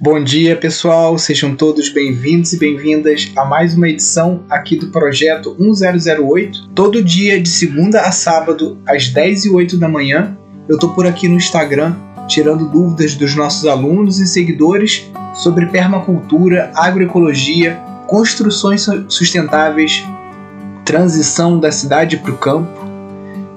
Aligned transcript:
Bom 0.00 0.22
dia, 0.22 0.54
pessoal. 0.54 1.18
Sejam 1.18 1.56
todos 1.56 1.88
bem-vindos 1.88 2.52
e 2.52 2.56
bem-vindas 2.56 3.32
a 3.34 3.44
mais 3.44 3.74
uma 3.74 3.88
edição 3.88 4.44
aqui 4.48 4.76
do 4.76 4.90
projeto 4.90 5.56
1008. 5.58 6.68
Todo 6.72 7.02
dia, 7.02 7.42
de 7.42 7.48
segunda 7.48 8.02
a 8.02 8.12
sábado, 8.12 8.78
às 8.86 9.08
10 9.08 9.46
e 9.46 9.50
8 9.50 9.76
da 9.76 9.88
manhã, 9.88 10.38
eu 10.68 10.78
tô 10.78 10.90
por 10.90 11.04
aqui 11.04 11.26
no 11.26 11.34
Instagram 11.34 11.96
tirando 12.28 12.68
dúvidas 12.68 13.16
dos 13.16 13.34
nossos 13.34 13.66
alunos 13.66 14.20
e 14.20 14.28
seguidores 14.28 15.10
sobre 15.34 15.66
permacultura, 15.66 16.70
agroecologia, 16.76 17.74
construções 18.06 18.86
sustentáveis, 19.08 20.04
transição 20.84 21.58
da 21.58 21.72
cidade 21.72 22.18
para 22.18 22.30
o 22.30 22.38
campo 22.38 22.86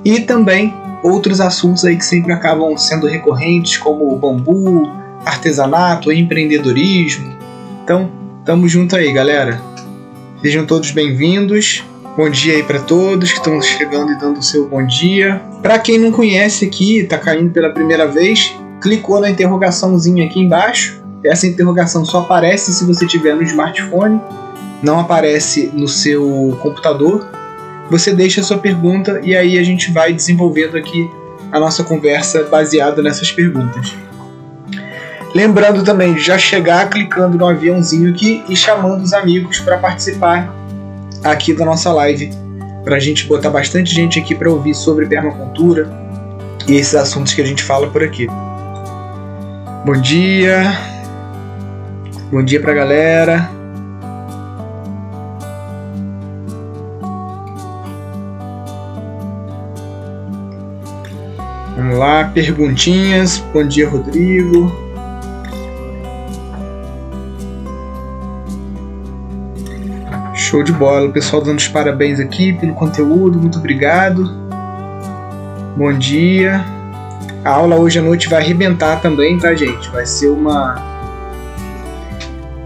e 0.04 0.22
também 0.22 0.74
outros 1.04 1.40
assuntos 1.40 1.86
aí 1.86 1.96
que 1.96 2.06
sempre 2.06 2.34
acabam 2.34 2.76
sendo 2.78 3.06
recorrentes, 3.06 3.78
como 3.78 4.12
o 4.12 4.18
bambu, 4.18 5.01
artesanato, 5.26 6.12
empreendedorismo. 6.12 7.36
Então, 7.84 8.10
tamo 8.46 8.68
junto 8.68 8.96
aí, 8.96 9.12
galera. 9.12 9.62
Sejam 10.42 10.66
todos 10.66 10.92
bem-vindos. 10.92 11.84
Bom 12.18 12.30
dia 12.30 12.56
aí 12.56 12.64
para 12.64 12.80
todos 12.80 13.32
que 13.32 13.38
estão 13.38 13.62
chegando 13.62 14.12
e 14.12 14.18
dando 14.18 14.40
o 14.40 14.44
seu 14.44 14.68
bom 14.68 14.86
dia. 14.86 15.42
Para 15.62 15.80
quem 15.80 15.98
não 15.98 16.12
conhece 16.12 16.66
aqui, 16.66 17.00
está 17.00 17.18
caindo 17.18 17.52
pela 17.52 17.70
primeira 17.70 18.06
vez, 18.06 18.54
clicou 18.82 19.22
na 19.22 19.30
interrogaçãozinha 19.30 20.26
aqui 20.26 20.40
embaixo. 20.40 21.02
Essa 21.24 21.48
interrogação 21.48 22.04
só 22.04 22.22
aparece 22.22 22.74
se 22.74 22.84
você 22.84 23.06
tiver 23.06 23.36
no 23.36 23.44
smartphone, 23.44 24.20
não 24.82 25.00
aparece 25.00 25.72
no 25.74 25.88
seu 25.88 26.58
computador. 26.62 27.30
Você 27.90 28.14
deixa 28.14 28.42
a 28.42 28.44
sua 28.44 28.58
pergunta 28.58 29.22
e 29.24 29.36
aí 29.36 29.58
a 29.58 29.64
gente 29.64 29.92
vai 29.92 30.12
desenvolvendo 30.12 30.78
aqui 30.78 31.10
a 31.52 31.60
nossa 31.60 31.84
conversa 31.84 32.44
baseada 32.44 33.02
nessas 33.02 33.32
perguntas. 33.32 33.96
Lembrando 35.34 35.84
também 35.84 36.14
de 36.14 36.20
já 36.20 36.38
chegar 36.38 36.90
clicando 36.90 37.38
no 37.38 37.48
aviãozinho 37.48 38.10
aqui 38.10 38.44
e 38.50 38.56
chamando 38.56 39.02
os 39.02 39.14
amigos 39.14 39.60
para 39.62 39.78
participar 39.78 40.54
aqui 41.24 41.54
da 41.54 41.64
nossa 41.64 41.92
live, 41.94 42.32
para 42.84 42.98
a 42.98 43.00
gente 43.00 43.26
botar 43.28 43.50
bastante 43.50 43.94
gente 43.94 44.20
aqui 44.20 44.36
para 44.36 44.50
ouvir 44.50 44.76
sobre 44.76 45.06
permacultura 45.06 45.90
e 46.68 46.76
esses 46.76 46.96
assuntos 46.96 47.34
que 47.34 47.42
a 47.42 47.46
gente 47.46 47.64
fala 47.64 47.88
por 47.88 48.04
aqui. 48.04 48.28
Bom 49.86 49.94
dia, 50.02 50.78
bom 52.30 52.44
dia 52.44 52.60
para 52.60 52.72
a 52.72 52.76
galera. 52.76 53.50
Vamos 61.78 61.98
lá, 61.98 62.26
perguntinhas. 62.26 63.38
Bom 63.54 63.66
dia, 63.66 63.90
Rodrigo. 63.90 64.91
Show 70.52 70.64
de 70.64 70.74
bola. 70.74 71.08
O 71.08 71.14
pessoal 71.14 71.42
dando 71.42 71.60
os 71.60 71.70
parabéns 71.70 72.20
aqui 72.20 72.52
pelo 72.52 72.74
conteúdo. 72.74 73.40
Muito 73.40 73.58
obrigado. 73.58 74.30
Bom 75.78 75.94
dia. 75.94 76.62
A 77.46 77.52
aula 77.52 77.78
hoje 77.78 78.00
à 78.00 78.02
noite 78.02 78.28
vai 78.28 78.42
arrebentar 78.42 79.00
também, 79.00 79.40
tá, 79.40 79.56
gente? 79.56 79.90
Vai 79.92 80.06
ser 80.06 80.28
uma. 80.28 80.76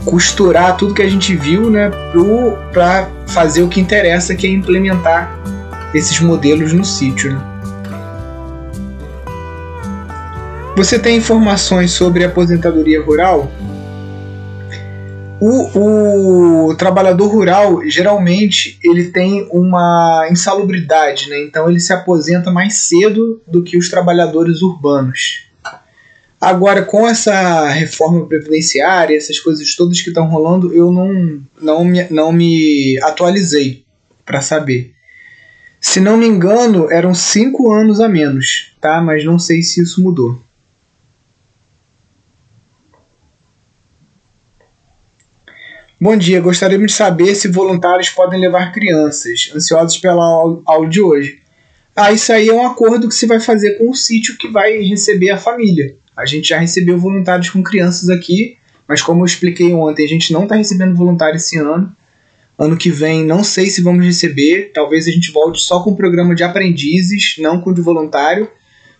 costurar 0.04 0.76
tudo 0.78 0.96
que 0.96 1.04
a 1.04 1.08
gente 1.08 1.36
viu, 1.36 1.70
né, 1.70 1.92
pro... 2.12 2.58
fazer 3.28 3.62
o 3.62 3.68
que 3.68 3.80
interessa, 3.80 4.34
que 4.34 4.48
é 4.48 4.50
implementar 4.50 5.38
esses 5.94 6.20
modelos 6.20 6.74
no 6.74 6.84
sítio, 6.84 7.34
né? 7.34 7.42
Você 10.76 10.98
tem 10.98 11.18
informações 11.18 11.92
sobre 11.92 12.24
aposentadoria 12.24 13.00
rural? 13.04 13.52
O, 15.48 16.70
o, 16.70 16.76
trabalhador 16.76 17.28
rural 17.28 17.88
geralmente 17.88 18.80
ele 18.84 19.12
tem 19.12 19.48
uma 19.52 20.28
insalubridade, 20.32 21.30
né? 21.30 21.40
então 21.44 21.70
ele 21.70 21.80
se 21.80 21.94
aposenta 21.94 22.50
mais 22.50 22.78
cedo 22.78 23.40
do 23.46 23.62
que 23.62 23.78
os 23.78 23.88
trabalhadores 23.88 24.64
urbanos. 24.64 25.46
Agora, 26.42 26.82
com 26.82 27.08
essa 27.08 27.70
reforma 27.70 28.26
previdenciária, 28.26 29.16
essas 29.16 29.40
coisas 29.40 29.76
todas 29.76 30.02
que 30.02 30.10
estão 30.10 30.28
rolando, 30.28 30.74
eu 30.74 30.92
não, 30.92 31.40
não, 31.62 31.86
me, 31.86 32.08
não 32.10 32.32
me 32.32 33.00
atualizei 33.04 33.84
para 34.26 34.42
saber. 34.42 34.94
Se 35.80 36.00
não 36.00 36.18
me 36.18 36.26
engano, 36.26 36.92
eram 36.92 37.14
cinco 37.14 37.72
anos 37.72 38.00
a 38.00 38.10
menos, 38.10 38.76
tá? 38.82 39.00
Mas 39.00 39.24
não 39.24 39.38
sei 39.38 39.62
se 39.62 39.84
isso 39.84 40.02
mudou. 40.02 40.42
Bom 46.06 46.16
dia, 46.16 46.40
gostaríamos 46.40 46.92
de 46.92 46.98
saber 46.98 47.34
se 47.34 47.48
voluntários 47.48 48.12
podem 48.12 48.40
levar 48.40 48.72
crianças, 48.72 49.52
ansiosos 49.56 49.98
pela 49.98 50.24
aula 50.64 50.88
de 50.88 51.02
hoje. 51.02 51.40
Ah, 51.96 52.12
isso 52.12 52.32
aí 52.32 52.48
é 52.48 52.54
um 52.54 52.64
acordo 52.64 53.10
que 53.10 53.16
se 53.16 53.26
vai 53.26 53.40
fazer 53.40 53.80
com 53.80 53.90
o 53.90 53.96
sítio 53.96 54.38
que 54.38 54.48
vai 54.48 54.84
receber 54.84 55.32
a 55.32 55.38
família. 55.38 55.96
A 56.16 56.24
gente 56.24 56.50
já 56.50 56.60
recebeu 56.60 57.00
voluntários 57.00 57.50
com 57.50 57.64
crianças 57.64 58.08
aqui, 58.12 58.56
mas 58.88 59.02
como 59.02 59.22
eu 59.22 59.26
expliquei 59.26 59.74
ontem, 59.74 60.06
a 60.06 60.08
gente 60.08 60.32
não 60.32 60.44
está 60.44 60.54
recebendo 60.54 60.96
voluntário 60.96 61.38
esse 61.38 61.58
ano. 61.58 61.92
Ano 62.56 62.78
que 62.78 62.92
vem, 62.92 63.26
não 63.26 63.44
sei 63.44 63.66
se 63.72 63.82
vamos 63.82 64.06
receber. 64.06 64.70
Talvez 64.76 65.08
a 65.08 65.12
gente 65.12 65.32
volte 65.32 65.60
só 65.60 65.82
com 65.82 65.90
o 65.90 65.96
programa 65.96 66.36
de 66.36 66.44
aprendizes, 66.44 67.34
não 67.40 67.60
com 67.60 67.72
o 67.72 67.74
de 67.74 67.82
voluntário. 67.82 68.48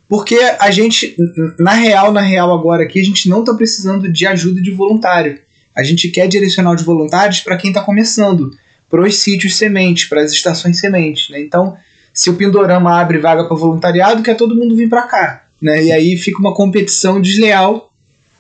Porque 0.10 0.40
a 0.60 0.72
gente, 0.72 1.16
na 1.60 1.74
real, 1.74 2.12
na 2.12 2.22
real 2.22 2.52
agora 2.52 2.82
aqui, 2.82 3.00
a 3.00 3.06
gente 3.06 3.30
não 3.30 3.42
está 3.42 3.54
precisando 3.54 4.12
de 4.12 4.26
ajuda 4.26 4.60
de 4.60 4.72
voluntário. 4.72 5.45
A 5.76 5.84
gente 5.84 6.10
quer 6.10 6.28
direcionar 6.28 6.74
os 6.74 6.84
voluntários 6.84 7.42
para 7.42 7.58
quem 7.58 7.72
está 7.72 7.82
começando, 7.82 8.52
para 8.90 9.02
os 9.02 9.18
sítios 9.18 9.58
sementes, 9.58 10.06
para 10.06 10.22
as 10.22 10.32
estações 10.32 10.80
sementes. 10.80 11.30
Né? 11.30 11.42
Então, 11.42 11.76
se 12.14 12.30
o 12.30 12.36
Pindorama 12.36 13.00
abre 13.00 13.18
vaga 13.18 13.46
para 13.46 13.58
voluntariado, 13.58 14.24
quer 14.24 14.36
todo 14.36 14.56
mundo 14.56 14.76
vir 14.76 14.88
para 14.88 15.04
cá. 15.04 15.48
Né? 15.62 15.86
E 15.86 15.92
aí 15.92 16.18
fica 16.18 16.40
uma 16.40 16.54
competição 16.54 17.20
desleal 17.20 17.92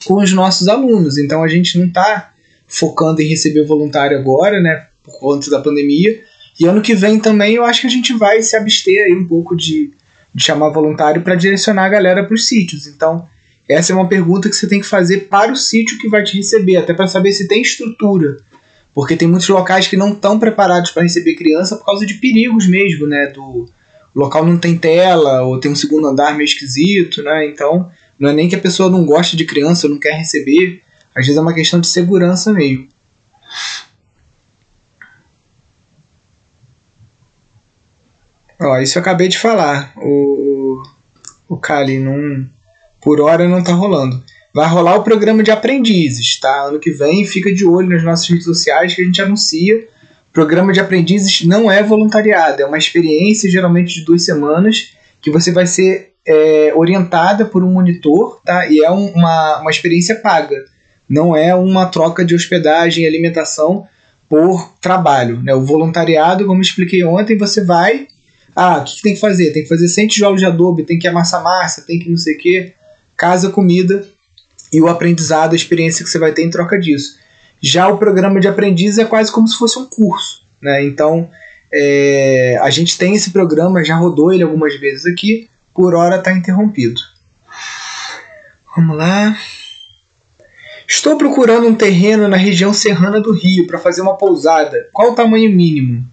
com 0.06 0.22
os 0.22 0.32
nossos 0.32 0.68
alunos. 0.68 1.18
Então 1.18 1.44
a 1.44 1.48
gente 1.48 1.78
não 1.78 1.88
está 1.88 2.32
focando 2.68 3.22
em 3.22 3.28
receber 3.28 3.66
voluntário 3.66 4.18
agora, 4.18 4.62
né, 4.62 4.88
por 5.04 5.20
conta 5.20 5.50
da 5.50 5.62
pandemia. 5.62 6.22
E 6.60 6.66
ano 6.66 6.82
que 6.82 6.96
vem 6.96 7.20
também 7.20 7.56
eu 7.56 7.66
acho 7.66 7.82
que 7.82 7.88
a 7.88 7.92
gente 7.92 8.14
vai 8.14 8.42
se 8.42 8.56
abster 8.56 9.06
aí 9.06 9.14
um 9.14 9.28
pouco 9.28 9.56
de, 9.56 9.92
de 10.34 10.44
chamar 10.44 10.70
voluntário 10.70 11.22
para 11.22 11.36
direcionar 11.36 11.86
a 11.86 11.90
galera 11.90 12.24
para 12.24 12.34
os 12.34 12.48
sítios. 12.48 12.88
Então 12.88 13.28
essa 13.68 13.92
é 13.92 13.96
uma 13.96 14.08
pergunta 14.08 14.50
que 14.50 14.56
você 14.56 14.68
tem 14.68 14.80
que 14.80 14.88
fazer 14.88 15.28
para 15.28 15.52
o 15.52 15.56
sítio 15.56 15.98
que 15.98 16.08
vai 16.08 16.24
te 16.24 16.38
receber, 16.38 16.78
até 16.78 16.94
para 16.94 17.08
saber 17.08 17.32
se 17.32 17.48
tem 17.48 17.62
estrutura. 17.62 18.38
Porque 18.94 19.18
tem 19.18 19.28
muitos 19.28 19.50
locais 19.50 19.88
que 19.88 19.98
não 19.98 20.14
estão 20.14 20.40
preparados 20.40 20.92
para 20.92 21.04
receber 21.04 21.36
criança 21.36 21.76
por 21.76 21.86
causa 21.86 22.06
de 22.06 22.14
perigos 22.16 22.68
mesmo, 22.68 23.08
né? 23.08 23.28
Do 23.28 23.68
o 24.16 24.20
local 24.22 24.46
não 24.46 24.58
tem 24.58 24.78
tela, 24.78 25.42
ou 25.42 25.60
tem 25.60 25.70
um 25.70 25.76
segundo 25.76 26.08
andar 26.08 26.38
meio 26.38 26.46
esquisito, 26.46 27.22
né? 27.22 27.46
Então, 27.48 27.92
não 28.18 28.30
é 28.30 28.34
nem 28.34 28.48
que 28.48 28.56
a 28.56 28.62
pessoa 28.62 28.90
não 28.90 29.06
gosta 29.06 29.36
de 29.36 29.44
criança 29.44 29.88
ou 29.88 29.92
não 29.92 30.00
quer 30.00 30.14
receber, 30.14 30.82
às 31.14 31.26
vezes 31.26 31.38
é 31.38 31.42
uma 31.42 31.54
questão 31.54 31.82
de 31.82 31.88
segurança 31.88 32.54
mesmo. 32.54 32.88
Ó, 38.62 38.80
isso 38.80 38.98
eu 38.98 39.02
acabei 39.02 39.28
de 39.28 39.38
falar. 39.38 39.94
O, 39.98 40.82
o 41.50 41.58
Kali 41.58 42.00
não 42.00 42.50
por 43.06 43.22
hora 43.22 43.48
não 43.48 43.60
está 43.60 43.72
rolando. 43.72 44.24
Vai 44.52 44.68
rolar 44.68 44.96
o 44.96 45.04
programa 45.04 45.44
de 45.44 45.52
aprendizes, 45.52 46.40
tá? 46.40 46.64
Ano 46.64 46.80
que 46.80 46.90
vem 46.90 47.24
fica 47.24 47.54
de 47.54 47.64
olho 47.64 47.90
nas 47.90 48.04
nossas 48.04 48.28
redes 48.28 48.46
sociais 48.46 48.96
que 48.96 49.02
a 49.04 49.06
gente 49.06 49.22
anuncia. 49.22 49.78
O 49.78 50.34
programa 50.34 50.74
de 50.74 50.80
aprendizes 50.80 51.46
não 51.46 51.72
é 51.72 51.84
voluntariado, 51.84 52.64
é 52.64 52.66
uma 52.66 52.80
experiência 52.80 53.50
geralmente 53.50 53.94
de 53.94 54.04
duas 54.04 54.26
semanas 54.26 54.96
que 55.22 55.30
você 55.30 55.52
vai 55.52 55.68
ser 55.68 56.14
é, 56.26 56.74
orientada 56.76 57.46
por 57.46 57.64
um 57.64 57.72
monitor, 57.72 58.42
tá? 58.44 58.66
E 58.68 58.84
é 58.84 58.90
um, 58.90 59.10
uma, 59.10 59.60
uma 59.62 59.70
experiência 59.70 60.16
paga. 60.16 60.58
Não 61.08 61.36
é 61.36 61.54
uma 61.54 61.86
troca 61.86 62.26
de 62.26 62.34
hospedagem 62.34 63.04
e 63.04 63.08
alimentação 63.08 63.86
por 64.28 64.74
trabalho. 64.82 65.44
Né? 65.44 65.54
O 65.54 65.62
voluntariado, 65.62 66.48
como 66.48 66.60
expliquei 66.60 67.04
ontem, 67.04 67.38
você 67.38 67.64
vai. 67.64 68.08
Ah, 68.56 68.80
o 68.80 68.84
que, 68.84 68.96
que 68.96 69.02
tem 69.04 69.14
que 69.14 69.20
fazer? 69.20 69.52
Tem 69.52 69.62
que 69.62 69.70
fazer 69.70 69.88
100 69.88 70.08
tijolos 70.08 70.40
de 70.40 70.48
adobe, 70.48 70.84
tem 70.84 70.98
que 70.98 71.08
amassar 71.08 71.44
massa, 71.44 71.86
tem 71.86 72.00
que 72.00 72.10
não 72.10 72.18
sei 72.18 72.34
o 72.34 72.38
quê 72.40 72.74
casa, 73.16 73.50
comida 73.50 74.08
e 74.72 74.82
o 74.82 74.88
aprendizado, 74.88 75.54
a 75.54 75.56
experiência 75.56 76.04
que 76.04 76.10
você 76.10 76.20
vai 76.20 76.32
ter 76.32 76.44
em 76.44 76.50
troca 76.50 76.78
disso. 76.78 77.18
Já 77.62 77.88
o 77.88 77.98
programa 77.98 78.40
de 78.40 78.48
aprendiz 78.48 78.98
é 78.98 79.06
quase 79.06 79.32
como 79.32 79.48
se 79.48 79.58
fosse 79.58 79.80
um 79.80 79.86
curso, 79.86 80.44
né? 80.62 80.84
Então 80.84 81.30
é, 81.72 82.58
a 82.62 82.70
gente 82.70 82.98
tem 82.98 83.16
esse 83.16 83.32
programa, 83.32 83.84
já 83.84 83.96
rodou 83.96 84.34
ele 84.34 84.44
algumas 84.44 84.78
vezes 84.80 85.06
aqui, 85.06 85.50
por 85.74 85.96
hora 85.96 86.18
está 86.18 86.32
interrompido. 86.32 87.00
Vamos 88.76 88.98
lá. 88.98 89.38
Estou 90.88 91.18
procurando 91.18 91.68
um 91.68 91.76
terreno 91.76 92.28
na 92.28 92.38
região 92.38 92.74
serrana 92.74 93.20
do 93.20 93.32
Rio 93.32 93.66
para 93.66 93.80
fazer 93.80 94.02
uma 94.02 94.18
pousada. 94.18 94.90
Qual 94.94 95.12
o 95.12 95.16
tamanho 95.16 95.50
mínimo? 95.50 96.06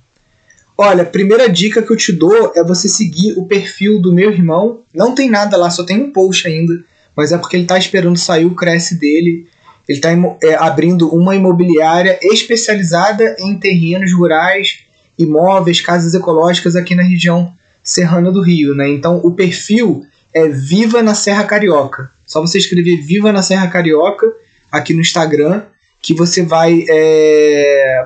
Olha, 0.79 1.03
a 1.03 1.07
primeira 1.07 1.49
dica 1.49 1.83
que 1.83 1.93
eu 1.93 1.97
te 1.97 2.13
dou 2.13 2.53
é 2.57 2.65
você 2.65 2.89
seguir 2.89 3.35
o 3.37 3.47
perfil 3.47 4.01
do 4.01 4.13
meu 4.13 4.31
irmão. 4.31 4.83
Não 4.95 5.15
tem 5.15 5.29
nada 5.29 5.57
lá, 5.57 5.69
só 5.71 5.85
tem 5.85 6.01
um 6.01 6.13
post 6.13 6.47
ainda 6.47 6.83
mas 7.17 7.33
é 7.33 7.39
porque 7.39 7.57
ele 7.57 7.65
está 7.65 7.79
esperando 7.79 8.19
sair 8.19 8.47
o 8.47 8.55
Cresce 8.55 8.99
dele 8.99 9.47
Ele 9.89 9.99
está 9.99 10.11
é, 10.43 10.55
abrindo 10.55 11.09
uma 11.15 11.35
imobiliária 11.35 12.19
especializada 12.23 13.37
em 13.39 13.59
terrenos 13.59 14.13
rurais, 14.13 14.85
imóveis, 15.19 15.81
casas 15.81 16.15
ecológicas 16.15 16.77
aqui 16.77 16.95
na 16.95 17.03
região 17.03 17.53
serrana 17.83 18.31
do 18.31 18.43
Rio. 18.43 18.75
Né? 18.75 18.89
Então 18.91 19.21
o 19.23 19.33
perfil 19.33 20.05
é 20.33 20.49
Viva 20.49 21.03
na 21.03 21.15
Serra 21.15 21.45
Carioca. 21.45 22.11
Só 22.25 22.41
você 22.41 22.59
escrever 22.59 23.03
Viva 23.03 23.33
na 23.33 23.43
Serra 23.43 23.67
Carioca 23.67 24.27
aqui 24.71 24.95
no 24.95 25.01
Instagram 25.01 25.63
que 26.03 26.13
você 26.13 26.43
vai 26.43 26.85
é, 26.89 28.05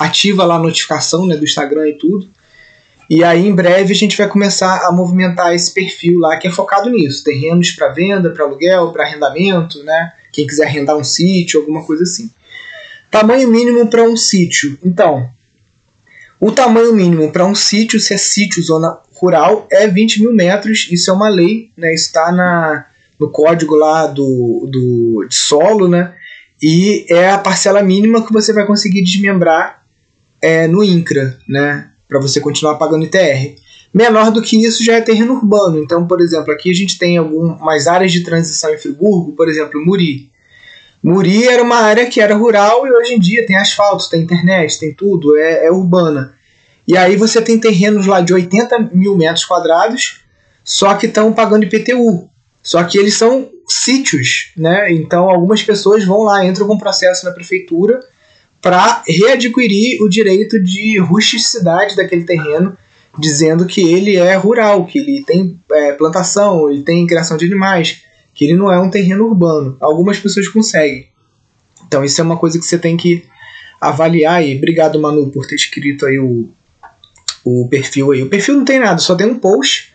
ativa 0.00 0.44
lá 0.44 0.56
a 0.56 0.58
notificação 0.58 1.24
né, 1.26 1.36
do 1.36 1.44
Instagram 1.44 1.88
e 1.88 1.92
tudo. 1.96 2.28
E 3.10 3.24
aí 3.24 3.48
em 3.48 3.52
breve 3.52 3.92
a 3.92 3.96
gente 3.96 4.16
vai 4.16 4.28
começar 4.28 4.86
a 4.86 4.92
movimentar 4.92 5.52
esse 5.52 5.74
perfil 5.74 6.20
lá 6.20 6.36
que 6.36 6.46
é 6.46 6.50
focado 6.50 6.88
nisso, 6.88 7.24
terrenos 7.24 7.72
para 7.72 7.88
venda, 7.88 8.30
para 8.30 8.44
aluguel, 8.44 8.92
para 8.92 9.02
arrendamento, 9.02 9.82
né? 9.82 10.12
Quem 10.32 10.46
quiser 10.46 10.66
arrendar 10.66 10.96
um 10.96 11.02
sítio, 11.02 11.58
alguma 11.58 11.84
coisa 11.84 12.04
assim. 12.04 12.30
Tamanho 13.10 13.50
mínimo 13.50 13.88
para 13.88 14.04
um 14.04 14.16
sítio. 14.16 14.78
Então, 14.84 15.28
o 16.38 16.52
tamanho 16.52 16.94
mínimo 16.94 17.32
para 17.32 17.44
um 17.44 17.54
sítio, 17.54 17.98
se 17.98 18.14
é 18.14 18.16
sítio, 18.16 18.62
zona 18.62 18.96
rural, 19.12 19.66
é 19.72 19.88
20 19.88 20.22
mil 20.22 20.32
metros. 20.32 20.86
Isso 20.88 21.10
é 21.10 21.12
uma 21.12 21.28
lei, 21.28 21.72
né? 21.76 21.92
Está 21.92 22.30
na, 22.30 22.86
no 23.18 23.28
código 23.28 23.74
lá 23.74 24.06
do, 24.06 24.68
do 24.70 25.26
de 25.28 25.34
solo, 25.34 25.88
né? 25.88 26.14
E 26.62 27.06
é 27.08 27.28
a 27.30 27.38
parcela 27.38 27.82
mínima 27.82 28.24
que 28.24 28.32
você 28.32 28.52
vai 28.52 28.64
conseguir 28.64 29.02
desmembrar 29.02 29.84
é, 30.40 30.68
no 30.68 30.84
INCRA, 30.84 31.36
né? 31.48 31.90
Para 32.10 32.20
você 32.20 32.40
continuar 32.40 32.74
pagando 32.74 33.04
ITR. 33.04 33.54
Menor 33.94 34.30
do 34.30 34.42
que 34.42 34.62
isso 34.62 34.84
já 34.84 34.96
é 34.96 35.00
terreno 35.00 35.34
urbano. 35.34 35.78
Então, 35.78 36.06
por 36.06 36.20
exemplo, 36.20 36.52
aqui 36.52 36.70
a 36.70 36.74
gente 36.74 36.98
tem 36.98 37.16
algumas 37.16 37.86
áreas 37.86 38.12
de 38.12 38.24
transição 38.24 38.74
em 38.74 38.78
Friburgo, 38.78 39.32
por 39.32 39.48
exemplo, 39.48 39.80
Muri. 39.84 40.28
Muri 41.02 41.46
era 41.46 41.62
uma 41.62 41.76
área 41.76 42.06
que 42.06 42.20
era 42.20 42.34
rural 42.34 42.86
e 42.86 42.90
hoje 42.90 43.14
em 43.14 43.20
dia 43.20 43.46
tem 43.46 43.56
asfalto, 43.56 44.10
tem 44.10 44.20
internet, 44.20 44.78
tem 44.78 44.92
tudo, 44.92 45.38
é, 45.38 45.66
é 45.66 45.70
urbana. 45.70 46.34
E 46.86 46.96
aí 46.96 47.16
você 47.16 47.40
tem 47.40 47.58
terrenos 47.58 48.06
lá 48.06 48.20
de 48.20 48.34
80 48.34 48.90
mil 48.92 49.16
metros 49.16 49.44
quadrados, 49.44 50.22
só 50.64 50.94
que 50.94 51.06
estão 51.06 51.32
pagando 51.32 51.64
IPTU. 51.64 52.28
Só 52.62 52.82
que 52.84 52.98
eles 52.98 53.14
são 53.14 53.48
sítios, 53.68 54.52
né? 54.56 54.92
Então 54.92 55.30
algumas 55.30 55.62
pessoas 55.62 56.04
vão 56.04 56.22
lá, 56.24 56.44
entram 56.44 56.66
com 56.66 56.76
processo 56.76 57.24
na 57.24 57.32
prefeitura 57.32 58.00
para 58.60 59.02
readquirir 59.06 60.02
o 60.02 60.08
direito 60.08 60.62
de 60.62 60.98
rusticidade 60.98 61.96
daquele 61.96 62.24
terreno, 62.24 62.76
dizendo 63.18 63.66
que 63.66 63.80
ele 63.80 64.16
é 64.16 64.34
rural, 64.34 64.86
que 64.86 64.98
ele 64.98 65.24
tem 65.24 65.58
é, 65.72 65.92
plantação, 65.92 66.70
ele 66.70 66.82
tem 66.82 67.06
criação 67.06 67.36
de 67.36 67.46
animais, 67.46 68.02
que 68.34 68.44
ele 68.44 68.54
não 68.54 68.70
é 68.70 68.78
um 68.78 68.90
terreno 68.90 69.26
urbano. 69.26 69.76
Algumas 69.80 70.18
pessoas 70.18 70.48
conseguem. 70.48 71.08
Então 71.86 72.04
isso 72.04 72.20
é 72.20 72.24
uma 72.24 72.36
coisa 72.36 72.58
que 72.58 72.64
você 72.64 72.78
tem 72.78 72.96
que 72.96 73.24
avaliar 73.80 74.44
e 74.44 74.56
obrigado 74.56 75.00
Manu 75.00 75.30
por 75.30 75.46
ter 75.46 75.54
escrito 75.54 76.06
aí 76.06 76.18
o, 76.18 76.50
o 77.44 77.66
perfil 77.68 78.12
aí. 78.12 78.22
O 78.22 78.28
perfil 78.28 78.56
não 78.56 78.64
tem 78.64 78.78
nada, 78.78 78.98
só 78.98 79.14
tem 79.14 79.26
um 79.26 79.38
post 79.38 79.90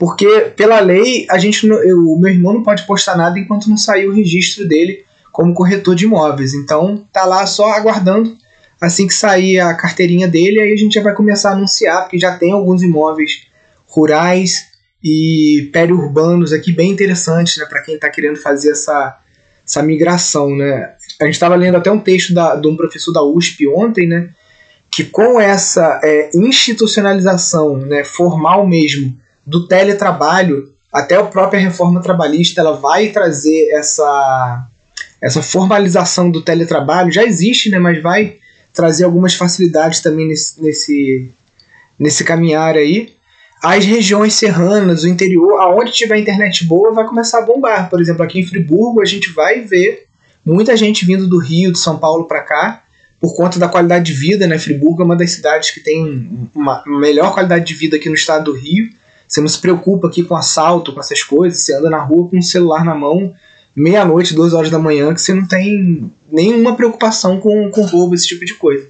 porque, 0.00 0.52
pela 0.56 0.80
lei, 0.80 1.26
a 1.28 1.36
gente 1.36 1.70
o 1.70 2.16
meu 2.16 2.30
irmão 2.30 2.54
não 2.54 2.62
pode 2.62 2.86
postar 2.86 3.18
nada 3.18 3.38
enquanto 3.38 3.68
não 3.68 3.76
sair 3.76 4.08
o 4.08 4.14
registro 4.14 4.66
dele 4.66 5.04
como 5.40 5.54
corretor 5.54 5.94
de 5.94 6.04
imóveis. 6.04 6.52
Então, 6.52 7.08
tá 7.10 7.24
lá 7.24 7.46
só 7.46 7.72
aguardando. 7.72 8.36
Assim 8.78 9.06
que 9.06 9.14
sair 9.14 9.58
a 9.58 9.72
carteirinha 9.72 10.28
dele, 10.28 10.60
aí 10.60 10.70
a 10.70 10.76
gente 10.76 10.92
já 10.92 11.02
vai 11.02 11.14
começar 11.14 11.50
a 11.50 11.52
anunciar, 11.52 12.02
porque 12.02 12.18
já 12.18 12.36
tem 12.36 12.52
alguns 12.52 12.82
imóveis 12.82 13.46
rurais 13.86 14.66
e 15.02 15.70
periurbanos 15.72 16.52
aqui 16.52 16.72
bem 16.72 16.90
interessantes, 16.90 17.56
né, 17.56 17.64
para 17.64 17.82
quem 17.82 17.94
está 17.94 18.10
querendo 18.10 18.36
fazer 18.36 18.72
essa, 18.72 19.18
essa 19.66 19.82
migração, 19.82 20.54
né? 20.54 20.94
A 21.18 21.24
gente 21.24 21.34
estava 21.34 21.56
lendo 21.56 21.76
até 21.76 21.90
um 21.90 21.98
texto 21.98 22.34
da, 22.34 22.54
de 22.54 22.68
um 22.68 22.76
professor 22.76 23.10
da 23.10 23.22
USP 23.22 23.66
ontem, 23.66 24.06
né, 24.06 24.28
que 24.90 25.04
com 25.04 25.40
essa 25.40 26.00
é, 26.04 26.30
institucionalização, 26.34 27.78
né, 27.78 28.04
formal 28.04 28.66
mesmo, 28.66 29.18
do 29.46 29.66
teletrabalho, 29.66 30.70
até 30.92 31.16
a 31.16 31.24
própria 31.24 31.60
reforma 31.60 32.02
trabalhista, 32.02 32.60
ela 32.60 32.72
vai 32.72 33.08
trazer 33.08 33.70
essa, 33.70 34.68
essa 35.20 35.42
formalização 35.42 36.30
do 36.30 36.42
teletrabalho. 36.42 37.12
Já 37.12 37.24
existe, 37.24 37.68
né, 37.68 37.78
mas 37.78 38.00
vai 38.02 38.36
trazer 38.72 39.04
algumas 39.04 39.34
facilidades 39.34 40.00
também 40.00 40.28
nesse, 40.28 40.62
nesse, 40.62 41.30
nesse 41.98 42.24
caminhar 42.24 42.76
aí. 42.76 43.12
As 43.62 43.84
regiões 43.84 44.34
serranas, 44.34 45.02
o 45.02 45.08
interior, 45.08 45.60
aonde 45.60 45.92
tiver 45.92 46.18
internet 46.18 46.64
boa, 46.66 46.92
vai 46.92 47.06
começar 47.06 47.40
a 47.40 47.42
bombar. 47.42 47.90
Por 47.90 48.00
exemplo, 48.00 48.22
aqui 48.22 48.40
em 48.40 48.46
Friburgo, 48.46 49.02
a 49.02 49.04
gente 49.04 49.30
vai 49.32 49.60
ver 49.60 50.06
muita 50.44 50.76
gente 50.76 51.04
vindo 51.04 51.28
do 51.28 51.38
Rio, 51.38 51.72
de 51.72 51.78
São 51.78 51.98
Paulo 51.98 52.24
para 52.24 52.40
cá, 52.40 52.84
por 53.20 53.36
conta 53.36 53.58
da 53.58 53.68
qualidade 53.68 54.06
de 54.06 54.18
vida, 54.18 54.46
né? 54.46 54.58
Friburgo 54.58 55.02
é 55.02 55.04
uma 55.04 55.16
das 55.16 55.32
cidades 55.32 55.70
que 55.72 55.80
tem 55.80 56.48
uma 56.54 56.82
melhor 56.86 57.34
qualidade 57.34 57.66
de 57.66 57.74
vida 57.74 57.98
aqui 57.98 58.08
no 58.08 58.14
estado 58.14 58.44
do 58.44 58.56
Rio. 58.56 58.88
Você 59.28 59.42
não 59.42 59.48
se 59.48 59.60
preocupa 59.60 60.08
aqui 60.08 60.22
com 60.22 60.34
assalto, 60.34 60.94
com 60.94 61.00
essas 61.00 61.22
coisas. 61.22 61.60
Você 61.60 61.76
anda 61.76 61.90
na 61.90 61.98
rua 61.98 62.30
com 62.30 62.38
um 62.38 62.42
celular 62.42 62.82
na 62.82 62.94
mão, 62.94 63.34
meia-noite, 63.80 64.34
duas 64.34 64.52
horas 64.52 64.70
da 64.70 64.78
manhã, 64.78 65.14
que 65.14 65.20
você 65.20 65.32
não 65.32 65.46
tem 65.46 66.12
nenhuma 66.30 66.76
preocupação 66.76 67.40
com, 67.40 67.70
com 67.70 67.82
roubo, 67.82 68.14
esse 68.14 68.26
tipo 68.26 68.44
de 68.44 68.54
coisa. 68.54 68.86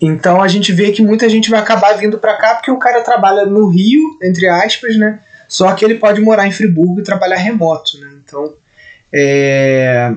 Então 0.00 0.42
a 0.42 0.48
gente 0.48 0.72
vê 0.72 0.92
que 0.92 1.02
muita 1.02 1.28
gente 1.28 1.50
vai 1.50 1.58
acabar 1.58 1.94
vindo 1.94 2.18
para 2.18 2.36
cá 2.36 2.54
porque 2.54 2.70
o 2.70 2.78
cara 2.78 3.02
trabalha 3.02 3.46
no 3.46 3.66
Rio, 3.66 4.18
entre 4.22 4.46
aspas, 4.46 4.96
né? 4.96 5.20
Só 5.48 5.72
que 5.72 5.84
ele 5.84 5.96
pode 5.96 6.20
morar 6.20 6.46
em 6.46 6.52
Friburgo 6.52 7.00
e 7.00 7.04
trabalhar 7.04 7.36
remoto, 7.36 7.98
né? 7.98 8.08
Então 8.22 8.54
é... 9.12 10.14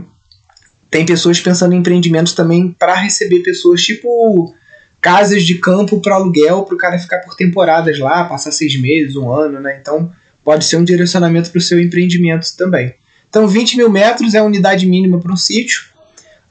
tem 0.91 1.05
pessoas 1.05 1.39
pensando 1.39 1.73
em 1.73 1.77
empreendimentos 1.77 2.33
também 2.33 2.75
para 2.77 2.93
receber 2.95 3.41
pessoas 3.41 3.81
tipo 3.81 4.53
casas 5.01 5.43
de 5.43 5.55
campo 5.55 6.01
para 6.01 6.15
aluguel 6.15 6.63
para 6.63 6.75
o 6.75 6.77
cara 6.77 6.99
ficar 6.99 7.19
por 7.19 7.35
temporadas 7.35 7.97
lá, 7.99 8.25
passar 8.25 8.51
seis 8.51 8.79
meses, 8.79 9.15
um 9.15 9.31
ano, 9.31 9.61
né? 9.61 9.77
Então 9.79 10.11
pode 10.43 10.65
ser 10.65 10.75
um 10.75 10.83
direcionamento 10.83 11.49
para 11.51 11.59
o 11.59 11.61
seu 11.61 11.79
empreendimento 11.79 12.45
também. 12.57 12.93
Então 13.29 13.47
20 13.47 13.77
mil 13.77 13.89
metros 13.89 14.33
é 14.33 14.39
a 14.39 14.43
unidade 14.43 14.85
mínima 14.85 15.19
para 15.19 15.31
um 15.31 15.37
sítio. 15.37 15.89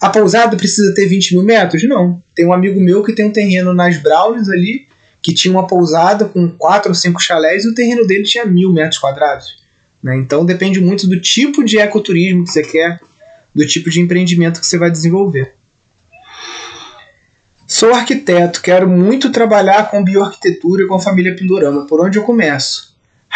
A 0.00 0.08
pousada 0.08 0.56
precisa 0.56 0.94
ter 0.94 1.06
20 1.06 1.34
mil 1.34 1.44
metros? 1.44 1.82
Não. 1.88 2.22
Tem 2.34 2.46
um 2.46 2.52
amigo 2.52 2.80
meu 2.80 3.02
que 3.02 3.12
tem 3.12 3.26
um 3.26 3.32
terreno 3.32 3.74
nas 3.74 3.98
Browns 3.98 4.48
ali, 4.48 4.86
que 5.20 5.34
tinha 5.34 5.52
uma 5.52 5.66
pousada 5.66 6.24
com 6.24 6.48
quatro 6.50 6.90
ou 6.90 6.94
cinco 6.94 7.20
chalés 7.20 7.64
e 7.64 7.68
o 7.68 7.74
terreno 7.74 8.06
dele 8.06 8.22
tinha 8.22 8.46
mil 8.46 8.72
metros 8.72 9.00
quadrados. 9.00 9.56
Né? 10.02 10.16
Então 10.16 10.46
depende 10.46 10.80
muito 10.80 11.06
do 11.08 11.20
tipo 11.20 11.64
de 11.64 11.78
ecoturismo 11.78 12.44
que 12.44 12.52
você 12.52 12.62
quer, 12.62 13.00
do 13.52 13.66
tipo 13.66 13.90
de 13.90 14.00
empreendimento 14.00 14.60
que 14.60 14.66
você 14.66 14.78
vai 14.78 14.90
desenvolver. 14.90 15.54
Sou 17.66 17.92
arquiteto, 17.92 18.62
quero 18.62 18.88
muito 18.88 19.30
trabalhar 19.30 19.90
com 19.90 20.02
bioarquitetura 20.02 20.84
e 20.84 20.86
com 20.86 20.94
a 20.94 21.00
família 21.00 21.36
Pindorama. 21.36 21.86
Por 21.86 22.00
onde 22.00 22.18
eu 22.18 22.22
começo? 22.22 22.87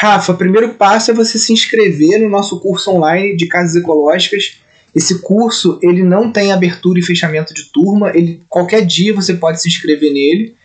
Rafa, 0.03 0.35
primeiro 0.35 0.75
passo 0.75 1.13
é 1.13 1.15
você 1.15 1.39
se 1.39 1.53
inscrever 1.53 2.19
no 2.21 2.29
nosso 2.29 2.59
curso 2.59 2.91
online 2.91 3.37
de 3.37 3.47
casas 3.47 3.77
ecológicas. 3.77 4.61
Esse 4.93 5.21
curso 5.21 5.79
ele 5.81 6.03
não 6.03 6.33
tem 6.33 6.51
abertura 6.51 6.99
e 6.99 7.03
fechamento 7.03 7.55
de 7.55 7.71
turma. 7.71 8.11
Ele 8.13 8.43
qualquer 8.49 8.85
dia 8.85 9.15
você 9.15 9.35
pode 9.35 9.63
se 9.63 9.69
inscrever 9.69 10.13
nele. 10.13 10.57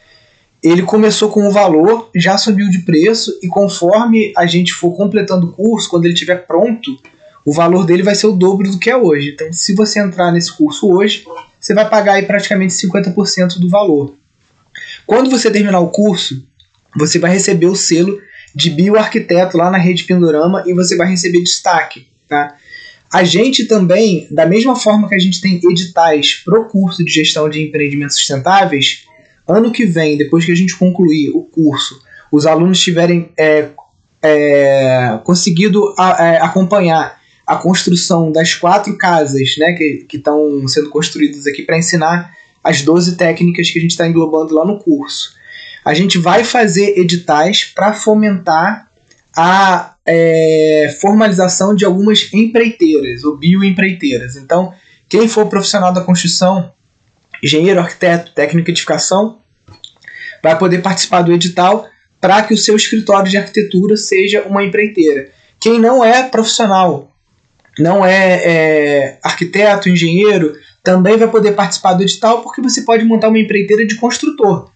Ele 0.63 0.81
começou 0.81 1.29
com 1.29 1.47
um 1.47 1.51
valor, 1.51 2.09
já 2.15 2.35
subiu 2.35 2.67
de 2.67 2.79
preço 2.79 3.37
e 3.43 3.47
conforme 3.47 4.33
a 4.35 4.47
gente 4.47 4.73
for 4.73 4.97
completando 4.97 5.45
o 5.45 5.51
curso, 5.51 5.87
quando 5.87 6.05
ele 6.05 6.15
estiver 6.15 6.47
pronto, 6.47 6.89
o 7.45 7.53
valor 7.53 7.85
dele 7.85 8.01
vai 8.01 8.15
ser 8.15 8.25
o 8.25 8.31
dobro 8.31 8.71
do 8.71 8.79
que 8.79 8.89
é 8.89 8.97
hoje. 8.97 9.33
Então, 9.35 9.53
se 9.53 9.75
você 9.75 9.99
entrar 9.99 10.31
nesse 10.31 10.51
curso 10.57 10.91
hoje, 10.91 11.23
você 11.59 11.75
vai 11.75 11.87
pagar 11.87 12.13
aí 12.13 12.23
praticamente 12.23 12.73
50% 12.73 13.59
do 13.59 13.69
valor. 13.69 14.15
Quando 15.05 15.29
você 15.29 15.51
terminar 15.51 15.79
o 15.79 15.89
curso, 15.89 16.43
você 16.97 17.19
vai 17.19 17.29
receber 17.29 17.67
o 17.67 17.75
selo 17.75 18.19
de 18.57 18.71
bioarquiteto 18.71 19.55
lá 19.55 19.69
na 19.69 19.77
rede 19.77 20.03
Pindorama 20.03 20.63
e 20.65 20.73
você 20.73 20.97
vai 20.97 21.07
receber 21.07 21.43
destaque, 21.43 22.07
tá? 22.27 22.55
A 23.13 23.23
gente 23.23 23.65
também, 23.65 24.27
da 24.31 24.47
mesma 24.47 24.75
forma 24.75 25.07
que 25.07 25.13
a 25.13 25.19
gente 25.19 25.39
tem 25.39 25.61
editais 25.63 26.41
para 26.43 26.59
o 26.59 26.65
curso 26.65 27.05
de 27.05 27.11
gestão 27.11 27.47
de 27.47 27.61
empreendimentos 27.61 28.15
sustentáveis, 28.15 29.05
ano 29.47 29.71
que 29.71 29.85
vem, 29.85 30.17
depois 30.17 30.43
que 30.43 30.51
a 30.51 30.55
gente 30.55 30.75
concluir 30.75 31.29
o 31.29 31.43
curso, 31.43 32.01
os 32.31 32.47
alunos 32.47 32.79
tiverem 32.79 33.29
é, 33.37 33.69
é, 34.23 35.19
conseguido 35.23 35.93
a, 35.95 36.25
é, 36.25 36.41
acompanhar 36.41 37.21
a 37.45 37.57
construção 37.57 38.31
das 38.31 38.55
quatro 38.55 38.97
casas 38.97 39.55
né, 39.59 39.73
que 39.73 40.17
estão 40.17 40.67
sendo 40.67 40.89
construídas 40.89 41.45
aqui 41.45 41.61
para 41.61 41.77
ensinar 41.77 42.33
as 42.63 42.81
12 42.81 43.17
técnicas 43.17 43.69
que 43.69 43.77
a 43.77 43.81
gente 43.81 43.91
está 43.91 44.07
englobando 44.07 44.55
lá 44.55 44.65
no 44.65 44.79
curso. 44.79 45.36
A 45.87 45.93
gente 45.93 46.17
vai 46.17 46.43
fazer 46.43 46.99
editais 46.99 47.63
para 47.63 47.93
fomentar 47.93 48.89
a 49.33 49.95
é, 50.05 50.93
formalização 50.99 51.73
de 51.73 51.85
algumas 51.85 52.27
empreiteiras 52.33 53.23
ou 53.23 53.37
bioempreiteiras. 53.37 54.35
Então, 54.35 54.73
quem 55.07 55.29
for 55.29 55.45
profissional 55.45 55.93
da 55.93 56.01
construção, 56.01 56.73
engenheiro, 57.41 57.79
arquiteto, 57.79 58.33
técnico 58.33 58.65
de 58.65 58.71
edificação, 58.71 59.37
vai 60.43 60.57
poder 60.59 60.81
participar 60.81 61.21
do 61.21 61.31
edital 61.31 61.87
para 62.19 62.43
que 62.43 62.53
o 62.53 62.57
seu 62.57 62.75
escritório 62.75 63.31
de 63.31 63.37
arquitetura 63.37 63.95
seja 63.95 64.41
uma 64.41 64.65
empreiteira. 64.65 65.29
Quem 65.57 65.79
não 65.79 66.03
é 66.03 66.27
profissional 66.27 67.13
não 67.79 68.05
é, 68.05 68.41
é 68.43 69.19
arquiteto, 69.23 69.87
engenheiro, 69.87 70.53
também 70.83 71.15
vai 71.15 71.29
poder 71.29 71.53
participar 71.53 71.93
do 71.93 72.03
edital 72.03 72.41
porque 72.41 72.61
você 72.61 72.81
pode 72.81 73.05
montar 73.05 73.29
uma 73.29 73.39
empreiteira 73.39 73.87
de 73.87 73.95
construtor. 73.95 74.69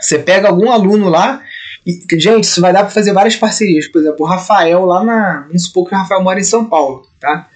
Você 0.00 0.18
pega 0.18 0.48
algum 0.48 0.70
aluno 0.70 1.08
lá 1.08 1.42
e, 1.86 2.00
gente, 2.18 2.44
isso 2.44 2.60
vai 2.60 2.72
dar 2.72 2.80
para 2.80 2.90
fazer 2.90 3.12
várias 3.12 3.36
parcerias. 3.36 3.88
Por 3.88 4.00
exemplo, 4.00 4.24
o 4.24 4.28
Rafael 4.28 4.84
lá 4.84 5.02
na. 5.02 5.40
Vamos 5.46 5.64
supor 5.64 5.88
que 5.88 5.94
o 5.94 5.98
Rafael 5.98 6.22
mora 6.22 6.38
em 6.38 6.44
São 6.44 6.66
Paulo, 6.66 7.06
tá? 7.18 7.48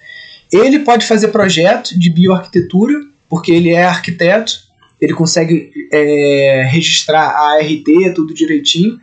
Ele 0.51 0.79
pode 0.79 1.05
fazer 1.05 1.29
projeto 1.29 1.97
de 1.97 2.09
bioarquitetura, 2.09 2.99
porque 3.29 3.51
ele 3.51 3.71
é 3.71 3.83
arquiteto, 3.83 4.53
ele 5.01 5.13
consegue 5.13 5.71
é, 5.91 6.67
registrar 6.69 7.29
a 7.29 7.55
ART, 7.55 8.13
tudo 8.15 8.33
direitinho. 8.33 8.99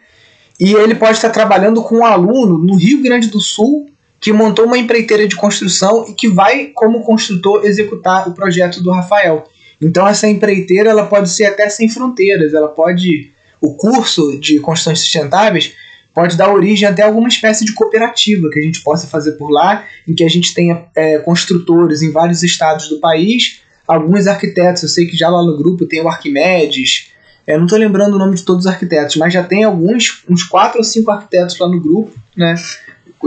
E 0.58 0.74
ele 0.74 0.94
pode 0.94 1.12
estar 1.12 1.30
trabalhando 1.30 1.82
com 1.82 1.98
um 1.98 2.04
aluno 2.04 2.58
no 2.58 2.76
Rio 2.76 3.02
Grande 3.02 3.28
do 3.28 3.40
Sul 3.40 3.90
que 4.20 4.32
montou 4.32 4.66
uma 4.66 4.76
empreiteira 4.76 5.26
de 5.26 5.34
construção 5.34 6.04
e 6.06 6.12
que 6.12 6.28
vai, 6.28 6.66
como 6.74 7.02
construtor, 7.02 7.64
executar 7.64 8.28
o 8.28 8.34
projeto 8.34 8.82
do 8.82 8.90
Rafael. 8.90 9.44
Então 9.80 10.06
essa 10.06 10.28
empreiteira 10.28 10.90
ela 10.90 11.06
pode 11.06 11.30
ser 11.30 11.46
até 11.46 11.68
sem 11.68 11.88
fronteiras, 11.88 12.54
ela 12.54 12.68
pode 12.68 13.30
o 13.60 13.74
curso 13.74 14.38
de 14.38 14.58
construções 14.58 15.00
sustentáveis 15.00 15.74
pode 16.14 16.36
dar 16.36 16.52
origem 16.52 16.88
até 16.88 17.02
a 17.02 17.06
alguma 17.06 17.28
espécie 17.28 17.64
de 17.64 17.72
cooperativa 17.72 18.50
que 18.50 18.58
a 18.58 18.62
gente 18.62 18.82
possa 18.82 19.06
fazer 19.06 19.32
por 19.32 19.50
lá, 19.50 19.84
em 20.06 20.14
que 20.14 20.24
a 20.24 20.28
gente 20.28 20.52
tenha 20.52 20.84
é, 20.94 21.18
construtores 21.18 22.02
em 22.02 22.10
vários 22.10 22.42
estados 22.42 22.88
do 22.88 22.98
país, 22.98 23.60
alguns 23.86 24.26
arquitetos, 24.26 24.82
eu 24.82 24.88
sei 24.88 25.06
que 25.06 25.16
já 25.16 25.28
lá 25.28 25.42
no 25.42 25.56
grupo 25.56 25.86
tem 25.86 26.02
o 26.02 26.08
Arquimedes, 26.08 27.10
é, 27.46 27.56
não 27.56 27.64
estou 27.64 27.78
lembrando 27.78 28.14
o 28.14 28.18
nome 28.18 28.36
de 28.36 28.44
todos 28.44 28.66
os 28.66 28.70
arquitetos, 28.70 29.16
mas 29.16 29.32
já 29.32 29.42
tem 29.42 29.64
alguns, 29.64 30.24
uns 30.28 30.42
quatro 30.42 30.78
ou 30.78 30.84
cinco 30.84 31.10
arquitetos 31.10 31.58
lá 31.58 31.68
no 31.68 31.80
grupo, 31.80 32.12
né, 32.36 32.54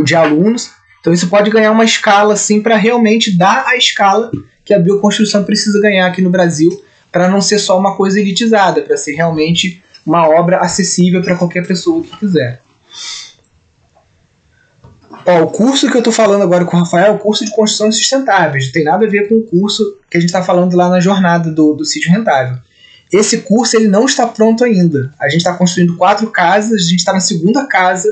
de 0.03 0.15
alunos, 0.15 0.71
então 0.99 1.11
isso 1.11 1.27
pode 1.27 1.49
ganhar 1.49 1.71
uma 1.71 1.83
escala 1.83 2.33
assim 2.33 2.61
para 2.61 2.75
realmente 2.75 3.35
dar 3.35 3.65
a 3.67 3.75
escala 3.75 4.31
que 4.63 4.73
a 4.73 4.79
bioconstrução 4.79 5.43
precisa 5.43 5.79
ganhar 5.79 6.07
aqui 6.07 6.21
no 6.21 6.29
Brasil, 6.29 6.69
para 7.11 7.27
não 7.27 7.41
ser 7.41 7.59
só 7.59 7.77
uma 7.77 7.95
coisa 7.95 8.19
elitizada, 8.19 8.81
para 8.81 8.97
ser 8.97 9.13
realmente 9.13 9.83
uma 10.05 10.27
obra 10.27 10.57
acessível 10.57 11.21
para 11.21 11.35
qualquer 11.35 11.65
pessoa 11.65 12.03
que 12.03 12.17
quiser. 12.17 12.61
Ó, 15.25 15.43
o 15.43 15.47
curso 15.47 15.89
que 15.89 15.95
eu 15.95 15.99
estou 15.99 16.11
falando 16.11 16.41
agora 16.41 16.65
com 16.65 16.75
o 16.75 16.79
Rafael 16.79 17.13
é 17.13 17.15
o 17.15 17.19
curso 17.19 17.45
de 17.45 17.51
construção 17.51 17.91
sustentáveis. 17.91 18.65
Não 18.65 18.71
tem 18.73 18.83
nada 18.83 19.05
a 19.05 19.09
ver 19.09 19.29
com 19.29 19.35
o 19.35 19.43
curso 19.43 19.97
que 20.09 20.17
a 20.17 20.19
gente 20.19 20.29
está 20.29 20.43
falando 20.43 20.75
lá 20.75 20.89
na 20.89 20.99
jornada 20.99 21.49
do, 21.49 21.73
do 21.73 21.85
sítio 21.85 22.11
rentável. 22.11 22.57
Esse 23.11 23.37
curso 23.41 23.77
ele 23.77 23.87
não 23.87 24.05
está 24.05 24.27
pronto 24.27 24.63
ainda. 24.63 25.13
A 25.19 25.29
gente 25.29 25.41
está 25.41 25.53
construindo 25.55 25.95
quatro 25.97 26.27
casas, 26.31 26.81
a 26.81 26.89
gente 26.89 26.99
está 26.99 27.13
na 27.13 27.19
segunda 27.19 27.67
casa. 27.67 28.09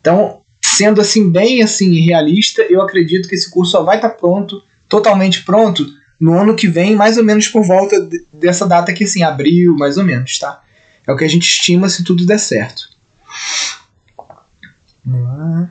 Então, 0.00 0.40
sendo 0.62 1.00
assim 1.00 1.32
bem 1.32 1.62
assim 1.62 2.00
realista, 2.00 2.62
eu 2.62 2.80
acredito 2.82 3.28
que 3.28 3.34
esse 3.34 3.50
curso 3.50 3.72
só 3.72 3.82
vai 3.82 3.96
estar 3.96 4.10
tá 4.10 4.14
pronto, 4.14 4.62
totalmente 4.92 5.42
pronto, 5.42 5.86
no 6.20 6.38
ano 6.38 6.54
que 6.54 6.68
vem, 6.68 6.94
mais 6.94 7.16
ou 7.16 7.24
menos 7.24 7.48
por 7.48 7.64
volta 7.64 7.96
dessa 8.30 8.66
data 8.66 8.92
aqui, 8.92 9.04
assim, 9.04 9.22
abril, 9.22 9.74
mais 9.74 9.96
ou 9.96 10.04
menos, 10.04 10.38
tá? 10.38 10.62
É 11.06 11.10
o 11.10 11.16
que 11.16 11.24
a 11.24 11.28
gente 11.28 11.48
estima 11.48 11.88
se 11.88 12.04
tudo 12.04 12.26
der 12.26 12.38
certo. 12.38 12.90
Vamos 15.02 15.26
lá. 15.26 15.70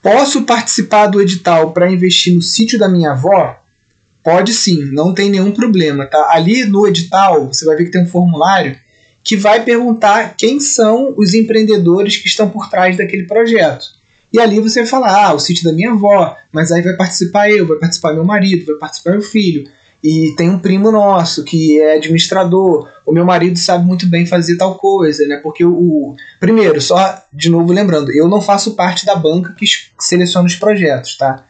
Posso 0.00 0.44
participar 0.44 1.08
do 1.08 1.20
edital 1.20 1.72
para 1.72 1.90
investir 1.90 2.32
no 2.32 2.42
sítio 2.42 2.78
da 2.78 2.88
minha 2.88 3.10
avó? 3.10 3.60
Pode 4.22 4.52
sim, 4.52 4.88
não 4.92 5.12
tem 5.12 5.28
nenhum 5.28 5.50
problema, 5.50 6.06
tá? 6.06 6.28
Ali 6.30 6.64
no 6.64 6.86
edital, 6.86 7.48
você 7.48 7.64
vai 7.64 7.74
ver 7.74 7.86
que 7.86 7.90
tem 7.90 8.02
um 8.02 8.08
formulário 8.08 8.80
que 9.24 9.36
vai 9.36 9.64
perguntar 9.64 10.34
quem 10.36 10.58
são 10.58 11.14
os 11.16 11.34
empreendedores 11.34 12.16
que 12.16 12.26
estão 12.26 12.48
por 12.50 12.68
trás 12.68 12.96
daquele 12.96 13.24
projeto. 13.24 13.86
E 14.32 14.40
ali 14.40 14.58
você 14.60 14.80
vai 14.80 14.88
falar, 14.88 15.26
ah, 15.26 15.34
o 15.34 15.38
sítio 15.38 15.64
da 15.64 15.72
minha 15.72 15.92
avó, 15.92 16.36
mas 16.50 16.72
aí 16.72 16.82
vai 16.82 16.96
participar 16.96 17.50
eu, 17.50 17.66
vai 17.66 17.78
participar 17.78 18.14
meu 18.14 18.24
marido, 18.24 18.64
vai 18.64 18.76
participar 18.76 19.12
meu 19.12 19.20
filho. 19.20 19.68
E 20.02 20.34
tem 20.36 20.50
um 20.50 20.58
primo 20.58 20.90
nosso 20.90 21.44
que 21.44 21.80
é 21.80 21.94
administrador. 21.94 22.88
O 23.06 23.12
meu 23.12 23.24
marido 23.24 23.56
sabe 23.56 23.84
muito 23.84 24.06
bem 24.06 24.26
fazer 24.26 24.56
tal 24.56 24.74
coisa, 24.74 25.24
né? 25.26 25.36
Porque 25.36 25.64
o, 25.64 26.16
primeiro, 26.40 26.80
só 26.80 27.22
de 27.32 27.48
novo 27.48 27.72
lembrando, 27.72 28.10
eu 28.10 28.28
não 28.28 28.40
faço 28.40 28.74
parte 28.74 29.06
da 29.06 29.14
banca 29.14 29.54
que 29.56 29.64
seleciona 30.00 30.46
os 30.46 30.56
projetos, 30.56 31.16
tá? 31.16 31.44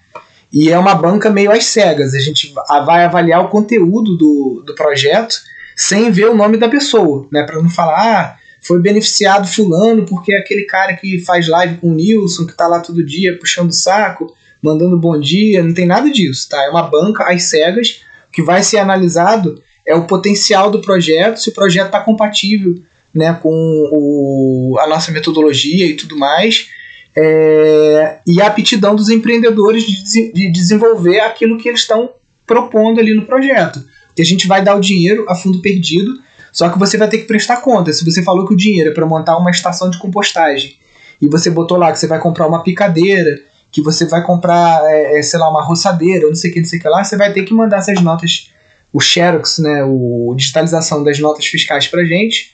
E 0.52 0.68
é 0.68 0.78
uma 0.78 0.94
banca 0.94 1.30
meio 1.30 1.50
às 1.50 1.64
cegas. 1.64 2.12
A 2.12 2.18
gente 2.18 2.52
vai 2.84 3.04
avaliar 3.06 3.42
o 3.42 3.48
conteúdo 3.48 4.18
do, 4.18 4.62
do 4.66 4.74
projeto 4.74 5.36
sem 5.82 6.10
ver 6.10 6.28
o 6.28 6.36
nome 6.36 6.56
da 6.56 6.68
pessoa, 6.68 7.26
né? 7.32 7.42
Para 7.42 7.60
não 7.60 7.68
falar, 7.68 7.96
ah, 7.96 8.36
foi 8.60 8.80
beneficiado 8.80 9.48
fulano 9.48 10.04
porque 10.06 10.32
é 10.32 10.38
aquele 10.38 10.62
cara 10.62 10.94
que 10.94 11.18
faz 11.24 11.48
live 11.48 11.78
com 11.78 11.88
o 11.88 11.94
Nilson, 11.94 12.46
que 12.46 12.56
tá 12.56 12.68
lá 12.68 12.78
todo 12.78 13.04
dia 13.04 13.36
puxando 13.36 13.70
o 13.70 13.74
saco, 13.74 14.32
mandando 14.62 14.96
bom 14.96 15.18
dia, 15.18 15.62
não 15.62 15.74
tem 15.74 15.84
nada 15.84 16.08
disso, 16.08 16.48
tá? 16.48 16.62
É 16.62 16.70
uma 16.70 16.84
banca 16.84 17.24
às 17.24 17.44
cegas, 17.44 18.00
que 18.32 18.40
vai 18.40 18.62
ser 18.62 18.78
analisado 18.78 19.60
é 19.84 19.96
o 19.96 20.06
potencial 20.06 20.70
do 20.70 20.80
projeto, 20.80 21.38
se 21.38 21.48
o 21.48 21.52
projeto 21.52 21.86
está 21.86 22.00
compatível 22.00 22.76
né, 23.12 23.36
com 23.42 23.50
o, 23.50 24.78
a 24.78 24.86
nossa 24.86 25.10
metodologia 25.10 25.84
e 25.86 25.94
tudo 25.94 26.16
mais, 26.16 26.68
é, 27.16 28.18
e 28.24 28.40
a 28.40 28.46
aptidão 28.46 28.94
dos 28.94 29.08
empreendedores 29.08 29.82
de, 29.82 30.32
de 30.32 30.52
desenvolver 30.52 31.18
aquilo 31.18 31.58
que 31.58 31.68
eles 31.68 31.80
estão 31.80 32.10
propondo 32.46 33.00
ali 33.00 33.12
no 33.12 33.26
projeto. 33.26 33.84
Que 34.14 34.22
a 34.22 34.24
gente 34.24 34.46
vai 34.46 34.62
dar 34.62 34.76
o 34.76 34.80
dinheiro 34.80 35.24
a 35.28 35.34
fundo 35.34 35.60
perdido, 35.60 36.12
só 36.52 36.68
que 36.68 36.78
você 36.78 36.96
vai 36.96 37.08
ter 37.08 37.18
que 37.18 37.24
prestar 37.24 37.58
conta. 37.58 37.92
Se 37.92 38.04
você 38.04 38.22
falou 38.22 38.46
que 38.46 38.54
o 38.54 38.56
dinheiro 38.56 38.90
é 38.90 38.92
para 38.94 39.06
montar 39.06 39.36
uma 39.36 39.50
estação 39.50 39.88
de 39.88 39.98
compostagem 39.98 40.74
e 41.20 41.28
você 41.28 41.50
botou 41.50 41.78
lá 41.78 41.92
que 41.92 41.98
você 41.98 42.06
vai 42.06 42.18
comprar 42.18 42.46
uma 42.46 42.62
picadeira, 42.62 43.40
que 43.70 43.80
você 43.80 44.04
vai 44.04 44.22
comprar, 44.24 44.82
é, 44.84 45.18
é 45.18 45.22
sei 45.22 45.38
lá, 45.38 45.50
uma 45.50 45.64
roçadeira, 45.64 46.28
não 46.28 46.34
sei 46.34 46.50
o 46.50 46.54
que, 46.54 46.60
não 46.60 46.66
sei 46.66 46.78
o 46.78 46.82
que 46.82 46.88
lá, 46.88 47.02
você 47.02 47.16
vai 47.16 47.32
ter 47.32 47.44
que 47.44 47.54
mandar 47.54 47.78
essas 47.78 48.00
notas, 48.02 48.50
o 48.92 49.00
Xerox, 49.00 49.58
né, 49.58 49.82
o 49.84 50.34
digitalização 50.36 51.02
das 51.02 51.18
notas 51.18 51.46
fiscais 51.46 51.86
para 51.86 52.04
gente 52.04 52.52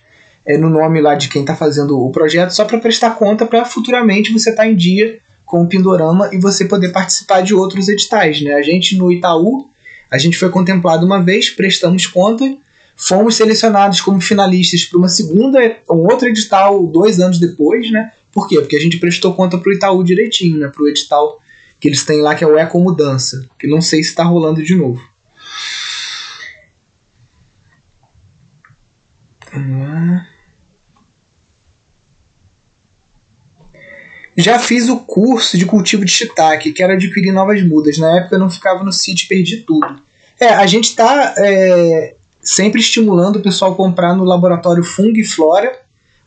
é, 0.49 0.57
no 0.57 0.71
nome 0.71 1.00
lá 1.00 1.15
de 1.15 1.29
quem 1.29 1.43
está 1.43 1.55
fazendo 1.55 2.00
o 2.00 2.11
projeto, 2.11 2.50
só 2.53 2.65
para 2.65 2.79
prestar 2.79 3.11
conta 3.11 3.45
para 3.45 3.67
futuramente 3.67 4.33
você 4.33 4.49
estar 4.49 4.62
tá 4.62 4.69
em 4.69 4.75
dia 4.75 5.19
com 5.45 5.62
o 5.62 5.67
Pindorama 5.67 6.31
e 6.33 6.38
você 6.38 6.65
poder 6.65 6.91
participar 6.91 7.43
de 7.43 7.55
outros 7.55 7.88
editais. 7.88 8.41
Né? 8.41 8.55
A 8.55 8.62
gente 8.62 8.97
no 8.97 9.12
Itaú, 9.12 9.69
a 10.11 10.19
gente 10.19 10.38
foi 10.38 10.50
contemplado 10.50 11.05
uma 11.05 11.23
vez, 11.23 11.50
prestamos 11.50 12.07
conta, 12.07 12.45
fomos 12.97 13.37
selecionados 13.37 14.00
como 14.00 14.21
finalistas 14.21 14.85
para 14.85 14.99
uma 14.99 15.09
segunda, 15.09 15.59
um 15.91 16.07
outro 16.07 16.29
edital 16.29 16.87
dois 16.87 17.21
anos 17.21 17.38
depois, 17.38 17.91
né? 17.91 18.12
Por 18.33 18.49
quê? 18.49 18.61
Porque 18.61 18.77
a 18.77 18.81
gente 18.81 18.99
prestou 18.99 19.35
conta 19.35 19.59
para 19.59 19.71
o 19.71 19.73
Itaú 19.73 20.03
direitinho, 20.03 20.59
né? 20.59 20.69
Para 20.69 20.83
o 20.83 20.88
edital 20.88 21.38
que 21.81 21.88
eles 21.88 22.05
têm 22.05 22.21
lá, 22.21 22.35
que 22.35 22.43
é 22.43 22.47
o 22.47 22.59
Eco 22.59 22.81
Mudança, 22.81 23.49
que 23.59 23.67
não 23.67 23.81
sei 23.81 24.03
se 24.03 24.11
está 24.11 24.25
rolando 24.25 24.62
de 24.62 24.75
novo. 24.75 25.00
Vamos 29.53 29.88
lá. 29.88 30.38
Já 34.40 34.57
fiz 34.57 34.88
o 34.88 34.99
curso 34.99 35.59
de 35.59 35.66
cultivo 35.66 36.04
de 36.04 36.12
shiitake, 36.12 36.73
quero 36.73 36.92
adquirir 36.92 37.33
novas 37.33 37.61
mudas. 37.61 37.99
Na 37.99 38.18
época 38.18 38.37
eu 38.37 38.38
não 38.38 38.49
ficava 38.49 38.85
no 38.85 38.92
sítio 38.92 39.25
e 39.25 39.28
perdi 39.28 39.57
tudo. 39.59 40.00
É, 40.38 40.50
a 40.50 40.64
gente 40.64 40.85
está 40.85 41.35
é, 41.37 42.14
sempre 42.40 42.80
estimulando 42.80 43.37
o 43.37 43.42
pessoal 43.42 43.73
a 43.73 43.75
comprar 43.75 44.14
no 44.14 44.23
laboratório 44.23 44.85
Fung 44.85 45.12
e 45.18 45.25
Flora 45.25 45.76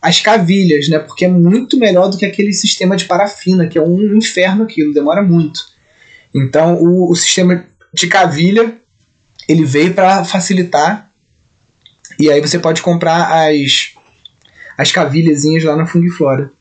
as 0.02 0.20
cavilhas, 0.20 0.90
né? 0.90 1.00
Porque 1.00 1.24
é 1.24 1.30
muito 1.30 1.78
melhor 1.78 2.10
do 2.10 2.18
que 2.18 2.26
aquele 2.26 2.52
sistema 2.52 2.98
de 2.98 3.06
parafina, 3.06 3.68
que 3.68 3.78
é 3.78 3.82
um 3.82 4.14
inferno 4.18 4.64
aquilo, 4.64 4.94
demora 4.94 5.22
muito. 5.22 5.62
Então 6.36 6.76
o, 6.84 7.12
o 7.12 7.16
sistema 7.16 7.64
de 7.94 8.08
cavilha 8.08 8.76
ele 9.48 9.64
veio 9.64 9.94
para 9.94 10.26
facilitar 10.26 11.12
e 12.20 12.30
aí 12.30 12.42
você 12.42 12.60
pode 12.60 12.82
comprar 12.82 13.48
as 13.48 13.94
as 14.78 14.92
cavilhazinhas 14.92 15.64
lá 15.64 15.78
na 15.78 15.86
Fung 15.86 16.06
e 16.06 16.10
Flora. 16.10 16.52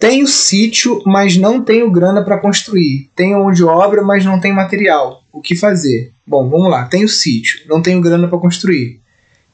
Tenho 0.00 0.26
sítio, 0.26 1.02
mas 1.04 1.36
não 1.36 1.62
tenho 1.62 1.90
grana 1.90 2.24
para 2.24 2.38
construir. 2.38 3.10
Tenho 3.14 3.38
mão 3.38 3.52
de 3.52 3.62
obra, 3.62 4.02
mas 4.02 4.24
não 4.24 4.40
tenho 4.40 4.56
material. 4.56 5.22
O 5.30 5.42
que 5.42 5.54
fazer? 5.54 6.10
Bom, 6.26 6.48
vamos 6.48 6.70
lá. 6.70 6.86
Tenho 6.86 7.06
sítio, 7.06 7.60
não 7.68 7.82
tenho 7.82 8.00
grana 8.00 8.26
para 8.26 8.38
construir. 8.38 8.98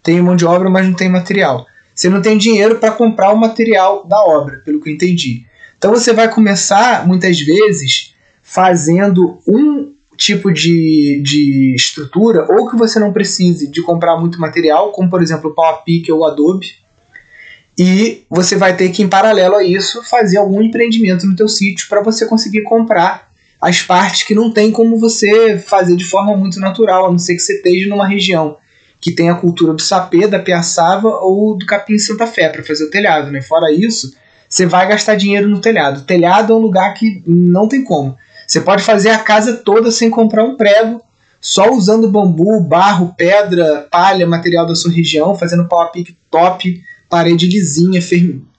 Tenho 0.04 0.22
mão 0.22 0.36
de 0.36 0.46
obra, 0.46 0.70
mas 0.70 0.86
não 0.86 0.94
tenho 0.94 1.10
material. 1.10 1.66
Você 1.92 2.08
não 2.08 2.22
tem 2.22 2.38
dinheiro 2.38 2.76
para 2.76 2.92
comprar 2.92 3.32
o 3.32 3.36
material 3.36 4.06
da 4.06 4.22
obra, 4.22 4.62
pelo 4.64 4.80
que 4.80 4.88
eu 4.88 4.94
entendi. 4.94 5.44
Então 5.76 5.90
você 5.90 6.12
vai 6.12 6.32
começar, 6.32 7.04
muitas 7.08 7.40
vezes, 7.40 8.14
fazendo 8.40 9.40
um 9.48 9.94
tipo 10.16 10.52
de, 10.52 11.20
de 11.24 11.74
estrutura, 11.74 12.46
ou 12.48 12.70
que 12.70 12.76
você 12.76 13.00
não 13.00 13.12
precise 13.12 13.66
de 13.68 13.82
comprar 13.82 14.16
muito 14.16 14.40
material, 14.40 14.92
como 14.92 15.10
por 15.10 15.20
exemplo 15.20 15.50
o 15.50 15.54
PowerPick 15.54 16.10
ou 16.12 16.20
o 16.20 16.24
Adobe, 16.24 16.85
e 17.78 18.24
você 18.30 18.56
vai 18.56 18.74
ter 18.76 18.90
que, 18.90 19.02
em 19.02 19.08
paralelo 19.08 19.56
a 19.56 19.64
isso, 19.64 20.02
fazer 20.02 20.38
algum 20.38 20.62
empreendimento 20.62 21.26
no 21.26 21.36
teu 21.36 21.48
sítio 21.48 21.86
para 21.88 22.02
você 22.02 22.26
conseguir 22.26 22.62
comprar 22.62 23.30
as 23.60 23.82
partes 23.82 24.22
que 24.22 24.34
não 24.34 24.50
tem 24.50 24.70
como 24.70 24.98
você 24.98 25.58
fazer 25.58 25.96
de 25.96 26.04
forma 26.04 26.36
muito 26.36 26.58
natural, 26.60 27.06
a 27.06 27.10
não 27.10 27.18
ser 27.18 27.34
que 27.34 27.40
você 27.40 27.54
esteja 27.54 27.88
numa 27.88 28.06
região 28.06 28.56
que 29.00 29.12
tem 29.12 29.28
a 29.28 29.34
cultura 29.34 29.74
do 29.74 29.82
sapê, 29.82 30.26
da 30.26 30.38
piaçava 30.38 31.08
ou 31.08 31.56
do 31.56 31.66
capim 31.66 31.98
Santa 31.98 32.26
Fé 32.26 32.48
para 32.48 32.62
fazer 32.62 32.84
o 32.84 32.90
telhado, 32.90 33.30
né? 33.30 33.42
Fora 33.42 33.70
isso, 33.70 34.12
você 34.48 34.66
vai 34.66 34.88
gastar 34.88 35.16
dinheiro 35.16 35.48
no 35.48 35.60
telhado. 35.60 35.98
O 35.98 36.04
telhado 36.04 36.52
é 36.52 36.56
um 36.56 36.60
lugar 36.60 36.94
que 36.94 37.22
não 37.26 37.68
tem 37.68 37.84
como. 37.84 38.16
Você 38.46 38.60
pode 38.60 38.82
fazer 38.82 39.10
a 39.10 39.18
casa 39.18 39.54
toda 39.58 39.90
sem 39.90 40.08
comprar 40.08 40.44
um 40.44 40.56
prego, 40.56 41.02
só 41.40 41.70
usando 41.70 42.10
bambu, 42.10 42.60
barro, 42.60 43.14
pedra, 43.16 43.86
palha, 43.90 44.26
material 44.26 44.66
da 44.66 44.74
sua 44.74 44.90
região, 44.90 45.34
fazendo 45.34 45.68
pau 45.68 45.80
a 45.80 45.88
pique 45.88 46.16
top, 46.30 46.80
parede 47.08 47.46
lisinha, 47.46 48.00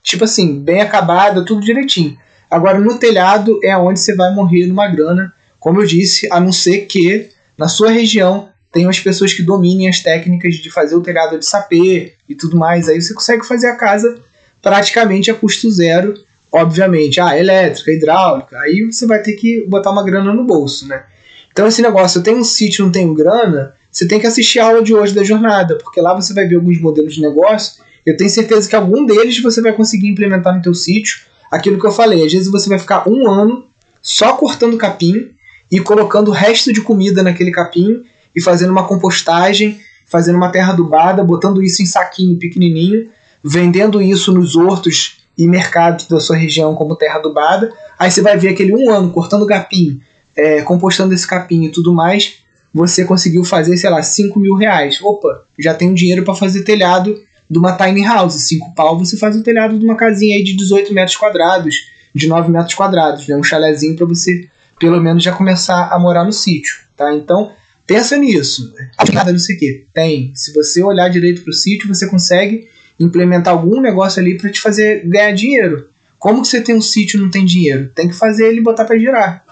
tipo 0.02 0.24
assim, 0.24 0.60
bem 0.60 0.80
acabada, 0.80 1.44
tudo 1.44 1.64
direitinho. 1.64 2.16
Agora, 2.50 2.78
no 2.78 2.98
telhado 2.98 3.60
é 3.62 3.76
onde 3.76 4.00
você 4.00 4.14
vai 4.14 4.34
morrer 4.34 4.66
numa 4.66 4.88
grana, 4.88 5.32
como 5.58 5.80
eu 5.80 5.86
disse, 5.86 6.26
a 6.30 6.40
não 6.40 6.52
ser 6.52 6.86
que 6.86 7.30
na 7.56 7.68
sua 7.68 7.90
região 7.90 8.48
tenham 8.72 8.90
as 8.90 9.00
pessoas 9.00 9.32
que 9.32 9.42
dominem 9.42 9.88
as 9.88 10.00
técnicas 10.00 10.54
de 10.54 10.70
fazer 10.70 10.94
o 10.94 11.00
telhado 11.00 11.38
de 11.38 11.44
sapê 11.44 12.14
e 12.28 12.34
tudo 12.34 12.56
mais. 12.56 12.88
Aí 12.88 13.00
você 13.00 13.12
consegue 13.12 13.46
fazer 13.46 13.68
a 13.68 13.76
casa 13.76 14.20
praticamente 14.62 15.30
a 15.30 15.34
custo 15.34 15.70
zero, 15.70 16.14
obviamente. 16.52 17.20
Ah, 17.20 17.38
elétrica, 17.38 17.92
hidráulica, 17.92 18.58
aí 18.60 18.82
você 18.84 19.06
vai 19.06 19.20
ter 19.20 19.32
que 19.32 19.64
botar 19.66 19.90
uma 19.90 20.04
grana 20.04 20.32
no 20.32 20.44
bolso, 20.44 20.86
né? 20.86 21.04
Então 21.52 21.66
esse 21.66 21.82
negócio, 21.82 22.18
eu 22.18 22.22
tenho 22.22 22.38
um 22.38 22.44
sítio, 22.44 22.84
não 22.84 22.92
tenho 22.92 23.12
grana, 23.14 23.74
você 23.90 24.06
tem 24.06 24.20
que 24.20 24.26
assistir 24.26 24.60
a 24.60 24.66
aula 24.66 24.82
de 24.82 24.94
hoje 24.94 25.14
da 25.14 25.24
jornada, 25.24 25.76
porque 25.76 26.00
lá 26.00 26.14
você 26.14 26.32
vai 26.32 26.46
ver 26.46 26.56
alguns 26.56 26.80
modelos 26.80 27.14
de 27.14 27.20
negócio. 27.20 27.82
Eu 28.04 28.16
tenho 28.16 28.30
certeza 28.30 28.68
que 28.68 28.76
algum 28.76 29.04
deles 29.04 29.40
você 29.42 29.60
vai 29.60 29.72
conseguir 29.72 30.08
implementar 30.08 30.54
no 30.54 30.62
teu 30.62 30.74
sítio 30.74 31.20
aquilo 31.50 31.78
que 31.78 31.86
eu 31.86 31.92
falei. 31.92 32.24
Às 32.24 32.32
vezes 32.32 32.50
você 32.50 32.68
vai 32.68 32.78
ficar 32.78 33.08
um 33.08 33.28
ano 33.28 33.66
só 34.02 34.34
cortando 34.34 34.76
capim 34.76 35.30
e 35.70 35.80
colocando 35.80 36.28
o 36.28 36.32
resto 36.32 36.72
de 36.72 36.80
comida 36.80 37.22
naquele 37.22 37.50
capim 37.50 38.02
e 38.34 38.40
fazendo 38.40 38.70
uma 38.70 38.86
compostagem, 38.86 39.80
fazendo 40.06 40.36
uma 40.36 40.50
terra 40.50 40.72
adubada, 40.72 41.22
botando 41.22 41.62
isso 41.62 41.82
em 41.82 41.86
saquinho 41.86 42.38
pequenininho, 42.38 43.10
vendendo 43.42 44.00
isso 44.00 44.32
nos 44.32 44.56
hortos 44.56 45.18
e 45.36 45.46
mercados 45.46 46.06
da 46.06 46.18
sua 46.18 46.36
região 46.36 46.74
como 46.74 46.96
terra 46.96 47.18
adubada. 47.18 47.72
Aí 47.98 48.10
você 48.10 48.22
vai 48.22 48.36
ver 48.36 48.48
aquele 48.48 48.74
um 48.74 48.90
ano 48.90 49.10
cortando 49.10 49.46
capim, 49.46 50.00
é, 50.34 50.62
compostando 50.62 51.14
esse 51.14 51.26
capim 51.26 51.64
e 51.64 51.70
tudo 51.70 51.92
mais. 51.92 52.36
Você 52.72 53.04
conseguiu 53.04 53.44
fazer, 53.44 53.76
sei 53.76 53.90
lá, 53.90 54.02
5 54.02 54.38
mil 54.38 54.54
reais. 54.54 55.00
Opa, 55.02 55.44
já 55.58 55.74
tem 55.74 55.94
dinheiro 55.94 56.24
para 56.24 56.34
fazer 56.34 56.62
telhado 56.62 57.18
de 57.50 57.58
uma 57.58 57.76
tiny 57.76 58.04
house. 58.04 58.34
Cinco 58.46 58.74
pau 58.74 58.98
você 58.98 59.16
faz 59.16 59.36
o 59.36 59.42
telhado 59.42 59.78
de 59.78 59.84
uma 59.84 59.96
casinha 59.96 60.36
aí 60.36 60.42
de 60.42 60.56
18 60.56 60.92
metros 60.92 61.16
quadrados, 61.16 61.74
de 62.14 62.26
9 62.28 62.50
metros 62.50 62.74
quadrados, 62.74 63.26
né? 63.26 63.36
Um 63.36 63.42
chalezinho 63.42 63.96
para 63.96 64.06
você 64.06 64.48
pelo 64.78 65.00
menos 65.00 65.22
já 65.22 65.32
começar 65.32 65.88
a 65.88 65.98
morar 65.98 66.24
no 66.24 66.32
sítio, 66.32 66.74
tá? 66.96 67.12
Então, 67.12 67.52
pensa 67.86 68.16
nisso. 68.16 68.72
Nada 69.12 69.32
não 69.32 69.38
sei 69.38 69.56
o 69.56 69.58
que. 69.58 69.86
Tem. 69.92 70.32
Se 70.34 70.52
você 70.52 70.82
olhar 70.82 71.08
direito 71.08 71.42
para 71.42 71.50
o 71.50 71.54
sítio, 71.54 71.88
você 71.88 72.08
consegue 72.08 72.68
implementar 72.98 73.54
algum 73.54 73.80
negócio 73.80 74.20
ali 74.20 74.36
para 74.36 74.50
te 74.50 74.60
fazer 74.60 75.06
ganhar 75.06 75.32
dinheiro. 75.32 75.88
Como 76.18 76.42
que 76.42 76.48
você 76.48 76.60
tem 76.60 76.74
um 76.74 76.80
sítio 76.80 77.18
e 77.18 77.22
não 77.22 77.30
tem 77.30 77.44
dinheiro? 77.44 77.90
Tem 77.94 78.08
que 78.08 78.14
fazer 78.14 78.48
ele 78.48 78.60
botar 78.60 78.84
para 78.84 78.98
girar. 78.98 79.44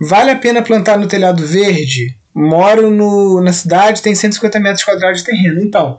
Vale 0.00 0.30
a 0.30 0.36
pena 0.36 0.60
plantar 0.60 0.98
no 0.98 1.08
telhado 1.08 1.44
verde? 1.46 2.14
Moro 2.34 2.90
no, 2.90 3.40
na 3.40 3.52
cidade, 3.52 4.02
tem 4.02 4.14
150 4.14 4.60
metros 4.60 4.84
quadrados 4.84 5.20
de 5.20 5.26
terreno. 5.26 5.58
Então, 5.58 5.98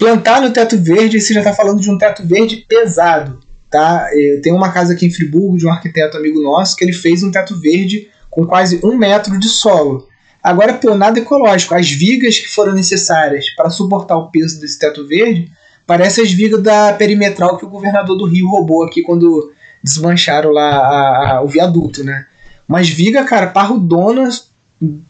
Plantar 0.00 0.40
no 0.40 0.50
teto 0.50 0.78
verde, 0.78 1.20
você 1.20 1.34
já 1.34 1.40
está 1.40 1.52
falando 1.52 1.78
de 1.78 1.90
um 1.90 1.98
teto 1.98 2.26
verde 2.26 2.64
pesado. 2.66 3.38
Tá? 3.68 4.08
Eu 4.14 4.40
tenho 4.40 4.56
uma 4.56 4.72
casa 4.72 4.94
aqui 4.94 5.04
em 5.04 5.12
Friburgo 5.12 5.58
de 5.58 5.66
um 5.66 5.70
arquiteto 5.70 6.16
amigo 6.16 6.40
nosso 6.40 6.74
que 6.74 6.82
ele 6.82 6.94
fez 6.94 7.22
um 7.22 7.30
teto 7.30 7.54
verde 7.60 8.08
com 8.30 8.46
quase 8.46 8.80
um 8.82 8.96
metro 8.96 9.38
de 9.38 9.46
solo. 9.46 10.08
Agora, 10.42 10.72
pô, 10.72 10.94
nada 10.94 11.18
ecológico. 11.18 11.74
As 11.74 11.90
vigas 11.90 12.38
que 12.38 12.48
foram 12.48 12.72
necessárias 12.72 13.50
para 13.54 13.68
suportar 13.68 14.16
o 14.16 14.30
peso 14.30 14.58
desse 14.58 14.78
teto 14.78 15.06
verde 15.06 15.52
parecem 15.86 16.24
as 16.24 16.32
vigas 16.32 16.62
da 16.62 16.94
perimetral 16.94 17.58
que 17.58 17.66
o 17.66 17.68
governador 17.68 18.16
do 18.16 18.24
Rio 18.24 18.48
roubou 18.48 18.82
aqui 18.82 19.02
quando 19.02 19.52
desmancharam 19.84 20.50
lá 20.50 20.70
a, 20.70 21.32
a, 21.32 21.42
o 21.42 21.46
viaduto, 21.46 22.02
né? 22.02 22.24
Mas 22.66 22.88
viga, 22.88 23.22
cara, 23.24 23.48
parrudonas, 23.48 24.48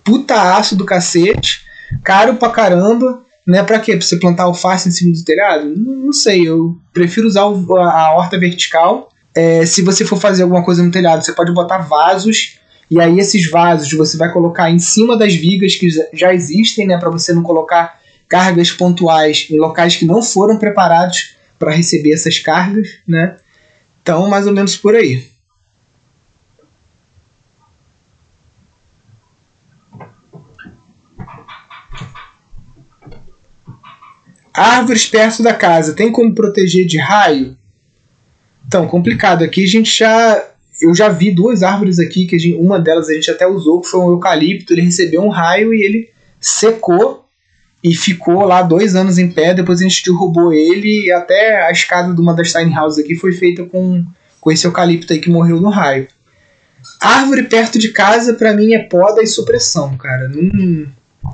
puta 0.02 0.56
aço 0.56 0.74
do 0.74 0.84
cacete, 0.84 1.60
caro 2.02 2.34
pra 2.34 2.50
caramba. 2.50 3.22
Né, 3.50 3.64
para 3.64 3.80
quê? 3.80 3.96
Pra 3.96 4.06
você 4.06 4.16
plantar 4.16 4.44
alface 4.44 4.88
em 4.88 4.92
cima 4.92 5.12
do 5.12 5.24
telhado? 5.24 5.74
Não, 5.76 5.96
não 6.06 6.12
sei, 6.12 6.46
eu 6.46 6.78
prefiro 6.92 7.26
usar 7.26 7.40
a, 7.40 8.14
horta 8.14 8.38
vertical. 8.38 9.08
É, 9.34 9.66
se 9.66 9.82
você 9.82 10.04
for 10.04 10.20
fazer 10.20 10.44
alguma 10.44 10.64
coisa 10.64 10.84
no 10.84 10.90
telhado, 10.92 11.24
você 11.24 11.32
pode 11.32 11.52
botar 11.52 11.78
vasos, 11.78 12.60
e 12.88 13.00
aí 13.00 13.18
esses 13.18 13.50
vasos 13.50 13.92
você 13.92 14.16
vai 14.16 14.32
colocar 14.32 14.70
em 14.70 14.78
cima 14.78 15.16
das 15.16 15.34
vigas 15.34 15.74
que 15.74 15.88
já 16.12 16.32
existem, 16.32 16.86
né, 16.86 16.96
para 16.96 17.10
você 17.10 17.32
não 17.32 17.42
colocar 17.42 17.98
cargas 18.28 18.70
pontuais 18.70 19.48
em 19.50 19.58
locais 19.58 19.96
que 19.96 20.06
não 20.06 20.22
foram 20.22 20.56
preparados 20.56 21.34
para 21.58 21.72
receber 21.72 22.12
essas 22.12 22.38
cargas, 22.38 22.86
né? 23.06 23.36
Então, 24.00 24.28
mais 24.28 24.46
ou 24.46 24.52
menos 24.52 24.76
por 24.76 24.94
aí. 24.94 25.26
Árvores 34.60 35.06
perto 35.06 35.42
da 35.42 35.54
casa, 35.54 35.94
tem 35.94 36.12
como 36.12 36.34
proteger 36.34 36.84
de 36.84 36.98
raio? 36.98 37.56
Então, 38.66 38.86
complicado. 38.86 39.42
Aqui 39.42 39.64
a 39.64 39.66
gente 39.66 39.98
já. 39.98 40.44
Eu 40.82 40.94
já 40.94 41.08
vi 41.08 41.30
duas 41.30 41.62
árvores 41.62 41.98
aqui, 41.98 42.26
que 42.26 42.38
gente, 42.38 42.56
uma 42.56 42.78
delas 42.78 43.08
a 43.08 43.14
gente 43.14 43.30
até 43.30 43.46
usou, 43.46 43.80
que 43.80 43.88
foi 43.88 44.00
um 44.00 44.10
eucalipto. 44.10 44.74
Ele 44.74 44.82
recebeu 44.82 45.22
um 45.22 45.30
raio 45.30 45.72
e 45.72 45.82
ele 45.82 46.10
secou 46.38 47.24
e 47.82 47.94
ficou 47.94 48.44
lá 48.44 48.60
dois 48.60 48.94
anos 48.94 49.16
em 49.16 49.30
pé. 49.30 49.54
Depois 49.54 49.80
a 49.80 49.82
gente 49.82 50.04
derrubou 50.04 50.52
ele 50.52 51.06
e 51.06 51.10
até 51.10 51.66
a 51.66 51.70
escada 51.70 52.14
de 52.14 52.20
uma 52.20 52.34
das 52.34 52.52
tiny 52.52 52.78
houses 52.78 53.02
aqui 53.02 53.14
foi 53.14 53.32
feita 53.32 53.64
com, 53.64 54.04
com 54.40 54.52
esse 54.52 54.66
eucalipto 54.66 55.12
aí 55.12 55.20
que 55.20 55.30
morreu 55.30 55.58
no 55.58 55.70
raio. 55.70 56.06
Árvore 57.00 57.44
perto 57.44 57.78
de 57.78 57.92
casa, 57.92 58.34
para 58.34 58.52
mim, 58.52 58.74
é 58.74 58.78
poda 58.78 59.22
e 59.22 59.26
supressão, 59.26 59.96
cara. 59.96 60.28
Não, 60.28 60.86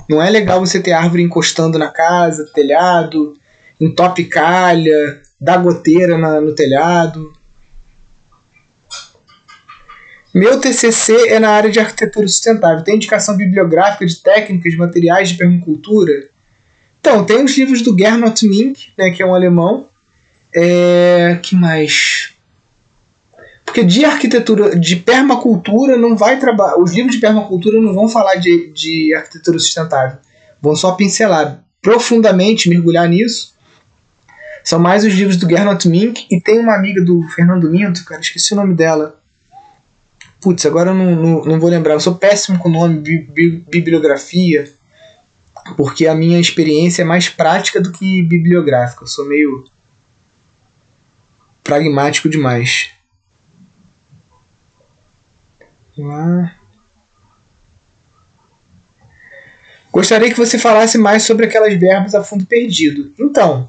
não 0.09 0.23
é 0.23 0.31
legal 0.31 0.61
você 0.61 0.81
ter 0.81 0.93
árvore 0.93 1.23
encostando 1.23 1.79
na 1.79 1.89
casa, 1.89 2.51
telhado, 2.53 3.35
entope 3.81 4.25
calha, 4.25 5.21
dá 5.41 5.57
goteira 5.57 6.17
na, 6.19 6.41
no 6.41 6.55
telhado. 6.55 7.33
Meu 10.35 10.61
TCC 10.61 11.29
é 11.29 11.39
na 11.39 11.51
área 11.51 11.71
de 11.71 11.81
arquitetura 11.81 12.29
sustentável. 12.29 12.85
Tem 12.85 12.97
indicação 12.97 13.37
bibliográfica 13.37 14.05
de 14.05 14.23
técnicas, 14.23 14.73
de 14.73 14.79
materiais 14.79 15.31
de 15.31 15.37
permacultura? 15.37 16.29
Então, 17.01 17.25
tem 17.25 17.43
os 17.43 17.57
livros 17.57 17.81
do 17.81 17.97
Gernot 17.97 18.47
Mink, 18.47 18.93
né, 18.99 19.11
que 19.11 19.23
é 19.23 19.27
um 19.27 19.35
alemão. 19.35 19.89
É, 20.55 21.39
que 21.43 21.55
mais? 21.55 22.36
Porque 23.77 23.89
de 23.89 24.07
arquitetura, 24.07 24.75
de 24.75 24.97
permacultura, 24.97 25.99
não 25.99 26.17
vai 26.17 26.41
trabalhar. 26.41 26.79
Os 26.79 26.95
livros 26.95 27.17
de 27.17 27.21
permacultura 27.21 27.79
não 27.79 27.93
vão 27.93 28.09
falar 28.09 28.37
de, 28.37 28.73
de 28.73 29.15
arquitetura 29.15 29.59
sustentável. 29.59 30.17
Vão 30.63 30.75
só 30.75 30.93
pincelar 30.93 31.63
profundamente, 31.83 32.71
mergulhar 32.71 33.07
nisso. 33.07 33.55
São 34.65 34.79
mais 34.79 35.05
os 35.05 35.13
livros 35.13 35.37
do 35.37 35.47
Gernot 35.47 35.87
Mink. 35.91 36.27
E 36.31 36.41
tem 36.41 36.59
uma 36.59 36.75
amiga 36.75 37.05
do 37.05 37.23
Fernando 37.35 37.71
Minto, 37.71 38.03
cara, 38.07 38.23
esqueci 38.23 38.55
o 38.55 38.57
nome 38.57 38.73
dela. 38.73 39.21
Putz, 40.41 40.65
agora 40.65 40.93
eu 40.93 40.95
não, 40.95 41.15
não, 41.15 41.45
não 41.45 41.61
vou 41.61 41.69
lembrar. 41.69 41.93
Eu 41.93 42.01
sou 42.01 42.15
péssimo 42.15 42.59
com 42.59 42.71
o 42.71 42.73
nome, 42.73 42.99
bi, 43.01 43.19
bi, 43.19 43.63
bibliografia. 43.69 44.73
Porque 45.77 46.07
a 46.07 46.15
minha 46.15 46.41
experiência 46.41 47.03
é 47.03 47.05
mais 47.05 47.29
prática 47.29 47.79
do 47.79 47.93
que 47.93 48.23
bibliográfica. 48.23 49.05
Eu 49.05 49.09
sou 49.09 49.29
meio 49.29 49.65
pragmático 51.63 52.27
demais. 52.27 52.96
Lá. 55.99 56.57
Gostaria 59.91 60.31
que 60.31 60.37
você 60.37 60.59
falasse 60.59 60.99
mais 60.99 61.23
sobre 61.23 61.47
aquelas 61.47 61.75
verbas 61.79 62.15
a 62.15 62.23
fundo 62.23 62.45
perdido. 62.45 63.13
Então, 63.19 63.69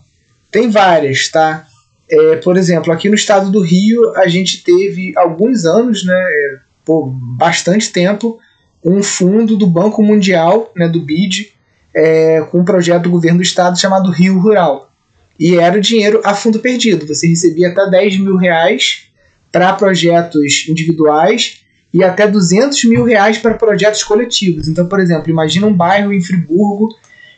tem 0.52 0.70
várias, 0.70 1.30
tá? 1.30 1.66
É, 2.10 2.36
por 2.38 2.58
exemplo, 2.58 2.92
aqui 2.92 3.08
no 3.10 3.16
estado 3.16 3.50
do 3.50 3.62
Rio, 3.62 4.14
a 4.16 4.28
gente 4.28 4.64
teve 4.64 5.14
alguns 5.16 5.66
anos, 5.66 6.06
né, 6.06 6.14
é, 6.14 6.60
por 6.84 7.08
bastante 7.08 7.92
tempo, 7.92 8.40
um 8.84 9.02
fundo 9.02 9.58
do 9.58 9.68
Banco 9.68 10.04
Mundial, 10.04 10.72
né, 10.76 10.88
do 10.88 11.02
BID, 11.02 11.54
é, 11.94 12.42
com 12.52 12.60
um 12.60 12.66
projeto 12.66 13.04
do 13.04 13.12
governo 13.12 13.40
do 13.40 13.44
estado 13.44 13.80
chamado 13.80 14.12
Rio 14.12 14.40
Rural. 14.40 14.92
E 15.40 15.56
era 15.56 15.78
o 15.78 15.82
dinheiro 15.82 16.22
a 16.24 16.34
fundo 16.34 16.60
perdido. 16.60 17.08
Você 17.08 17.28
recebia 17.28 17.70
até 17.70 17.90
10 17.90 18.20
mil 18.20 18.38
reais 18.38 19.10
para 19.52 19.74
projetos 19.74 20.68
individuais 20.68 21.64
e 21.98 22.04
até 22.04 22.28
200 22.28 22.84
mil 22.84 23.04
reais 23.04 23.40
para 23.40 23.56
projetos 23.56 24.04
coletivos. 24.04 24.68
Então, 24.68 24.88
por 24.88 25.00
exemplo, 25.00 25.32
imagina 25.32 25.66
um 25.66 25.74
bairro 25.74 26.14
em 26.14 26.22
Friburgo 26.22 26.90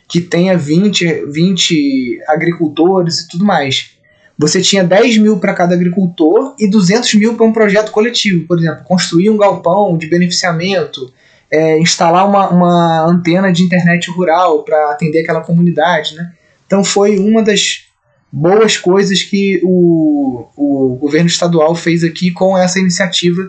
que 0.06 0.20
tenha 0.20 0.54
20, 0.54 1.24
20 1.26 2.20
agricultores 2.28 3.20
e 3.20 3.28
tudo 3.28 3.42
mais. 3.42 3.92
você 4.36 4.60
tinha 4.60 4.84
10 4.84 5.16
mil 5.16 5.38
para 5.38 5.54
cada 5.54 5.74
agricultor 5.74 6.54
e 6.58 6.68
200 6.68 7.14
mil 7.14 7.34
para 7.34 7.46
um 7.46 7.52
projeto 7.52 7.90
coletivo, 7.90 8.46
por 8.46 8.58
exemplo, 8.58 8.84
construir 8.84 9.30
um 9.30 9.38
galpão 9.38 9.96
de 9.96 10.06
beneficiamento, 10.08 11.10
é, 11.50 11.78
instalar 11.78 12.28
uma, 12.28 12.50
uma 12.50 13.06
antena 13.06 13.50
de 13.50 13.62
internet 13.62 14.10
rural 14.10 14.62
para 14.62 14.90
atender 14.90 15.22
aquela 15.22 15.40
comunidade. 15.40 16.14
Né? 16.14 16.32
Então 16.66 16.84
foi 16.84 17.18
uma 17.18 17.42
das 17.42 17.86
boas 18.30 18.76
coisas 18.76 19.22
que 19.22 19.58
o, 19.64 20.46
o 20.54 20.96
governo 20.96 21.28
estadual 21.28 21.74
fez 21.74 22.04
aqui 22.04 22.30
com 22.30 22.58
essa 22.58 22.78
iniciativa 22.78 23.48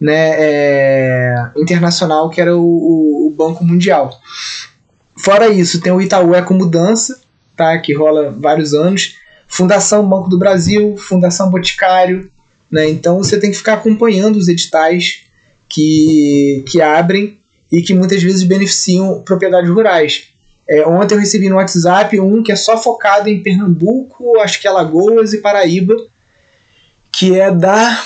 né, 0.00 0.34
é, 0.38 1.50
internacional 1.56 2.30
que 2.30 2.40
era 2.40 2.56
o, 2.56 3.26
o, 3.26 3.34
Banco 3.36 3.64
Mundial. 3.64 4.18
Fora 5.16 5.48
isso, 5.48 5.80
tem 5.80 5.92
o 5.92 6.00
Itaú 6.00 6.34
Eco 6.34 6.54
Mudança, 6.54 7.20
tá, 7.56 7.78
que 7.78 7.94
rola 7.94 8.30
vários 8.30 8.74
anos, 8.74 9.16
Fundação 9.46 10.08
Banco 10.08 10.28
do 10.28 10.38
Brasil, 10.38 10.96
Fundação 10.96 11.50
Boticário, 11.50 12.30
né, 12.70 12.88
então 12.88 13.18
você 13.18 13.38
tem 13.38 13.50
que 13.50 13.56
ficar 13.56 13.74
acompanhando 13.74 14.36
os 14.36 14.48
editais 14.48 15.24
que, 15.68 16.64
que 16.66 16.80
abrem 16.80 17.38
e 17.70 17.82
que 17.82 17.94
muitas 17.94 18.22
vezes 18.22 18.42
beneficiam 18.44 19.22
propriedades 19.22 19.70
rurais. 19.70 20.28
É, 20.68 20.86
ontem 20.86 21.14
eu 21.14 21.18
recebi 21.18 21.48
no 21.48 21.56
WhatsApp 21.56 22.20
um 22.20 22.42
que 22.42 22.52
é 22.52 22.56
só 22.56 22.76
focado 22.76 23.28
em 23.28 23.42
Pernambuco, 23.42 24.38
acho 24.38 24.60
que 24.60 24.68
Alagoas 24.68 25.32
e 25.32 25.38
Paraíba, 25.38 25.96
que 27.10 27.38
é 27.38 27.50
da 27.50 27.98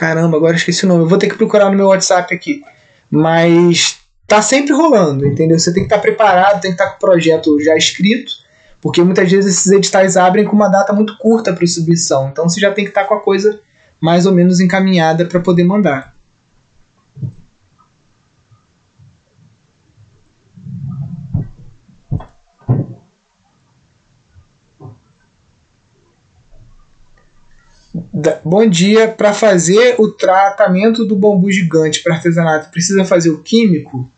Caramba, 0.00 0.38
agora 0.38 0.56
esqueci 0.56 0.86
o 0.86 0.88
nome. 0.88 1.02
Eu 1.02 1.08
vou 1.08 1.18
ter 1.18 1.28
que 1.28 1.36
procurar 1.36 1.68
no 1.68 1.76
meu 1.76 1.88
WhatsApp 1.88 2.34
aqui. 2.34 2.62
Mas 3.10 3.98
tá 4.26 4.40
sempre 4.40 4.72
rolando, 4.72 5.26
entendeu? 5.26 5.58
Você 5.58 5.74
tem 5.74 5.82
que 5.82 5.88
estar 5.88 5.96
tá 5.96 6.00
preparado, 6.00 6.62
tem 6.62 6.70
que 6.70 6.74
estar 6.76 6.86
tá 6.86 6.90
com 6.92 6.96
o 6.96 7.00
projeto 7.00 7.60
já 7.60 7.76
escrito, 7.76 8.32
porque 8.80 9.02
muitas 9.02 9.30
vezes 9.30 9.58
esses 9.58 9.70
editais 9.70 10.16
abrem 10.16 10.46
com 10.46 10.56
uma 10.56 10.68
data 10.68 10.90
muito 10.94 11.18
curta 11.18 11.52
para 11.52 11.66
submissão. 11.66 12.30
Então 12.32 12.48
você 12.48 12.58
já 12.58 12.72
tem 12.72 12.84
que 12.86 12.92
estar 12.92 13.02
tá 13.02 13.08
com 13.08 13.12
a 13.12 13.20
coisa 13.20 13.60
mais 14.00 14.24
ou 14.24 14.32
menos 14.32 14.58
encaminhada 14.58 15.26
para 15.26 15.38
poder 15.38 15.64
mandar. 15.64 16.09
Bom 28.44 28.68
dia. 28.68 29.08
Para 29.08 29.32
fazer 29.32 29.96
o 29.98 30.08
tratamento 30.08 31.04
do 31.04 31.16
bambu 31.16 31.50
gigante 31.50 32.02
para 32.02 32.14
artesanato, 32.14 32.70
precisa 32.70 33.04
fazer 33.04 33.30
o 33.30 33.42
químico? 33.42 34.08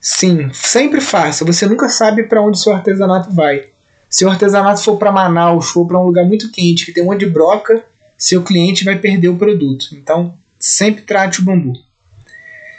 Sim, 0.00 0.50
sempre 0.52 1.00
faça. 1.00 1.44
Você 1.44 1.66
nunca 1.66 1.88
sabe 1.88 2.24
para 2.24 2.42
onde 2.42 2.58
seu 2.58 2.72
artesanato 2.72 3.30
vai. 3.30 3.68
Se 4.08 4.24
o 4.24 4.28
artesanato 4.28 4.82
for 4.82 4.96
para 4.96 5.12
Manaus, 5.12 5.70
for 5.70 5.86
para 5.86 5.98
um 5.98 6.04
lugar 6.04 6.24
muito 6.24 6.50
quente, 6.50 6.84
que 6.84 6.92
tem 6.92 7.02
um 7.02 7.06
monte 7.06 7.20
de 7.20 7.30
broca, 7.30 7.84
seu 8.18 8.42
cliente 8.42 8.84
vai 8.84 8.98
perder 8.98 9.28
o 9.28 9.36
produto. 9.36 9.88
Então, 9.92 10.34
sempre 10.58 11.02
trate 11.02 11.40
o 11.40 11.44
bambu. 11.44 11.72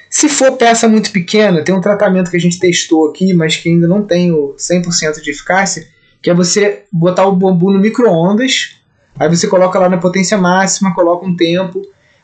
Se 0.09 0.27
for 0.27 0.51
peça 0.57 0.89
muito 0.89 1.11
pequena, 1.11 1.63
tem 1.63 1.73
um 1.73 1.79
tratamento 1.79 2.29
que 2.29 2.37
a 2.37 2.39
gente 2.39 2.59
testou 2.59 3.09
aqui, 3.09 3.33
mas 3.33 3.55
que 3.55 3.69
ainda 3.69 3.87
não 3.87 4.03
tem 4.03 4.31
o 4.31 4.55
100% 4.57 5.21
de 5.21 5.31
eficácia, 5.31 5.87
que 6.21 6.29
é 6.29 6.33
você 6.33 6.83
botar 6.91 7.25
o 7.25 7.35
bambu 7.35 7.71
no 7.71 7.79
micro-ondas 7.79 8.80
Aí 9.21 9.29
você 9.29 9.47
coloca 9.47 9.77
lá 9.77 9.87
na 9.87 9.99
potência 9.99 10.35
máxima, 10.35 10.95
coloca 10.95 11.23
um 11.23 11.35
tempo, 11.35 11.79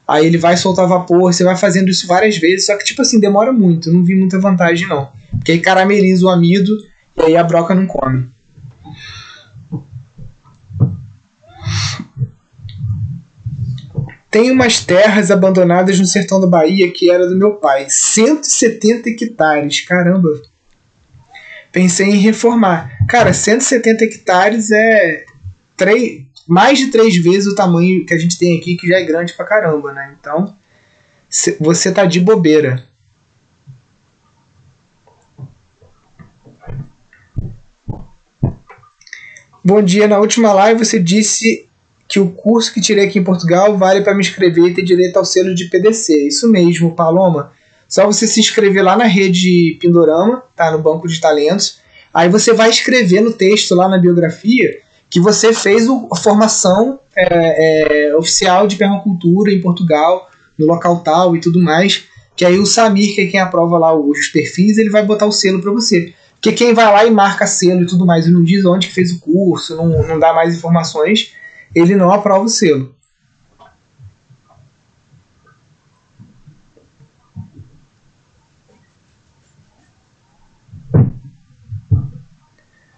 aí 0.07 0.25
ele 0.25 0.39
vai 0.39 0.57
soltar 0.57 0.87
vapor, 0.87 1.31
você 1.31 1.43
vai 1.43 1.55
fazendo 1.55 1.89
isso 1.89 2.07
várias 2.07 2.37
vezes, 2.37 2.65
só 2.65 2.75
que 2.75 2.83
tipo 2.83 3.03
assim, 3.03 3.19
demora 3.19 3.53
muito, 3.53 3.93
não 3.93 4.03
vi 4.03 4.15
muita 4.15 4.39
vantagem 4.39 4.87
não. 4.87 5.11
Porque 5.29 5.51
aí 5.51 5.59
carameliza 5.59 6.25
o 6.25 6.29
amido 6.29 6.75
e 7.15 7.21
aí 7.21 7.37
a 7.37 7.43
broca 7.43 7.75
não 7.75 7.85
come. 7.85 8.27
Tem 14.31 14.49
umas 14.49 14.83
terras 14.83 15.29
abandonadas 15.29 15.99
no 15.99 16.07
sertão 16.07 16.41
da 16.41 16.47
Bahia 16.47 16.91
que 16.91 17.11
era 17.11 17.27
do 17.27 17.37
meu 17.37 17.57
pai. 17.57 17.85
170 17.87 19.07
hectares, 19.07 19.81
caramba. 19.81 20.29
Pensei 21.71 22.07
em 22.07 22.17
reformar. 22.17 22.89
Cara, 23.07 23.33
170 23.33 24.03
hectares 24.03 24.71
é 24.71 25.25
3, 25.77 26.26
mais 26.47 26.79
de 26.79 26.87
três 26.87 27.15
vezes 27.17 27.47
o 27.47 27.55
tamanho 27.55 28.05
que 28.05 28.13
a 28.13 28.17
gente 28.17 28.37
tem 28.37 28.57
aqui, 28.57 28.77
que 28.77 28.87
já 28.87 28.99
é 28.99 29.03
grande 29.03 29.33
pra 29.33 29.45
caramba, 29.45 29.91
né? 29.91 30.15
Então, 30.19 30.55
você 31.59 31.91
tá 31.91 32.05
de 32.05 32.19
bobeira. 32.19 32.83
Bom 39.63 39.81
dia, 39.83 40.07
na 40.07 40.17
última 40.17 40.53
live 40.53 40.85
você 40.85 40.97
disse 40.97 41.67
que 42.07 42.21
o 42.21 42.29
curso 42.29 42.73
que 42.73 42.79
tirei 42.79 43.05
aqui 43.05 43.19
em 43.19 43.23
Portugal 43.23 43.77
vale 43.77 43.99
para 43.99 44.15
me 44.15 44.21
inscrever 44.21 44.67
e 44.67 44.73
ter 44.73 44.81
direito 44.81 45.17
ao 45.17 45.25
selo 45.25 45.53
de 45.53 45.65
PDC. 45.65 46.27
Isso 46.27 46.49
mesmo, 46.49 46.95
Paloma. 46.95 47.51
Só 47.89 48.05
você 48.05 48.25
se 48.25 48.39
inscrever 48.39 48.81
lá 48.81 48.95
na 48.95 49.03
rede 49.03 49.77
Pindorama, 49.81 50.41
tá? 50.55 50.71
No 50.71 50.79
banco 50.79 51.05
de 51.05 51.19
talentos. 51.19 51.79
Aí 52.13 52.29
você 52.29 52.53
vai 52.53 52.69
escrever 52.69 53.19
no 53.19 53.33
texto 53.33 53.75
lá 53.75 53.89
na 53.89 53.97
biografia 53.97 54.79
que 55.09 55.19
você 55.19 55.53
fez 55.53 55.87
a 55.87 56.15
formação 56.15 56.99
é, 57.15 58.09
é, 58.09 58.15
oficial 58.15 58.67
de 58.67 58.75
permacultura 58.75 59.51
em 59.51 59.61
Portugal, 59.61 60.29
no 60.57 60.65
local 60.65 60.99
tal 60.99 61.35
e 61.35 61.39
tudo 61.39 61.61
mais, 61.61 62.05
que 62.35 62.45
aí 62.45 62.59
o 62.59 62.65
Samir, 62.65 63.15
que 63.15 63.21
é 63.21 63.27
quem 63.27 63.39
aprova 63.39 63.77
lá 63.77 63.95
os 63.95 64.27
perfis, 64.27 64.77
ele 64.77 64.89
vai 64.89 65.03
botar 65.03 65.25
o 65.25 65.31
selo 65.31 65.61
para 65.61 65.71
você. 65.71 66.13
Porque 66.33 66.51
quem 66.51 66.73
vai 66.73 66.85
lá 66.85 67.05
e 67.05 67.09
marca 67.09 67.47
selo 67.47 67.81
e 67.81 67.87
tudo 67.87 68.05
mais 68.05 68.27
e 68.27 68.31
não 68.31 68.43
diz 68.43 68.63
onde 68.63 68.87
que 68.87 68.93
fez 68.93 69.11
o 69.11 69.19
curso, 69.19 69.75
não, 69.75 70.07
não 70.07 70.19
dá 70.19 70.33
mais 70.33 70.55
informações, 70.55 71.33
ele 71.73 71.95
não 71.95 72.11
aprova 72.11 72.45
o 72.45 72.49
selo. 72.49 72.93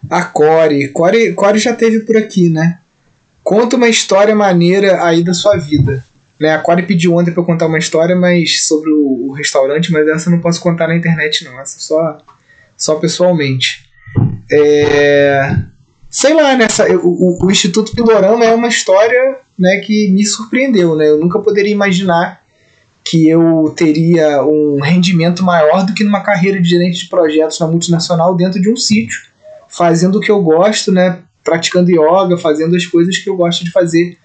A 0.10 0.24
Core. 0.24 0.90
Core. 0.90 1.34
Core 1.34 1.60
já 1.60 1.74
teve 1.74 2.00
por 2.00 2.18
aqui, 2.18 2.50
né? 2.50 2.80
Conta 3.44 3.76
uma 3.76 3.88
história 3.88 4.36
maneira 4.36 5.04
aí 5.04 5.24
da 5.24 5.34
sua 5.34 5.56
vida. 5.56 6.04
Né? 6.40 6.54
A 6.54 6.60
Core 6.60 6.84
pediu 6.84 7.16
ontem 7.16 7.32
pra 7.32 7.42
eu 7.42 7.46
contar 7.46 7.68
uma 7.68 7.78
história 7.78 8.16
mas 8.16 8.64
sobre 8.64 8.92
o, 8.92 9.28
o 9.28 9.32
restaurante, 9.34 9.92
mas 9.92 10.08
essa 10.08 10.30
eu 10.30 10.32
não 10.32 10.42
posso 10.42 10.62
contar 10.62 10.88
na 10.88 10.96
internet, 10.96 11.44
não. 11.46 11.60
Essa 11.60 11.80
só, 11.80 12.18
só 12.76 12.96
pessoalmente. 12.96 13.88
É... 14.52 15.56
Sei 16.10 16.34
lá, 16.34 16.56
nessa, 16.56 16.88
o, 16.98 17.46
o 17.46 17.52
Instituto 17.52 17.92
Pindorama 17.92 18.44
é 18.44 18.54
uma 18.54 18.68
história 18.68 19.38
né, 19.58 19.78
que 19.78 20.10
me 20.10 20.26
surpreendeu. 20.26 20.96
Né? 20.96 21.08
Eu 21.08 21.20
nunca 21.20 21.40
poderia 21.40 21.72
imaginar 21.72 22.42
que 23.04 23.30
eu 23.30 23.74
teria 23.78 24.44
um 24.44 24.80
rendimento 24.82 25.44
maior 25.44 25.86
do 25.86 25.94
que 25.94 26.04
numa 26.04 26.22
carreira 26.22 26.60
de 26.60 26.68
gerente 26.68 27.00
de 27.00 27.10
projetos 27.10 27.60
na 27.60 27.68
multinacional 27.68 28.36
dentro 28.36 28.60
de 28.60 28.72
um 28.72 28.76
sítio 28.76 29.29
fazendo 29.70 30.18
o 30.18 30.22
que 30.22 30.32
eu 30.32 30.42
gosto, 30.42 30.92
né? 30.92 31.20
Praticando 31.44 31.92
yoga, 31.92 32.38
fazendo 32.38 32.76
as 32.76 32.86
coisas 32.86 33.18
que 33.18 33.30
eu 33.30 33.38
gosto 33.38 33.64
de 33.64 33.72
fazer 33.72 34.18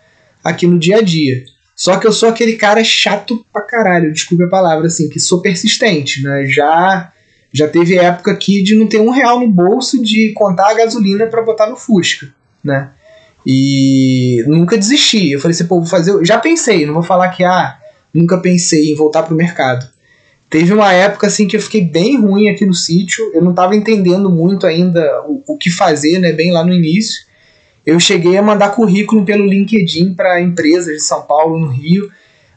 aqui 0.42 0.66
no 0.66 0.78
dia 0.78 0.96
a 0.96 1.02
dia. 1.02 1.44
Só 1.76 1.96
que 1.98 2.06
eu 2.06 2.12
sou 2.12 2.28
aquele 2.28 2.54
cara 2.54 2.82
chato 2.82 3.44
pra 3.52 3.62
caralho, 3.62 4.12
desculpe 4.12 4.44
a 4.44 4.48
palavra, 4.48 4.86
assim, 4.86 5.08
que 5.08 5.20
sou 5.20 5.40
persistente, 5.40 6.22
né? 6.22 6.46
Já 6.46 7.12
já 7.52 7.68
teve 7.68 7.96
época 7.96 8.32
aqui 8.32 8.64
de 8.64 8.74
não 8.74 8.88
ter 8.88 9.00
um 9.00 9.10
real 9.10 9.38
no 9.38 9.48
bolso 9.48 10.02
de 10.02 10.32
contar 10.32 10.70
a 10.70 10.74
gasolina 10.74 11.26
para 11.26 11.40
botar 11.40 11.68
no 11.68 11.76
Fusca, 11.76 12.26
né? 12.64 12.90
E 13.46 14.42
nunca 14.48 14.76
desisti. 14.76 15.30
Eu 15.30 15.40
falei 15.40 15.54
assim, 15.54 15.66
pô, 15.66 15.76
vou 15.76 15.86
fazer. 15.86 16.24
Já 16.24 16.36
pensei, 16.38 16.84
não 16.84 16.94
vou 16.94 17.02
falar 17.04 17.28
que, 17.28 17.44
ah, 17.44 17.78
nunca 18.12 18.38
pensei 18.38 18.90
em 18.90 18.96
voltar 18.96 19.22
pro 19.22 19.36
mercado. 19.36 19.88
Teve 20.54 20.72
uma 20.72 20.92
época 20.92 21.26
assim 21.26 21.48
que 21.48 21.56
eu 21.56 21.60
fiquei 21.60 21.80
bem 21.80 22.16
ruim 22.16 22.48
aqui 22.48 22.64
no 22.64 22.74
sítio, 22.74 23.28
eu 23.34 23.42
não 23.42 23.50
estava 23.50 23.74
entendendo 23.74 24.30
muito 24.30 24.68
ainda 24.68 25.20
o, 25.26 25.42
o, 25.48 25.58
que 25.58 25.68
fazer, 25.68 26.20
né, 26.20 26.30
bem 26.30 26.52
lá 26.52 26.64
no 26.64 26.72
início. 26.72 27.24
Eu 27.84 27.98
cheguei 27.98 28.36
a 28.36 28.42
mandar 28.42 28.68
currículo 28.68 29.24
pelo 29.24 29.44
LinkedIn 29.44 30.14
para 30.14 30.40
empresas 30.40 30.94
de 30.94 31.02
São 31.02 31.22
Paulo, 31.22 31.58
no 31.58 31.66
Rio, 31.66 32.08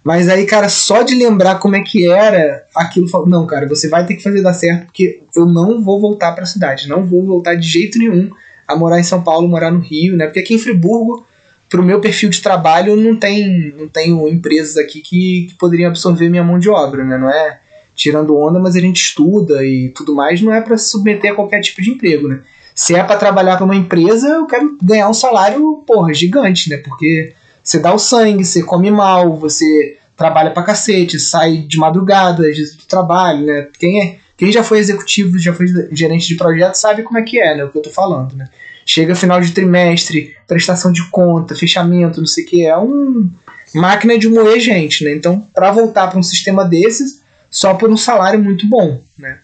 mas 0.03 0.29
aí, 0.29 0.45
cara, 0.45 0.69
só 0.69 1.01
de 1.01 1.15
lembrar 1.15 1.55
como 1.55 1.75
é 1.75 1.81
que 1.81 2.07
era 2.07 2.65
aquilo, 2.75 3.07
não, 3.25 3.47
cara, 3.47 3.67
você 3.67 3.89
vai 3.89 4.05
ter 4.05 4.13
que 4.13 4.21
fazer 4.21 4.43
dar 4.43 4.53
certo, 4.53 4.85
porque 4.85 5.23
eu 5.35 5.47
não 5.47 5.81
vou 5.81 5.99
voltar 5.99 6.33
para 6.33 6.43
a 6.43 6.47
cidade, 6.47 6.87
não 6.87 7.03
vou 7.03 7.25
voltar 7.25 7.55
de 7.55 7.67
jeito 7.67 7.97
nenhum 7.97 8.29
a 8.67 8.75
morar 8.75 8.99
em 8.99 9.03
São 9.03 9.23
Paulo, 9.23 9.47
morar 9.47 9.71
no 9.71 9.79
Rio, 9.79 10.15
né? 10.15 10.27
Porque 10.27 10.41
aqui 10.41 10.53
em 10.53 10.59
Friburgo, 10.59 11.25
pro 11.67 11.81
meu 11.81 11.99
perfil 11.99 12.29
de 12.29 12.43
trabalho, 12.43 12.95
não 12.95 13.15
tem, 13.15 13.73
não 13.75 13.87
tenho 13.87 14.29
empresas 14.29 14.77
aqui 14.77 15.01
que, 15.01 15.47
que 15.49 15.55
poderiam 15.55 15.89
absorver 15.89 16.29
minha 16.29 16.43
mão 16.43 16.59
de 16.59 16.69
obra, 16.69 17.03
né? 17.03 17.17
Não 17.17 17.27
é 17.27 17.65
tirando 17.97 18.37
onda, 18.37 18.59
mas 18.59 18.75
a 18.75 18.79
gente 18.79 19.01
estuda 19.01 19.65
e 19.65 19.89
tudo 19.89 20.13
mais, 20.13 20.39
não 20.39 20.53
é 20.53 20.61
para 20.61 20.77
se 20.77 20.91
submeter 20.91 21.31
a 21.31 21.35
qualquer 21.35 21.59
tipo 21.59 21.81
de 21.81 21.89
emprego, 21.89 22.27
né? 22.27 22.41
Se 22.75 22.95
é 22.95 23.03
para 23.03 23.17
trabalhar 23.17 23.57
para 23.57 23.65
uma 23.65 23.75
empresa, 23.75 24.27
eu 24.29 24.45
quero 24.45 24.77
ganhar 24.81 25.09
um 25.09 25.13
salário, 25.13 25.83
porra, 25.85 26.13
gigante, 26.13 26.69
né? 26.69 26.77
Porque 26.77 27.33
você 27.63 27.79
dá 27.79 27.91
o 27.91 27.97
sangue, 27.97 28.45
você 28.45 28.61
come 28.61 28.91
mal, 28.91 29.35
você 29.35 29.97
trabalha 30.15 30.51
pra 30.51 30.61
cacete, 30.61 31.19
sai 31.19 31.57
de 31.57 31.77
madrugada 31.77 32.51
de 32.51 32.77
trabalho, 32.87 33.47
né? 33.47 33.67
Quem, 33.79 33.99
é, 33.99 34.17
Quem 34.37 34.51
já 34.51 34.63
foi 34.63 34.77
executivo, 34.77 35.39
já 35.39 35.51
foi 35.51 35.65
gerente 35.91 36.27
de 36.27 36.35
projeto, 36.35 36.75
sabe 36.75 37.01
como 37.01 37.17
é 37.17 37.23
que 37.23 37.39
é, 37.39 37.57
né? 37.57 37.65
O 37.65 37.69
que 37.69 37.79
eu 37.79 37.81
tô 37.81 37.89
falando, 37.89 38.35
né? 38.35 38.47
Chega 38.85 39.15
final 39.15 39.41
de 39.41 39.51
trimestre, 39.51 40.35
prestação 40.47 40.91
de 40.91 41.09
conta, 41.09 41.55
fechamento, 41.55 42.19
não 42.19 42.27
sei 42.27 42.43
o 42.43 42.47
que, 42.47 42.65
é 42.65 42.77
um 42.77 43.27
máquina 43.73 44.17
de 44.17 44.29
moer 44.29 44.59
gente, 44.59 45.03
né? 45.03 45.13
Então, 45.13 45.47
para 45.53 45.71
voltar 45.71 46.07
para 46.07 46.19
um 46.19 46.23
sistema 46.23 46.63
desses, 46.63 47.21
só 47.49 47.73
por 47.73 47.89
um 47.89 47.97
salário 47.97 48.39
muito 48.39 48.67
bom, 48.67 49.01
né? 49.17 49.39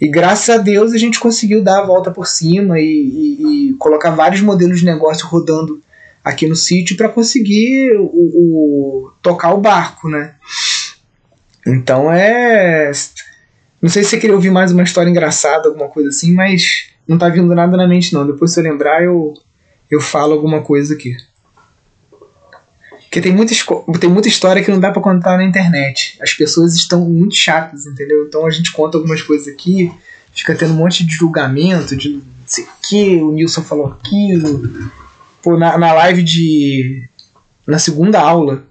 E 0.00 0.08
graças 0.08 0.50
a 0.50 0.58
Deus 0.58 0.92
a 0.92 0.98
gente 0.98 1.20
conseguiu 1.20 1.62
dar 1.62 1.80
a 1.80 1.86
volta 1.86 2.10
por 2.10 2.26
cima 2.26 2.80
e, 2.80 2.84
e, 2.84 3.68
e 3.70 3.72
colocar 3.74 4.10
vários 4.10 4.40
modelos 4.40 4.80
de 4.80 4.84
negócio 4.84 5.26
rodando 5.26 5.80
aqui 6.24 6.46
no 6.46 6.56
sítio 6.56 6.96
para 6.96 7.08
conseguir 7.08 7.92
o, 7.96 8.04
o, 8.04 9.12
tocar 9.22 9.54
o 9.54 9.60
barco, 9.60 10.08
né? 10.08 10.34
Então 11.66 12.10
é. 12.10 12.90
Não 13.80 13.88
sei 13.88 14.04
se 14.04 14.10
você 14.10 14.18
queria 14.18 14.34
ouvir 14.34 14.50
mais 14.50 14.72
uma 14.72 14.82
história 14.82 15.10
engraçada, 15.10 15.68
alguma 15.68 15.88
coisa 15.88 16.08
assim, 16.08 16.32
mas 16.32 16.86
não 17.06 17.18
tá 17.18 17.28
vindo 17.28 17.54
nada 17.54 17.76
na 17.76 17.86
mente 17.86 18.12
não. 18.12 18.26
Depois 18.26 18.52
se 18.52 18.60
eu 18.60 18.64
lembrar 18.64 19.02
eu, 19.02 19.34
eu 19.90 20.00
falo 20.00 20.32
alguma 20.32 20.62
coisa 20.62 20.94
aqui. 20.94 21.16
Porque 23.12 23.20
tem 23.20 23.36
muita, 23.36 23.54
tem 24.00 24.08
muita 24.08 24.26
história 24.26 24.64
que 24.64 24.70
não 24.70 24.80
dá 24.80 24.90
para 24.90 25.02
contar 25.02 25.36
na 25.36 25.44
internet. 25.44 26.16
As 26.18 26.32
pessoas 26.32 26.74
estão 26.74 27.04
muito 27.04 27.34
chatas, 27.34 27.84
entendeu? 27.84 28.24
Então 28.26 28.46
a 28.46 28.50
gente 28.50 28.72
conta 28.72 28.96
algumas 28.96 29.20
coisas 29.20 29.48
aqui, 29.48 29.92
fica 30.32 30.54
tendo 30.54 30.72
um 30.72 30.76
monte 30.76 31.04
de 31.04 31.12
julgamento, 31.12 31.94
de 31.94 32.08
não 32.08 32.22
sei 32.46 32.64
o 32.64 32.68
que, 32.82 33.16
o 33.16 33.30
Nilson 33.30 33.60
falou 33.60 33.88
aquilo. 33.88 34.62
Pô, 35.42 35.58
na, 35.58 35.76
na 35.76 35.92
live 35.92 36.22
de. 36.22 37.06
Na 37.66 37.78
segunda 37.78 38.18
aula, 38.18 38.64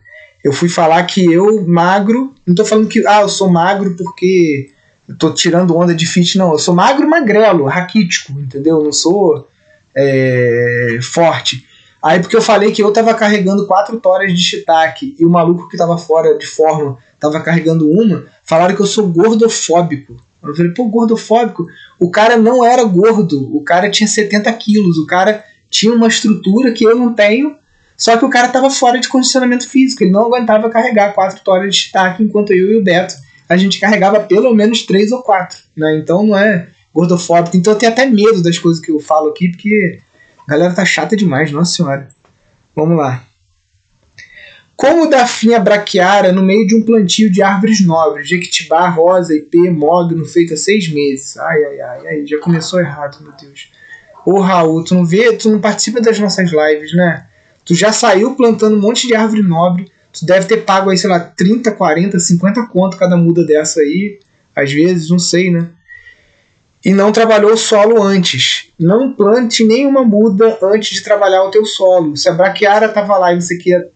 eu 0.43 0.51
fui 0.51 0.67
falar 0.67 1.04
que 1.04 1.23
eu, 1.23 1.63
magro, 1.67 2.34
não 2.43 2.56
tô 2.56 2.65
falando 2.65 2.88
que, 2.88 3.06
ah, 3.06 3.21
eu 3.21 3.30
sou 3.30 3.47
magro 3.47 3.95
porque 3.95 4.71
tô 5.19 5.32
tirando 5.36 5.77
onda 5.77 5.93
de 5.93 6.08
fit, 6.08 6.36
não. 6.39 6.54
Eu 6.54 6.58
sou 6.58 6.73
magro 6.73 7.08
magrelo, 7.08 7.67
raquítico, 7.67 8.32
entendeu? 8.39 8.80
Eu 8.80 8.86
não 8.86 8.91
sou 8.91 9.47
é, 9.95 10.97
forte. 11.04 11.69
Aí 12.03 12.19
porque 12.19 12.35
eu 12.35 12.41
falei 12.41 12.71
que 12.71 12.81
eu 12.81 12.91
tava 12.91 13.13
carregando 13.13 13.67
quatro 13.67 13.99
toras 13.99 14.33
de 14.33 14.41
shiitake 14.41 15.15
e 15.19 15.25
o 15.25 15.29
maluco 15.29 15.69
que 15.69 15.77
tava 15.77 15.97
fora 15.97 16.37
de 16.37 16.47
forma 16.47 16.97
tava 17.19 17.39
carregando 17.41 17.89
uma, 17.89 18.25
falaram 18.43 18.75
que 18.75 18.81
eu 18.81 18.87
sou 18.87 19.07
gordofóbico. 19.07 20.17
Eu 20.43 20.55
falei, 20.55 20.71
pô, 20.73 20.85
gordofóbico? 20.85 21.67
O 21.99 22.09
cara 22.09 22.35
não 22.37 22.65
era 22.65 22.83
gordo, 22.83 23.55
o 23.55 23.63
cara 23.63 23.91
tinha 23.91 24.07
70 24.07 24.51
quilos, 24.53 24.97
o 24.97 25.05
cara 25.05 25.43
tinha 25.69 25.93
uma 25.93 26.07
estrutura 26.07 26.71
que 26.71 26.83
eu 26.83 26.95
não 26.95 27.13
tenho, 27.13 27.55
só 27.95 28.17
que 28.17 28.25
o 28.25 28.29
cara 28.29 28.47
tava 28.47 28.71
fora 28.71 28.99
de 28.99 29.07
condicionamento 29.07 29.69
físico, 29.69 30.03
ele 30.03 30.11
não 30.11 30.25
aguentava 30.25 30.69
carregar 30.71 31.13
quatro 31.13 31.43
toras 31.43 31.71
de 31.71 31.81
shiitake, 31.81 32.23
enquanto 32.23 32.51
eu 32.51 32.71
e 32.71 32.77
o 32.77 32.83
Beto, 32.83 33.13
a 33.47 33.55
gente 33.55 33.79
carregava 33.79 34.19
pelo 34.21 34.53
menos 34.55 34.85
três 34.87 35.11
ou 35.11 35.21
quatro, 35.21 35.59
né? 35.77 35.97
Então 35.97 36.25
não 36.25 36.35
é 36.35 36.67
gordofóbico. 36.91 37.55
Então 37.55 37.73
eu 37.73 37.77
tenho 37.77 37.91
até 37.91 38.05
medo 38.07 38.41
das 38.41 38.57
coisas 38.57 38.81
que 38.81 38.89
eu 38.89 38.99
falo 38.99 39.29
aqui, 39.29 39.49
porque 39.49 39.99
a 40.47 40.51
galera 40.51 40.73
tá 40.73 40.86
chata 40.86 41.15
demais, 41.15 41.51
nossa 41.51 41.75
senhora. 41.75 42.10
Vamos 42.75 42.97
lá. 42.97 43.23
Como 44.75 45.08
dar 45.08 45.27
fim 45.27 45.54
à 45.54 45.60
braquiária 45.60 46.32
no 46.32 46.41
meio 46.41 46.65
de 46.65 46.75
um 46.75 46.82
plantio 46.82 47.32
de 47.32 47.43
árvores 47.43 47.86
nobres, 47.86 48.27
jequitibá, 48.27 48.89
rosa, 48.89 49.36
ipê, 49.36 49.69
mogno, 49.69 50.25
feito 50.25 50.56
há 50.56 50.58
seis 50.58 50.91
meses? 50.91 51.38
Ai, 51.38 51.63
ai, 51.63 51.82
ai, 51.82 52.08
ai, 52.08 52.25
já 52.25 52.39
começou 52.39 52.80
errado, 52.80 53.21
meu 53.21 53.32
Deus. 53.39 53.71
Ô 54.25 54.39
Raul, 54.39 54.84
tu 54.84 54.95
não 54.95 55.06
vê, 55.06 55.34
tu 55.34 55.51
não 55.51 55.60
participa 55.60 56.01
das 56.01 56.17
nossas 56.17 56.49
lives, 56.51 56.95
né? 56.95 57.27
Tu 57.63 57.75
já 57.75 57.91
saiu 57.91 58.36
plantando 58.36 58.75
um 58.75 58.82
monte 58.82 59.06
de 59.06 59.13
árvore 59.13 59.43
nobre, 59.43 59.91
tu 60.12 60.25
deve 60.25 60.47
ter 60.47 60.65
pago 60.65 60.89
aí, 60.89 60.97
sei 60.97 61.12
lá, 61.12 61.19
30, 61.19 61.71
40, 61.73 62.19
50 62.19 62.65
conto 62.65 62.97
cada 62.97 63.15
muda 63.15 63.45
dessa 63.45 63.82
aí, 63.82 64.17
às 64.56 64.71
vezes, 64.71 65.12
não 65.12 65.19
sei, 65.19 65.51
né? 65.51 65.69
E 66.83 66.93
não 66.93 67.11
trabalhou 67.11 67.53
o 67.53 67.57
solo 67.57 68.01
antes. 68.01 68.71
Não 68.79 69.13
plante 69.13 69.63
nenhuma 69.63 70.03
muda 70.03 70.57
antes 70.63 70.89
de 70.89 71.03
trabalhar 71.03 71.43
o 71.43 71.51
teu 71.51 71.65
solo. 71.65 72.17
Se 72.17 72.27
a 72.27 72.33
braquiária 72.33 72.87
estava 72.87 73.17
lá 73.17 73.33
e 73.33 73.41
você 73.41 73.55
queria 73.57 73.87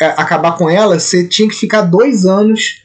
é, 0.00 0.06
acabar 0.06 0.56
com 0.56 0.70
ela, 0.70 0.98
você 0.98 1.26
tinha 1.26 1.48
que 1.48 1.54
ficar 1.54 1.82
dois 1.82 2.24
anos 2.24 2.82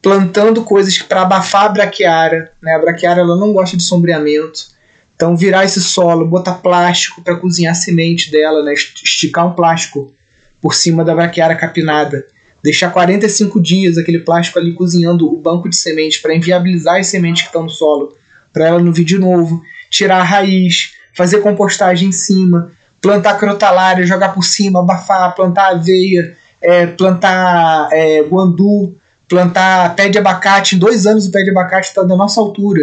plantando 0.00 0.62
coisas 0.62 0.98
para 0.98 1.22
abafar 1.22 1.64
a 1.64 1.68
braquiária. 1.68 2.52
Né? 2.62 2.74
A 2.74 2.78
braquiária 2.78 3.20
ela 3.20 3.36
não 3.36 3.52
gosta 3.52 3.76
de 3.76 3.82
sombreamento. 3.82 4.68
Então 5.16 5.36
virar 5.36 5.64
esse 5.64 5.80
solo, 5.80 6.26
botar 6.26 6.54
plástico 6.54 7.22
para 7.22 7.36
cozinhar 7.36 7.72
a 7.72 7.74
semente 7.74 8.30
dela, 8.30 8.62
né? 8.62 8.72
esticar 8.72 9.46
um 9.46 9.54
plástico 9.54 10.14
por 10.60 10.74
cima 10.74 11.04
da 11.04 11.14
braquiária 11.14 11.56
capinada. 11.56 12.24
Deixar 12.62 12.90
45 12.90 13.60
dias 13.60 13.98
aquele 13.98 14.20
plástico 14.20 14.58
ali 14.58 14.72
cozinhando 14.74 15.30
o 15.30 15.36
banco 15.36 15.68
de 15.68 15.76
sementes 15.76 16.20
para 16.20 16.34
inviabilizar 16.34 17.00
as 17.00 17.08
sementes 17.08 17.42
que 17.42 17.48
estão 17.48 17.64
no 17.64 17.70
solo 17.70 18.14
para 18.52 18.66
ela 18.66 18.82
não 18.82 18.92
vir 18.92 19.04
de 19.04 19.18
novo, 19.18 19.62
tirar 19.90 20.20
a 20.20 20.24
raiz, 20.24 20.92
fazer 21.14 21.40
compostagem 21.40 22.08
em 22.08 22.12
cima, 22.12 22.70
plantar 23.00 23.38
crotalária, 23.38 24.06
jogar 24.06 24.30
por 24.30 24.44
cima, 24.44 24.80
abafar, 24.80 25.34
plantar 25.34 25.70
aveia, 25.70 26.36
é, 26.60 26.86
plantar 26.86 27.88
é, 27.92 28.22
guandu, 28.22 28.94
plantar 29.28 29.94
pé 29.94 30.08
de 30.08 30.18
abacate. 30.18 30.76
Em 30.76 30.78
dois 30.78 31.06
anos 31.06 31.26
o 31.26 31.30
pé 31.30 31.42
de 31.42 31.50
abacate 31.50 31.88
está 31.88 32.02
da 32.02 32.16
nossa 32.16 32.40
altura. 32.40 32.80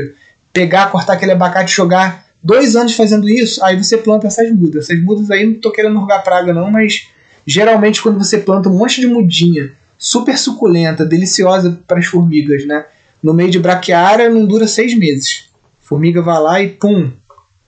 Pegar, 0.51 0.89
cortar 0.89 1.13
aquele 1.13 1.33
abacate 1.33 1.73
jogar. 1.73 2.25
Dois 2.41 2.75
anos 2.75 2.95
fazendo 2.95 3.27
isso, 3.27 3.63
aí 3.63 3.75
você 3.75 3.97
planta 3.97 4.27
essas 4.27 4.49
mudas. 4.51 4.85
Essas 4.85 5.03
mudas 5.03 5.29
aí 5.29 5.45
não 5.45 5.55
tô 5.55 5.71
querendo 5.71 5.99
rogar 5.99 6.23
praga 6.23 6.53
não, 6.53 6.71
mas 6.71 7.09
geralmente 7.45 8.01
quando 8.01 8.17
você 8.17 8.37
planta 8.37 8.69
um 8.69 8.77
monte 8.77 9.01
de 9.01 9.07
mudinha 9.07 9.71
super 9.97 10.37
suculenta, 10.37 11.05
deliciosa 11.05 11.79
para 11.87 11.99
as 11.99 12.05
formigas, 12.05 12.65
né? 12.65 12.85
No 13.21 13.33
meio 13.33 13.49
de 13.49 13.59
braquiária 13.59 14.29
não 14.29 14.45
dura 14.45 14.67
seis 14.67 14.95
meses. 14.95 15.46
Formiga 15.87 16.21
vai 16.21 16.41
lá 16.41 16.61
e 16.61 16.67
pum. 16.67 17.13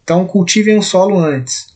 Então 0.04 0.26
cultivem 0.26 0.78
o 0.78 0.84
solo 0.84 1.18
antes. 1.18 1.68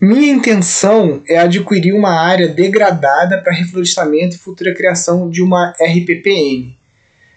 Minha 0.00 0.32
intenção 0.32 1.22
é 1.28 1.36
adquirir 1.36 1.92
uma 1.92 2.18
área 2.18 2.48
degradada 2.48 3.42
para 3.42 3.52
reflorestamento 3.52 4.34
e 4.34 4.38
futura 4.38 4.74
criação 4.74 5.28
de 5.28 5.42
uma 5.42 5.74
RPPN. 5.78 6.74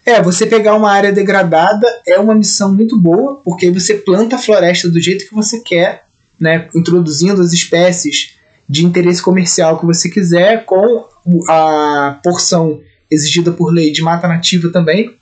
É, 0.06 0.22
você 0.22 0.46
pegar 0.46 0.74
uma 0.76 0.90
área 0.90 1.12
degradada 1.12 1.86
é 2.08 2.18
uma 2.18 2.34
missão 2.34 2.74
muito 2.74 2.98
boa, 2.98 3.36
porque 3.44 3.70
você 3.70 3.96
planta 3.96 4.38
a 4.38 4.40
floresta 4.40 4.90
do 4.90 5.02
jeito 5.02 5.28
que 5.28 5.36
você 5.36 5.60
quer, 5.60 6.06
né, 6.40 6.70
introduzindo 6.74 7.42
as 7.42 7.52
espécies 7.52 8.38
de 8.68 8.86
interesse 8.86 9.22
comercial 9.22 9.78
que 9.78 9.86
você 9.86 10.10
quiser 10.10 10.64
com 10.64 11.06
a 11.50 12.18
porção 12.24 12.82
exigida 13.14 13.52
por 13.52 13.72
lei 13.72 13.92
de 13.92 14.02
mata 14.02 14.28
nativa 14.28 14.72
também, 14.72 15.16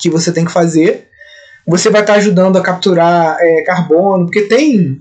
que 0.00 0.10
você 0.10 0.32
tem 0.32 0.44
que 0.44 0.52
fazer. 0.52 1.08
Você 1.66 1.88
vai 1.88 2.02
estar 2.02 2.14
ajudando 2.14 2.56
a 2.56 2.62
capturar 2.62 3.36
é, 3.40 3.62
carbono, 3.62 4.26
porque 4.26 4.42
tem. 4.42 5.00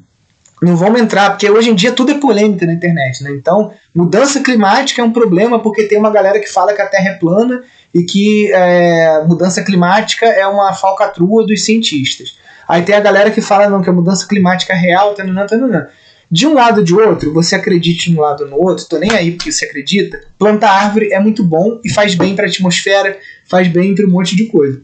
Não 0.61 0.77
vamos 0.77 1.01
entrar, 1.01 1.31
porque 1.31 1.49
hoje 1.49 1.69
em 1.69 1.75
dia 1.75 1.91
tudo 1.91 2.11
é 2.11 2.19
polêmica 2.19 2.65
na 2.65 2.71
internet, 2.71 3.21
né? 3.21 3.31
Então, 3.31 3.73
mudança 3.93 4.39
climática 4.39 5.01
é 5.01 5.05
um 5.05 5.11
problema 5.11 5.59
porque 5.59 5.83
tem 5.83 5.97
uma 5.97 6.09
galera 6.09 6.39
que 6.39 6.47
fala 6.47 6.73
que 6.73 6.81
a 6.81 6.87
Terra 6.87 7.09
é 7.09 7.13
plana 7.15 7.63
e 7.93 8.03
que 8.03 8.49
é, 8.53 9.23
mudança 9.27 9.61
climática 9.61 10.25
é 10.25 10.47
uma 10.47 10.73
falcatrua 10.73 11.45
dos 11.45 11.65
cientistas. 11.65 12.37
Aí 12.65 12.81
tem 12.83 12.95
a 12.95 13.01
galera 13.01 13.29
que 13.29 13.41
fala 13.41 13.69
não, 13.69 13.81
que 13.81 13.89
a 13.89 13.93
mudança 13.93 14.25
climática 14.25 14.71
é 14.71 14.77
real, 14.77 15.13
tananã, 15.13 15.45
tananã 15.45 15.87
de 16.29 16.47
um 16.47 16.53
lado 16.53 16.79
ou 16.79 16.83
de 16.83 16.93
outro, 16.93 17.33
você 17.33 17.55
acredite 17.55 18.11
um 18.11 18.19
lado 18.19 18.43
ou 18.43 18.49
no 18.49 18.57
outro, 18.57 18.85
tô 18.87 18.97
nem 18.97 19.11
aí 19.11 19.31
porque 19.31 19.51
você 19.51 19.65
acredita, 19.65 20.21
plantar 20.37 20.71
árvore 20.71 21.11
é 21.11 21.19
muito 21.19 21.43
bom 21.43 21.79
e 21.83 21.91
faz 21.91 22.15
bem 22.15 22.35
para 22.35 22.45
a 22.45 22.47
atmosfera, 22.47 23.17
faz 23.47 23.67
bem 23.67 23.93
para 23.93 24.05
um 24.05 24.09
monte 24.09 24.35
de 24.35 24.45
coisa. 24.45 24.81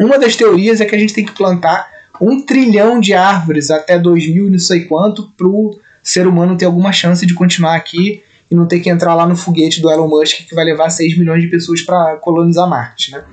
Uma 0.00 0.18
das 0.18 0.36
teorias 0.36 0.80
é 0.80 0.84
que 0.84 0.94
a 0.94 0.98
gente 0.98 1.14
tem 1.14 1.24
que 1.24 1.32
plantar 1.32 1.88
um 2.20 2.44
trilhão 2.44 3.00
de 3.00 3.12
árvores 3.14 3.70
até 3.70 3.98
2000 3.98 4.46
e 4.46 4.50
não 4.50 4.58
sei 4.58 4.84
quanto 4.84 5.30
para 5.36 5.46
o 5.46 5.78
ser 6.02 6.26
humano 6.26 6.56
ter 6.56 6.64
alguma 6.64 6.92
chance 6.92 7.26
de 7.26 7.34
continuar 7.34 7.76
aqui 7.76 8.22
e 8.50 8.54
não 8.54 8.66
ter 8.66 8.80
que 8.80 8.88
entrar 8.88 9.14
lá 9.14 9.26
no 9.26 9.36
foguete 9.36 9.80
do 9.80 9.90
Elon 9.90 10.08
Musk 10.08 10.46
que 10.48 10.54
vai 10.54 10.64
levar 10.64 10.88
6 10.88 11.18
milhões 11.18 11.42
de 11.42 11.48
pessoas 11.48 11.82
para 11.82 12.16
colonizar 12.16 12.68
Marte, 12.68 13.10
né? 13.10 13.24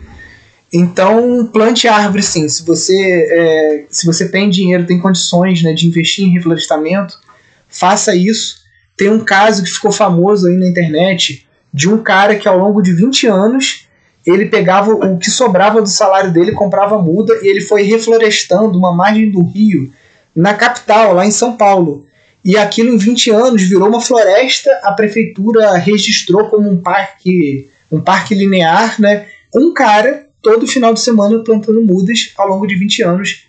Então, 0.73 1.47
plante 1.53 1.87
árvore 1.87 2.23
sim. 2.23 2.49
Se 2.49 2.65
você, 2.65 2.97
é, 3.29 3.85
se 3.89 4.07
você 4.07 4.27
tem 4.27 4.49
dinheiro, 4.49 4.87
tem 4.87 4.99
condições 4.99 5.61
né, 5.61 5.71
de 5.71 5.87
investir 5.87 6.25
em 6.25 6.33
reflorestamento, 6.33 7.19
faça 7.73 8.15
isso. 8.15 8.57
Tem 8.95 9.09
um 9.09 9.19
caso 9.19 9.63
que 9.63 9.69
ficou 9.69 9.91
famoso 9.91 10.47
aí 10.47 10.55
na 10.55 10.67
internet 10.67 11.45
de 11.73 11.89
um 11.89 11.97
cara 11.97 12.35
que 12.35 12.47
ao 12.47 12.57
longo 12.57 12.81
de 12.81 12.93
20 12.93 13.27
anos 13.27 13.87
ele 14.25 14.45
pegava 14.45 14.93
o 14.93 15.17
que 15.17 15.29
sobrava 15.29 15.81
do 15.81 15.89
salário 15.89 16.31
dele, 16.31 16.53
comprava 16.53 17.01
muda 17.01 17.37
e 17.41 17.47
ele 17.47 17.59
foi 17.59 17.81
reflorestando 17.81 18.77
uma 18.77 18.93
margem 18.93 19.29
do 19.29 19.43
rio 19.43 19.91
na 20.33 20.53
capital, 20.53 21.13
lá 21.13 21.25
em 21.25 21.31
São 21.31 21.57
Paulo. 21.57 22.05
E 22.45 22.55
aquilo 22.57 22.89
em 22.89 22.97
20 22.97 23.31
anos 23.31 23.63
virou 23.63 23.87
uma 23.87 24.01
floresta, 24.01 24.69
a 24.83 24.91
prefeitura 24.93 25.73
registrou 25.77 26.49
como 26.49 26.69
um 26.69 26.81
parque, 26.81 27.69
um 27.91 27.99
parque 27.99 28.35
linear, 28.35 28.99
né? 28.99 29.27
Um 29.53 29.73
cara 29.73 30.27
todo 30.41 30.67
final 30.67 30.93
de 30.93 30.99
semana 30.99 31.43
plantando 31.43 31.81
mudas 31.81 32.31
ao 32.37 32.47
longo 32.47 32.67
de 32.67 32.75
20 32.75 33.03
anos 33.03 33.47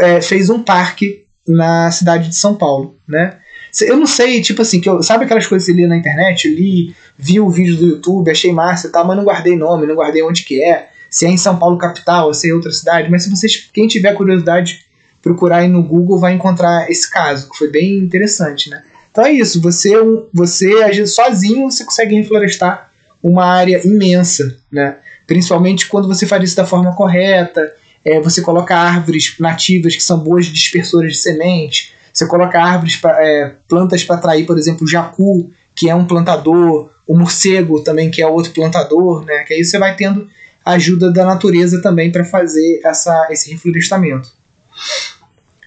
é, 0.00 0.20
fez 0.20 0.48
um 0.50 0.62
parque 0.62 1.24
na 1.46 1.90
cidade 1.90 2.28
de 2.28 2.36
São 2.36 2.54
Paulo, 2.54 2.96
né? 3.06 3.38
Eu 3.82 3.96
não 3.96 4.06
sei, 4.06 4.40
tipo 4.40 4.62
assim, 4.62 4.80
que 4.80 4.88
eu, 4.88 5.02
sabe 5.02 5.24
aquelas 5.24 5.46
coisas 5.46 5.66
que 5.66 5.72
você 5.72 5.76
lia 5.76 5.88
na 5.88 5.96
internet? 5.96 6.48
Eu 6.48 6.54
li 6.54 6.94
vi 7.18 7.40
o 7.40 7.50
vídeo 7.50 7.76
do 7.76 7.86
YouTube, 7.86 8.30
achei 8.30 8.52
massa 8.52 8.86
e 8.86 8.90
tal, 8.90 9.04
mas 9.06 9.16
não 9.16 9.24
guardei 9.24 9.56
nome, 9.56 9.86
não 9.86 9.96
guardei 9.96 10.22
onde 10.22 10.44
que 10.44 10.62
é, 10.62 10.88
se 11.10 11.26
é 11.26 11.28
em 11.28 11.36
São 11.36 11.58
Paulo 11.58 11.76
capital, 11.76 12.32
se 12.32 12.46
é 12.46 12.50
em 12.50 12.54
outra 12.54 12.70
cidade, 12.70 13.10
mas 13.10 13.24
se 13.24 13.30
vocês, 13.30 13.68
quem 13.72 13.88
tiver 13.88 14.14
curiosidade, 14.14 14.86
procurar 15.20 15.58
aí 15.58 15.68
no 15.68 15.82
Google 15.82 16.18
vai 16.18 16.32
encontrar 16.32 16.88
esse 16.90 17.10
caso, 17.10 17.50
que 17.50 17.58
foi 17.58 17.70
bem 17.70 17.98
interessante, 17.98 18.70
né? 18.70 18.82
Então 19.10 19.24
é 19.24 19.32
isso, 19.32 19.60
você, 19.60 19.96
é 19.96 20.00
você 20.32 21.06
sozinho, 21.06 21.70
você 21.70 21.84
consegue 21.84 22.14
reflorestar 22.14 22.90
uma 23.20 23.44
área 23.44 23.84
imensa, 23.84 24.58
né? 24.70 24.98
Principalmente 25.26 25.88
quando 25.88 26.06
você 26.06 26.24
faz 26.24 26.44
isso 26.44 26.56
da 26.56 26.64
forma 26.64 26.94
correta, 26.94 27.72
é, 28.04 28.20
você 28.20 28.40
coloca 28.40 28.76
árvores 28.76 29.34
nativas 29.40 29.96
que 29.96 30.02
são 30.02 30.20
boas 30.20 30.46
dispersoras 30.46 31.12
de 31.12 31.18
semente, 31.18 31.92
você 32.18 32.26
coloca 32.26 32.60
árvores, 32.60 32.96
pra, 32.96 33.24
é, 33.24 33.54
plantas 33.68 34.02
para 34.02 34.16
atrair, 34.16 34.44
por 34.44 34.58
exemplo, 34.58 34.84
o 34.84 34.88
jacu, 34.88 35.52
que 35.74 35.88
é 35.88 35.94
um 35.94 36.04
plantador, 36.04 36.90
o 37.06 37.16
morcego 37.16 37.80
também, 37.84 38.10
que 38.10 38.20
é 38.20 38.26
outro 38.26 38.52
plantador, 38.52 39.24
né? 39.24 39.44
Que 39.44 39.54
aí 39.54 39.64
você 39.64 39.78
vai 39.78 39.94
tendo 39.94 40.26
ajuda 40.64 41.12
da 41.12 41.24
natureza 41.24 41.80
também 41.80 42.10
para 42.10 42.24
fazer 42.24 42.80
essa, 42.84 43.28
esse 43.30 43.52
reflorestamento. 43.52 44.32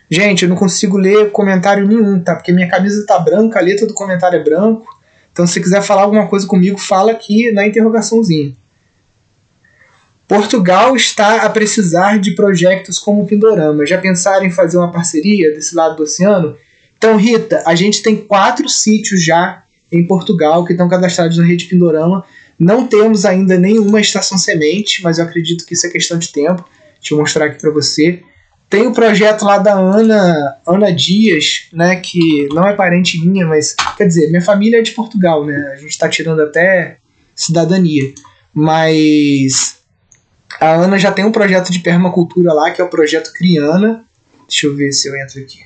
Gente, 0.10 0.44
eu 0.44 0.50
não 0.50 0.58
consigo 0.58 0.98
ler 0.98 1.32
comentário 1.32 1.88
nenhum, 1.88 2.20
tá? 2.20 2.36
Porque 2.36 2.52
minha 2.52 2.68
camisa 2.68 3.06
tá 3.08 3.18
branca, 3.18 3.58
a 3.58 3.62
letra 3.62 3.88
do 3.88 3.94
comentário 3.94 4.38
é 4.38 4.44
branco. 4.44 4.86
Então, 5.32 5.48
se 5.48 5.62
quiser 5.62 5.82
falar 5.82 6.02
alguma 6.02 6.28
coisa 6.28 6.46
comigo, 6.46 6.78
fala 6.78 7.14
aqui 7.14 7.50
na 7.54 7.66
interrogaçãozinha. 7.66 8.54
Portugal 10.32 10.96
está 10.96 11.42
a 11.42 11.50
precisar 11.50 12.18
de 12.18 12.34
projetos 12.36 12.98
como 12.98 13.22
o 13.22 13.28
Pindorama. 13.28 13.86
Já 13.86 13.98
pensaram 13.98 14.46
em 14.46 14.50
fazer 14.50 14.78
uma 14.78 14.90
parceria 14.90 15.54
desse 15.54 15.76
lado 15.76 15.98
do 15.98 16.04
oceano? 16.04 16.56
Então, 16.98 17.18
Rita, 17.18 17.62
a 17.68 17.76
gente 17.76 18.02
tem 18.02 18.16
quatro 18.16 18.70
sítios 18.70 19.22
já 19.22 19.66
em 19.92 20.08
Portugal 20.08 20.64
que 20.64 20.72
estão 20.72 20.88
cadastrados 20.88 21.38
na 21.38 21.44
rede 21.44 21.66
Pindorama. 21.66 22.24
Não 22.58 22.88
temos 22.88 23.26
ainda 23.26 23.58
nenhuma 23.58 24.00
estação 24.00 24.38
semente, 24.38 25.04
mas 25.04 25.20
eu 25.20 25.26
acredito 25.26 25.66
que 25.66 25.74
isso 25.74 25.86
é 25.86 25.90
questão 25.90 26.18
de 26.18 26.32
tempo. 26.32 26.64
Deixa 26.98 27.14
eu 27.14 27.18
mostrar 27.18 27.48
aqui 27.48 27.60
para 27.60 27.72
você. 27.72 28.24
Tem 28.70 28.88
o 28.88 28.94
projeto 28.94 29.44
lá 29.44 29.58
da 29.58 29.74
Ana, 29.74 30.56
Ana 30.66 30.94
Dias, 30.94 31.64
né, 31.74 31.98
que 31.98 32.48
não 32.54 32.66
é 32.66 32.74
parente 32.74 33.20
minha, 33.20 33.46
mas 33.46 33.76
quer 33.98 34.08
dizer, 34.08 34.30
minha 34.30 34.42
família 34.42 34.80
é 34.80 34.82
de 34.82 34.92
Portugal, 34.92 35.46
né? 35.46 35.72
A 35.74 35.76
gente 35.76 35.90
está 35.90 36.08
tirando 36.08 36.42
até 36.42 37.00
cidadania. 37.36 38.14
Mas 38.54 39.81
a 40.62 40.76
Ana 40.76 41.00
já 41.00 41.12
tem 41.12 41.26
um 41.26 41.32
projeto 41.32 41.72
de 41.72 41.80
permacultura 41.80 42.54
lá, 42.54 42.70
que 42.70 42.80
é 42.80 42.84
o 42.84 42.90
projeto 42.90 43.34
Criana. 43.34 44.06
Deixa 44.48 44.68
eu 44.68 44.76
ver 44.76 44.92
se 44.92 45.08
eu 45.08 45.16
entro 45.16 45.42
aqui. 45.42 45.66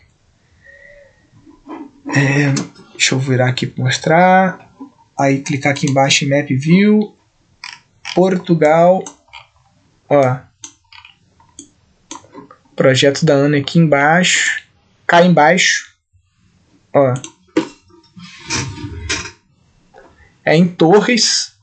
É, 2.07 2.51
deixa 2.93 3.13
eu 3.13 3.19
virar 3.19 3.49
aqui 3.49 3.67
para 3.67 3.83
mostrar. 3.83 4.71
Aí 5.19 5.41
clicar 5.41 5.73
aqui 5.73 5.89
embaixo 5.89 6.23
em 6.23 6.29
Map 6.29 6.49
View. 6.49 7.13
Portugal. 8.15 9.03
Ó, 10.09 10.37
Projeto 12.75 13.25
da 13.25 13.33
Ana 13.33 13.57
aqui 13.57 13.79
embaixo. 13.79 14.61
Cá 15.07 15.25
embaixo. 15.25 15.95
Ó. 16.93 17.13
É 20.43 20.55
em 20.55 20.67
Torres. 20.67 21.54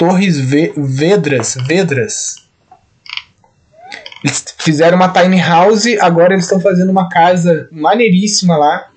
Torres 0.00 0.38
Vedras. 0.38 1.58
Vedras. 1.68 2.36
Eles 4.24 4.42
fizeram 4.56 4.96
uma 4.96 5.10
tiny 5.10 5.38
house, 5.38 5.84
agora 6.00 6.32
eles 6.32 6.46
estão 6.46 6.58
fazendo 6.58 6.88
uma 6.88 7.10
casa 7.10 7.68
maneiríssima 7.70 8.56
lá. 8.56 8.88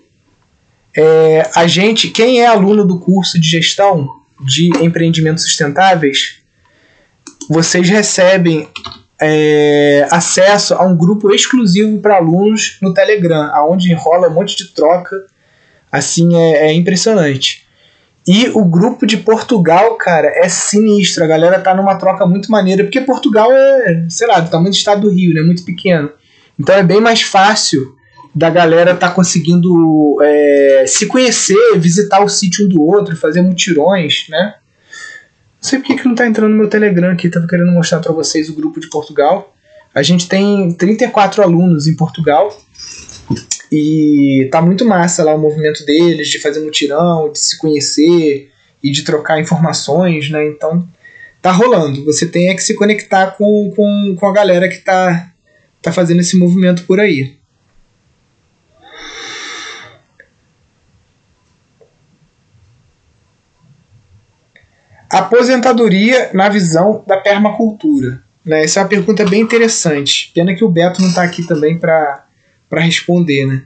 É, 0.95 1.49
a 1.55 1.67
gente, 1.67 2.09
quem 2.09 2.39
é 2.39 2.47
aluno 2.47 2.87
do 2.87 3.01
curso 3.01 3.37
de 3.37 3.45
gestão 3.45 4.07
de 4.45 4.69
empreendimentos 4.81 5.43
sustentáveis, 5.43 6.41
vocês 7.49 7.89
recebem 7.89 8.69
é, 9.19 10.07
acesso 10.09 10.73
a 10.73 10.85
um 10.85 10.95
grupo 10.95 11.33
exclusivo 11.33 11.99
para 11.99 12.15
alunos 12.15 12.77
no 12.81 12.93
Telegram, 12.93 13.51
aonde 13.53 13.93
rola 13.93 14.29
um 14.29 14.33
monte 14.33 14.55
de 14.55 14.73
troca. 14.73 15.17
Assim, 15.91 16.33
é, 16.33 16.69
é, 16.69 16.73
impressionante. 16.73 17.62
E 18.25 18.49
o 18.53 18.63
grupo 18.63 19.05
de 19.05 19.17
Portugal, 19.17 19.95
cara, 19.95 20.27
é 20.27 20.47
sinistro. 20.47 21.23
A 21.23 21.27
galera 21.27 21.59
tá 21.59 21.75
numa 21.75 21.95
troca 21.95 22.25
muito 22.25 22.49
maneira, 22.49 22.83
porque 22.83 23.01
Portugal 23.01 23.51
é, 23.51 24.05
sei 24.09 24.27
lá, 24.27 24.39
do 24.39 24.49
tamanho 24.49 24.71
do 24.71 24.75
estado 24.75 25.01
do 25.01 25.13
Rio, 25.13 25.33
né? 25.33 25.41
Muito 25.41 25.63
pequeno. 25.65 26.09
Então 26.57 26.75
é 26.75 26.83
bem 26.83 27.01
mais 27.01 27.21
fácil 27.21 27.95
da 28.33 28.49
galera 28.49 28.95
tá 28.95 29.11
conseguindo 29.11 30.17
é, 30.21 30.85
se 30.87 31.05
conhecer, 31.05 31.77
visitar 31.77 32.23
o 32.23 32.29
sítio 32.29 32.65
um 32.65 32.69
do 32.69 32.81
outro, 32.81 33.15
fazer 33.15 33.41
mutirões, 33.41 34.25
né? 34.29 34.55
Não 35.61 35.69
sei 35.69 35.79
porque 35.79 35.95
que 35.95 36.07
não 36.07 36.15
tá 36.15 36.25
entrando 36.25 36.51
no 36.51 36.57
meu 36.57 36.69
Telegram 36.69 37.11
aqui, 37.11 37.29
tava 37.29 37.47
querendo 37.47 37.71
mostrar 37.71 37.99
para 37.99 38.11
vocês 38.11 38.49
o 38.49 38.55
grupo 38.55 38.79
de 38.79 38.89
Portugal. 38.89 39.53
A 39.93 40.01
gente 40.01 40.27
tem 40.27 40.73
34 40.73 41.43
alunos 41.43 41.87
em 41.87 41.95
Portugal 41.95 42.57
e 43.75 44.47
tá 44.51 44.61
muito 44.61 44.85
massa 44.85 45.23
lá 45.23 45.33
o 45.33 45.39
movimento 45.39 45.83
deles, 45.83 46.29
de 46.29 46.39
fazer 46.39 46.59
mutirão, 46.59 47.31
de 47.31 47.39
se 47.39 47.57
conhecer 47.57 48.51
e 48.83 48.91
de 48.91 49.01
trocar 49.01 49.41
informações, 49.41 50.29
né? 50.29 50.45
Então 50.45 50.87
tá 51.41 51.51
rolando. 51.51 52.05
Você 52.05 52.27
tem 52.27 52.49
é 52.49 52.53
que 52.53 52.61
se 52.61 52.75
conectar 52.75 53.31
com, 53.31 53.71
com, 53.75 54.15
com 54.15 54.27
a 54.27 54.31
galera 54.31 54.69
que 54.69 54.77
tá, 54.77 55.27
tá 55.81 55.91
fazendo 55.91 56.19
esse 56.19 56.37
movimento 56.37 56.83
por 56.83 56.99
aí. 56.99 57.35
Aposentadoria 65.09 66.29
na 66.31 66.47
visão 66.47 67.03
da 67.07 67.17
permacultura. 67.17 68.23
Né? 68.45 68.65
Essa 68.65 68.81
é 68.81 68.83
uma 68.83 68.89
pergunta 68.89 69.25
bem 69.25 69.41
interessante. 69.41 70.31
Pena 70.31 70.53
que 70.53 70.63
o 70.63 70.69
Beto 70.69 71.01
não 71.01 71.09
está 71.09 71.23
aqui 71.23 71.47
também 71.47 71.79
para 71.79 72.23
responder. 72.81 73.45
Né? 73.45 73.63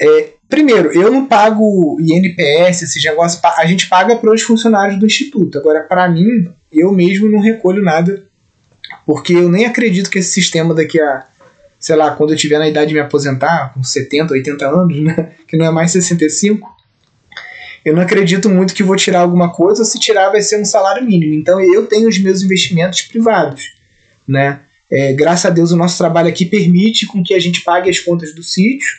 É, 0.00 0.30
primeiro, 0.48 0.92
eu 0.92 1.10
não 1.10 1.26
pago 1.26 1.98
INPS, 2.00 2.82
esse 2.82 3.02
negócio, 3.08 3.40
a 3.56 3.66
gente 3.66 3.88
paga 3.88 4.16
para 4.16 4.32
os 4.32 4.42
funcionários 4.42 4.98
do 4.98 5.06
Instituto. 5.06 5.58
Agora, 5.58 5.82
para 5.82 6.08
mim, 6.08 6.52
eu 6.72 6.92
mesmo 6.92 7.28
não 7.28 7.40
recolho 7.40 7.82
nada, 7.82 8.26
porque 9.06 9.32
eu 9.32 9.48
nem 9.48 9.66
acredito 9.66 10.10
que 10.10 10.18
esse 10.18 10.30
sistema 10.30 10.74
daqui 10.74 11.00
a, 11.00 11.24
sei 11.78 11.96
lá, 11.96 12.12
quando 12.12 12.32
eu 12.32 12.36
tiver 12.36 12.58
na 12.58 12.68
idade 12.68 12.88
de 12.88 12.94
me 12.94 13.00
aposentar, 13.00 13.72
com 13.74 13.82
70, 13.82 14.34
80 14.34 14.68
anos, 14.68 15.00
né, 15.00 15.32
que 15.46 15.56
não 15.56 15.66
é 15.66 15.70
mais 15.70 15.90
65, 15.90 16.68
eu 17.84 17.94
não 17.94 18.02
acredito 18.02 18.48
muito 18.48 18.74
que 18.74 18.82
vou 18.82 18.96
tirar 18.96 19.20
alguma 19.20 19.52
coisa, 19.52 19.84
se 19.84 19.98
tirar 19.98 20.30
vai 20.30 20.40
ser 20.40 20.60
um 20.60 20.64
salário 20.64 21.04
mínimo. 21.04 21.34
Então 21.34 21.60
eu 21.60 21.86
tenho 21.86 22.08
os 22.08 22.18
meus 22.18 22.42
investimentos 22.42 23.02
privados, 23.02 23.72
né? 24.26 24.60
É, 24.92 25.10
graças 25.14 25.46
a 25.46 25.50
Deus 25.50 25.72
o 25.72 25.76
nosso 25.76 25.96
trabalho 25.96 26.28
aqui 26.28 26.44
permite 26.44 27.06
com 27.06 27.24
que 27.24 27.32
a 27.32 27.38
gente 27.38 27.62
pague 27.62 27.88
as 27.88 27.98
contas 27.98 28.34
do 28.34 28.42
sítio, 28.42 28.98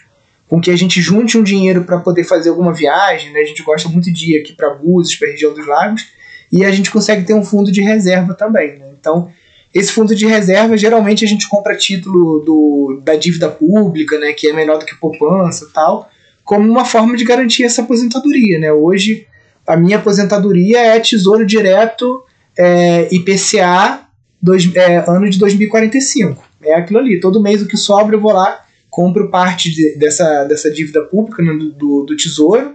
com 0.49 0.59
que 0.59 0.71
a 0.71 0.75
gente 0.75 0.99
junte 0.99 1.37
um 1.37 1.43
dinheiro 1.43 1.83
para 1.83 1.99
poder 1.99 2.23
fazer 2.23 2.49
alguma 2.49 2.73
viagem, 2.73 3.31
né? 3.31 3.41
A 3.41 3.45
gente 3.45 3.61
gosta 3.61 3.87
muito 3.87 4.11
de 4.11 4.33
ir 4.33 4.39
aqui 4.39 4.53
para 4.53 4.73
Búzios, 4.73 5.15
para 5.15 5.27
a 5.27 5.31
região 5.31 5.53
dos 5.53 5.67
lagos, 5.67 6.07
e 6.51 6.65
a 6.65 6.71
gente 6.71 6.89
consegue 6.89 7.23
ter 7.23 7.35
um 7.35 7.45
fundo 7.45 7.71
de 7.71 7.81
reserva 7.81 8.33
também, 8.33 8.79
né? 8.79 8.87
Então, 8.99 9.31
esse 9.71 9.91
fundo 9.91 10.15
de 10.15 10.25
reserva, 10.25 10.75
geralmente 10.75 11.23
a 11.23 11.27
gente 11.27 11.47
compra 11.47 11.75
título 11.75 12.39
do, 12.39 13.01
da 13.03 13.15
dívida 13.15 13.49
pública, 13.49 14.19
né, 14.19 14.33
que 14.33 14.47
é 14.47 14.53
menor 14.53 14.77
do 14.79 14.85
que 14.85 14.95
poupança 14.95 15.67
tal, 15.73 16.09
como 16.43 16.69
uma 16.69 16.85
forma 16.85 17.15
de 17.15 17.23
garantir 17.23 17.63
essa 17.63 17.81
aposentadoria. 17.81 18.59
Né? 18.59 18.71
Hoje, 18.71 19.27
a 19.65 19.75
minha 19.75 19.97
aposentadoria 19.97 20.79
é 20.79 20.99
Tesouro 20.99 21.45
Direto 21.45 22.23
é, 22.57 23.07
IPCA 23.11 24.02
dois, 24.43 24.69
é, 24.75 24.97
ano 25.07 25.29
de 25.29 25.39
2045. 25.39 26.43
É 26.61 26.75
aquilo 26.75 26.99
ali. 26.99 27.19
Todo 27.21 27.41
mês 27.41 27.61
o 27.61 27.67
que 27.67 27.77
sobra 27.77 28.17
eu 28.17 28.19
vou 28.19 28.33
lá, 28.33 28.61
compro 28.89 29.31
parte 29.31 29.71
de, 29.71 29.97
dessa, 29.97 30.43
dessa 30.43 30.69
dívida 30.69 31.01
pública 31.01 31.41
né, 31.41 31.53
do, 31.53 32.03
do, 32.03 32.15
Tesouro. 32.17 32.73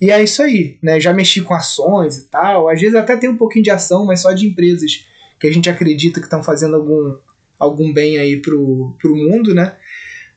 E 0.00 0.10
é 0.10 0.22
isso 0.22 0.42
aí. 0.42 0.78
Né? 0.82 0.98
Já 0.98 1.12
mexi 1.12 1.42
com 1.42 1.52
ações 1.52 2.16
e 2.16 2.30
tal. 2.30 2.70
Às 2.70 2.80
vezes 2.80 2.96
até 2.96 3.16
tem 3.16 3.28
um 3.28 3.36
pouquinho 3.36 3.64
de 3.64 3.70
ação, 3.70 4.06
mas 4.06 4.22
só 4.22 4.32
de 4.32 4.48
empresas 4.48 5.06
que 5.38 5.46
a 5.46 5.52
gente 5.52 5.68
acredita 5.68 6.20
que 6.20 6.26
estão 6.26 6.42
fazendo 6.42 6.76
algum, 6.76 7.16
algum 7.58 7.92
bem 7.92 8.18
aí 8.18 8.40
pro, 8.40 8.96
pro 8.98 9.14
mundo, 9.14 9.54
né? 9.54 9.76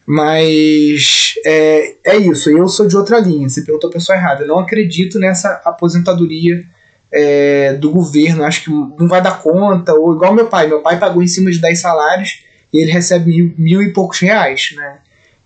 Mas 0.06 1.36
é, 1.46 1.96
é 2.06 2.18
isso, 2.18 2.50
eu 2.50 2.68
sou 2.68 2.88
de 2.88 2.98
outra 2.98 3.20
linha. 3.20 3.48
Você 3.48 3.62
perguntou 3.62 3.90
a 3.90 3.94
pessoa 3.94 4.18
errada. 4.18 4.44
Eu 4.44 4.48
não 4.48 4.60
acredito 4.60 5.18
nessa 5.18 5.62
aposentadoria 5.64 6.64
é, 7.14 7.74
do 7.74 7.92
governo. 7.92 8.44
Acho 8.44 8.64
que 8.64 8.70
não 8.72 9.08
vai 9.08 9.22
dar 9.22 9.42
conta. 9.42 9.94
Ou 9.94 10.14
igual 10.14 10.34
meu 10.34 10.48
pai. 10.48 10.68
Meu 10.68 10.82
pai 10.82 10.98
pagou 10.98 11.22
em 11.22 11.28
cima 11.28 11.52
de 11.52 11.60
10 11.60 11.80
salários 11.80 12.44
e 12.72 12.80
ele 12.80 12.92
recebe 12.92 13.30
mil, 13.30 13.54
mil 13.58 13.82
e 13.82 13.94
poucos 13.94 14.20
reais. 14.20 14.74
Né? 14.76 14.98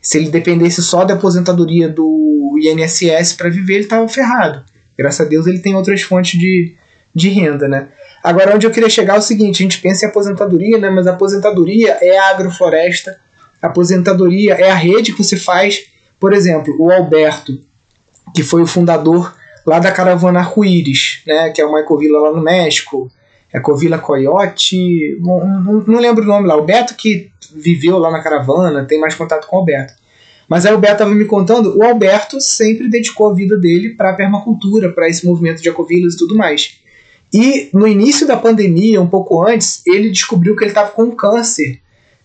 Se 0.01 0.17
ele 0.17 0.29
dependesse 0.29 0.81
só 0.81 1.03
da 1.03 1.15
aposentadoria 1.15 1.89
do 1.89 2.55
INSS 2.57 3.33
para 3.33 3.49
viver, 3.49 3.75
ele 3.75 3.83
estava 3.83 4.07
ferrado. 4.07 4.63
Graças 4.97 5.25
a 5.25 5.29
Deus 5.29 5.45
ele 5.45 5.59
tem 5.59 5.75
outras 5.75 6.01
fontes 6.01 6.39
de, 6.39 6.75
de 7.13 7.29
renda. 7.29 7.67
Né? 7.67 7.87
Agora, 8.23 8.55
onde 8.55 8.65
eu 8.65 8.71
queria 8.71 8.89
chegar 8.89 9.15
é 9.15 9.19
o 9.19 9.21
seguinte: 9.21 9.61
a 9.61 9.65
gente 9.65 9.79
pensa 9.79 10.05
em 10.05 10.09
aposentadoria, 10.09 10.77
né? 10.77 10.89
mas 10.89 11.05
a 11.05 11.11
aposentadoria 11.11 11.97
é 12.01 12.17
a 12.17 12.29
agrofloresta 12.29 13.17
aposentadoria 13.61 14.53
é 14.53 14.69
a 14.69 14.75
rede 14.75 15.13
que 15.13 15.23
você 15.23 15.37
faz. 15.37 15.85
Por 16.19 16.33
exemplo, 16.33 16.75
o 16.79 16.91
Alberto, 16.91 17.53
que 18.35 18.43
foi 18.43 18.61
o 18.61 18.67
fundador 18.67 19.35
lá 19.67 19.79
da 19.79 19.91
caravana 19.91 20.39
Arco-Íris, 20.39 21.21
né, 21.27 21.49
que 21.49 21.61
é 21.61 21.65
uma 21.65 21.81
ecovila 21.81 22.19
lá 22.19 22.31
no 22.31 22.41
México, 22.41 23.11
Ecovila 23.53 23.97
Coyote, 23.97 25.17
não, 25.19 25.45
não, 25.45 25.73
não, 25.81 25.99
lembro 25.99 26.23
o 26.23 26.27
nome 26.27 26.47
lá, 26.47 26.55
o 26.55 26.63
Beto 26.63 26.95
que 26.95 27.29
viveu 27.53 27.97
lá 27.97 28.09
na 28.09 28.23
caravana, 28.23 28.85
tem 28.85 28.99
mais 28.99 29.13
contato 29.13 29.45
com 29.45 29.57
o 29.57 29.59
Alberto. 29.59 29.93
Mas 30.47 30.65
aí 30.65 30.73
o 30.73 30.77
Beto 30.77 30.93
estava 30.93 31.13
me 31.13 31.25
contando, 31.25 31.77
o 31.77 31.83
Alberto 31.83 32.39
sempre 32.39 32.87
dedicou 32.87 33.29
a 33.29 33.33
vida 33.33 33.57
dele 33.57 33.89
para 33.89 34.11
a 34.11 34.13
permacultura, 34.13 34.93
para 34.93 35.09
esse 35.09 35.25
movimento 35.25 35.61
de 35.61 35.67
ecovilas 35.67 36.13
e 36.13 36.17
tudo 36.17 36.35
mais. 36.35 36.79
E 37.33 37.69
no 37.73 37.85
início 37.85 38.25
da 38.25 38.37
pandemia, 38.37 39.01
um 39.01 39.07
pouco 39.07 39.45
antes, 39.45 39.85
ele 39.85 40.09
descobriu 40.09 40.55
que 40.55 40.63
ele 40.63 40.71
estava 40.71 40.91
com 40.91 41.03
um 41.03 41.11
câncer 41.11 41.81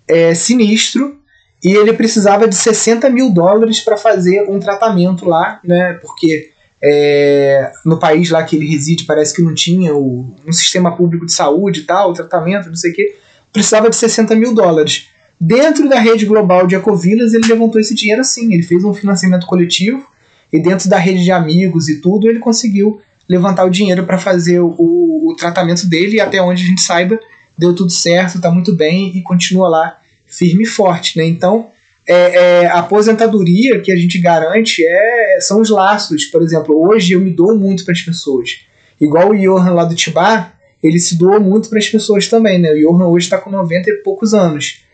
é, 0.07 0.33
sinistro 0.33 1.17
e 1.63 1.73
ele 1.73 1.93
precisava 1.93 2.47
de 2.47 2.55
60 2.55 3.11
mil 3.11 3.31
dólares 3.31 3.81
para 3.81 3.97
fazer 3.97 4.49
um 4.49 4.61
tratamento 4.61 5.25
lá, 5.25 5.61
né? 5.65 5.95
Porque 5.95 6.53
é, 6.83 7.71
no 7.85 7.99
país 7.99 8.31
lá 8.31 8.43
que 8.43 8.57
ele 8.57 8.67
reside 8.67 9.05
parece 9.05 9.35
que 9.35 9.43
não 9.43 9.55
tinha 9.55 9.95
o, 9.95 10.35
um 10.47 10.53
sistema 10.53 10.97
público 10.97 11.25
de 11.27 11.33
saúde 11.33 11.81
e 11.81 11.85
tal, 11.85 12.13
tratamento, 12.13 12.69
não 12.69 12.75
sei 12.75 12.91
o 12.91 12.95
que. 12.95 13.15
Precisava 13.53 13.89
de 13.89 13.97
60 13.97 14.35
mil 14.35 14.55
dólares. 14.55 15.07
Dentro 15.41 15.89
da 15.89 15.99
rede 15.99 16.25
global 16.27 16.67
de 16.67 16.75
ecovilas, 16.75 17.35
ele 17.35 17.47
levantou 17.47 17.81
esse 17.81 17.95
dinheiro 17.95 18.21
assim. 18.21 18.53
Ele 18.53 18.63
fez 18.63 18.85
um 18.85 18.95
financiamento 18.95 19.47
coletivo 19.47 20.07
e 20.53 20.61
dentro 20.61 20.89
da 20.89 20.99
rede 20.99 21.25
de 21.25 21.33
amigos 21.33 21.89
e 21.89 22.01
tudo, 22.01 22.29
ele 22.29 22.39
conseguiu 22.39 23.01
levantar 23.29 23.65
o 23.65 23.71
dinheiro 23.71 24.05
para 24.05 24.19
fazer 24.19 24.61
o, 24.61 24.69
o, 24.79 25.35
tratamento 25.39 25.87
dele 25.87 26.17
e 26.17 26.21
até 26.21 26.43
onde 26.43 26.63
a 26.63 26.67
gente 26.67 26.83
saiba, 26.83 27.19
deu 27.57 27.75
tudo 27.75 27.91
certo, 27.91 28.37
está 28.37 28.51
muito 28.51 28.75
bem 28.75 29.17
e 29.17 29.23
continua 29.23 29.69
lá 29.69 29.97
firme 30.27 30.65
e 30.65 30.67
forte, 30.67 31.17
né? 31.17 31.25
Então, 31.25 31.71
é, 32.07 32.63
é, 32.63 32.67
a 32.67 32.81
aposentadoria 32.81 33.81
que 33.81 33.93
a 33.93 33.97
gente 33.97 34.19
garante 34.19 34.85
é, 34.85 35.39
são 35.41 35.61
os 35.61 35.71
laços. 35.71 36.25
Por 36.27 36.43
exemplo, 36.43 36.77
hoje 36.77 37.13
eu 37.13 37.21
me 37.21 37.31
dou 37.31 37.57
muito 37.57 37.85
para 37.85 37.93
as 37.93 38.03
pessoas. 38.03 38.61
Igual 39.01 39.31
o 39.31 39.39
Johan 39.39 39.73
lá 39.73 39.85
do 39.85 39.95
Tibá, 39.95 40.53
ele 40.83 40.99
se 40.99 41.17
doa 41.17 41.39
muito 41.39 41.69
para 41.69 41.79
as 41.79 41.89
pessoas 41.89 42.29
também, 42.29 42.59
né? 42.59 42.73
O 42.73 42.79
Johan 42.79 43.07
hoje 43.07 43.27
está 43.27 43.39
com 43.39 43.51
90 43.51 43.91
e 43.91 43.95
poucos 44.03 44.35
anos. 44.35 44.85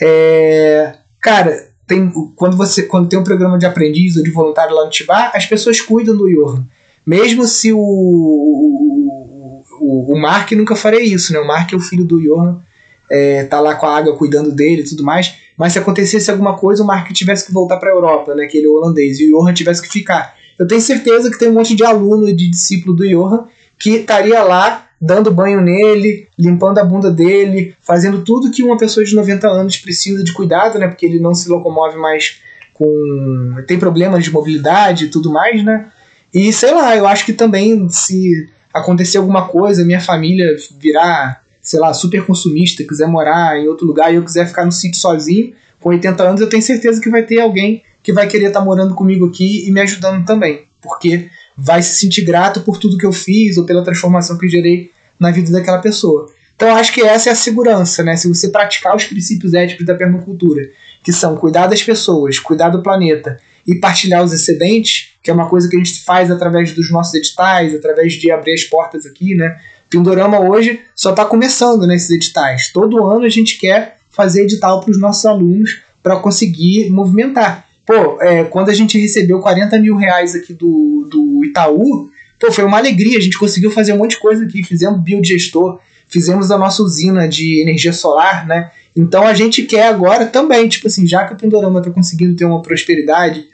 É, 0.00 0.94
cara, 1.20 1.68
tem, 1.86 2.10
quando, 2.34 2.56
você, 2.56 2.82
quando 2.82 3.08
tem 3.08 3.18
um 3.18 3.24
programa 3.24 3.58
de 3.58 3.66
aprendiz 3.66 4.16
ou 4.16 4.22
de 4.22 4.30
voluntário 4.30 4.74
lá 4.74 4.84
no 4.84 4.90
Tibá, 4.90 5.30
as 5.34 5.46
pessoas 5.46 5.80
cuidam 5.80 6.16
do 6.16 6.28
Johan. 6.28 6.66
Mesmo 7.04 7.44
se 7.44 7.72
o, 7.72 7.78
o, 7.78 9.64
o, 9.80 10.14
o 10.14 10.18
Mark 10.20 10.50
nunca 10.52 10.74
faria 10.74 11.02
isso, 11.02 11.32
né? 11.32 11.38
O 11.38 11.46
Mark 11.46 11.72
é 11.72 11.76
o 11.76 11.80
filho 11.80 12.04
do 12.04 12.20
Johan, 12.20 12.60
é, 13.08 13.44
tá 13.44 13.60
lá 13.60 13.76
com 13.76 13.86
a 13.86 13.96
água 13.96 14.16
cuidando 14.16 14.50
dele 14.50 14.82
e 14.82 14.84
tudo 14.84 15.04
mais. 15.04 15.45
Mas 15.56 15.72
se 15.72 15.78
acontecesse 15.78 16.30
alguma 16.30 16.56
coisa, 16.56 16.82
o 16.82 16.86
Mark 16.86 17.10
tivesse 17.12 17.46
que 17.46 17.52
voltar 17.52 17.78
para 17.78 17.90
a 17.90 17.94
Europa, 17.94 18.34
né? 18.34 18.46
Que 18.46 18.58
ele 18.58 18.66
é 18.66 18.68
holandês, 18.68 19.18
e 19.20 19.32
o 19.32 19.38
Johan 19.38 19.54
tivesse 19.54 19.82
que 19.82 19.88
ficar. 19.88 20.34
Eu 20.58 20.66
tenho 20.66 20.80
certeza 20.80 21.30
que 21.30 21.38
tem 21.38 21.48
um 21.48 21.54
monte 21.54 21.74
de 21.74 21.84
aluno 21.84 22.28
e 22.28 22.32
de 22.32 22.48
discípulo 22.48 22.94
do 22.94 23.06
Johan 23.06 23.44
que 23.78 23.90
estaria 23.90 24.42
lá 24.42 24.86
dando 25.00 25.30
banho 25.30 25.60
nele, 25.60 26.26
limpando 26.38 26.78
a 26.78 26.84
bunda 26.84 27.10
dele, 27.10 27.74
fazendo 27.80 28.24
tudo 28.24 28.50
que 28.50 28.62
uma 28.62 28.78
pessoa 28.78 29.04
de 29.04 29.14
90 29.14 29.46
anos 29.46 29.76
precisa 29.76 30.24
de 30.24 30.32
cuidado, 30.32 30.78
né? 30.78 30.88
Porque 30.88 31.04
ele 31.04 31.20
não 31.20 31.34
se 31.34 31.48
locomove 31.48 31.98
mais 31.98 32.40
com. 32.72 33.56
tem 33.66 33.78
problemas 33.78 34.24
de 34.24 34.30
mobilidade 34.30 35.06
e 35.06 35.08
tudo 35.08 35.30
mais, 35.30 35.62
né? 35.62 35.88
E 36.32 36.52
sei 36.52 36.72
lá, 36.72 36.96
eu 36.96 37.06
acho 37.06 37.24
que 37.24 37.32
também 37.32 37.88
se 37.88 38.46
acontecer 38.72 39.18
alguma 39.18 39.48
coisa, 39.48 39.84
minha 39.84 40.00
família 40.00 40.56
virar, 40.78 41.42
sei 41.66 41.80
lá, 41.80 41.92
super 41.92 42.24
consumista, 42.24 42.84
quiser 42.84 43.08
morar 43.08 43.58
em 43.58 43.66
outro 43.66 43.84
lugar 43.86 44.12
e 44.12 44.16
eu 44.16 44.24
quiser 44.24 44.46
ficar 44.46 44.64
no 44.64 44.72
sítio 44.72 45.00
sozinho, 45.00 45.52
com 45.80 45.90
80 45.90 46.22
anos, 46.22 46.40
eu 46.40 46.48
tenho 46.48 46.62
certeza 46.62 47.00
que 47.00 47.10
vai 47.10 47.24
ter 47.24 47.40
alguém 47.40 47.82
que 48.02 48.12
vai 48.12 48.28
querer 48.28 48.46
estar 48.46 48.60
tá 48.60 48.64
morando 48.64 48.94
comigo 48.94 49.26
aqui 49.26 49.66
e 49.66 49.72
me 49.72 49.80
ajudando 49.80 50.24
também, 50.24 50.64
porque 50.80 51.28
vai 51.58 51.82
se 51.82 51.98
sentir 51.98 52.24
grato 52.24 52.60
por 52.60 52.78
tudo 52.78 52.96
que 52.96 53.04
eu 53.04 53.12
fiz 53.12 53.56
ou 53.58 53.66
pela 53.66 53.82
transformação 53.82 54.38
que 54.38 54.48
gerei 54.48 54.90
na 55.18 55.32
vida 55.32 55.50
daquela 55.50 55.78
pessoa. 55.78 56.26
Então 56.54 56.74
acho 56.74 56.94
que 56.94 57.02
essa 57.02 57.28
é 57.28 57.32
a 57.32 57.36
segurança, 57.36 58.02
né? 58.02 58.16
Se 58.16 58.28
você 58.28 58.48
praticar 58.48 58.94
os 58.94 59.04
princípios 59.04 59.52
éticos 59.52 59.84
da 59.84 59.94
permacultura, 59.94 60.62
que 61.02 61.12
são 61.12 61.36
cuidar 61.36 61.66
das 61.66 61.82
pessoas, 61.82 62.38
cuidar 62.38 62.70
do 62.70 62.82
planeta 62.82 63.38
e 63.66 63.74
partilhar 63.74 64.22
os 64.24 64.32
excedentes, 64.32 65.14
que 65.22 65.30
é 65.30 65.34
uma 65.34 65.48
coisa 65.48 65.68
que 65.68 65.74
a 65.76 65.78
gente 65.78 66.02
faz 66.04 66.30
através 66.30 66.72
dos 66.72 66.90
nossos 66.90 67.12
editais, 67.14 67.74
através 67.74 68.14
de 68.14 68.30
abrir 68.30 68.54
as 68.54 68.62
portas 68.62 69.04
aqui, 69.04 69.34
né? 69.34 69.56
Pindorama 69.88 70.40
hoje 70.40 70.80
só 70.94 71.10
está 71.10 71.24
começando 71.24 71.86
nesses 71.86 72.10
editais. 72.10 72.70
Todo 72.72 73.04
ano 73.04 73.24
a 73.24 73.28
gente 73.28 73.58
quer 73.58 73.98
fazer 74.10 74.42
edital 74.42 74.80
para 74.80 74.90
os 74.90 75.00
nossos 75.00 75.24
alunos 75.26 75.80
para 76.02 76.18
conseguir 76.18 76.90
movimentar. 76.90 77.66
Pô, 77.84 78.20
é, 78.20 78.44
quando 78.44 78.68
a 78.68 78.74
gente 78.74 78.98
recebeu 78.98 79.40
40 79.40 79.78
mil 79.78 79.96
reais 79.96 80.34
aqui 80.34 80.52
do, 80.52 81.08
do 81.10 81.44
Itaú, 81.44 82.08
pô, 82.40 82.50
foi 82.50 82.64
uma 82.64 82.78
alegria. 82.78 83.18
A 83.18 83.20
gente 83.20 83.38
conseguiu 83.38 83.70
fazer 83.70 83.92
um 83.92 83.98
monte 83.98 84.12
de 84.12 84.18
coisa 84.18 84.44
aqui. 84.44 84.62
Fizemos 84.62 85.00
biodigestor, 85.02 85.78
fizemos 86.08 86.50
a 86.50 86.58
nossa 86.58 86.82
usina 86.82 87.28
de 87.28 87.60
energia 87.60 87.92
solar, 87.92 88.46
né? 88.46 88.70
Então 88.96 89.26
a 89.26 89.34
gente 89.34 89.62
quer 89.62 89.88
agora 89.88 90.26
também, 90.26 90.68
tipo 90.68 90.86
assim, 90.86 91.06
já 91.06 91.24
que 91.24 91.34
o 91.34 91.36
Pindorama 91.36 91.80
está 91.80 91.90
conseguindo 91.90 92.34
ter 92.34 92.46
uma 92.46 92.62
prosperidade, 92.62 93.44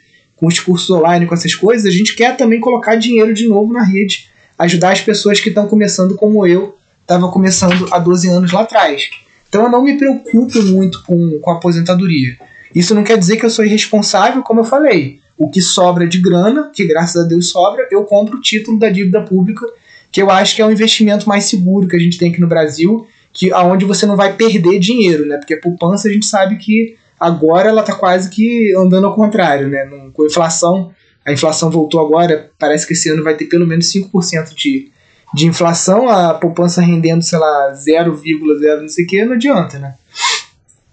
com 0.42 0.48
os 0.48 0.58
cursos 0.58 0.90
online, 0.90 1.24
com 1.24 1.34
essas 1.34 1.54
coisas, 1.54 1.86
a 1.86 1.96
gente 1.96 2.16
quer 2.16 2.36
também 2.36 2.58
colocar 2.58 2.96
dinheiro 2.96 3.32
de 3.32 3.46
novo 3.46 3.72
na 3.72 3.84
rede, 3.84 4.28
ajudar 4.62 4.92
as 4.92 5.00
pessoas 5.00 5.40
que 5.40 5.48
estão 5.48 5.66
começando 5.66 6.14
como 6.14 6.46
eu 6.46 6.76
estava 7.00 7.28
começando 7.28 7.88
há 7.90 7.98
12 7.98 8.28
anos 8.28 8.52
lá 8.52 8.62
atrás. 8.62 9.10
Então 9.48 9.64
eu 9.64 9.68
não 9.68 9.82
me 9.82 9.98
preocupo 9.98 10.62
muito 10.62 11.02
com, 11.04 11.38
com 11.40 11.50
a 11.50 11.56
aposentadoria. 11.56 12.38
Isso 12.74 12.94
não 12.94 13.04
quer 13.04 13.18
dizer 13.18 13.36
que 13.36 13.44
eu 13.44 13.50
sou 13.50 13.64
irresponsável, 13.64 14.42
como 14.42 14.60
eu 14.60 14.64
falei. 14.64 15.18
O 15.36 15.50
que 15.50 15.60
sobra 15.60 16.06
de 16.06 16.18
grana, 16.18 16.70
que 16.72 16.86
graças 16.86 17.22
a 17.22 17.26
Deus 17.26 17.48
sobra, 17.48 17.86
eu 17.90 18.04
compro 18.04 18.38
o 18.38 18.40
título 18.40 18.78
da 18.78 18.88
dívida 18.88 19.20
pública, 19.22 19.66
que 20.10 20.22
eu 20.22 20.30
acho 20.30 20.54
que 20.54 20.62
é 20.62 20.66
um 20.66 20.70
investimento 20.70 21.28
mais 21.28 21.44
seguro 21.44 21.88
que 21.88 21.96
a 21.96 21.98
gente 21.98 22.16
tem 22.16 22.30
aqui 22.30 22.40
no 22.40 22.46
Brasil, 22.46 23.06
que 23.32 23.52
aonde 23.52 23.84
você 23.84 24.06
não 24.06 24.16
vai 24.16 24.34
perder 24.34 24.78
dinheiro, 24.78 25.26
né? 25.26 25.38
Porque 25.38 25.54
a 25.54 25.60
poupança 25.60 26.08
a 26.08 26.12
gente 26.12 26.24
sabe 26.24 26.56
que 26.56 26.94
agora 27.18 27.68
ela 27.68 27.80
está 27.80 27.94
quase 27.94 28.30
que 28.30 28.72
andando 28.76 29.06
ao 29.06 29.14
contrário, 29.14 29.68
né? 29.68 29.84
Com 30.12 30.24
inflação, 30.24 30.92
a 31.24 31.32
inflação 31.32 31.70
voltou 31.70 32.00
agora, 32.04 32.50
parece 32.58 32.86
que 32.86 32.92
esse 32.92 33.08
ano 33.08 33.22
vai 33.22 33.34
ter 33.36 33.46
pelo 33.46 33.66
menos 33.66 33.92
5% 33.92 34.54
de, 34.54 34.90
de 35.32 35.46
inflação, 35.46 36.08
a 36.08 36.34
poupança 36.34 36.80
rendendo, 36.80 37.22
sei 37.22 37.38
lá, 37.38 37.72
0,0 37.72 38.80
não 38.80 38.88
sei 38.88 39.04
o 39.04 39.08
que, 39.08 39.24
não 39.24 39.34
adianta, 39.34 39.78
né? 39.78 39.94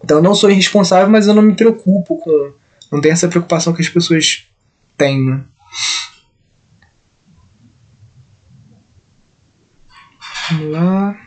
Então 0.04 0.22
não 0.22 0.36
sou 0.36 0.50
irresponsável, 0.50 1.10
mas 1.10 1.28
eu 1.28 1.34
não 1.34 1.42
me 1.42 1.56
preocupo 1.56 2.18
com. 2.18 2.54
Não 2.92 3.02
tem 3.02 3.12
essa 3.12 3.28
preocupação 3.28 3.74
que 3.74 3.82
as 3.82 3.90
pessoas 3.90 4.48
têm, 4.98 5.24
né? 5.24 5.44
Vamos 10.52 10.72
lá. 10.72 11.20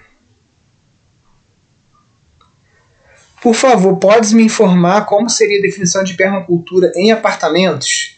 Por 3.40 3.55
favor, 3.55 3.96
podes 3.96 4.32
me 4.32 4.44
informar 4.44 5.05
como 5.05 5.28
seria 5.28 5.59
a 5.59 5.62
definição 5.62 6.05
de 6.05 6.14
permacultura 6.14 6.92
em 6.94 7.11
apartamentos? 7.11 8.11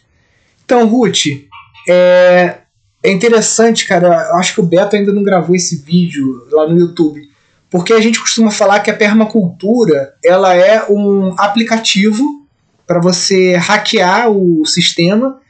Então, 0.65 0.87
Ruth, 0.87 1.27
é, 1.89 2.59
é 3.03 3.11
interessante, 3.11 3.87
cara. 3.87 4.29
Eu 4.31 4.37
acho 4.37 4.55
que 4.55 4.61
o 4.61 4.67
Beto 4.67 4.97
ainda 4.97 5.13
não 5.13 5.23
gravou 5.23 5.55
esse 5.55 5.77
vídeo 5.83 6.47
lá 6.51 6.69
no 6.69 6.79
YouTube. 6.79 7.21
Porque 7.71 7.93
a 7.93 8.01
gente 8.01 8.21
costuma 8.21 8.51
falar 8.51 8.81
que 8.81 8.91
a 8.91 8.97
permacultura 8.97 10.15
ela 10.25 10.55
é 10.55 10.85
um 10.89 11.35
aplicativo 11.39 12.25
para 12.87 13.01
você 13.01 13.57
hackear 13.57 14.31
o 14.31 14.65
sistema 14.65 15.41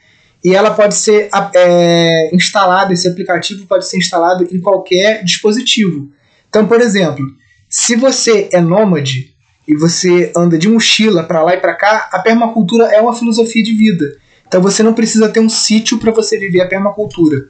e 0.43 0.55
ela 0.55 0.71
pode 0.71 0.95
ser 0.95 1.29
é, 1.53 2.29
instalada, 2.33 2.93
esse 2.93 3.07
aplicativo 3.07 3.65
pode 3.67 3.87
ser 3.87 3.97
instalado 3.97 4.47
em 4.51 4.59
qualquer 4.59 5.23
dispositivo. 5.23 6.09
Então, 6.49 6.65
por 6.65 6.81
exemplo, 6.81 7.25
se 7.69 7.95
você 7.95 8.49
é 8.51 8.61
nômade, 8.61 9.35
e 9.67 9.75
você 9.75 10.31
anda 10.35 10.57
de 10.57 10.69
mochila 10.69 11.23
para 11.23 11.43
lá 11.43 11.55
e 11.55 11.59
para 11.59 11.73
cá, 11.73 12.09
a 12.11 12.19
permacultura 12.19 12.85
é 12.85 13.01
uma 13.01 13.15
filosofia 13.15 13.63
de 13.63 13.73
vida. 13.73 14.15
Então 14.47 14.61
você 14.61 14.83
não 14.83 14.93
precisa 14.93 15.29
ter 15.29 15.39
um 15.39 15.49
sítio 15.49 15.97
para 15.97 16.11
você 16.11 16.37
viver 16.37 16.61
a 16.61 16.67
permacultura. 16.67 17.49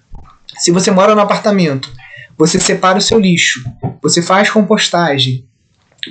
Se 0.57 0.71
você 0.71 0.91
mora 0.91 1.13
no 1.13 1.21
apartamento, 1.21 1.91
você 2.37 2.59
separa 2.59 2.97
o 2.97 3.01
seu 3.01 3.19
lixo, 3.19 3.63
você 4.01 4.21
faz 4.21 4.49
compostagem, 4.49 5.45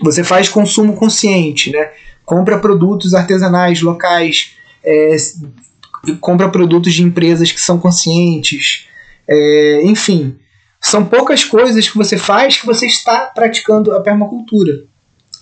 você 0.03 0.25
faz 0.25 0.49
consumo 0.49 0.95
consciente, 0.97 1.71
né? 1.71 1.91
compra 2.25 2.59
produtos 2.59 3.15
artesanais 3.15 3.83
locais, 3.83 4.53
é, 4.83 5.17
compra 6.21 6.49
produtos 6.49 6.95
de 6.95 7.03
empresas 7.03 7.53
que 7.53 7.61
são 7.61 7.79
conscientes, 7.79 8.89
é, 9.29 9.83
enfim, 9.85 10.37
são 10.81 11.05
poucas 11.05 11.45
coisas 11.45 11.89
que 11.89 11.97
você 11.97 12.19
faz 12.19 12.59
que 12.59 12.67
você 12.67 12.87
está 12.87 13.21
praticando 13.35 13.95
a 13.95 14.01
permacultura. 14.01 14.85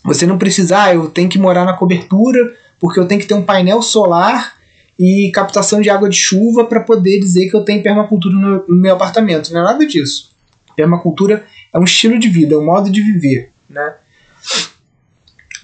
Você 0.05 0.26
não 0.26 0.38
precisa, 0.38 0.84
ah, 0.84 0.95
eu 0.95 1.09
tenho 1.09 1.28
que 1.28 1.38
morar 1.38 1.64
na 1.64 1.76
cobertura 1.76 2.57
porque 2.78 2.99
eu 2.99 3.07
tenho 3.07 3.20
que 3.20 3.26
ter 3.26 3.34
um 3.34 3.45
painel 3.45 3.82
solar 3.82 4.57
e 4.99 5.30
captação 5.32 5.80
de 5.80 5.90
água 5.90 6.09
de 6.09 6.16
chuva 6.16 6.66
para 6.66 6.80
poder 6.80 7.18
dizer 7.18 7.49
que 7.49 7.57
eu 7.57 7.64
tenho 7.64 7.82
permacultura 7.82 8.34
no, 8.34 8.64
meu 8.68 8.95
apartamento. 8.95 9.53
Não 9.53 9.61
é 9.61 9.64
nada 9.64 9.86
disso. 9.86 10.32
Permacultura 10.76 11.45
é 11.72 11.78
um 11.78 11.84
estilo 11.84 12.18
de 12.18 12.28
vida, 12.28 12.55
é 12.55 12.59
um 12.59 12.64
modo 12.64 12.90
de 12.90 13.01
viver. 13.01 13.51
Né? 13.68 13.95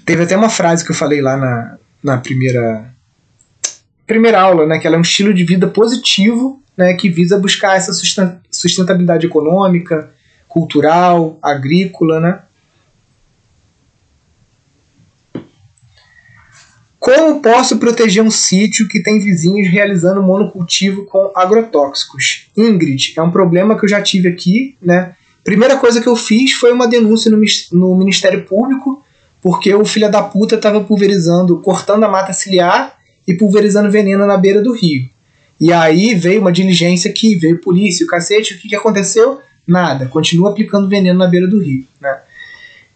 Teve 0.05 0.23
até 0.23 0.37
uma 0.37 0.49
frase 0.49 0.85
que 0.85 0.91
eu 0.91 0.97
falei 0.97 1.21
lá 1.21 1.37
na, 1.37 1.79
na 2.03 2.19
primeira, 2.19 2.93
primeira 4.07 4.41
aula, 4.41 4.67
né, 4.67 4.79
que 4.79 4.87
ela 4.87 4.97
é 4.97 4.99
um 4.99 5.03
estilo 5.03 5.35
de 5.35 5.45
vida 5.45 5.67
positivo 5.67 6.63
né, 6.79 6.95
que 6.95 7.11
visa 7.11 7.37
buscar 7.37 7.77
essa 7.77 7.93
sustentabilidade 8.51 9.27
econômica, 9.27 10.11
cultural, 10.47 11.37
agrícola, 11.43 12.21
né? 12.21 12.41
Como 17.09 17.41
posso 17.41 17.79
proteger 17.79 18.23
um 18.23 18.31
sítio 18.31 18.87
que 18.87 19.03
tem 19.03 19.19
vizinhos 19.19 19.67
realizando 19.67 20.23
monocultivo 20.23 21.07
com 21.07 21.33
agrotóxicos? 21.35 22.49
Ingrid, 22.55 23.15
é 23.17 23.23
um 23.23 23.31
problema 23.31 23.79
que 23.79 23.87
eu 23.87 23.89
já 23.89 24.03
tive 24.03 24.29
aqui, 24.29 24.77
né? 24.83 25.15
Primeira 25.43 25.79
coisa 25.79 26.03
que 26.03 26.07
eu 26.07 26.15
fiz 26.15 26.53
foi 26.53 26.71
uma 26.71 26.87
denúncia 26.87 27.31
no, 27.73 27.97
Ministério 27.97 28.45
Público, 28.45 29.03
porque 29.41 29.75
o 29.75 29.87
filho 29.87 30.11
da 30.11 30.23
puta 30.23 30.57
estava 30.57 30.83
pulverizando, 30.85 31.63
cortando 31.63 32.05
a 32.05 32.11
mata 32.11 32.35
ciliar 32.35 32.99
e 33.27 33.33
pulverizando 33.33 33.91
veneno 33.91 34.27
na 34.27 34.37
beira 34.37 34.61
do 34.61 34.75
rio. 34.75 35.09
E 35.59 35.73
aí 35.73 36.15
veio 36.15 36.43
uma 36.43 36.53
diligência 36.53 37.11
que 37.11 37.35
veio 37.37 37.59
polícia, 37.59 38.05
o 38.05 38.07
cacete, 38.07 38.53
o 38.53 38.59
que, 38.59 38.69
que 38.69 38.77
aconteceu? 38.77 39.41
Nada, 39.67 40.05
continua 40.05 40.51
aplicando 40.51 40.91
veneno 40.91 41.19
na 41.19 41.27
beira 41.27 41.47
do 41.47 41.59
rio, 41.59 41.87
né? 41.99 42.19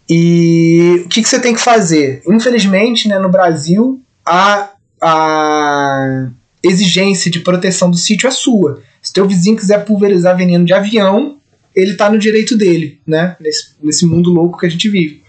E 0.07 1.01
o 1.05 1.09
que, 1.09 1.23
que 1.23 1.27
você 1.27 1.39
tem 1.39 1.55
que 1.55 1.61
fazer? 1.61 2.21
Infelizmente, 2.27 3.07
né, 3.07 3.17
no 3.17 3.29
Brasil, 3.29 4.02
a, 4.25 4.71
a 5.01 6.29
exigência 6.61 7.29
de 7.29 7.39
proteção 7.41 7.89
do 7.91 7.97
sítio 7.97 8.27
é 8.27 8.31
sua. 8.31 8.81
Se 9.01 9.11
teu 9.11 9.27
vizinho 9.27 9.57
quiser 9.57 9.83
pulverizar 9.85 10.37
veneno 10.37 10.65
de 10.65 10.73
avião, 10.73 11.37
ele 11.75 11.91
está 11.91 12.09
no 12.09 12.17
direito 12.17 12.57
dele, 12.57 13.01
né? 13.05 13.35
Nesse, 13.39 13.75
nesse 13.81 14.05
mundo 14.05 14.31
louco 14.31 14.59
que 14.59 14.65
a 14.65 14.69
gente 14.69 14.89
vive. 14.89 15.23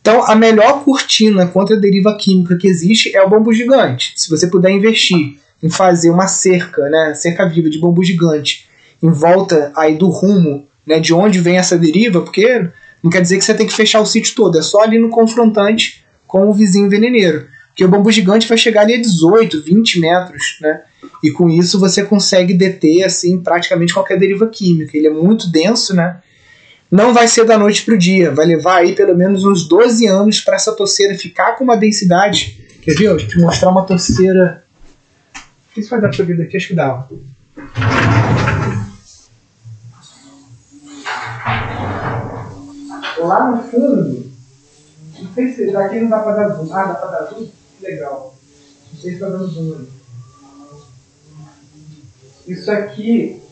Então, 0.00 0.24
a 0.24 0.34
melhor 0.34 0.84
cortina 0.84 1.46
contra 1.46 1.76
a 1.76 1.78
deriva 1.78 2.16
química 2.16 2.56
que 2.56 2.66
existe 2.66 3.14
é 3.14 3.22
o 3.22 3.28
bambu 3.28 3.52
gigante. 3.52 4.12
Se 4.16 4.30
você 4.30 4.46
puder 4.46 4.70
investir 4.70 5.36
em 5.62 5.68
fazer 5.68 6.10
uma 6.10 6.26
cerca, 6.26 6.88
né, 6.88 7.14
cerca 7.14 7.46
viva 7.46 7.68
de 7.68 7.78
bambu 7.78 8.02
gigante, 8.02 8.66
em 9.02 9.10
volta 9.10 9.72
aí 9.76 9.96
do 9.96 10.08
rumo, 10.08 10.66
né, 10.86 10.98
de 11.00 11.12
onde 11.12 11.38
vem 11.38 11.58
essa 11.58 11.76
deriva, 11.76 12.22
porque 12.22 12.68
não 13.02 13.10
quer 13.10 13.20
dizer 13.20 13.38
que 13.38 13.44
você 13.44 13.54
tem 13.54 13.66
que 13.66 13.72
fechar 13.72 14.00
o 14.00 14.06
sítio 14.06 14.34
todo, 14.34 14.58
é 14.58 14.62
só 14.62 14.82
ali 14.82 14.98
no 14.98 15.10
confrontante 15.10 16.04
com 16.26 16.48
o 16.48 16.52
vizinho 16.52 16.88
veneneiro. 16.88 17.46
Porque 17.70 17.84
o 17.84 17.88
bambu 17.88 18.10
gigante 18.10 18.48
vai 18.48 18.58
chegar 18.58 18.82
ali 18.82 18.94
a 18.94 19.00
18, 19.00 19.62
20 19.62 20.00
metros, 20.00 20.58
né? 20.60 20.82
E 21.22 21.30
com 21.30 21.48
isso 21.48 21.78
você 21.78 22.04
consegue 22.04 22.52
deter 22.52 23.04
assim 23.04 23.40
praticamente 23.40 23.94
qualquer 23.94 24.18
deriva 24.18 24.46
química. 24.46 24.96
Ele 24.96 25.06
é 25.06 25.10
muito 25.10 25.50
denso, 25.50 25.94
né? 25.94 26.20
Não 26.90 27.14
vai 27.14 27.28
ser 27.28 27.44
da 27.44 27.56
noite 27.56 27.84
para 27.84 27.94
o 27.94 27.98
dia, 27.98 28.34
vai 28.34 28.44
levar 28.44 28.78
aí 28.78 28.94
pelo 28.94 29.16
menos 29.16 29.44
uns 29.44 29.68
12 29.68 30.06
anos 30.06 30.40
para 30.40 30.56
essa 30.56 30.72
torceira 30.72 31.16
ficar 31.16 31.52
com 31.56 31.62
uma 31.62 31.76
densidade. 31.76 32.60
Quer 32.82 32.94
ver? 32.94 33.10
Deixa 33.10 33.24
eu 33.24 33.28
te 33.28 33.38
mostrar 33.38 33.70
uma 33.70 33.84
torceira. 33.84 34.64
Não 35.34 35.74
sei 35.74 35.82
se 35.84 35.90
vai 35.90 36.00
dar 36.00 36.10
para 36.10 36.24
ver 36.24 36.36
daqui, 36.36 36.56
acho 36.56 36.68
que 36.68 36.74
dá. 36.74 37.06
Lá 43.18 43.50
no 43.50 43.62
fundo, 43.62 44.32
não 45.20 45.34
sei 45.34 45.52
se 45.52 45.70
daqui 45.70 46.00
não 46.00 46.08
dá 46.08 46.18
para 46.18 46.48
dar 46.48 46.54
zoom. 46.56 46.72
Ah, 46.72 46.84
dá 46.84 46.94
para 46.94 47.10
dar 47.10 47.30
zoom? 47.30 47.46
Legal. 47.80 48.34
Não 48.92 49.00
sei 49.00 49.10
se 49.10 49.16
está 49.16 49.28
dando 49.28 49.46
zoom 49.46 49.78
aí. 49.78 49.88
Isso 52.46 52.70
aqui. 52.70 53.42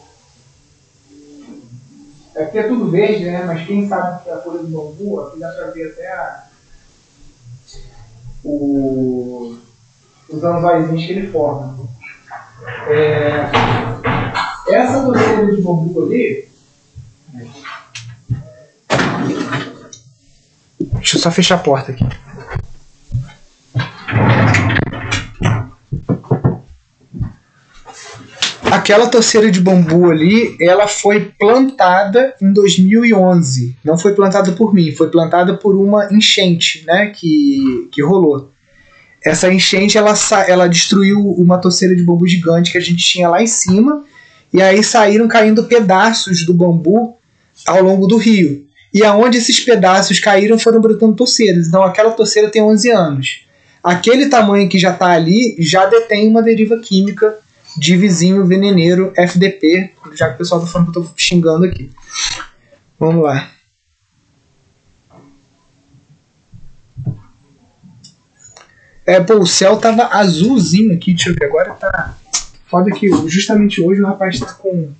Aqui 2.37 2.59
é 2.59 2.69
tudo 2.69 2.91
verde, 2.91 3.25
né? 3.25 3.45
Mas 3.45 3.67
quem 3.67 3.89
sabe 3.89 4.23
que 4.23 4.31
é 4.31 4.35
a 4.35 4.41
folha 4.41 4.59
do 4.59 4.69
bambu, 4.69 5.21
aqui 5.21 5.41
dá 5.41 5.51
para 5.51 5.71
ver 5.71 5.93
até 5.93 6.09
a, 6.09 6.47
o, 8.45 9.59
os 10.29 10.45
anzóizinhos 10.45 11.05
que 11.05 11.13
ele 11.13 11.33
forma. 11.33 11.89
É, 12.89 13.51
essa 14.69 15.03
doceira 15.03 15.55
de 15.55 15.63
bambu 15.63 16.03
ali. 16.03 16.49
Deixa 20.81 21.17
eu 21.17 21.21
só 21.21 21.31
fechar 21.31 21.57
a 21.57 21.59
porta 21.59 21.93
aqui. 21.93 22.05
Aquela 28.89 29.07
torceira 29.07 29.51
de 29.51 29.61
bambu 29.61 30.11
ali, 30.11 30.57
ela 30.59 30.89
foi 30.89 31.31
plantada 31.39 32.35
em 32.41 32.51
2011. 32.55 33.77
Não 33.85 33.99
foi 33.99 34.15
plantada 34.15 34.53
por 34.53 34.73
mim, 34.73 34.93
foi 34.93 35.11
plantada 35.11 35.53
por 35.59 35.77
uma 35.77 36.09
enchente, 36.11 36.87
né, 36.87 37.13
que, 37.15 37.87
que 37.93 38.03
rolou. 38.03 38.51
Essa 39.23 39.53
enchente, 39.53 39.99
ela, 39.99 40.15
ela 40.47 40.67
destruiu 40.67 41.21
uma 41.33 41.59
torceira 41.59 41.95
de 41.95 42.03
bambu 42.03 42.27
gigante 42.27 42.73
que 42.73 42.79
a 42.79 42.81
gente 42.81 43.05
tinha 43.05 43.29
lá 43.29 43.43
em 43.43 43.47
cima, 43.47 44.07
e 44.55 44.63
aí 44.63 44.83
saíram 44.83 45.29
caindo 45.29 45.65
pedaços 45.65 46.47
do 46.47 46.55
bambu 46.55 47.15
ao 47.67 47.83
longo 47.83 48.07
do 48.07 48.17
rio. 48.17 48.65
E 48.95 49.05
aonde 49.05 49.37
esses 49.37 49.61
pedaços 49.61 50.19
caíram 50.19 50.59
foram 50.59 50.81
brotando 50.81 51.15
torceiras. 51.15 51.69
Então 51.69 51.83
aquela 51.83 52.13
torceira 52.13 52.49
tem 52.49 52.63
11 52.63 52.91
anos. 52.91 53.41
Aquele 53.85 54.31
tamanho 54.31 54.67
que 54.67 54.79
já 54.79 54.93
está 54.93 55.09
ali 55.09 55.57
já 55.59 55.85
detém 55.85 56.27
uma 56.27 56.43
deriva 56.43 56.79
química 56.79 57.37
de 57.79 57.97
vizinho 57.97 58.45
veneneiro 58.47 59.13
FDP, 59.17 59.93
já 60.15 60.29
que 60.29 60.35
o 60.35 60.39
pessoal 60.39 60.61
tá 60.61 60.67
falando 60.67 60.93
que 60.93 60.99
eu 60.99 61.05
tô 61.05 61.11
xingando 61.17 61.65
aqui. 61.65 61.91
Vamos 62.99 63.23
lá. 63.23 63.51
É, 69.07 69.21
pô, 69.21 69.35
o 69.37 69.47
céu 69.47 69.79
tava 69.79 70.05
azulzinho 70.07 70.95
aqui, 70.95 71.15
deixa 71.15 71.31
eu 71.31 71.35
ver, 71.35 71.47
agora 71.47 71.73
tá. 71.75 72.15
Foda 72.67 72.91
que 72.91 73.09
justamente 73.27 73.81
hoje 73.81 74.03
o 74.03 74.07
rapaz 74.07 74.39
tá 74.39 74.53
com. 74.53 74.93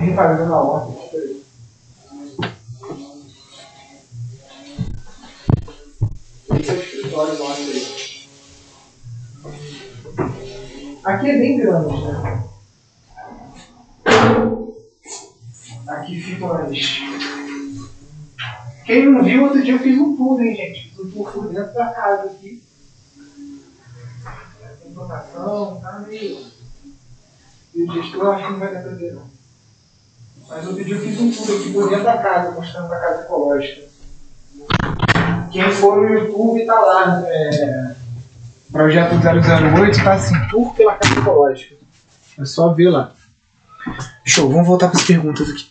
Reparando 0.00 0.46
na 0.46 0.56
ordem. 0.56 1.06
Aí. 7.22 8.16
Aqui 11.04 11.30
é 11.30 11.38
bem 11.38 11.56
grande, 11.58 12.02
né? 12.02 12.44
Aqui 15.86 16.20
ficam 16.20 16.52
as. 16.52 16.78
Quem 18.84 19.06
não 19.06 19.24
viu, 19.24 19.44
outro 19.44 19.62
dia 19.62 19.74
eu 19.74 19.78
fiz 19.78 19.98
um 19.98 20.16
tour, 20.16 20.40
hein, 20.40 20.54
gente? 20.54 20.90
Fiz 20.90 20.98
um 20.98 21.10
tour 21.10 21.32
por 21.32 21.48
dentro 21.48 21.72
da 21.74 21.86
casa 21.90 22.26
aqui. 22.28 22.62
Tem 24.82 24.92
plantação, 24.92 25.80
tá 25.80 26.04
meio. 26.06 26.46
E 27.74 27.82
o 27.82 27.92
gestor 27.92 28.34
acho 28.34 28.46
que 28.46 28.52
não 28.52 28.58
vai 28.58 28.74
dar 28.74 28.82
pra 28.82 28.92
ver, 28.92 29.14
não. 29.14 29.30
Mas 30.48 30.66
outro 30.66 30.84
dia 30.84 30.94
eu 30.94 31.00
fiz 31.00 31.20
um 31.20 31.30
tour 31.30 31.60
aqui 31.60 31.72
por 31.72 31.88
dentro 31.88 32.04
da 32.04 32.18
casa, 32.18 32.50
mostrando 32.52 32.92
a 32.92 32.98
casa 32.98 33.22
ecológica. 33.22 33.86
Quem 35.50 35.70
for 35.70 35.96
no 35.96 36.08
YouTube 36.08 36.64
tá 36.64 36.74
lá. 36.78 37.22
É, 37.26 37.94
projeto 38.72 39.14
008 39.14 40.04
tá 40.04 40.14
assim, 40.14 40.34
tour 40.48 40.74
pela 40.74 40.94
Casa 40.94 41.18
Ecológica. 41.18 41.76
É 42.38 42.44
só 42.44 42.72
ver 42.72 42.90
lá. 42.90 43.12
Show, 44.24 44.50
vamos 44.50 44.66
voltar 44.66 44.88
para 44.88 44.98
as 44.98 45.06
perguntas 45.06 45.48
aqui. 45.50 45.70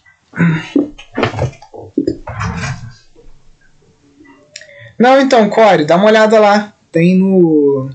Não, 4.98 5.20
então, 5.20 5.50
Core, 5.50 5.86
dá 5.86 5.98
uma 5.98 6.06
olhada 6.06 6.40
lá. 6.40 6.74
Tem 6.92 7.18
no. 7.18 7.90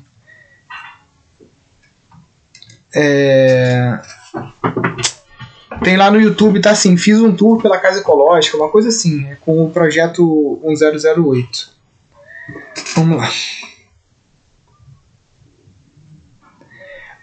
É... 2.95 3.99
Tem 5.83 5.97
lá 5.97 6.11
no 6.11 6.20
YouTube, 6.20 6.61
tá 6.61 6.72
assim, 6.72 6.97
fiz 6.97 7.18
um 7.20 7.35
tour 7.35 7.61
pela 7.62 7.78
Casa 7.78 8.01
Ecológica, 8.01 8.57
uma 8.57 8.68
coisa 8.68 8.89
assim, 8.89 9.26
é 9.26 9.37
com 9.37 9.64
o 9.64 9.70
projeto 9.70 10.61
1008. 10.62 11.70
Vamos 12.97 13.16
lá. 13.16 13.31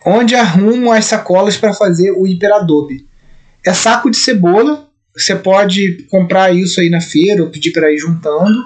Onde 0.03 0.35
arrumo 0.35 0.91
as 0.91 1.05
sacolas 1.05 1.57
para 1.57 1.73
fazer 1.73 2.11
o 2.11 2.25
hiperadobe? 2.25 3.07
É 3.65 3.73
saco 3.73 4.09
de 4.09 4.17
cebola. 4.17 4.87
Você 5.15 5.35
pode 5.35 6.03
comprar 6.09 6.55
isso 6.55 6.79
aí 6.79 6.89
na 6.89 7.01
feira 7.01 7.43
ou 7.43 7.49
pedir 7.49 7.71
para 7.71 7.91
ir 7.91 7.97
juntando. 7.97 8.65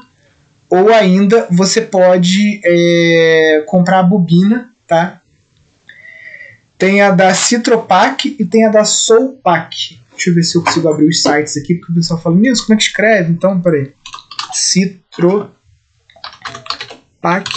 Ou 0.69 0.93
ainda 0.93 1.47
você 1.49 1.81
pode 1.81 2.61
é, 2.63 3.63
comprar 3.67 3.99
a 3.99 4.03
bobina, 4.03 4.71
tá? 4.87 5.20
Tem 6.81 6.99
a 6.99 7.11
da 7.11 7.31
Citropac 7.31 8.35
e 8.39 8.43
tem 8.43 8.65
a 8.65 8.69
da 8.69 8.83
Soulpac. 8.83 10.01
Deixa 10.13 10.31
eu 10.31 10.33
ver 10.33 10.41
se 10.41 10.57
eu 10.57 10.63
consigo 10.63 10.89
abrir 10.89 11.07
os 11.07 11.21
sites 11.21 11.55
aqui, 11.55 11.75
porque 11.75 11.91
o 11.91 11.95
pessoal 11.95 12.19
fala, 12.19 12.35
Nilson, 12.35 12.63
como 12.63 12.73
é 12.73 12.77
que 12.77 12.81
escreve? 12.81 13.31
Então, 13.31 13.61
peraí. 13.61 13.93
Citro 14.51 15.51
PAC 17.21 17.47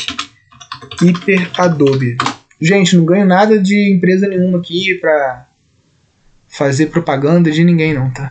Hyper 1.00 1.50
Adobe. 1.58 2.18
Gente, 2.60 2.98
não 2.98 3.06
ganho 3.06 3.24
nada 3.24 3.58
de 3.58 3.94
empresa 3.96 4.28
nenhuma 4.28 4.58
aqui 4.58 4.94
pra 4.96 5.48
fazer 6.46 6.88
propaganda 6.88 7.50
de 7.50 7.64
ninguém 7.64 7.94
não, 7.94 8.10
tá? 8.10 8.30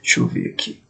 Deixa 0.00 0.20
eu 0.20 0.28
ver 0.28 0.50
aqui. 0.50 0.80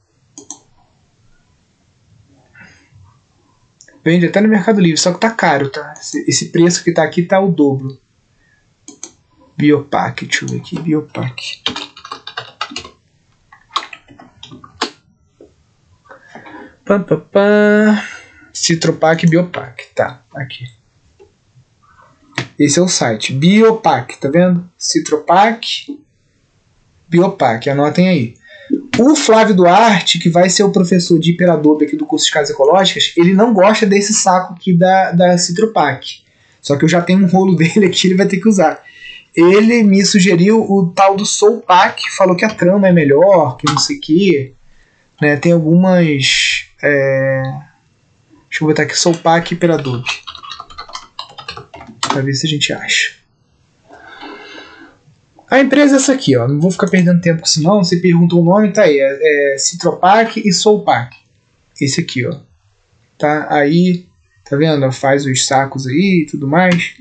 Vende 4.05 4.27
até 4.27 4.43
no 4.43 4.49
Mercado 4.49 4.79
Livre, 4.79 5.01
só 5.01 5.11
que 5.11 5.21
tá 5.21 5.31
caro, 5.31 5.71
tá? 5.71 5.95
Esse 6.29 6.51
preço 6.51 6.85
que 6.85 6.93
tá 6.93 7.03
aqui 7.03 7.23
tá 7.23 7.41
o 7.41 7.51
dobro. 7.51 7.99
Biopac, 9.57 10.27
deixa 10.27 10.45
eu 10.45 10.49
ver 10.51 10.59
aqui, 10.59 10.79
Biopac. 10.79 11.63
Pam, 16.85 17.03
pam, 17.03 17.21
pam. 17.21 18.03
Citropac 18.53 19.27
Biopac, 19.27 19.83
tá, 19.95 20.23
aqui. 20.35 20.67
Esse 22.59 22.79
é 22.79 22.83
o 22.83 22.89
site, 22.89 23.33
Biopac, 23.33 24.19
tá 24.19 24.29
vendo? 24.29 24.69
Citropac 24.79 25.67
Biopac, 27.09 27.69
anotem 27.69 28.09
aí. 28.09 28.35
O 28.99 29.15
Flávio 29.15 29.55
Duarte, 29.55 30.19
que 30.19 30.29
vai 30.29 30.51
ser 30.51 30.65
o 30.65 30.73
professor 30.73 31.19
de 31.19 31.31
Hiperadobe 31.31 31.85
aqui 31.85 31.97
do 31.97 32.07
curso 32.07 32.27
de 32.27 32.33
Casas 32.33 32.51
Ecológicas, 32.51 33.13
ele 33.17 33.33
não 33.33 33.55
gosta 33.55 33.87
desse 33.87 34.13
saco 34.13 34.55
aqui 34.55 34.73
da, 34.73 35.13
da 35.13 35.39
Citropac. 35.39 36.25
Só 36.61 36.77
que 36.77 36.85
eu 36.85 36.89
já 36.89 37.01
tenho 37.01 37.25
um 37.25 37.29
rolo 37.29 37.55
dele 37.57 37.87
aqui, 37.87 38.09
ele 38.09 38.17
vai 38.17 38.27
ter 38.27 38.39
que 38.39 38.49
usar. 38.49 38.83
Ele 39.37 39.83
me 39.83 40.03
sugeriu 40.05 40.63
o 40.63 40.91
tal 40.95 41.15
do 41.15 41.27
Soul 41.27 41.61
Pack, 41.61 42.03
falou 42.17 42.35
que 42.35 42.45
a 42.45 42.55
trama 42.55 42.89
é 42.89 42.93
melhor, 42.93 43.59
que 43.59 43.67
não 43.67 43.77
sei 43.77 43.99
o 43.99 44.01
que. 44.01 44.55
Né, 45.21 45.37
tem 45.37 45.53
algumas. 45.53 46.67
É... 46.83 47.43
Deixa 48.49 48.65
eu 48.65 48.69
botar 48.69 48.85
aqui 48.85 48.99
Soul 48.99 49.17
Pack 49.17 49.53
Hiperadobe. 49.53 50.09
Pra 52.09 52.23
ver 52.23 52.33
se 52.33 52.47
a 52.47 52.51
gente 52.51 52.73
acha. 52.73 53.17
A 55.51 55.61
empresa 55.61 55.95
é 55.95 55.97
essa 55.97 56.13
aqui, 56.13 56.37
ó. 56.37 56.49
Não 56.49 56.61
vou 56.61 56.71
ficar 56.71 56.89
perdendo 56.89 57.21
tempo 57.21 57.41
com 57.41 57.47
isso 57.47 57.63
não. 57.63 57.85
Você 57.85 57.99
perguntou 57.99 58.41
o 58.41 58.45
nome, 58.45 58.73
tá 58.73 58.83
aí. 58.83 58.99
É, 58.99 59.55
é 59.55 59.59
Citropac 59.59 60.41
e 60.43 60.53
Soulpac. 60.53 61.15
Esse 61.81 62.01
aqui, 62.01 62.27
ó. 62.27 62.35
Tá 63.19 63.49
aí, 63.51 64.07
tá 64.49 64.57
vendo? 64.57 64.91
Faz 64.91 65.27
os 65.27 65.47
sacos 65.47 65.87
aí 65.87 66.25
e 66.25 66.27
tudo 66.27 66.49
mais. 66.49 66.95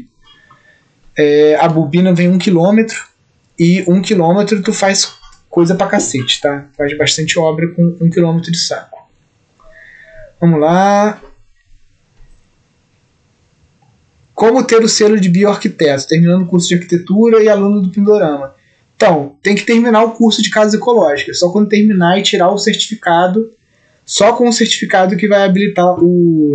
É, 1.17 1.55
a 1.55 1.67
bobina 1.67 2.13
vem 2.13 2.29
um 2.29 2.37
quilômetro 2.37 3.07
e 3.57 3.83
um 3.87 4.01
quilômetro 4.01 4.61
tu 4.61 4.73
faz 4.73 5.13
coisa 5.49 5.75
pra 5.75 5.87
cacete, 5.87 6.41
tá? 6.41 6.67
Faz 6.77 6.97
bastante 6.97 7.39
obra 7.39 7.67
com 7.69 7.95
um 8.01 8.09
quilômetro 8.09 8.51
de 8.51 8.57
saco. 8.57 9.07
Vamos 10.39 10.59
lá. 10.59 11.21
Como 14.33 14.63
ter 14.65 14.83
o 14.83 14.89
selo 14.89 15.17
de 15.17 15.29
bioarquiteto, 15.29 16.07
terminando 16.07 16.41
o 16.41 16.47
curso 16.47 16.67
de 16.67 16.75
arquitetura 16.75 17.41
e 17.41 17.47
aluno 17.47 17.81
do 17.81 17.89
Pindorama. 17.89 18.53
Então, 18.97 19.37
tem 19.41 19.55
que 19.55 19.63
terminar 19.63 20.03
o 20.03 20.11
curso 20.11 20.41
de 20.41 20.49
casas 20.49 20.73
ecológicas. 20.73 21.39
Só 21.39 21.49
quando 21.49 21.69
terminar 21.69 22.19
e 22.19 22.23
tirar 22.23 22.49
o 22.49 22.57
certificado, 22.57 23.49
só 24.05 24.33
com 24.33 24.47
o 24.47 24.53
certificado 24.53 25.15
que 25.15 25.27
vai 25.27 25.43
habilitar 25.43 25.95
o, 26.03 26.53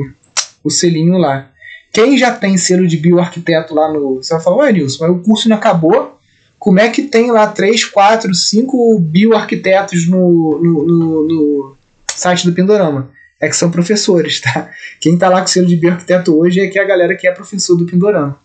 o 0.63 0.71
selinho 0.71 1.17
lá. 1.17 1.51
Quem 1.93 2.17
já 2.17 2.33
tem 2.33 2.57
selo 2.57 2.87
de 2.87 2.97
bioarquiteto 2.97 3.75
lá 3.75 3.93
no. 3.93 4.17
Você 4.17 4.33
vai 4.35 4.43
falar, 4.43 4.57
ué, 4.59 4.73
Nilson, 4.73 5.05
mas 5.07 5.17
o 5.17 5.23
curso 5.23 5.49
não 5.49 5.57
acabou? 5.57 6.19
Como 6.59 6.79
é 6.79 6.89
que 6.89 7.03
tem 7.03 7.31
lá 7.31 7.47
3, 7.47 7.87
4, 7.87 8.35
5 8.35 8.99
bioarquitetos 9.01 10.09
no, 10.09 10.61
no, 10.63 10.87
no, 10.87 11.29
no 11.29 11.77
site 12.15 12.47
do 12.47 12.53
Pindorama? 12.53 13.11
é 13.41 13.49
que 13.49 13.57
são 13.57 13.71
professores, 13.71 14.41
tá? 14.41 14.71
Quem 15.01 15.17
tá 15.17 15.29
lá 15.29 15.41
com 15.41 15.47
selo 15.47 15.67
de 15.67 15.77
bioarquiteto 15.77 16.39
hoje 16.39 16.61
é 16.61 16.69
que 16.69 16.79
é 16.79 16.83
a 16.83 16.87
galera 16.87 17.17
que 17.17 17.27
é 17.27 17.33
professor 17.33 17.75
do 17.75 17.87
Pindorama. 17.87 18.39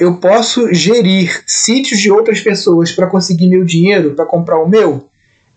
Eu 0.00 0.16
posso 0.16 0.72
gerir 0.72 1.42
sítios 1.46 2.00
de 2.00 2.10
outras 2.10 2.40
pessoas 2.40 2.90
para 2.92 3.06
conseguir 3.06 3.48
meu 3.48 3.64
dinheiro, 3.64 4.14
para 4.14 4.24
comprar 4.24 4.58
o 4.58 4.66
meu? 4.66 5.10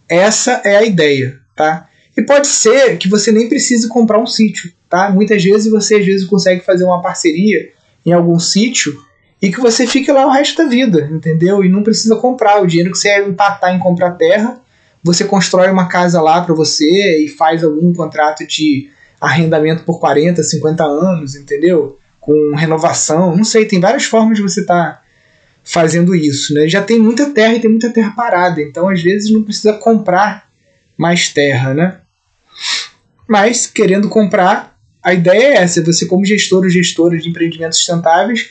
Essa 0.10 0.62
é 0.66 0.76
a 0.76 0.84
ideia, 0.84 1.40
tá? 1.58 1.90
E 2.16 2.22
pode 2.22 2.48
ser 2.48 2.98
que 2.98 3.10
você 3.10 3.32
nem 3.32 3.50
precise 3.50 3.90
comprar 3.90 4.20
um 4.20 4.26
sítio, 4.26 4.72
tá? 4.90 5.10
Muitas 5.10 5.44
vezes 5.44 5.70
você 5.70 5.96
às 5.96 6.06
vezes 6.06 6.26
consegue 6.26 6.64
fazer 6.64 6.86
uma 6.86 7.02
parceria 7.02 7.70
em 8.06 8.14
algum 8.14 8.40
sítio 8.40 8.94
e 9.42 9.52
que 9.52 9.60
você 9.60 9.86
fique 9.86 10.12
lá 10.12 10.26
o 10.26 10.32
resto 10.32 10.64
da 10.64 10.70
vida, 10.70 11.10
entendeu? 11.12 11.64
E 11.64 11.70
não 11.70 11.84
precisa 11.84 12.16
comprar. 12.16 12.62
O 12.62 12.68
dinheiro 12.68 12.92
que 12.92 12.98
você 12.98 13.24
empatar 13.24 13.76
em 13.76 13.80
comprar 13.80 14.12
terra, 14.12 14.60
você 15.04 15.26
constrói 15.26 15.70
uma 15.70 15.88
casa 15.88 16.22
lá 16.22 16.42
para 16.42 16.56
você 16.56 17.24
e 17.24 17.28
faz 17.28 17.64
algum 17.64 17.94
contrato 17.94 18.48
de 18.48 18.90
arrendamento 19.20 19.84
por 19.84 20.00
40, 20.00 20.42
50 20.42 20.84
anos, 20.84 21.36
entendeu? 21.36 21.98
Com 22.20 22.56
renovação, 22.56 23.36
não 23.36 23.44
sei, 23.44 23.66
tem 23.66 23.80
várias 23.80 24.06
formas 24.06 24.38
de 24.38 24.44
você 24.44 24.62
estar 24.62 24.94
tá 24.94 25.02
fazendo 25.64 26.16
isso, 26.16 26.54
né? 26.54 26.68
Já 26.68 26.82
tem 26.82 27.00
muita 27.00 27.30
terra 27.30 27.54
e 27.56 27.60
tem 27.60 27.70
muita 27.70 27.90
terra 27.90 28.14
parada, 28.16 28.62
então 28.62 28.90
às 28.90 29.02
vezes 29.02 29.32
não 29.32 29.44
precisa 29.44 29.74
comprar 29.74 30.47
mais 30.98 31.30
terra, 31.30 31.74
né? 31.74 31.98
Mas 33.28 33.68
querendo 33.68 34.10
comprar, 34.10 34.78
a 35.04 35.14
ideia 35.14 35.48
é 35.48 35.56
essa, 35.58 35.84
você 35.84 36.06
como 36.06 36.26
gestor 36.26 36.64
ou 36.64 36.70
gestora 36.70 37.18
de 37.18 37.30
empreendimentos 37.30 37.78
sustentáveis, 37.78 38.50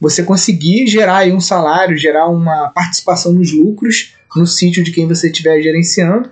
você 0.00 0.22
conseguir 0.22 0.86
gerar 0.86 1.26
um 1.28 1.40
salário, 1.40 1.96
gerar 1.96 2.28
uma 2.28 2.68
participação 2.68 3.32
nos 3.32 3.52
lucros 3.52 4.14
no 4.36 4.46
sítio 4.46 4.84
de 4.84 4.92
quem 4.92 5.08
você 5.08 5.26
estiver 5.26 5.60
gerenciando. 5.60 6.30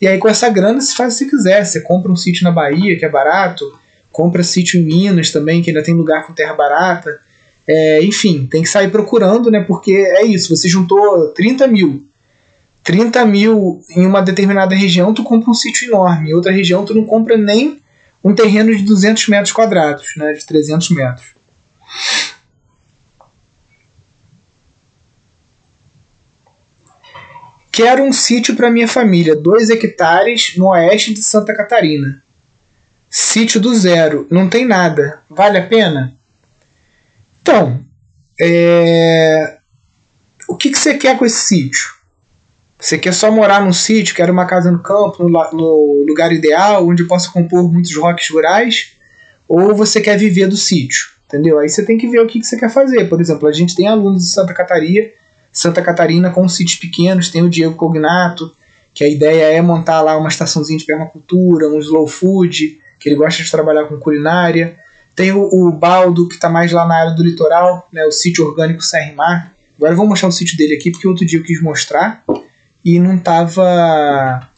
E 0.00 0.06
aí 0.06 0.18
com 0.18 0.28
essa 0.28 0.48
grana 0.48 0.80
você 0.80 0.94
faz 0.94 1.16
o 1.16 1.18
que 1.18 1.30
quiser. 1.30 1.64
Você 1.64 1.80
compra 1.80 2.12
um 2.12 2.16
sítio 2.16 2.44
na 2.44 2.52
Bahia, 2.52 2.96
que 2.96 3.04
é 3.04 3.08
barato, 3.08 3.64
compra 4.12 4.42
sítio 4.42 4.80
em 4.80 4.84
Minas 4.84 5.30
também, 5.30 5.62
que 5.62 5.70
ainda 5.70 5.82
tem 5.82 5.94
lugar 5.94 6.26
com 6.26 6.32
terra 6.32 6.54
barata. 6.54 7.20
É, 7.66 8.02
enfim, 8.02 8.46
tem 8.46 8.62
que 8.62 8.68
sair 8.68 8.90
procurando, 8.90 9.50
né? 9.50 9.60
Porque 9.60 9.92
é 9.92 10.24
isso, 10.24 10.56
você 10.56 10.68
juntou 10.68 11.28
30 11.34 11.66
mil. 11.66 12.07
30 12.88 13.22
mil 13.26 13.84
em 13.90 14.06
uma 14.06 14.22
determinada 14.22 14.74
região, 14.74 15.12
tu 15.12 15.22
compra 15.22 15.50
um 15.50 15.54
sítio 15.54 15.86
enorme. 15.90 16.30
Em 16.30 16.32
outra 16.32 16.50
região, 16.50 16.86
tu 16.86 16.94
não 16.94 17.04
compra 17.04 17.36
nem 17.36 17.82
um 18.24 18.34
terreno 18.34 18.74
de 18.74 18.82
200 18.82 19.28
metros 19.28 19.52
quadrados, 19.52 20.14
né? 20.16 20.32
De 20.32 20.46
300 20.46 20.88
metros. 20.92 21.34
Quero 27.70 28.04
um 28.04 28.10
sítio 28.10 28.56
para 28.56 28.70
minha 28.70 28.88
família, 28.88 29.36
dois 29.36 29.68
hectares 29.68 30.54
no 30.56 30.68
oeste 30.68 31.12
de 31.12 31.22
Santa 31.22 31.54
Catarina. 31.54 32.22
Sítio 33.10 33.60
do 33.60 33.74
zero, 33.74 34.26
não 34.30 34.48
tem 34.48 34.64
nada. 34.64 35.20
Vale 35.28 35.58
a 35.58 35.66
pena? 35.66 36.16
Então, 37.42 37.84
é... 38.40 39.58
o 40.48 40.56
que, 40.56 40.70
que 40.70 40.78
você 40.78 40.96
quer 40.96 41.18
com 41.18 41.26
esse 41.26 41.40
sítio? 41.40 41.97
Você 42.78 42.96
quer 42.96 43.12
só 43.12 43.30
morar 43.30 43.64
num 43.64 43.72
sítio, 43.72 44.14
quer 44.14 44.30
uma 44.30 44.46
casa 44.46 44.70
no 44.70 44.78
campo, 44.78 45.28
no, 45.28 46.04
lugar 46.06 46.32
ideal, 46.32 46.86
onde 46.86 47.04
possa 47.04 47.30
compor 47.30 47.70
muitos 47.72 47.94
roques 47.96 48.30
rurais? 48.30 48.92
Ou 49.48 49.74
você 49.74 50.00
quer 50.00 50.16
viver 50.16 50.46
do 50.46 50.56
sítio? 50.56 51.06
Entendeu? 51.26 51.58
Aí 51.58 51.68
você 51.68 51.84
tem 51.84 51.98
que 51.98 52.06
ver 52.06 52.20
o 52.20 52.26
que, 52.26 52.38
que 52.38 52.46
você 52.46 52.56
quer 52.56 52.70
fazer. 52.70 53.08
Por 53.08 53.20
exemplo, 53.20 53.48
a 53.48 53.52
gente 53.52 53.74
tem 53.74 53.88
alunos 53.88 54.24
de 54.24 54.30
Santa 54.30 54.54
Catarina 54.54 55.08
Santa 55.52 55.82
Catarina 55.82 56.30
com 56.30 56.48
sítios 56.48 56.78
pequenos, 56.78 57.30
tem 57.30 57.42
o 57.42 57.50
Diego 57.50 57.74
Cognato, 57.74 58.52
que 58.94 59.02
a 59.02 59.08
ideia 59.08 59.56
é 59.56 59.60
montar 59.60 60.00
lá 60.02 60.16
uma 60.16 60.28
estaçãozinha 60.28 60.78
de 60.78 60.84
permacultura, 60.84 61.68
um 61.68 61.78
slow 61.78 62.06
food, 62.06 62.78
que 62.98 63.08
ele 63.08 63.16
gosta 63.16 63.42
de 63.42 63.50
trabalhar 63.50 63.84
com 63.84 63.96
culinária. 63.98 64.78
Tem 65.16 65.32
o, 65.32 65.42
o 65.42 65.72
Baldo, 65.72 66.28
que 66.28 66.34
está 66.34 66.48
mais 66.48 66.70
lá 66.70 66.86
na 66.86 66.94
área 66.94 67.14
do 67.14 67.24
litoral, 67.24 67.88
né, 67.92 68.04
o 68.04 68.12
sítio 68.12 68.46
orgânico 68.46 68.82
Serra 68.82 69.12
Mar. 69.14 69.52
Agora 69.76 69.92
eu 69.92 69.96
vou 69.96 70.06
mostrar 70.06 70.28
o 70.28 70.32
sítio 70.32 70.56
dele 70.56 70.74
aqui, 70.74 70.90
porque 70.90 71.08
outro 71.08 71.26
dia 71.26 71.38
eu 71.38 71.42
quis 71.42 71.60
mostrar 71.60 72.24
e 72.88 72.98
não 72.98 73.18
tava 73.18 74.48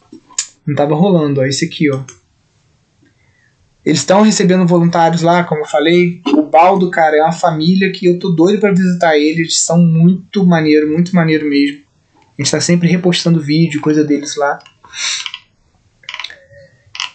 não 0.65 0.73
tava 0.73 0.95
rolando, 0.95 1.41
ó, 1.41 1.45
esse 1.45 1.65
aqui, 1.65 1.91
ó. 1.91 2.01
Eles 3.83 3.99
estão 3.99 4.21
recebendo 4.21 4.65
voluntários 4.65 5.21
lá, 5.21 5.43
como 5.43 5.61
eu 5.61 5.65
falei. 5.65 6.21
O 6.27 6.43
Baldo, 6.43 6.89
cara, 6.89 7.17
é 7.17 7.21
uma 7.21 7.31
família 7.31 7.91
que 7.91 8.05
eu 8.05 8.19
tô 8.19 8.29
doido 8.29 8.59
para 8.59 8.71
visitar 8.71 9.17
eles. 9.17 9.37
Eles 9.37 9.61
são 9.61 9.81
muito 9.81 10.45
maneiro, 10.45 10.87
muito 10.87 11.13
maneiro 11.15 11.49
mesmo. 11.49 11.81
A 12.37 12.41
gente 12.41 12.51
tá 12.51 12.61
sempre 12.61 12.87
repostando 12.87 13.41
vídeo, 13.41 13.81
coisa 13.81 14.03
deles 14.03 14.37
lá. 14.37 14.59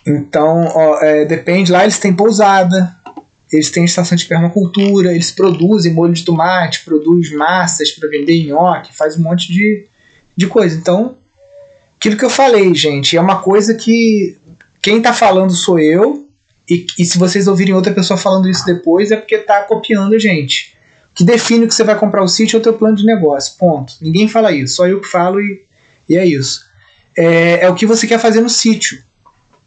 Então, 0.07 0.65
ó, 0.75 1.01
é, 1.03 1.25
depende. 1.25 1.73
Lá 1.73 1.85
eles 1.85 2.01
têm 2.01 2.15
pousada, 2.15 2.95
eles 3.51 3.71
têm 3.71 3.85
estação 3.85 4.17
de 4.17 4.27
permacultura, 4.27 5.13
eles 5.13 5.31
produzem 5.31 5.95
molho 5.95 6.13
de 6.13 6.25
tomate, 6.25 6.85
produzem 6.85 7.39
massas 7.39 7.93
para 7.93 8.09
vender 8.11 8.45
nhoque, 8.45 8.95
faz 8.95 9.17
um 9.17 9.23
monte 9.23 9.53
de, 9.53 9.87
de 10.37 10.47
coisa. 10.47 10.77
Então, 10.77 11.17
aquilo 11.99 12.17
que 12.17 12.25
eu 12.25 12.31
falei, 12.31 12.75
gente, 12.75 13.17
é 13.17 13.21
uma 13.21 13.41
coisa 13.41 13.75
que 13.75 14.37
quem 14.83 15.01
tá 15.01 15.13
falando 15.13 15.53
sou 15.53 15.79
eu, 15.79 16.29
e, 16.69 16.87
e 16.99 17.05
se 17.05 17.19
vocês 17.19 17.47
ouvirem 17.47 17.75
outra 17.75 17.93
pessoa 17.93 18.19
falando 18.19 18.49
isso 18.49 18.65
depois, 18.65 19.11
é 19.11 19.17
porque 19.17 19.39
tá 19.39 19.63
copiando 19.63 20.15
a 20.15 20.19
gente. 20.19 20.77
Que 21.15 21.25
define 21.25 21.67
que 21.67 21.75
você 21.75 21.85
vai 21.85 21.99
comprar 21.99 22.23
o 22.23 22.29
sítio 22.29 22.57
é 22.57 22.61
o 22.61 22.63
teu 22.63 22.75
plano 22.75 22.97
de 22.97 23.07
negócio. 23.07 23.57
Ponto. 23.57 23.95
Ninguém 24.01 24.29
fala 24.29 24.53
isso, 24.53 24.77
só 24.77 24.87
eu 24.87 25.01
que 25.01 25.09
falo 25.09 25.41
e, 25.41 25.65
e 26.09 26.17
é 26.17 26.27
isso. 26.27 26.61
É, 27.17 27.65
é 27.65 27.71
o 27.71 27.75
que 27.75 27.87
você 27.87 28.07
quer 28.07 28.19
fazer 28.19 28.41
no 28.41 28.51
sítio. 28.51 29.03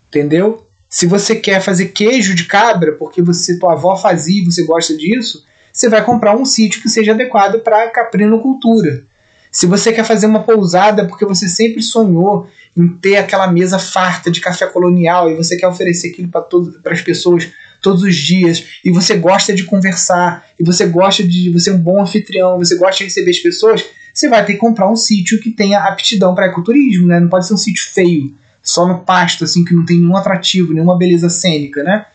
Entendeu? 0.09 0.67
Se 0.88 1.05
você 1.05 1.36
quer 1.36 1.61
fazer 1.61 1.88
queijo 1.88 2.36
de 2.36 2.45
cabra, 2.45 2.93
porque 2.93 3.22
você 3.22 3.57
tua 3.57 3.74
avó 3.74 3.95
fazia 3.95 4.41
e 4.41 4.45
você 4.45 4.63
gosta 4.63 4.95
disso, 4.95 5.43
você 5.72 5.88
vai 5.88 6.03
comprar 6.03 6.36
um 6.36 6.45
sítio 6.45 6.82
que 6.82 6.89
seja 6.89 7.13
adequado 7.13 7.61
para 7.61 7.89
caprinocultura. 7.89 9.05
Se 9.52 9.66
você 9.66 9.91
quer 9.91 10.04
fazer 10.04 10.28
uma 10.28 10.43
pousada 10.43 11.06
porque 11.08 11.26
você 11.26 11.47
sempre 11.47 11.82
sonhou 11.82 12.47
em 12.78 12.88
ter 12.88 13.18
aquela 13.18 13.52
mesa 13.52 13.80
farta 13.80 14.30
de 14.30 14.39
café 14.39 14.68
colonial 14.68 15.30
e 15.30 15.36
você 15.36 15.58
quer 15.58 15.68
oferecer 15.68 16.10
aquilo 16.10 16.30
para 16.30 16.93
as 16.93 17.02
pessoas 17.02 17.50
todos 17.82 18.04
os 18.04 18.16
dias 18.16 18.66
e 18.84 18.91
você 18.91 19.18
gosta 19.18 19.54
de 19.54 19.64
conversar 19.64 20.45
e 20.60 20.64
você 20.64 20.86
gosta 20.86 21.24
de 21.24 21.52
você 21.52 21.70
é 21.70 21.74
um 21.74 21.80
bom 21.80 22.02
anfitrião, 22.02 22.58
você 22.58 22.76
gosta 22.76 22.97
de 22.97 23.06
receber 23.06 23.32
as 23.32 23.39
pessoas, 23.39 23.86
você 24.14 24.30
vai 24.30 24.45
ter 24.45 24.54
que 24.54 24.60
comprar 24.60 24.89
um 24.89 24.95
sítio 24.95 25.39
que 25.39 25.52
tenha 25.52 25.80
aptidão 25.80 26.36
para 26.36 26.47
ecoturismo, 26.47 27.08
né? 27.08 27.20
Não 27.20 27.30
pode 27.30 27.47
ser 27.47 27.54
um 27.54 27.58
sítio 27.58 27.89
feio, 27.91 28.34
só 28.62 28.88
no 28.88 29.00
pasto 29.00 29.43
assim 29.43 29.64
que 29.64 29.74
não 29.74 29.86
tem 29.86 29.97
nenhum 29.97 30.16
atrativo, 30.16 30.74
nenhuma 30.74 30.97
beleza 30.97 31.30
cênica, 31.30 31.84
né? 31.84 32.06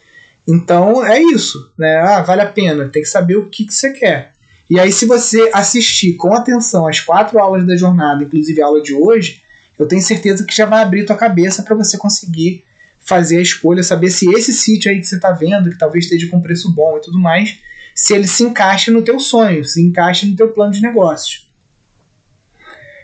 Então 0.46 1.04
é 1.04 1.20
isso, 1.20 1.72
né? 1.78 1.96
Ah, 1.96 2.22
vale 2.22 2.42
a 2.42 2.46
pena, 2.46 2.88
tem 2.88 3.02
que 3.02 3.08
saber 3.08 3.36
o 3.36 3.48
que, 3.48 3.64
que 3.64 3.74
você 3.74 3.92
quer. 3.92 4.33
E 4.68 4.80
aí, 4.80 4.90
se 4.90 5.06
você 5.06 5.50
assistir 5.52 6.14
com 6.14 6.32
atenção 6.32 6.86
as 6.86 7.00
quatro 7.00 7.38
aulas 7.38 7.66
da 7.66 7.76
jornada, 7.76 8.24
inclusive 8.24 8.62
a 8.62 8.66
aula 8.66 8.82
de 8.82 8.94
hoje, 8.94 9.42
eu 9.78 9.86
tenho 9.86 10.02
certeza 10.02 10.44
que 10.44 10.54
já 10.54 10.66
vai 10.66 10.82
abrir 10.82 11.04
tua 11.04 11.16
cabeça 11.16 11.62
para 11.62 11.74
você 11.74 11.98
conseguir 11.98 12.64
fazer 12.98 13.38
a 13.38 13.42
escolha, 13.42 13.82
saber 13.82 14.10
se 14.10 14.30
esse 14.30 14.52
sítio 14.52 14.90
aí 14.90 14.98
que 14.98 15.06
você 15.06 15.16
está 15.16 15.30
vendo, 15.30 15.68
que 15.68 15.76
talvez 15.76 16.04
esteja 16.04 16.26
com 16.28 16.40
preço 16.40 16.72
bom 16.72 16.96
e 16.96 17.00
tudo 17.00 17.18
mais, 17.18 17.58
se 17.94 18.14
ele 18.14 18.26
se 18.26 18.42
encaixa 18.42 18.90
no 18.90 19.02
teu 19.02 19.20
sonho, 19.20 19.64
se 19.64 19.80
encaixa 19.82 20.26
no 20.26 20.34
teu 20.34 20.48
plano 20.48 20.72
de 20.72 20.80
negócios. 20.80 21.52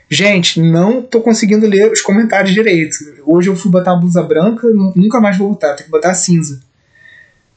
Gente, 0.08 0.60
não 0.60 1.02
tô 1.02 1.20
conseguindo 1.20 1.66
ler 1.66 1.92
os 1.92 2.00
comentários 2.00 2.52
direito. 2.52 2.96
Hoje 3.24 3.48
eu 3.48 3.54
fui 3.54 3.70
botar 3.70 3.92
uma 3.92 4.00
blusa 4.00 4.22
branca, 4.22 4.66
nunca 4.96 5.20
mais 5.20 5.38
vou 5.38 5.50
botar, 5.50 5.74
tem 5.74 5.84
que 5.84 5.90
botar 5.90 6.14
cinza. 6.14 6.60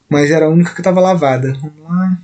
Mas 0.08 0.30
era 0.30 0.46
a 0.46 0.48
única 0.48 0.72
que 0.72 0.80
estava 0.80 1.00
lavada. 1.00 1.52
Vamos 1.54 1.82
lá. 1.82 2.18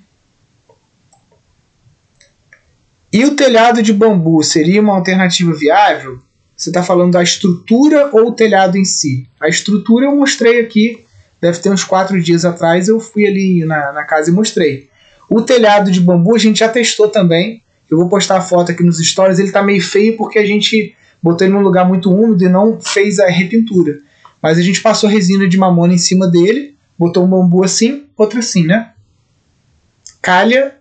E 3.13 3.25
o 3.25 3.35
telhado 3.35 3.83
de 3.83 3.93
bambu 3.93 4.43
seria 4.43 4.81
uma 4.81 4.95
alternativa 4.95 5.53
viável? 5.53 6.21
Você 6.57 6.71
está 6.71 6.83
falando 6.83 7.13
da 7.13 7.23
estrutura 7.23 8.11
ou 8.13 8.29
o 8.29 8.33
telhado 8.33 8.77
em 8.77 8.85
si? 8.85 9.27
A 9.41 9.49
estrutura 9.49 10.07
eu 10.07 10.15
mostrei 10.15 10.61
aqui, 10.61 11.05
deve 11.41 11.59
ter 11.59 11.71
uns 11.71 11.83
quatro 11.83 12.21
dias 12.23 12.45
atrás, 12.45 12.87
eu 12.87 13.01
fui 13.01 13.27
ali 13.27 13.65
na, 13.65 13.93
na 13.93 14.05
casa 14.05 14.31
e 14.31 14.33
mostrei. 14.33 14.89
O 15.29 15.43
telhado 15.43 15.91
de 15.91 16.01
bambu 16.01 16.37
a 16.37 16.39
gente 16.39 16.61
já 16.61 16.69
testou 16.69 17.09
também. 17.09 17.63
Eu 17.91 17.99
vou 17.99 18.09
postar 18.09 18.37
a 18.37 18.41
foto 18.41 18.71
aqui 18.71 18.83
nos 18.85 18.99
stories. 18.99 19.39
Ele 19.39 19.49
está 19.49 19.63
meio 19.63 19.83
feio 19.83 20.17
porque 20.17 20.39
a 20.39 20.47
gente 20.47 20.95
botou 21.23 21.47
ele 21.47 21.55
num 21.55 21.63
lugar 21.63 21.87
muito 21.87 22.13
úmido 22.13 22.45
e 22.45 22.49
não 22.49 22.81
fez 22.81 23.19
a 23.19 23.29
repintura. 23.29 23.99
Mas 24.41 24.59
a 24.59 24.63
gente 24.63 24.81
passou 24.81 25.11
resina 25.11 25.49
de 25.49 25.59
mamona 25.59 25.95
em 25.95 25.99
cima 25.99 26.29
dele, 26.29 26.77
botou 26.99 27.25
um 27.25 27.29
bambu 27.29 27.65
assim, 27.65 28.07
outro 28.17 28.39
assim, 28.39 28.65
né? 28.65 28.93
Calha 30.23 30.80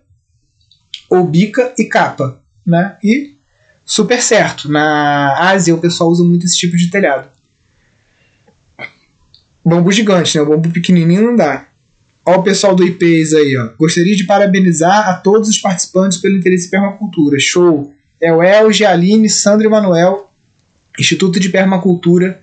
ou 1.10 1.26
bica 1.26 1.74
e 1.78 1.86
capa, 1.86 2.42
né? 2.66 2.98
E 3.04 3.36
super 3.86 4.22
certo. 4.22 4.70
Na 4.70 5.50
Ásia 5.50 5.74
o 5.74 5.80
pessoal 5.80 6.10
usa 6.10 6.24
muito 6.24 6.46
esse 6.46 6.58
tipo 6.58 6.78
de 6.78 6.90
telhado. 6.90 7.30
Bambu 9.66 9.92
gigante, 9.92 10.38
né? 10.38 10.44
O 10.44 10.50
bambu 10.50 10.70
pequenininho 10.70 11.24
não 11.24 11.36
dá. 11.36 11.68
Olha 12.26 12.40
o 12.40 12.44
pessoal 12.44 12.76
do 12.76 12.84
IPs 12.84 13.34
aí, 13.34 13.58
ó. 13.58 13.70
Gostaria 13.78 14.16
de 14.16 14.24
parabenizar 14.24 15.10
a 15.10 15.16
todos 15.16 15.50
os 15.50 15.58
participantes 15.58 16.18
pelo 16.20 16.38
interesse 16.38 16.68
em 16.68 16.70
permacultura. 16.70 17.40
Show! 17.40 17.94
É 18.22 18.34
o 18.34 18.44
Elge, 18.44 18.86
Aline, 18.86 19.30
Sandra 19.30 19.66
e 19.66 19.70
Manuel, 19.70 20.30
Instituto 20.98 21.40
de 21.40 21.50
Permacultura, 21.50 22.42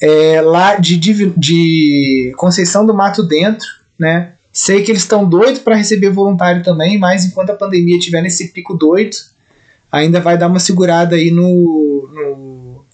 é, 0.00 0.40
lá 0.40 0.76
de, 0.76 0.96
de, 0.96 1.32
de 1.36 2.32
Conceição 2.36 2.84
do 2.84 2.92
Mato 2.92 3.22
Dentro, 3.22 3.66
né? 3.98 4.32
Sei 4.60 4.82
que 4.82 4.90
eles 4.90 5.02
estão 5.02 5.24
doidos 5.24 5.60
para 5.60 5.76
receber 5.76 6.10
voluntário 6.10 6.64
também, 6.64 6.98
mas 6.98 7.24
enquanto 7.24 7.50
a 7.50 7.54
pandemia 7.54 7.96
estiver 7.96 8.20
nesse 8.20 8.48
pico 8.48 8.74
doido, 8.74 9.16
ainda 9.90 10.20
vai 10.20 10.36
dar 10.36 10.48
uma 10.48 10.58
segurada 10.58 11.14
aí 11.14 11.30
no, 11.30 12.10
no 12.12 12.84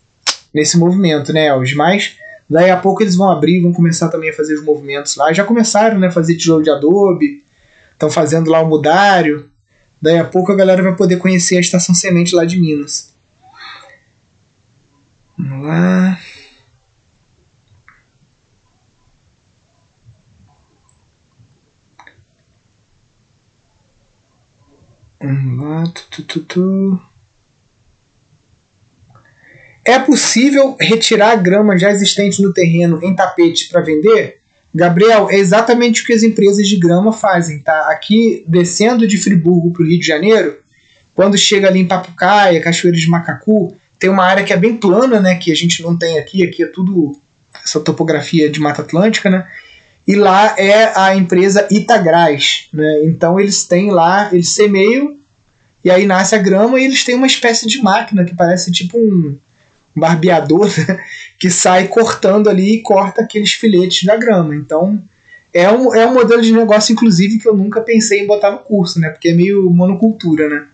nesse 0.53 0.77
movimento, 0.77 1.33
né, 1.33 1.47
Elge? 1.47 1.75
Mas 1.75 2.17
daí 2.51 2.69
a 2.71 2.77
pouco 2.77 3.03
eles 3.03 3.17
vão 3.17 3.31
abrir, 3.31 3.63
vão 3.63 3.73
começar 3.73 4.11
também 4.11 4.29
a 4.29 4.35
fazer 4.35 4.57
os 4.57 4.63
movimentos 4.63 5.17
lá. 5.17 5.33
Já 5.33 5.43
começaram, 5.43 5.99
né, 5.99 6.09
a 6.09 6.13
fazer 6.13 6.37
tijolo 6.37 6.63
de 6.63 6.69
adobe, 6.69 7.43
estão 7.93 8.11
fazendo 8.11 8.51
lá 8.51 8.61
o 8.61 8.69
mudário. 8.69 9.49
Daí 10.03 10.19
a 10.19 10.25
pouco 10.25 10.53
a 10.53 10.57
galera 10.57 10.83
vai 10.83 10.95
poder 10.95 11.17
conhecer 11.17 11.57
a 11.57 11.61
estação 11.61 11.95
semente 11.95 12.37
lá 12.37 12.45
de 12.45 12.61
Minas. 12.61 13.11
Vamos 15.39 15.67
lá. 15.67 16.21
Tu, 26.11 26.23
tu, 26.23 26.41
tu, 26.41 27.01
é 29.85 29.99
possível 29.99 30.77
retirar 30.81 31.33
a 31.33 31.37
grama 31.37 31.77
já 31.79 31.91
existente 31.91 32.43
no 32.43 32.53
terreno 32.53 33.01
em 33.03 33.15
tapete 33.15 33.69
para 33.69 33.83
vender? 33.83 34.39
Gabriel, 34.75 35.31
é 35.31 35.37
exatamente 35.37 36.03
o 36.03 36.07
que 36.07 36.13
as 36.13 36.23
empresas 36.23 36.67
de 36.67 36.77
grama 36.77 37.13
fazem, 37.13 37.61
tá? 37.61 37.91
Aqui, 37.91 38.45
descendo 38.49 39.07
de 39.07 39.19
Friburgo 39.19 39.73
para 39.73 39.83
o 39.83 39.87
Rio 39.87 40.01
de 40.01 40.07
Janeiro, 40.07 40.59
quando 41.15 41.39
chega 41.39 41.69
ali 41.69 41.81
em 41.81 41.87
Papucaia, 41.87 42.61
Cachoeira 42.61 42.99
de 42.99 43.09
Macacu, 43.09 43.75
tem 43.99 44.11
uma 44.11 44.25
área 44.25 44.43
que 44.43 44.53
é 44.53 44.57
bem 44.57 44.77
plana, 44.77 45.21
né? 45.21 45.37
Que 45.37 45.53
a 45.53 45.55
gente 45.55 45.83
não 45.83 45.97
tem 45.97 46.19
aqui, 46.19 46.43
aqui 46.43 46.65
é 46.65 46.67
tudo 46.67 47.13
essa 47.65 47.79
topografia 47.79 48.51
de 48.51 48.59
Mata 48.59 48.83
Atlântica, 48.83 49.31
né? 49.31 49.47
E 50.07 50.15
lá 50.15 50.55
é 50.59 50.93
a 50.99 51.17
empresa 51.17 51.67
Itagraz, 51.71 52.69
né? 52.73 53.05
Então 53.05 53.41
eles 53.41 53.65
têm 53.65 53.91
lá, 53.91 54.29
eles 54.33 54.55
semeiam 54.55 55.17
e 55.83 55.91
aí 55.91 56.07
nasce 56.07 56.35
a 56.35 56.39
grama 56.39 56.79
e 56.79 56.85
eles 56.85 57.05
têm 57.05 57.15
uma 57.15 57.27
espécie 57.27 57.67
de 57.67 57.83
máquina 57.83 58.25
que 58.25 58.35
parece 58.35 58.71
tipo 58.71 58.99
um 58.99 59.37
barbeador 59.97 60.67
né? 60.89 61.01
que 61.39 61.51
sai 61.51 61.89
cortando 61.89 62.49
ali 62.49 62.75
e 62.75 62.83
corta 62.83 63.23
aqueles 63.23 63.53
filetes 63.53 64.05
da 64.05 64.17
grama. 64.17 64.55
Então 64.55 65.03
é 65.53 65.71
um, 65.71 65.95
é 65.95 66.07
um 66.07 66.15
modelo 66.15 66.43
de 66.43 66.53
negócio, 66.53 66.93
inclusive, 66.93 67.39
que 67.39 67.49
eu 67.49 67.57
nunca 67.57 67.81
pensei 67.81 68.21
em 68.21 68.27
botar 68.27 68.51
no 68.51 68.59
curso, 68.59 68.99
né? 68.99 69.09
Porque 69.09 69.29
é 69.29 69.35
meio 69.35 69.71
monocultura, 69.71 70.49
né? 70.49 70.67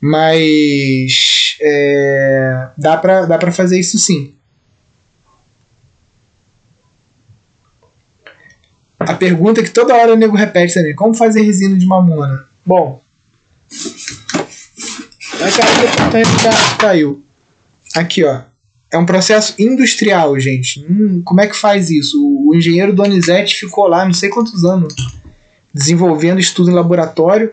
Mas 0.00 1.56
é, 1.60 2.68
dá 2.76 2.96
para 2.96 3.24
dá 3.24 3.52
fazer 3.52 3.78
isso 3.78 3.98
sim. 3.98 4.35
A 9.06 9.14
pergunta 9.14 9.62
que 9.62 9.70
toda 9.70 9.94
hora 9.94 10.12
o 10.12 10.16
nego 10.16 10.36
repete 10.36 10.74
também: 10.74 10.94
como 10.94 11.14
fazer 11.14 11.42
resina 11.42 11.76
de 11.76 11.86
mamona? 11.86 12.44
Bom. 12.64 13.00
Caiu. 16.78 17.24
Aqui, 17.94 18.24
ó. 18.24 18.42
É 18.90 18.98
um 18.98 19.06
processo 19.06 19.54
industrial, 19.58 20.38
gente. 20.38 20.84
Hum, 20.88 21.22
como 21.24 21.40
é 21.40 21.46
que 21.46 21.56
faz 21.56 21.90
isso? 21.90 22.16
O, 22.18 22.54
engenheiro 22.54 22.94
Donizete 22.94 23.56
ficou 23.56 23.86
lá 23.86 24.04
não 24.04 24.12
sei 24.12 24.28
quantos 24.28 24.64
anos 24.64 24.94
desenvolvendo 25.72 26.40
estudo 26.40 26.70
em 26.70 26.74
laboratório. 26.74 27.52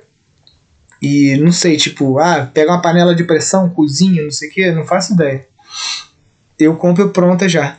E 1.02 1.36
não 1.38 1.52
sei, 1.52 1.76
tipo, 1.76 2.18
ah, 2.18 2.50
pega 2.54 2.72
uma 2.72 2.82
panela 2.82 3.14
de 3.14 3.26
pressão, 3.26 3.70
cozinha, 3.70 4.24
não 4.24 4.32
sei 4.32 4.48
o 4.48 4.52
que, 4.52 4.72
não 4.72 4.86
faço 4.86 5.14
ideia. 5.14 5.46
Eu 6.58 6.76
compro 6.78 7.10
pronta 7.10 7.50
já. 7.50 7.78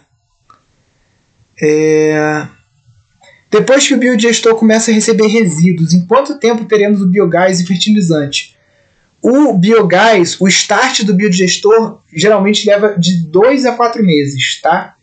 É. 1.62 2.46
Depois 3.54 3.86
que 3.86 3.94
o 3.94 3.96
biodigestor 3.96 4.56
começa 4.56 4.90
a 4.90 4.94
receber 4.94 5.28
resíduos, 5.28 5.94
em 5.94 6.04
quanto 6.04 6.40
tempo 6.40 6.64
teremos 6.64 7.00
o 7.00 7.06
biogás 7.06 7.60
e 7.60 7.64
fertilizante? 7.64 8.56
O 9.22 9.52
biogás, 9.52 10.36
o 10.40 10.48
start 10.48 11.04
do 11.04 11.14
biodigestor, 11.14 12.00
geralmente 12.12 12.66
leva 12.66 12.96
de 12.98 13.24
2 13.28 13.64
a 13.64 13.76
4 13.76 14.04
meses, 14.04 14.60
tá? 14.60 14.96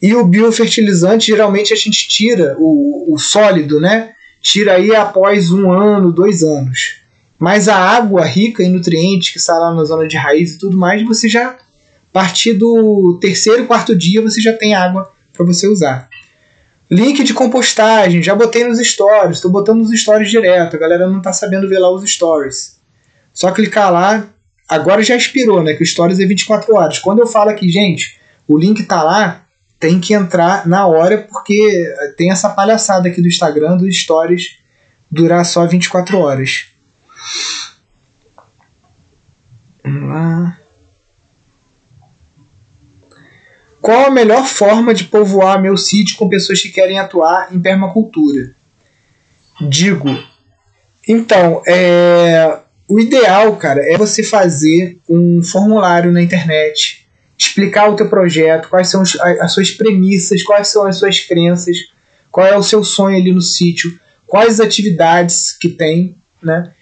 E 0.00 0.14
o 0.14 0.24
biofertilizante, 0.24 1.26
geralmente 1.26 1.74
a 1.74 1.76
gente 1.76 2.08
tira 2.08 2.56
o, 2.58 3.12
o 3.12 3.18
sólido, 3.18 3.78
né? 3.78 4.12
Tira 4.40 4.76
aí 4.76 4.94
após 4.94 5.52
um 5.52 5.70
ano, 5.70 6.10
dois 6.10 6.42
anos. 6.42 7.02
Mas 7.38 7.68
a 7.68 7.76
água 7.76 8.24
rica 8.24 8.62
em 8.62 8.72
nutrientes 8.72 9.28
que 9.28 9.36
está 9.36 9.58
lá 9.58 9.74
na 9.74 9.84
zona 9.84 10.08
de 10.08 10.16
raiz 10.16 10.54
e 10.54 10.58
tudo 10.58 10.74
mais, 10.74 11.04
você 11.06 11.28
já, 11.28 11.50
a 11.50 11.58
partir 12.10 12.54
do 12.54 13.18
terceiro, 13.20 13.66
quarto 13.66 13.94
dia, 13.94 14.22
você 14.22 14.40
já 14.40 14.54
tem 14.54 14.74
água 14.74 15.12
para 15.34 15.44
você 15.44 15.68
usar. 15.68 16.09
Link 16.90 17.22
de 17.22 17.32
compostagem, 17.32 18.22
já 18.22 18.34
botei 18.34 18.64
nos 18.64 18.78
stories, 18.80 19.36
estou 19.36 19.50
botando 19.50 19.78
nos 19.78 19.98
stories 19.98 20.28
direto, 20.28 20.74
a 20.74 20.78
galera 20.78 21.08
não 21.08 21.18
está 21.18 21.32
sabendo 21.32 21.68
ver 21.68 21.78
lá 21.78 21.88
os 21.90 22.10
stories. 22.10 22.80
Só 23.32 23.52
clicar 23.52 23.92
lá, 23.92 24.26
agora 24.68 25.02
já 25.02 25.14
expirou, 25.14 25.62
né? 25.62 25.74
Que 25.74 25.84
o 25.84 25.86
stories 25.86 26.18
é 26.18 26.26
24 26.26 26.74
horas. 26.74 26.98
Quando 26.98 27.20
eu 27.20 27.26
falo 27.28 27.50
aqui, 27.50 27.68
gente, 27.68 28.18
o 28.46 28.58
link 28.58 28.82
tá 28.82 29.04
lá, 29.04 29.46
tem 29.78 30.00
que 30.00 30.12
entrar 30.12 30.66
na 30.66 30.86
hora, 30.86 31.18
porque 31.18 31.94
tem 32.16 32.32
essa 32.32 32.50
palhaçada 32.50 33.08
aqui 33.08 33.22
do 33.22 33.28
Instagram, 33.28 33.76
dos 33.76 33.96
stories 33.96 34.58
durar 35.10 35.44
só 35.44 35.66
24 35.66 36.18
horas. 36.18 36.66
Vamos 39.84 40.08
lá. 40.08 40.59
Qual 43.80 44.06
a 44.06 44.10
melhor 44.10 44.46
forma 44.46 44.92
de 44.92 45.04
povoar 45.04 45.60
meu 45.60 45.76
sítio 45.76 46.16
com 46.16 46.28
pessoas 46.28 46.60
que 46.60 46.68
querem 46.68 46.98
atuar 46.98 47.48
em 47.52 47.60
permacultura? 47.60 48.54
Digo, 49.60 50.08
então, 51.08 51.62
é, 51.66 52.58
o 52.86 53.00
ideal, 53.00 53.56
cara, 53.56 53.80
é 53.82 53.96
você 53.96 54.22
fazer 54.22 54.98
um 55.08 55.42
formulário 55.42 56.12
na 56.12 56.22
internet, 56.22 57.06
explicar 57.38 57.88
o 57.88 57.96
teu 57.96 58.08
projeto, 58.08 58.68
quais 58.68 58.88
são 58.88 59.02
as 59.40 59.52
suas 59.52 59.70
premissas, 59.70 60.42
quais 60.42 60.68
são 60.68 60.86
as 60.86 60.96
suas 60.96 61.20
crenças, 61.20 61.76
qual 62.30 62.46
é 62.46 62.56
o 62.56 62.62
seu 62.62 62.84
sonho 62.84 63.16
ali 63.16 63.32
no 63.32 63.40
sítio, 63.40 63.90
quais 64.26 64.60
atividades 64.60 65.56
que 65.58 65.68
tem, 65.68 66.16
né? 66.42 66.72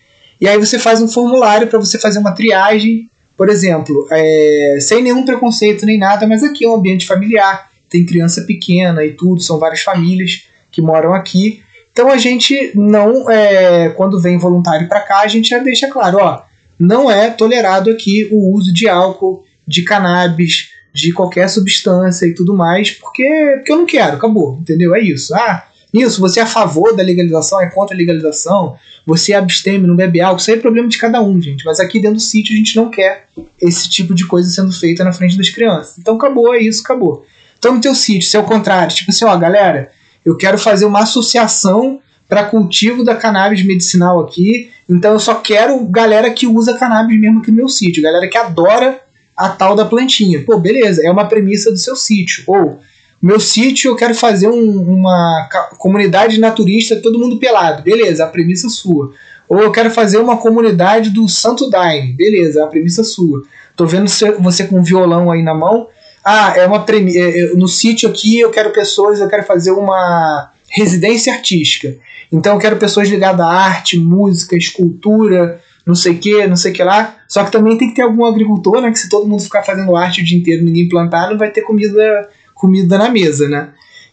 E 0.40 0.48
aí 0.48 0.58
você 0.58 0.78
faz 0.78 1.00
um 1.00 1.08
formulário 1.08 1.66
para 1.66 1.78
você 1.78 1.98
fazer 1.98 2.18
uma 2.18 2.32
triagem, 2.32 3.10
por 3.38 3.48
exemplo, 3.48 4.08
é, 4.10 4.78
sem 4.80 5.00
nenhum 5.00 5.24
preconceito 5.24 5.86
nem 5.86 5.96
nada, 5.96 6.26
mas 6.26 6.42
aqui 6.42 6.64
é 6.64 6.68
um 6.68 6.74
ambiente 6.74 7.06
familiar, 7.06 7.70
tem 7.88 8.04
criança 8.04 8.42
pequena 8.42 9.04
e 9.04 9.12
tudo, 9.12 9.40
são 9.40 9.60
várias 9.60 9.80
famílias 9.80 10.48
que 10.72 10.82
moram 10.82 11.14
aqui. 11.14 11.62
Então 11.92 12.10
a 12.10 12.16
gente 12.18 12.72
não, 12.74 13.30
é, 13.30 13.90
quando 13.90 14.20
vem 14.20 14.36
voluntário 14.36 14.88
para 14.88 15.02
cá, 15.02 15.20
a 15.20 15.28
gente 15.28 15.50
já 15.50 15.60
deixa 15.60 15.86
claro, 15.88 16.18
ó, 16.20 16.42
não 16.76 17.08
é 17.08 17.30
tolerado 17.30 17.90
aqui 17.90 18.28
o 18.32 18.52
uso 18.52 18.72
de 18.72 18.88
álcool, 18.88 19.44
de 19.64 19.82
cannabis, 19.82 20.70
de 20.92 21.12
qualquer 21.12 21.48
substância 21.48 22.26
e 22.26 22.34
tudo 22.34 22.52
mais, 22.56 22.90
porque, 22.90 23.24
porque 23.58 23.70
eu 23.72 23.76
não 23.76 23.86
quero, 23.86 24.16
acabou, 24.16 24.58
entendeu? 24.60 24.96
É 24.96 25.00
isso. 25.00 25.32
Ah, 25.32 25.67
isso, 25.92 26.20
você 26.20 26.40
é 26.40 26.42
a 26.42 26.46
favor 26.46 26.94
da 26.94 27.02
legalização, 27.02 27.60
é 27.60 27.66
contra 27.70 27.94
a 27.94 27.98
legalização, 27.98 28.76
você 29.06 29.32
absteme, 29.32 29.86
não 29.86 29.96
bebe 29.96 30.20
álcool, 30.20 30.40
isso 30.40 30.50
aí 30.50 30.56
é 30.56 30.60
problema 30.60 30.88
de 30.88 30.98
cada 30.98 31.22
um, 31.22 31.40
gente. 31.40 31.64
Mas 31.64 31.80
aqui 31.80 31.98
dentro 31.98 32.16
do 32.16 32.22
sítio 32.22 32.54
a 32.54 32.56
gente 32.56 32.76
não 32.76 32.90
quer 32.90 33.26
esse 33.60 33.88
tipo 33.88 34.14
de 34.14 34.26
coisa 34.26 34.50
sendo 34.50 34.72
feita 34.72 35.02
na 35.02 35.12
frente 35.12 35.36
das 35.36 35.48
crianças. 35.48 35.96
Então 35.98 36.16
acabou, 36.16 36.54
é 36.54 36.60
isso, 36.60 36.82
acabou. 36.84 37.24
Então 37.58 37.74
no 37.74 37.80
teu 37.80 37.94
sítio, 37.94 38.28
se 38.28 38.36
é 38.36 38.40
o 38.40 38.44
contrário, 38.44 38.94
tipo 38.94 39.10
assim, 39.10 39.24
ó, 39.24 39.36
galera, 39.36 39.90
eu 40.24 40.36
quero 40.36 40.58
fazer 40.58 40.84
uma 40.84 41.00
associação 41.00 42.00
para 42.28 42.44
cultivo 42.44 43.02
da 43.02 43.14
cannabis 43.14 43.64
medicinal 43.64 44.20
aqui, 44.20 44.70
então 44.86 45.12
eu 45.12 45.20
só 45.20 45.36
quero 45.36 45.82
galera 45.86 46.30
que 46.30 46.46
usa 46.46 46.76
cannabis 46.76 47.18
mesmo 47.18 47.38
aqui 47.38 47.50
no 47.50 47.56
meu 47.56 47.68
sítio, 47.68 48.02
galera 48.02 48.28
que 48.28 48.36
adora 48.36 49.00
a 49.34 49.48
tal 49.48 49.74
da 49.74 49.84
plantinha. 49.84 50.42
Pô, 50.44 50.58
beleza, 50.58 51.00
é 51.04 51.10
uma 51.10 51.26
premissa 51.26 51.70
do 51.70 51.78
seu 51.78 51.96
sítio. 51.96 52.42
Ou 52.46 52.80
meu 53.20 53.40
sítio 53.40 53.90
eu 53.90 53.96
quero 53.96 54.14
fazer 54.14 54.48
um, 54.48 54.80
uma 54.82 55.48
comunidade 55.76 56.38
naturista, 56.38 56.96
todo 56.96 57.18
mundo 57.18 57.38
pelado. 57.38 57.82
Beleza, 57.82 58.24
a 58.24 58.28
premissa 58.28 58.68
sua. 58.68 59.12
Ou 59.48 59.60
eu 59.60 59.72
quero 59.72 59.90
fazer 59.90 60.18
uma 60.18 60.36
comunidade 60.36 61.10
do 61.10 61.28
Santo 61.28 61.68
Daime. 61.68 62.12
Beleza, 62.12 62.62
a 62.62 62.66
premissa 62.68 63.02
sua. 63.02 63.42
Tô 63.74 63.86
vendo 63.86 64.08
você 64.40 64.64
com 64.64 64.78
um 64.78 64.82
violão 64.82 65.30
aí 65.30 65.42
na 65.42 65.54
mão. 65.54 65.88
Ah, 66.24 66.54
é 66.56 66.66
uma 66.66 66.84
premissa. 66.84 67.18
É, 67.18 67.40
é, 67.40 67.46
no 67.54 67.66
sítio 67.66 68.08
aqui 68.08 68.38
eu 68.38 68.50
quero 68.50 68.70
pessoas, 68.70 69.20
eu 69.20 69.28
quero 69.28 69.44
fazer 69.44 69.72
uma 69.72 70.50
residência 70.68 71.32
artística. 71.32 71.96
Então 72.30 72.54
eu 72.54 72.60
quero 72.60 72.76
pessoas 72.76 73.08
ligadas 73.08 73.40
à 73.40 73.48
arte, 73.48 73.98
música, 73.98 74.56
escultura, 74.56 75.60
não 75.86 75.94
sei 75.94 76.12
o 76.12 76.18
que, 76.18 76.46
não 76.46 76.56
sei 76.56 76.70
o 76.70 76.74
que 76.74 76.84
lá. 76.84 77.16
Só 77.26 77.42
que 77.42 77.50
também 77.50 77.78
tem 77.78 77.88
que 77.88 77.94
ter 77.94 78.02
algum 78.02 78.24
agricultor, 78.26 78.82
né? 78.82 78.90
Que 78.90 78.98
se 78.98 79.08
todo 79.08 79.26
mundo 79.26 79.42
ficar 79.42 79.62
fazendo 79.62 79.96
arte 79.96 80.20
o 80.20 80.24
dia 80.24 80.38
inteiro 80.38 80.62
ninguém 80.62 80.88
plantar, 80.88 81.30
não 81.30 81.38
vai 81.38 81.50
ter 81.50 81.62
comida 81.62 82.28
comida 82.58 82.98
na 82.98 83.08
mesa, 83.08 83.48
né? 83.48 83.70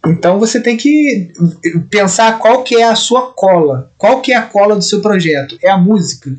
Então 0.07 0.39
você 0.39 0.61
tem 0.61 0.77
que 0.77 1.31
pensar 1.89 2.37
qual 2.37 2.63
que 2.63 2.75
é 2.75 2.83
a 2.83 2.95
sua 2.95 3.33
cola, 3.33 3.91
qual 3.97 4.21
que 4.21 4.31
é 4.31 4.35
a 4.35 4.43
cola 4.43 4.75
do 4.75 4.83
seu 4.83 5.01
projeto. 5.01 5.57
É 5.61 5.69
a 5.69 5.77
música? 5.77 6.31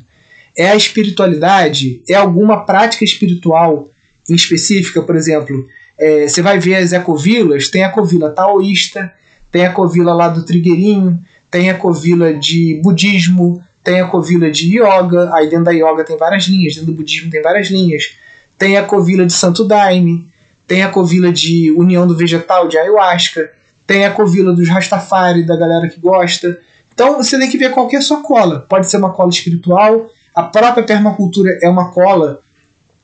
É 0.55 0.69
a 0.69 0.75
espiritualidade? 0.75 2.01
É 2.07 2.15
alguma 2.15 2.65
prática 2.65 3.03
espiritual 3.03 3.89
em 4.27 4.33
específica? 4.33 5.01
Por 5.01 5.15
exemplo, 5.15 5.65
é, 5.99 6.27
você 6.27 6.41
vai 6.41 6.59
ver 6.59 6.75
as 6.75 6.93
ecovilas, 6.93 7.67
tem 7.67 7.83
a 7.83 7.89
ecovila 7.89 8.29
taoísta, 8.29 9.13
tem 9.51 9.65
a 9.65 9.69
ecovila 9.69 10.13
lá 10.13 10.29
do 10.29 10.45
Trigueirinho, 10.45 11.19
tem 11.51 11.69
a 11.69 11.73
ecovila 11.73 12.33
de 12.33 12.79
budismo, 12.81 13.61
tem 13.83 14.01
a 14.01 14.05
ecovila 14.05 14.49
de 14.49 14.77
yoga, 14.77 15.29
aí 15.33 15.49
dentro 15.49 15.65
da 15.65 15.71
yoga 15.71 16.05
tem 16.05 16.17
várias 16.17 16.45
linhas, 16.45 16.75
dentro 16.75 16.91
do 16.91 16.97
budismo 16.97 17.29
tem 17.29 17.41
várias 17.41 17.67
linhas, 17.67 18.15
tem 18.57 18.77
a 18.77 18.81
ecovila 18.81 19.25
de 19.25 19.33
Santo 19.33 19.65
Daime, 19.65 20.29
tem 20.67 20.83
a 20.83 20.89
covila 20.89 21.31
de 21.31 21.71
União 21.71 22.05
do 22.05 22.15
Vegetal, 22.15 22.67
de 22.67 22.77
Ayahuasca, 22.77 23.49
tem 23.87 24.05
a 24.05 24.11
covila 24.11 24.53
dos 24.53 24.67
Rastafari, 24.67 25.45
da 25.45 25.55
galera 25.55 25.87
que 25.87 25.99
gosta. 25.99 26.59
Então 26.93 27.15
você 27.15 27.39
tem 27.39 27.49
que 27.49 27.57
ver 27.57 27.71
qual 27.71 27.87
que 27.87 27.95
é 27.95 28.01
sua 28.01 28.21
cola. 28.21 28.65
Pode 28.67 28.89
ser 28.89 28.97
uma 28.97 29.13
cola 29.13 29.29
espiritual, 29.29 30.09
a 30.35 30.43
própria 30.43 30.83
permacultura 30.83 31.57
é 31.61 31.69
uma 31.69 31.91
cola, 31.91 32.41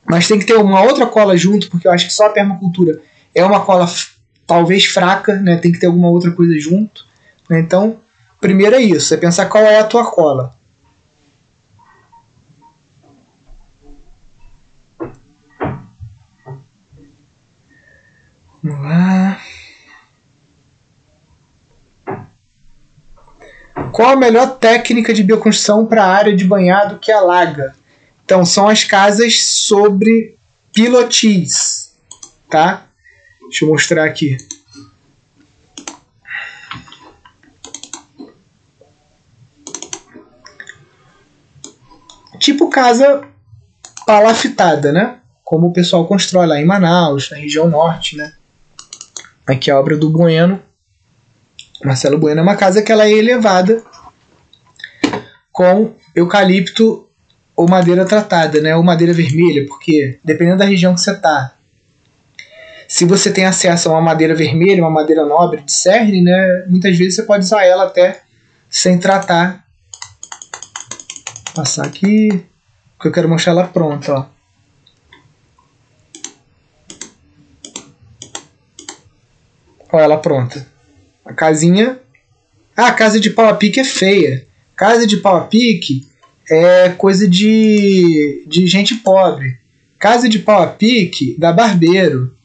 mas 0.08 0.28
tem 0.28 0.38
que 0.38 0.44
ter 0.44 0.56
uma 0.56 0.82
outra 0.82 1.06
cola 1.06 1.36
junto, 1.36 1.70
porque 1.70 1.88
eu 1.88 1.92
acho 1.92 2.06
que 2.06 2.12
só 2.12 2.26
a 2.26 2.30
permacultura 2.30 3.00
é 3.34 3.42
uma 3.44 3.60
cola 3.60 3.86
talvez 4.46 4.84
fraca, 4.84 5.34
né? 5.40 5.56
tem 5.56 5.72
que 5.72 5.78
ter 5.78 5.86
alguma 5.86 6.08
outra 6.08 6.30
coisa 6.30 6.56
junto. 6.58 7.06
Né? 7.48 7.60
Então, 7.60 7.96
primeiro 8.40 8.76
é 8.76 8.80
isso, 8.80 9.14
é 9.14 9.16
pensar 9.16 9.46
qual 9.46 9.64
é 9.64 9.78
a 9.78 9.84
tua 9.84 10.04
cola. 10.04 10.50
Vamos 18.64 18.82
lá. 18.82 19.40
Qual 23.92 24.12
a 24.12 24.16
melhor 24.16 24.56
técnica 24.56 25.12
de 25.12 25.22
bioconstrução 25.22 25.84
para 25.84 26.02
a 26.02 26.08
área 26.08 26.34
de 26.34 26.46
banhado 26.46 26.98
que 26.98 27.12
alaga? 27.12 27.74
Então, 28.24 28.42
são 28.42 28.66
as 28.66 28.82
casas 28.82 29.44
sobre 29.44 30.38
pilotis, 30.72 31.94
tá? 32.48 32.86
Deixa 33.42 33.66
eu 33.66 33.68
mostrar 33.68 34.06
aqui. 34.06 34.34
Tipo 42.40 42.70
casa 42.70 43.28
palafitada, 44.06 44.90
né? 44.90 45.18
Como 45.44 45.66
o 45.66 45.72
pessoal 45.72 46.06
constrói 46.06 46.46
lá 46.46 46.58
em 46.58 46.64
Manaus, 46.64 47.30
na 47.30 47.36
região 47.36 47.68
norte, 47.68 48.16
né? 48.16 48.32
Aqui 49.46 49.70
a 49.70 49.78
obra 49.78 49.96
do 49.96 50.08
Bueno. 50.08 50.62
Marcelo 51.84 52.18
Bueno 52.18 52.40
é 52.40 52.42
uma 52.42 52.56
casa 52.56 52.82
que 52.82 52.90
ela 52.90 53.04
é 53.04 53.12
elevada 53.12 53.82
com 55.52 55.94
eucalipto 56.16 57.06
ou 57.54 57.68
madeira 57.68 58.06
tratada, 58.06 58.60
né? 58.60 58.74
Ou 58.74 58.82
madeira 58.82 59.12
vermelha, 59.12 59.66
porque 59.66 60.18
dependendo 60.24 60.58
da 60.58 60.64
região 60.64 60.94
que 60.94 61.00
você 61.00 61.10
está, 61.10 61.54
se 62.88 63.04
você 63.04 63.30
tem 63.30 63.44
acesso 63.44 63.88
a 63.88 63.92
uma 63.92 64.00
madeira 64.00 64.34
vermelha, 64.34 64.82
uma 64.82 64.90
madeira 64.90 65.26
nobre 65.26 65.60
de 65.60 65.72
cerne, 65.72 66.22
né? 66.22 66.64
Muitas 66.66 66.96
vezes 66.96 67.16
você 67.16 67.22
pode 67.24 67.44
usar 67.44 67.64
ela 67.64 67.84
até 67.84 68.22
sem 68.70 68.98
tratar. 68.98 69.62
Vou 71.46 71.54
passar 71.56 71.84
aqui, 71.84 72.44
porque 72.96 73.08
eu 73.08 73.12
quero 73.12 73.28
mostrar 73.28 73.52
ela 73.52 73.66
pronta, 73.66 74.12
ó. 74.14 74.33
Olha 79.94 80.02
ela 80.02 80.16
pronta. 80.16 80.66
A 81.24 81.32
casinha. 81.32 82.00
Ah, 82.76 82.88
a 82.88 82.92
casa 82.92 83.20
de 83.20 83.30
pau 83.30 83.46
a 83.46 83.54
pique 83.54 83.78
é 83.78 83.84
feia. 83.84 84.44
Casa 84.74 85.06
de 85.06 85.18
pau 85.18 85.36
a 85.36 85.42
pique 85.42 86.04
é 86.50 86.88
coisa 86.88 87.28
de, 87.28 88.44
de 88.44 88.66
gente 88.66 88.96
pobre. 88.96 89.56
Casa 89.96 90.28
de 90.28 90.40
pau 90.40 90.60
a 90.60 90.66
pique 90.66 91.36
dá 91.38 91.52
barbeiro. 91.52 92.36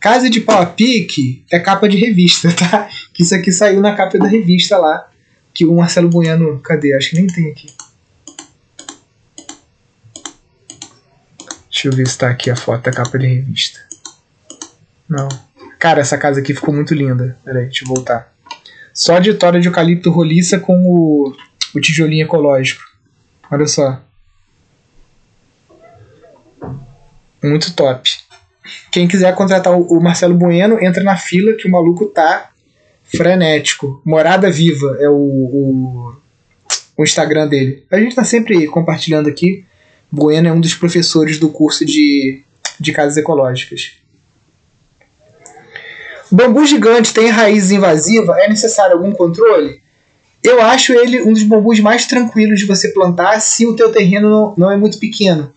Casa 0.00 0.28
de 0.28 0.40
pau 0.40 0.60
a 0.60 0.66
pique 0.66 1.44
é 1.48 1.60
capa 1.60 1.88
de 1.88 1.96
revista, 1.96 2.50
tá? 2.58 2.88
Que 3.14 3.22
isso 3.22 3.36
aqui 3.36 3.52
saiu 3.52 3.80
na 3.80 3.94
capa 3.94 4.18
da 4.18 4.26
revista 4.26 4.76
lá. 4.76 5.08
Que 5.54 5.64
o 5.64 5.76
Marcelo 5.76 6.08
Bueno. 6.08 6.58
Cadê? 6.58 6.92
Acho 6.92 7.10
que 7.10 7.16
nem 7.16 7.28
tem 7.28 7.52
aqui. 7.52 7.68
Deixa 11.70 11.86
eu 11.86 11.92
ver 11.92 12.08
se 12.08 12.18
tá 12.18 12.30
aqui 12.30 12.50
a 12.50 12.56
foto 12.56 12.82
da 12.82 12.90
capa 12.90 13.16
de 13.16 13.28
revista. 13.28 13.78
Não. 15.08 15.45
Cara, 15.78 16.00
essa 16.00 16.16
casa 16.16 16.40
aqui 16.40 16.54
ficou 16.54 16.74
muito 16.74 16.94
linda. 16.94 17.36
Peraí, 17.44 17.64
deixa 17.64 17.84
eu 17.84 17.88
voltar. 17.88 18.32
Só 18.92 19.18
de 19.18 19.34
tora 19.34 19.60
de 19.60 19.68
eucalipto 19.68 20.10
roliça 20.10 20.58
com 20.58 20.74
o, 20.86 21.36
o 21.74 21.80
tijolinho 21.80 22.24
ecológico. 22.24 22.82
Olha 23.50 23.66
só. 23.66 24.00
Muito 27.42 27.74
top. 27.74 28.10
Quem 28.90 29.06
quiser 29.06 29.34
contratar 29.34 29.78
o 29.78 30.00
Marcelo 30.00 30.34
Bueno, 30.34 30.82
entra 30.82 31.02
na 31.02 31.16
fila 31.16 31.52
que 31.52 31.68
o 31.68 31.70
maluco 31.70 32.06
tá 32.06 32.50
frenético. 33.04 34.00
Morada 34.04 34.50
Viva 34.50 34.96
é 35.00 35.08
o, 35.08 35.14
o, 35.14 36.16
o 36.96 37.04
Instagram 37.04 37.46
dele. 37.46 37.84
A 37.90 37.98
gente 37.98 38.16
tá 38.16 38.24
sempre 38.24 38.66
compartilhando 38.66 39.28
aqui. 39.28 39.64
Bueno 40.10 40.48
é 40.48 40.52
um 40.52 40.60
dos 40.60 40.74
professores 40.74 41.38
do 41.38 41.50
curso 41.50 41.84
de, 41.84 42.42
de 42.80 42.92
casas 42.92 43.16
ecológicas. 43.16 43.98
Bambu 46.30 46.64
gigante 46.66 47.14
tem 47.14 47.28
raízes 47.28 47.70
invasivas, 47.70 48.36
é 48.38 48.48
necessário 48.48 48.96
algum 48.96 49.12
controle? 49.12 49.80
Eu 50.42 50.60
acho 50.60 50.92
ele 50.92 51.22
um 51.22 51.32
dos 51.32 51.42
bambus 51.42 51.80
mais 51.80 52.06
tranquilos 52.06 52.60
de 52.60 52.66
você 52.66 52.88
plantar 52.88 53.40
se 53.40 53.66
o 53.66 53.74
teu 53.74 53.90
terreno 53.90 54.30
não, 54.30 54.54
não 54.56 54.70
é 54.70 54.76
muito 54.76 54.98
pequeno. 54.98 55.52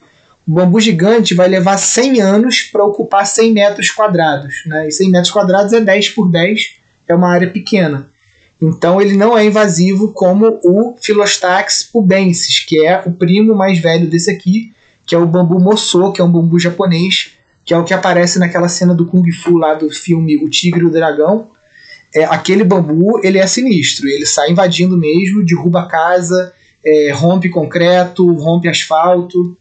O 0.47 0.51
bambu 0.51 0.79
gigante 0.79 1.35
vai 1.35 1.47
levar 1.47 1.77
100 1.77 2.21
anos 2.21 2.61
para 2.63 2.83
ocupar 2.83 3.27
100 3.27 3.53
metros 3.53 3.91
quadrados. 3.91 4.63
Né? 4.65 4.87
E 4.87 4.91
100 4.91 5.11
metros 5.11 5.31
quadrados 5.31 5.73
é 5.73 5.79
10 5.79 6.09
por 6.09 6.29
10, 6.29 6.79
é 7.07 7.13
uma 7.13 7.29
área 7.29 7.49
pequena. 7.49 8.09
Então 8.61 8.99
ele 9.01 9.15
não 9.15 9.37
é 9.37 9.45
invasivo 9.45 10.11
como 10.11 10.59
o 10.63 10.95
Philostax 10.99 11.83
pubensis, 11.83 12.65
que 12.65 12.85
é 12.85 13.01
o 13.05 13.11
primo 13.11 13.55
mais 13.55 13.79
velho 13.79 14.07
desse 14.07 14.29
aqui, 14.29 14.73
que 15.05 15.15
é 15.15 15.17
o 15.17 15.25
bambu 15.25 15.59
moçô, 15.59 16.11
que 16.11 16.19
é 16.19 16.23
um 16.23 16.31
bambu 16.31 16.59
japonês, 16.59 17.33
que 17.69 17.73
é 17.75 17.77
o 17.77 17.83
que 17.83 17.93
aparece 17.93 18.39
naquela 18.39 18.67
cena 18.67 18.95
do 18.95 19.05
Kung 19.05 19.31
Fu 19.31 19.55
lá 19.55 19.75
do 19.75 19.91
filme 19.91 20.43
O 20.43 20.49
Tigre 20.49 20.81
e 20.81 20.85
o 20.85 20.89
Dragão. 20.89 21.51
É, 22.11 22.23
aquele 22.25 22.63
bambu 22.63 23.23
ele 23.23 23.37
é 23.37 23.45
sinistro, 23.45 24.07
ele 24.07 24.25
sai 24.25 24.49
invadindo 24.49 24.97
mesmo, 24.97 25.45
derruba 25.45 25.81
a 25.81 25.85
casa, 25.87 26.51
é, 26.83 27.11
rompe 27.11 27.47
concreto, 27.47 28.33
rompe 28.33 28.67
asfalto. 28.67 29.55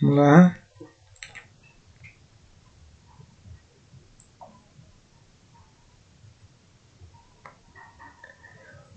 Vamos 0.00 0.16
lá. 0.16 0.56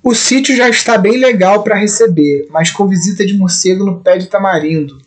O 0.01 0.15
sítio 0.15 0.55
já 0.55 0.67
está 0.67 0.97
bem 0.97 1.17
legal 1.17 1.61
para 1.63 1.75
receber, 1.75 2.47
mas 2.49 2.71
com 2.71 2.87
visita 2.87 3.23
de 3.23 3.37
morcego 3.37 3.85
no 3.85 4.01
pé 4.01 4.17
de 4.17 4.25
tamarindo. 4.25 5.04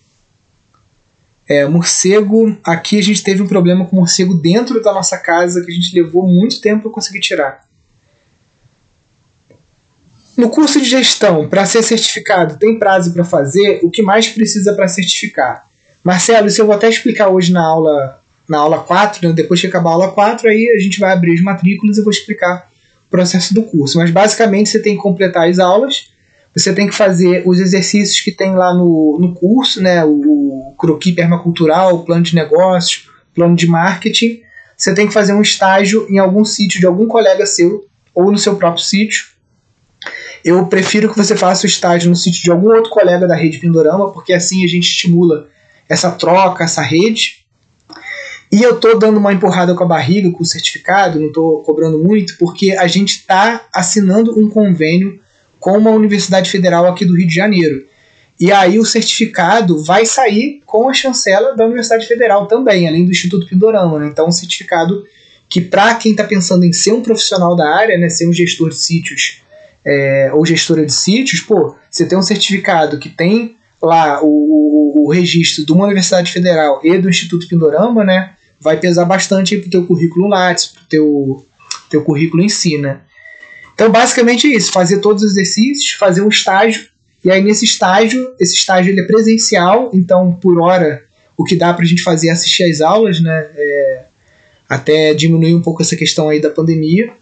É, 1.49 1.66
morcego, 1.66 2.59
aqui 2.62 2.99
a 2.99 3.03
gente 3.03 3.22
teve 3.22 3.42
um 3.42 3.49
problema 3.49 3.86
com 3.86 3.96
morcego 3.96 4.34
dentro 4.34 4.82
da 4.82 4.92
nossa 4.92 5.16
casa 5.16 5.64
que 5.64 5.70
a 5.70 5.74
gente 5.74 5.94
levou 5.94 6.26
muito 6.26 6.61
tempo 6.61 6.82
para 6.82 6.92
conseguir 6.92 7.20
tirar. 7.20 7.66
No 10.36 10.51
curso 10.51 10.78
de 10.78 10.88
gestão, 10.88 11.49
para 11.49 11.64
ser 11.64 11.82
certificado, 11.82 12.59
tem 12.59 12.78
prazo 12.78 13.12
para 13.12 13.24
fazer? 13.24 13.80
O 13.82 13.90
que 13.90 14.03
mais 14.03 14.28
precisa 14.28 14.74
para 14.74 14.86
certificar? 14.86 15.66
Marcelo, 16.05 16.46
isso 16.46 16.61
eu 16.61 16.66
vou 16.66 16.74
até 16.74 16.88
explicar 16.88 17.28
hoje 17.28 17.51
na 17.51 17.64
aula 17.64 18.20
na 18.49 18.59
aula 18.59 18.78
4, 18.78 19.28
né? 19.28 19.34
depois 19.34 19.61
que 19.61 19.66
acabar 19.66 19.90
a 19.90 19.92
aula 19.92 20.12
4, 20.12 20.49
aí 20.49 20.70
a 20.74 20.78
gente 20.78 20.99
vai 20.99 21.12
abrir 21.12 21.34
as 21.34 21.42
matrículas 21.42 21.96
e 21.96 22.01
eu 22.01 22.05
vou 22.05 22.11
explicar 22.11 22.66
processo 23.11 23.53
do 23.53 23.62
curso. 23.62 23.99
Mas 23.99 24.11
basicamente 24.11 24.70
você 24.70 24.80
tem 24.80 24.96
que 24.96 25.03
completar 25.03 25.49
as 25.49 25.59
aulas, 25.59 26.11
você 26.55 26.72
tem 26.72 26.88
que 26.88 26.94
fazer 26.94 27.42
os 27.46 27.61
exercícios 27.61 28.20
que 28.20 28.32
tem 28.32 28.55
lá 28.55 28.74
no, 28.74 29.18
no 29.20 29.34
curso, 29.34 29.82
né? 29.82 30.05
O, 30.05 30.70
o 30.70 30.74
croquis 30.78 31.14
permacultural, 31.14 31.94
o 31.94 32.05
plano 32.05 32.22
de 32.22 32.34
negócios, 32.34 33.09
plano 33.34 33.55
de 33.55 33.66
marketing. 33.66 34.40
Você 34.76 34.94
tem 34.94 35.07
que 35.07 35.12
fazer 35.12 35.32
um 35.32 35.42
estágio 35.42 36.07
em 36.09 36.18
algum 36.18 36.44
sítio 36.44 36.80
de 36.80 36.86
algum 36.86 37.07
colega 37.07 37.46
seu 37.46 37.86
ou 38.14 38.30
no 38.30 38.38
seu 38.38 38.57
próprio 38.57 38.84
sítio. 38.84 39.26
Eu 40.44 40.66
prefiro 40.66 41.11
que 41.11 41.16
você 41.16 41.36
faça 41.36 41.64
o 41.64 41.68
estágio 41.68 42.09
no 42.09 42.16
sítio 42.16 42.42
de 42.42 42.51
algum 42.51 42.70
outro 42.74 42.90
colega 42.90 43.26
da 43.26 43.34
rede 43.34 43.59
Pindorama, 43.59 44.12
porque 44.12 44.32
assim 44.32 44.64
a 44.64 44.68
gente 44.68 44.88
estimula 44.88 45.49
essa 45.88 46.11
troca, 46.11 46.64
essa 46.64 46.82
rede. 46.82 47.44
E 48.51 48.62
eu 48.62 48.80
tô 48.80 48.94
dando 48.94 49.18
uma 49.18 49.32
empurrada 49.32 49.74
com 49.74 49.84
a 49.84 49.86
barriga 49.86 50.30
com 50.30 50.42
o 50.42 50.46
certificado, 50.46 51.20
não 51.20 51.30
tô 51.30 51.62
cobrando 51.66 51.99
muito, 51.99 52.38
porque 52.38 52.72
a 52.72 52.86
gente 52.86 53.16
está 53.16 53.66
assinando 53.72 54.38
um 54.38 54.49
convênio 54.49 55.20
com 55.59 55.76
uma 55.76 55.90
universidade 55.90 56.50
federal 56.50 56.86
aqui 56.86 57.04
do 57.04 57.16
Rio 57.16 57.26
de 57.26 57.34
Janeiro. 57.34 57.86
E 58.40 58.52
aí 58.52 58.78
o 58.78 58.84
certificado 58.84 59.82
vai 59.82 60.06
sair 60.06 60.61
com 60.64 60.88
a 60.88 60.94
chancela 60.94 61.56
da 61.56 61.64
Universidade 61.64 62.06
Federal 62.06 62.46
também, 62.46 62.86
além 62.86 63.04
do 63.04 63.11
Instituto 63.11 63.46
Pindorama. 63.46 63.98
Né? 63.98 64.06
Então, 64.06 64.28
um 64.28 64.32
certificado 64.32 65.04
que, 65.48 65.61
para 65.61 65.94
quem 65.96 66.12
está 66.12 66.22
pensando 66.22 66.64
em 66.64 66.72
ser 66.72 66.92
um 66.92 67.02
profissional 67.02 67.56
da 67.56 67.68
área, 67.68 67.98
né, 67.98 68.09
ser 68.09 68.28
um 68.28 68.32
gestor 68.32 68.68
de 68.68 68.76
sítios 68.76 69.42
é, 69.84 70.30
ou 70.32 70.46
gestora 70.46 70.84
de 70.84 70.92
sítios, 70.92 71.40
pô, 71.40 71.74
você 71.90 72.06
tem 72.06 72.16
um 72.16 72.22
certificado 72.22 72.98
que 72.98 73.09
tem 73.09 73.56
lá 73.82 74.20
o, 74.22 75.06
o, 75.06 75.11
registro 75.11 75.64
de 75.64 75.72
uma 75.72 75.86
Universidade 75.86 76.30
Federal 76.30 76.80
e 76.84 76.98
do 76.98 77.09
Instituto 77.09 77.48
Pindorama, 77.48 78.04
né? 78.04 78.34
vai 78.61 78.76
pesar 78.78 79.04
bastante 79.04 79.56
para 79.56 79.68
o 79.68 79.70
teu 79.70 79.86
currículo 79.86 80.28
Lattes, 80.28 80.66
para 80.66 80.82
o 80.82 80.86
teu, 80.88 81.46
teu 81.90 82.02
currículo 82.02 82.42
em 82.42 82.48
si, 82.48 82.78
né? 82.78 83.00
Então, 83.79 83.93
basicamente 83.93 84.53
é 84.53 84.57
isso, 84.57 84.72
fazer 84.72 84.99
todos 84.99 85.22
os 85.22 85.31
exercícios, 85.31 85.93
fazer 85.93 86.20
um 86.20 86.29
estágio, 86.29 86.89
e 87.24 87.31
aí 87.31 87.41
nesse 87.41 87.64
estágio, 87.64 88.35
esse 88.41 88.57
estágio 88.57 88.91
ele 88.91 89.03
é 89.03 89.07
presencial, 89.07 89.93
então 89.95 90.33
por 90.33 90.61
hora 90.61 91.01
o 91.37 91.45
que 91.45 91.55
dá 91.55 91.72
para 91.72 91.85
a 91.85 91.87
gente 91.87 92.03
fazer 92.03 92.26
é 92.26 92.33
assistir 92.33 92.64
às 92.64 92.81
aulas, 92.81 93.20
né? 93.20 93.47
É, 93.55 94.05
até 94.68 95.14
diminuir 95.14 95.55
um 95.55 95.62
pouco 95.62 95.81
essa 95.81 95.95
questão 95.95 96.29
aí 96.29 96.41
da 96.41 96.51
pandemia. 96.51 97.12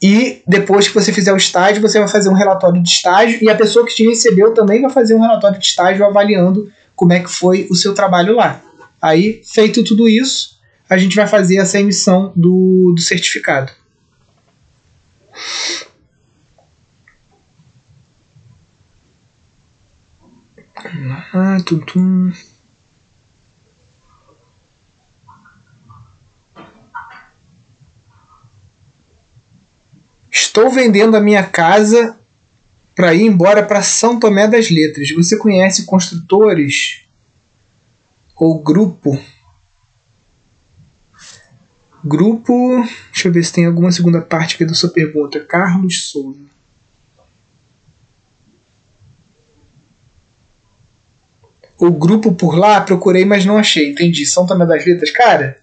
E 0.00 0.42
depois 0.46 0.86
que 0.86 0.94
você 0.94 1.12
fizer 1.12 1.32
o 1.32 1.36
estágio, 1.36 1.82
você 1.82 1.98
vai 1.98 2.06
fazer 2.06 2.28
um 2.28 2.34
relatório 2.34 2.80
de 2.80 2.88
estágio 2.88 3.40
e 3.42 3.50
a 3.50 3.56
pessoa 3.56 3.84
que 3.84 3.96
te 3.96 4.06
recebeu 4.06 4.54
também 4.54 4.80
vai 4.80 4.92
fazer 4.92 5.16
um 5.16 5.20
relatório 5.20 5.58
de 5.58 5.66
estágio 5.66 6.06
avaliando 6.06 6.70
como 6.94 7.12
é 7.12 7.18
que 7.18 7.28
foi 7.28 7.66
o 7.68 7.74
seu 7.74 7.92
trabalho 7.94 8.36
lá. 8.36 8.62
Aí, 9.02 9.42
feito 9.52 9.82
tudo 9.82 10.08
isso, 10.08 10.50
a 10.88 10.96
gente 10.96 11.16
vai 11.16 11.26
fazer 11.26 11.56
essa 11.56 11.80
emissão 11.80 12.32
do, 12.36 12.92
do 12.94 13.00
certificado. 13.00 13.72
Ah, 21.32 21.58
tum, 21.64 21.80
tum. 21.80 22.32
Estou 30.30 30.70
vendendo 30.70 31.16
a 31.16 31.20
minha 31.20 31.42
casa 31.42 32.18
para 32.94 33.14
ir 33.14 33.22
embora 33.22 33.62
para 33.64 33.82
São 33.82 34.20
Tomé 34.20 34.46
das 34.46 34.70
Letras. 34.70 35.10
Você 35.10 35.36
conhece 35.36 35.84
construtores 35.84 37.04
ou 38.36 38.62
grupo. 38.62 39.20
Grupo. 42.04 42.84
Deixa 43.12 43.28
eu 43.28 43.32
ver 43.32 43.44
se 43.44 43.52
tem 43.52 43.66
alguma 43.66 43.90
segunda 43.90 44.20
parte 44.20 44.54
aqui 44.54 44.64
da 44.64 44.74
sua 44.74 44.90
pergunta. 44.90 45.40
Carlos 45.40 46.08
Souza. 46.10 46.40
O 51.78 51.90
grupo 51.90 52.32
por 52.32 52.56
lá, 52.56 52.80
procurei, 52.80 53.24
mas 53.24 53.44
não 53.44 53.58
achei. 53.58 53.90
Entendi. 53.90 54.26
São 54.26 54.46
Tomé 54.46 54.66
das 54.66 54.84
Letras. 54.84 55.10
Cara, 55.10 55.58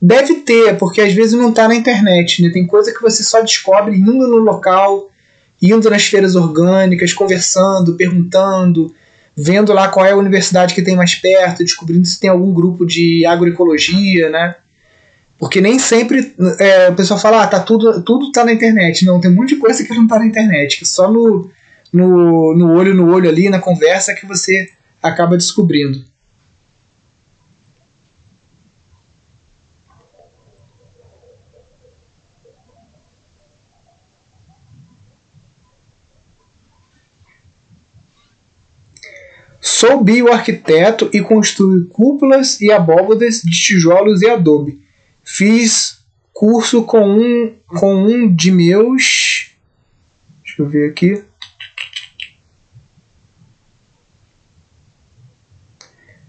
deve 0.00 0.36
ter, 0.36 0.76
porque 0.78 1.00
às 1.00 1.12
vezes 1.12 1.34
não 1.34 1.52
tá 1.52 1.68
na 1.68 1.74
internet, 1.74 2.42
né? 2.42 2.50
Tem 2.50 2.66
coisa 2.66 2.92
que 2.92 3.02
você 3.02 3.22
só 3.22 3.40
descobre 3.40 3.96
indo 3.96 4.12
no 4.12 4.38
local, 4.38 5.10
indo 5.60 5.88
nas 5.88 6.04
feiras 6.04 6.34
orgânicas, 6.34 7.12
conversando, 7.12 7.96
perguntando 7.96 8.92
vendo 9.36 9.72
lá 9.72 9.88
qual 9.88 10.06
é 10.06 10.12
a 10.12 10.16
universidade 10.16 10.74
que 10.74 10.82
tem 10.82 10.96
mais 10.96 11.14
perto, 11.14 11.64
descobrindo 11.64 12.06
se 12.06 12.20
tem 12.20 12.30
algum 12.30 12.52
grupo 12.52 12.84
de 12.84 13.24
agroecologia, 13.26 14.30
né? 14.30 14.56
Porque 15.42 15.60
nem 15.60 15.76
sempre 15.76 16.36
é, 16.60 16.88
o 16.88 16.94
pessoal 16.94 17.18
fala, 17.18 17.42
ah, 17.42 17.46
tá 17.48 17.58
tudo, 17.58 18.00
tudo 18.04 18.30
tá 18.30 18.44
na 18.44 18.52
internet. 18.52 19.04
Não, 19.04 19.20
tem 19.20 19.28
um 19.28 19.34
monte 19.34 19.56
de 19.56 19.60
coisa 19.60 19.82
que 19.82 19.92
não 19.92 20.06
tá 20.06 20.16
na 20.16 20.24
internet, 20.24 20.78
que 20.78 20.86
só 20.86 21.10
no, 21.10 21.50
no, 21.92 22.56
no 22.56 22.72
olho 22.72 22.94
no 22.94 23.12
olho 23.12 23.28
ali, 23.28 23.50
na 23.50 23.58
conversa, 23.58 24.14
que 24.14 24.24
você 24.24 24.70
acaba 25.02 25.36
descobrindo. 25.36 26.04
Sou 39.60 40.04
bioarquiteto 40.04 41.10
e 41.12 41.20
construo 41.20 41.84
cúpulas 41.88 42.60
e 42.60 42.70
abóbodas 42.70 43.42
de 43.42 43.60
tijolos 43.60 44.22
e 44.22 44.30
adobe. 44.30 44.81
Fiz 45.34 46.04
curso 46.30 46.82
com 46.82 47.18
um, 47.18 47.54
com 47.66 48.04
um 48.04 48.36
de 48.36 48.50
meus. 48.50 49.50
Deixa 50.44 50.60
eu 50.60 50.68
ver 50.68 50.90
aqui. 50.90 51.24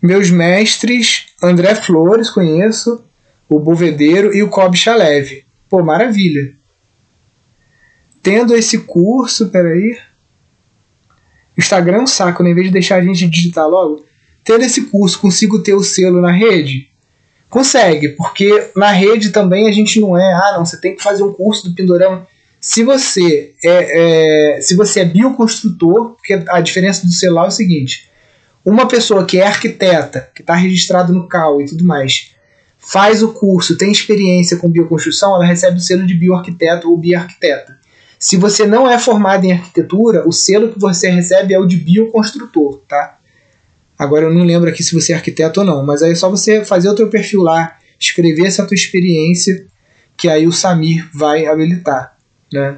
Meus 0.02 0.30
mestres, 0.30 1.26
André 1.44 1.76
Flores, 1.76 2.30
conheço, 2.30 3.04
o 3.50 3.60
Bovedeiro 3.60 4.34
e 4.34 4.42
o 4.42 4.50
Cobb 4.50 4.78
Chaleve. 4.78 5.46
Pô, 5.68 5.84
maravilha. 5.84 6.56
Tendo 8.22 8.56
esse 8.56 8.84
curso, 8.84 9.50
peraí. 9.50 10.00
Instagram 11.58 12.04
é 12.04 12.08
saco, 12.08 12.42
né? 12.42 12.52
Em 12.52 12.56
vez 12.56 12.68
de 12.68 12.74
deixar 12.74 13.02
a 13.02 13.04
gente 13.04 13.28
digitar 13.28 13.68
logo. 13.68 14.06
Tendo 14.46 14.64
esse 14.64 14.86
curso, 14.86 15.20
consigo 15.20 15.62
ter 15.62 15.74
o 15.74 15.84
selo 15.84 16.22
na 16.22 16.32
rede? 16.32 16.93
Consegue, 17.54 18.10
porque 18.10 18.72
na 18.76 18.90
rede 18.90 19.30
também 19.30 19.68
a 19.68 19.72
gente 19.72 20.02
não 20.02 20.18
é, 20.18 20.34
ah, 20.34 20.56
não, 20.58 20.66
você 20.66 20.76
tem 20.76 20.96
que 20.96 21.04
fazer 21.04 21.22
um 21.22 21.32
curso 21.32 21.70
do 21.70 21.76
Pindorama. 21.76 22.28
Se 22.60 22.84
você 22.84 23.54
é, 23.64 24.56
é 24.56 24.60
se 24.60 24.76
você 24.76 25.02
é 25.02 25.06
bioconstrutor, 25.06 26.16
porque 26.16 26.34
a 26.48 26.60
diferença 26.62 27.06
do 27.06 27.14
celular 27.14 27.46
é 27.46 27.50
o 27.50 27.52
seguinte: 27.52 28.10
uma 28.66 28.88
pessoa 28.88 29.24
que 29.24 29.38
é 29.38 29.46
arquiteta, 29.46 30.32
que 30.34 30.42
está 30.42 30.56
registrado 30.56 31.14
no 31.14 31.28
CAL 31.28 31.62
e 31.62 31.66
tudo 31.66 31.86
mais, 31.86 32.32
faz 32.80 33.22
o 33.22 33.32
curso, 33.34 33.78
tem 33.78 33.92
experiência 33.92 34.58
com 34.58 34.68
bioconstrução, 34.68 35.36
ela 35.36 35.46
recebe 35.46 35.78
o 35.78 35.80
selo 35.80 36.08
de 36.08 36.16
bioarquiteto 36.16 36.90
ou 36.90 36.98
bioarquiteta. 36.98 37.78
Se 38.18 38.36
você 38.36 38.66
não 38.66 38.90
é 38.90 38.98
formado 38.98 39.46
em 39.46 39.52
arquitetura, 39.52 40.28
o 40.28 40.32
selo 40.32 40.74
que 40.74 40.80
você 40.80 41.08
recebe 41.08 41.54
é 41.54 41.60
o 41.60 41.68
de 41.68 41.78
bioconstrutor, 41.78 42.82
tá? 42.88 43.20
Agora 44.04 44.26
eu 44.26 44.34
não 44.34 44.44
lembro 44.44 44.70
aqui 44.70 44.84
se 44.84 44.94
você 44.94 45.14
é 45.14 45.16
arquiteto 45.16 45.62
ou 45.62 45.66
não, 45.66 45.86
mas 45.86 46.04
aí 46.04 46.12
é 46.12 46.16
só 46.16 46.30
você 46.30 46.64
fazer 46.66 46.90
o 46.90 46.96
teu 46.96 47.10
perfil 47.10 47.42
lá, 47.42 47.78
escrever 48.00 48.48
essa 48.48 48.66
tua 48.66 48.76
experiência, 48.76 49.66
que 50.18 50.28
aí 50.28 50.46
o 50.46 50.52
Samir 50.52 51.08
vai 51.14 51.46
habilitar, 51.46 52.18
né? 52.52 52.78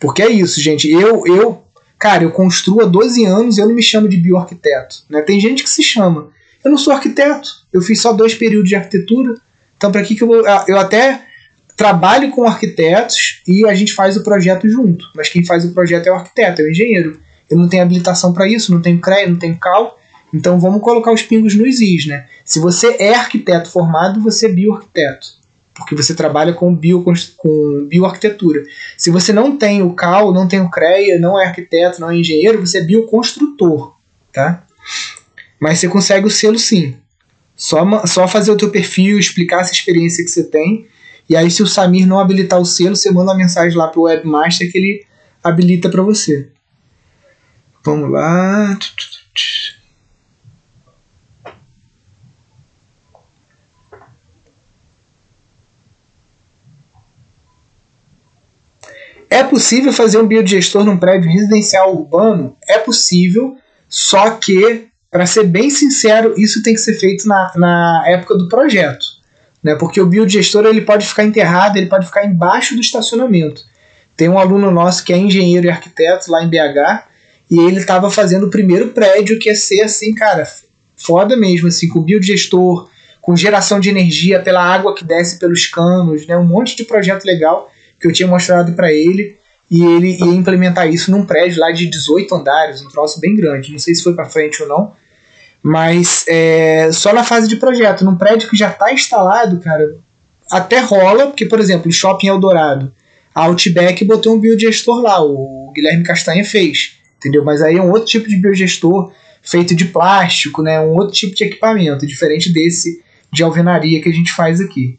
Porque 0.00 0.22
é 0.22 0.30
isso, 0.30 0.60
gente. 0.60 0.90
Eu, 0.90 1.26
eu 1.26 1.62
cara, 1.98 2.24
eu 2.24 2.30
construo 2.30 2.82
há 2.82 2.84
12 2.84 3.24
anos 3.24 3.56
e 3.56 3.60
eu 3.60 3.66
não 3.66 3.74
me 3.74 3.82
chamo 3.82 4.08
de 4.08 4.16
bioarquiteto. 4.16 5.04
Né? 5.08 5.22
Tem 5.22 5.40
gente 5.40 5.62
que 5.62 5.70
se 5.70 5.82
chama. 5.82 6.28
Eu 6.64 6.70
não 6.70 6.78
sou 6.78 6.92
arquiteto. 6.92 7.48
Eu 7.72 7.80
fiz 7.80 8.00
só 8.00 8.12
dois 8.12 8.34
períodos 8.34 8.68
de 8.68 8.76
arquitetura. 8.76 9.34
Então, 9.76 9.92
para 9.92 10.02
que, 10.02 10.14
que 10.14 10.22
eu 10.22 10.28
vou. 10.28 10.46
Ah, 10.46 10.64
eu 10.68 10.78
até 10.78 11.22
trabalho 11.76 12.30
com 12.30 12.44
arquitetos 12.44 13.42
e 13.46 13.66
a 13.66 13.74
gente 13.74 13.92
faz 13.92 14.16
o 14.16 14.22
projeto 14.22 14.68
junto. 14.68 15.06
Mas 15.14 15.28
quem 15.28 15.44
faz 15.44 15.64
o 15.64 15.72
projeto 15.72 16.06
é 16.06 16.10
o 16.10 16.14
arquiteto, 16.14 16.62
é 16.62 16.64
o 16.64 16.70
engenheiro. 16.70 17.20
Eu 17.48 17.58
não 17.58 17.68
tenho 17.68 17.82
habilitação 17.82 18.32
para 18.32 18.48
isso, 18.48 18.72
não 18.72 18.80
tenho 18.80 19.00
CREA, 19.00 19.28
não 19.28 19.36
tenho 19.36 19.56
CAL. 19.58 19.98
Então 20.36 20.60
vamos 20.60 20.82
colocar 20.82 21.12
os 21.12 21.22
pingos 21.22 21.54
nos 21.54 21.80
is, 21.80 22.06
né? 22.06 22.26
Se 22.44 22.60
você 22.60 22.96
é 22.98 23.14
arquiteto 23.14 23.70
formado, 23.70 24.20
você 24.20 24.46
é 24.46 24.52
bioarquiteto 24.52 25.36
porque 25.76 25.94
você 25.94 26.14
trabalha 26.14 26.54
com, 26.54 26.74
bio, 26.74 27.04
com 27.36 27.86
bioarquitetura. 27.86 28.62
Se 28.96 29.10
você 29.10 29.30
não 29.30 29.58
tem 29.58 29.82
o 29.82 29.92
CAL, 29.92 30.32
não 30.32 30.48
tem 30.48 30.58
o 30.58 30.70
CREA, 30.70 31.18
não 31.18 31.38
é 31.38 31.44
arquiteto, 31.44 32.00
não 32.00 32.10
é 32.10 32.16
engenheiro, 32.16 32.58
você 32.58 32.78
é 32.78 32.82
bioconstrutor, 32.82 33.94
tá? 34.32 34.64
Mas 35.60 35.78
você 35.78 35.86
consegue 35.86 36.26
o 36.26 36.30
selo 36.30 36.58
sim. 36.58 36.96
Só, 37.54 38.06
só 38.06 38.26
fazer 38.26 38.50
o 38.50 38.56
teu 38.56 38.70
perfil, 38.70 39.18
explicar 39.18 39.60
essa 39.60 39.72
experiência 39.72 40.24
que 40.24 40.30
você 40.30 40.44
tem, 40.44 40.86
e 41.28 41.36
aí 41.36 41.50
se 41.50 41.62
o 41.62 41.66
Samir 41.66 42.06
não 42.06 42.18
habilitar 42.18 42.58
o 42.58 42.64
selo, 42.64 42.96
você 42.96 43.10
manda 43.10 43.32
uma 43.32 43.36
mensagem 43.36 43.76
lá 43.76 43.88
pro 43.88 44.02
webmaster 44.02 44.72
que 44.72 44.78
ele 44.78 45.06
habilita 45.44 45.90
para 45.90 46.02
você. 46.02 46.48
Vamos 47.84 48.10
lá. 48.10 48.78
É 59.28 59.42
possível 59.42 59.92
fazer 59.92 60.18
um 60.18 60.26
biodigestor 60.26 60.84
num 60.84 60.96
prédio 60.96 61.30
residencial 61.30 61.94
urbano? 61.94 62.56
É 62.66 62.78
possível, 62.78 63.56
só 63.88 64.30
que, 64.30 64.86
para 65.10 65.26
ser 65.26 65.44
bem 65.44 65.68
sincero, 65.68 66.34
isso 66.36 66.62
tem 66.62 66.74
que 66.74 66.80
ser 66.80 66.94
feito 66.94 67.26
na, 67.26 67.52
na 67.56 68.04
época 68.06 68.36
do 68.36 68.48
projeto. 68.48 69.04
Né? 69.62 69.74
Porque 69.74 70.00
o 70.00 70.06
biodigestor 70.06 70.64
ele 70.66 70.82
pode 70.82 71.06
ficar 71.06 71.24
enterrado, 71.24 71.76
ele 71.76 71.86
pode 71.86 72.06
ficar 72.06 72.24
embaixo 72.24 72.74
do 72.74 72.80
estacionamento. 72.80 73.64
Tem 74.16 74.28
um 74.28 74.38
aluno 74.38 74.70
nosso 74.70 75.04
que 75.04 75.12
é 75.12 75.18
engenheiro 75.18 75.66
e 75.66 75.70
arquiteto 75.70 76.30
lá 76.30 76.42
em 76.42 76.48
BH, 76.48 77.08
e 77.50 77.58
ele 77.60 77.78
estava 77.78 78.10
fazendo 78.10 78.46
o 78.46 78.50
primeiro 78.50 78.88
prédio 78.88 79.38
que 79.38 79.48
ia 79.48 79.54
ser 79.54 79.82
assim, 79.82 80.14
cara, 80.14 80.44
foda 80.96 81.36
mesmo, 81.36 81.68
assim, 81.68 81.88
com 81.88 82.00
biodigestor, 82.00 82.88
com 83.20 83.36
geração 83.36 83.80
de 83.80 83.90
energia 83.90 84.40
pela 84.40 84.62
água 84.62 84.94
que 84.94 85.04
desce 85.04 85.38
pelos 85.38 85.66
canos, 85.66 86.26
né? 86.26 86.36
um 86.36 86.44
monte 86.44 86.76
de 86.76 86.84
projeto 86.84 87.24
legal 87.24 87.70
que 88.00 88.06
eu 88.06 88.12
tinha 88.12 88.28
mostrado 88.28 88.72
para 88.72 88.92
ele 88.92 89.36
e 89.70 89.84
ele 89.84 90.16
ia 90.16 90.34
implementar 90.34 90.88
isso 90.88 91.10
num 91.10 91.24
prédio 91.24 91.60
lá 91.60 91.70
de 91.70 91.86
18 91.86 92.34
andares, 92.34 92.82
um 92.82 92.88
troço 92.88 93.20
bem 93.20 93.34
grande. 93.34 93.72
Não 93.72 93.78
sei 93.78 93.94
se 93.94 94.02
foi 94.02 94.14
para 94.14 94.28
frente 94.28 94.62
ou 94.62 94.68
não, 94.68 94.92
mas 95.62 96.24
é, 96.28 96.90
só 96.92 97.12
na 97.12 97.24
fase 97.24 97.48
de 97.48 97.56
projeto, 97.56 98.04
num 98.04 98.16
prédio 98.16 98.48
que 98.48 98.56
já 98.56 98.68
está 98.68 98.92
instalado, 98.92 99.58
cara, 99.58 99.96
até 100.50 100.78
rola, 100.80 101.26
porque, 101.26 101.46
por 101.46 101.58
exemplo, 101.58 101.90
Shopping 101.90 102.28
Eldorado, 102.28 102.92
a 103.34 103.44
Outback 103.44 104.04
botou 104.04 104.36
um 104.36 104.40
biodigestor 104.40 105.02
lá, 105.02 105.20
o 105.20 105.72
Guilherme 105.74 106.04
Castanha 106.04 106.44
fez, 106.44 106.98
entendeu? 107.18 107.44
Mas 107.44 107.60
aí 107.60 107.76
é 107.76 107.82
um 107.82 107.90
outro 107.90 108.06
tipo 108.06 108.28
de 108.28 108.36
biodigestor 108.36 109.12
feito 109.42 109.74
de 109.74 109.86
plástico, 109.86 110.62
né? 110.62 110.80
Um 110.80 110.94
outro 110.94 111.14
tipo 111.14 111.34
de 111.34 111.44
equipamento, 111.44 112.06
diferente 112.06 112.52
desse 112.52 113.02
de 113.32 113.42
alvenaria 113.42 114.00
que 114.00 114.08
a 114.08 114.12
gente 114.12 114.32
faz 114.32 114.60
aqui. 114.60 114.98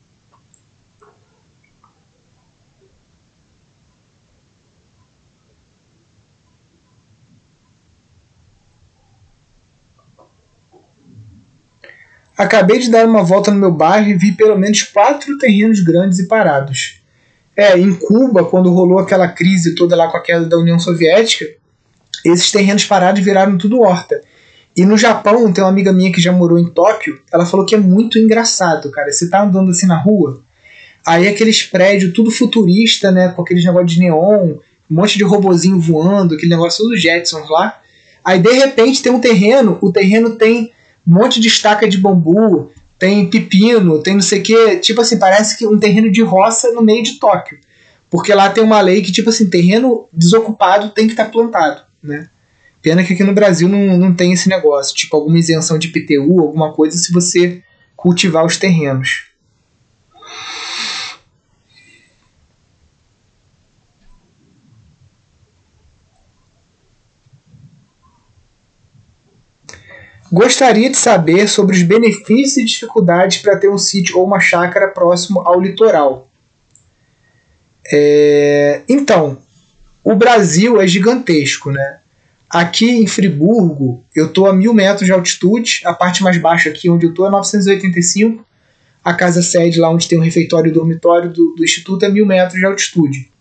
Acabei 12.37 12.77
de 12.77 12.91
dar 12.91 13.05
uma 13.07 13.23
volta 13.23 13.49
no 13.49 13.59
meu 13.59 13.71
bairro 13.71 14.09
e 14.09 14.13
vi 14.13 14.31
pelo 14.31 14.57
menos 14.57 14.83
quatro 14.83 15.37
terrenos 15.39 15.79
grandes 15.79 16.19
e 16.19 16.27
parados. 16.27 17.01
É, 17.55 17.75
em 17.75 17.95
Cuba, 17.95 18.45
quando 18.45 18.71
rolou 18.71 18.99
aquela 18.99 19.27
crise 19.27 19.73
toda 19.73 19.95
lá 19.95 20.07
com 20.09 20.17
a 20.17 20.21
queda 20.21 20.45
da 20.45 20.57
União 20.57 20.77
Soviética, 20.77 21.45
esses 22.23 22.51
terrenos 22.51 22.85
parados 22.85 23.23
viraram 23.23 23.57
tudo 23.57 23.81
horta. 23.81 24.21
E 24.75 24.85
no 24.85 24.95
Japão, 24.95 25.51
tem 25.51 25.63
uma 25.63 25.71
amiga 25.71 25.91
minha 25.91 26.11
que 26.11 26.21
já 26.21 26.31
morou 26.31 26.59
em 26.59 26.69
Tóquio, 26.69 27.19
ela 27.33 27.47
falou 27.47 27.65
que 27.65 27.73
é 27.73 27.79
muito 27.79 28.19
engraçado, 28.19 28.91
cara. 28.91 29.11
Você 29.11 29.27
tá 29.27 29.41
andando 29.41 29.71
assim 29.71 29.87
na 29.87 29.97
rua, 29.97 30.43
aí 31.03 31.27
aqueles 31.27 31.63
prédios 31.63 32.13
tudo 32.13 32.29
futurista, 32.29 33.11
né, 33.11 33.29
com 33.29 33.41
aqueles 33.41 33.65
negócios 33.65 33.93
de 33.93 33.99
neon, 33.99 34.57
um 34.89 34.95
monte 34.95 35.17
de 35.17 35.23
robozinho 35.23 35.79
voando, 35.79 36.35
aquele 36.35 36.51
negócio 36.51 36.87
dos 36.87 37.01
Jetsons 37.01 37.49
lá. 37.49 37.81
Aí 38.23 38.37
de 38.39 38.51
repente 38.51 39.01
tem 39.01 39.11
um 39.11 39.19
terreno, 39.19 39.79
o 39.81 39.91
terreno 39.91 40.37
tem 40.37 40.71
um 41.07 41.13
monte 41.13 41.39
de 41.39 41.47
estaca 41.47 41.87
de 41.87 41.97
bambu, 41.97 42.69
tem 42.99 43.29
pepino, 43.29 44.03
tem 44.03 44.15
não 44.15 44.21
sei 44.21 44.39
o 44.39 44.43
que. 44.43 44.75
Tipo 44.77 45.01
assim, 45.01 45.17
parece 45.17 45.57
que 45.57 45.65
um 45.65 45.79
terreno 45.79 46.11
de 46.11 46.21
roça 46.21 46.71
no 46.73 46.81
meio 46.81 47.03
de 47.03 47.19
Tóquio. 47.19 47.59
Porque 48.09 48.33
lá 48.33 48.49
tem 48.49 48.63
uma 48.63 48.81
lei 48.81 49.01
que, 49.01 49.11
tipo 49.11 49.29
assim, 49.29 49.49
terreno 49.49 50.07
desocupado 50.11 50.89
tem 50.89 51.05
que 51.05 51.13
estar 51.13 51.25
tá 51.25 51.31
plantado, 51.31 51.81
né? 52.01 52.29
Pena 52.81 53.03
que 53.03 53.13
aqui 53.13 53.23
no 53.23 53.33
Brasil 53.33 53.67
não, 53.67 53.97
não 53.97 54.13
tem 54.13 54.31
esse 54.31 54.47
negócio, 54.47 54.95
tipo 54.95 55.15
alguma 55.15 55.39
isenção 55.39 55.77
de 55.77 55.89
PTU, 55.89 56.39
alguma 56.39 56.73
coisa, 56.73 56.97
se 56.97 57.11
você 57.11 57.61
cultivar 57.95 58.45
os 58.45 58.57
terrenos. 58.57 59.26
Gostaria 70.37 70.87
de 70.87 70.97
saber 70.97 71.47
sobre 71.47 71.75
os 71.75 71.81
benefícios 71.81 72.57
e 72.57 72.63
dificuldades 72.63 73.39
para 73.39 73.57
ter 73.57 73.71
um 73.71 73.77
sítio 73.79 74.19
ou 74.19 74.27
uma 74.27 74.39
chácara 74.39 74.87
próximo 74.87 75.41
ao 75.43 75.59
litoral. 75.59 76.29
É, 77.91 78.81
então, 78.87 79.39
o 80.03 80.13
Brasil 80.13 80.79
é 80.79 80.85
gigantesco, 80.85 81.71
né? 81.71 82.01
Aqui 82.47 82.87
em 82.87 83.07
Friburgo, 83.07 84.05
eu 84.15 84.27
estou 84.27 84.45
a 84.45 84.53
mil 84.53 84.75
metros 84.75 85.07
de 85.07 85.11
altitude, 85.11 85.81
a 85.83 85.91
parte 85.91 86.21
mais 86.21 86.37
baixa 86.37 86.69
aqui 86.69 86.87
onde 86.87 87.07
eu 87.07 87.09
estou 87.09 87.25
é 87.25 87.31
985, 87.31 88.45
a 89.03 89.15
casa 89.15 89.41
sede 89.41 89.79
lá 89.79 89.89
onde 89.89 90.07
tem 90.07 90.19
o 90.19 90.21
refeitório 90.21 90.69
e 90.69 90.71
dormitório 90.71 91.33
do, 91.33 91.55
do 91.55 91.63
instituto 91.63 92.05
é 92.05 92.09
mil 92.09 92.27
metros 92.27 92.59
de 92.59 92.65
altitude. 92.67 93.31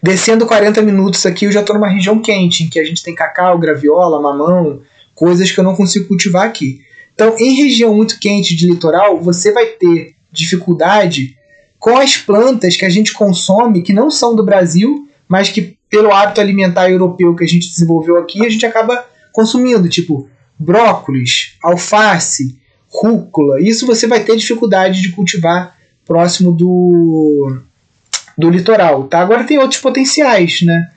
Descendo 0.00 0.46
40 0.46 0.82
minutos 0.82 1.26
aqui, 1.26 1.46
eu 1.46 1.52
já 1.52 1.62
estou 1.62 1.74
numa 1.74 1.88
região 1.88 2.22
quente, 2.22 2.62
em 2.62 2.70
que 2.70 2.78
a 2.78 2.84
gente 2.84 3.02
tem 3.02 3.12
cacau, 3.12 3.58
graviola, 3.58 4.22
mamão, 4.22 4.82
coisas 5.20 5.52
que 5.52 5.60
eu 5.60 5.64
não 5.64 5.76
consigo 5.76 6.08
cultivar 6.08 6.46
aqui. 6.46 6.80
Então, 7.12 7.36
em 7.38 7.52
região 7.52 7.94
muito 7.94 8.18
quente 8.18 8.56
de 8.56 8.66
litoral, 8.66 9.20
você 9.20 9.52
vai 9.52 9.66
ter 9.66 10.14
dificuldade 10.32 11.36
com 11.78 11.98
as 11.98 12.16
plantas 12.16 12.74
que 12.74 12.86
a 12.86 12.88
gente 12.88 13.12
consome, 13.12 13.82
que 13.82 13.92
não 13.92 14.10
são 14.10 14.34
do 14.34 14.42
Brasil, 14.42 15.06
mas 15.28 15.50
que 15.50 15.76
pelo 15.90 16.10
hábito 16.10 16.40
alimentar 16.40 16.90
europeu 16.90 17.36
que 17.36 17.44
a 17.44 17.46
gente 17.46 17.68
desenvolveu 17.68 18.16
aqui, 18.16 18.46
a 18.46 18.48
gente 18.48 18.64
acaba 18.64 19.04
consumindo, 19.30 19.90
tipo 19.90 20.26
brócolis, 20.58 21.58
alface, 21.62 22.58
rúcula. 22.88 23.60
Isso 23.60 23.86
você 23.86 24.06
vai 24.06 24.24
ter 24.24 24.36
dificuldade 24.36 25.02
de 25.02 25.10
cultivar 25.10 25.76
próximo 26.06 26.50
do, 26.50 27.58
do 28.38 28.48
litoral. 28.48 29.04
Tá? 29.04 29.20
Agora 29.20 29.44
tem 29.44 29.58
outros 29.58 29.82
potenciais, 29.82 30.62
né? 30.62 30.88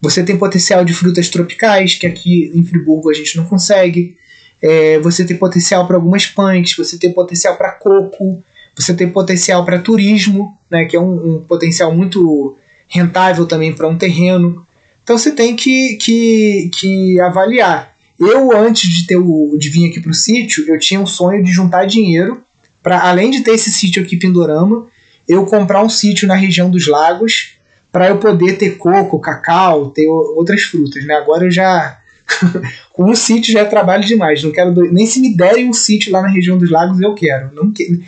Você 0.00 0.22
tem 0.22 0.38
potencial 0.38 0.84
de 0.84 0.94
frutas 0.94 1.28
tropicais, 1.28 1.94
que 1.94 2.06
aqui 2.06 2.50
em 2.54 2.64
Friburgo 2.64 3.10
a 3.10 3.14
gente 3.14 3.36
não 3.36 3.44
consegue. 3.44 4.16
É, 4.62 4.98
você 4.98 5.24
tem 5.24 5.36
potencial 5.36 5.86
para 5.86 5.96
algumas 5.96 6.26
punks, 6.26 6.76
você 6.76 6.98
tem 6.98 7.12
potencial 7.12 7.56
para 7.56 7.72
coco, 7.72 8.42
você 8.76 8.94
tem 8.94 9.08
potencial 9.08 9.64
para 9.64 9.78
turismo, 9.78 10.58
né, 10.70 10.84
que 10.84 10.96
é 10.96 11.00
um, 11.00 11.36
um 11.36 11.42
potencial 11.42 11.94
muito 11.94 12.56
rentável 12.88 13.46
também 13.46 13.72
para 13.72 13.88
um 13.88 13.96
terreno. 13.96 14.66
Então 15.02 15.16
você 15.18 15.30
tem 15.32 15.54
que, 15.54 15.96
que, 15.96 16.70
que 16.78 17.20
avaliar. 17.20 17.92
Eu, 18.18 18.54
antes 18.54 18.88
de, 18.88 19.06
ter 19.06 19.16
o, 19.16 19.56
de 19.58 19.70
vir 19.70 19.88
aqui 19.88 20.00
para 20.00 20.10
o 20.10 20.14
sítio, 20.14 20.64
eu 20.68 20.78
tinha 20.78 21.00
um 21.00 21.06
sonho 21.06 21.42
de 21.42 21.50
juntar 21.50 21.86
dinheiro 21.86 22.42
para, 22.82 23.08
além 23.08 23.30
de 23.30 23.40
ter 23.40 23.52
esse 23.52 23.70
sítio 23.70 24.02
aqui 24.02 24.16
Pindorama, 24.16 24.86
eu 25.26 25.46
comprar 25.46 25.82
um 25.82 25.88
sítio 25.88 26.28
na 26.28 26.34
região 26.34 26.70
dos 26.70 26.86
lagos 26.86 27.56
para 27.92 28.08
eu 28.08 28.18
poder 28.18 28.56
ter 28.58 28.76
coco, 28.76 29.18
cacau, 29.18 29.90
ter 29.90 30.06
outras 30.06 30.62
frutas, 30.62 31.04
né? 31.04 31.14
Agora 31.14 31.44
eu 31.44 31.50
já 31.50 31.98
com 32.92 33.10
um 33.10 33.14
sítio 33.14 33.52
já 33.52 33.64
trabalho 33.64 34.04
demais, 34.04 34.42
não 34.42 34.52
quero 34.52 34.72
do... 34.72 34.90
nem 34.92 35.06
se 35.06 35.20
me 35.20 35.36
derem 35.36 35.68
um 35.68 35.72
sítio 35.72 36.12
lá 36.12 36.22
na 36.22 36.28
região 36.28 36.56
dos 36.56 36.70
lagos 36.70 37.00
eu 37.00 37.14
quero, 37.14 37.52
não 37.52 37.72
que... 37.72 38.00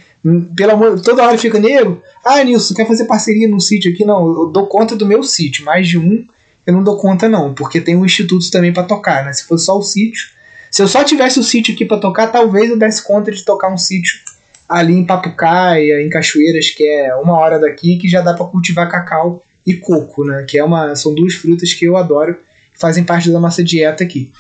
pelo 0.54 0.72
amor, 0.72 1.00
toda 1.00 1.24
hora 1.24 1.36
fica 1.36 1.58
nego, 1.58 2.00
ah 2.24 2.42
Nilson, 2.44 2.74
quer 2.74 2.86
fazer 2.86 3.06
parceria 3.06 3.48
num 3.48 3.58
sítio 3.58 3.92
aqui? 3.92 4.04
Não, 4.04 4.24
eu 4.26 4.46
dou 4.46 4.68
conta 4.68 4.94
do 4.94 5.06
meu 5.06 5.24
sítio, 5.24 5.64
mais 5.64 5.88
de 5.88 5.98
um 5.98 6.24
eu 6.66 6.72
não 6.72 6.82
dou 6.82 6.96
conta 6.96 7.28
não, 7.28 7.52
porque 7.52 7.80
tem 7.80 7.96
um 7.96 8.04
instituto 8.04 8.48
também 8.50 8.72
para 8.72 8.84
tocar, 8.84 9.24
né? 9.24 9.32
Se 9.32 9.44
fosse 9.44 9.64
só 9.64 9.76
o 9.76 9.82
sítio, 9.82 10.28
se 10.70 10.80
eu 10.80 10.88
só 10.88 11.02
tivesse 11.02 11.38
o 11.38 11.42
sítio 11.42 11.74
aqui 11.74 11.84
para 11.84 11.98
tocar, 11.98 12.28
talvez 12.28 12.70
eu 12.70 12.78
desse 12.78 13.02
conta 13.02 13.32
de 13.32 13.44
tocar 13.44 13.68
um 13.68 13.76
sítio 13.76 14.20
ali 14.68 14.94
em 14.94 15.04
Papucaia, 15.04 16.00
em 16.00 16.08
Cachoeiras, 16.08 16.70
que 16.70 16.86
é 16.86 17.14
uma 17.16 17.36
hora 17.38 17.58
daqui, 17.58 17.98
que 17.98 18.08
já 18.08 18.20
dá 18.20 18.32
para 18.32 18.46
cultivar 18.46 18.90
cacau 18.90 19.42
e 19.66 19.74
coco, 19.74 20.24
né? 20.24 20.44
Que 20.48 20.58
é 20.58 20.64
uma, 20.64 20.94
são 20.94 21.14
duas 21.14 21.34
frutas 21.34 21.72
que 21.72 21.84
eu 21.84 21.96
adoro, 21.96 22.38
fazem 22.72 23.04
parte 23.04 23.30
da 23.30 23.40
nossa 23.40 23.62
dieta 23.62 24.02
aqui. 24.04 24.32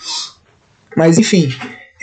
Mas 0.96 1.18
enfim, 1.18 1.52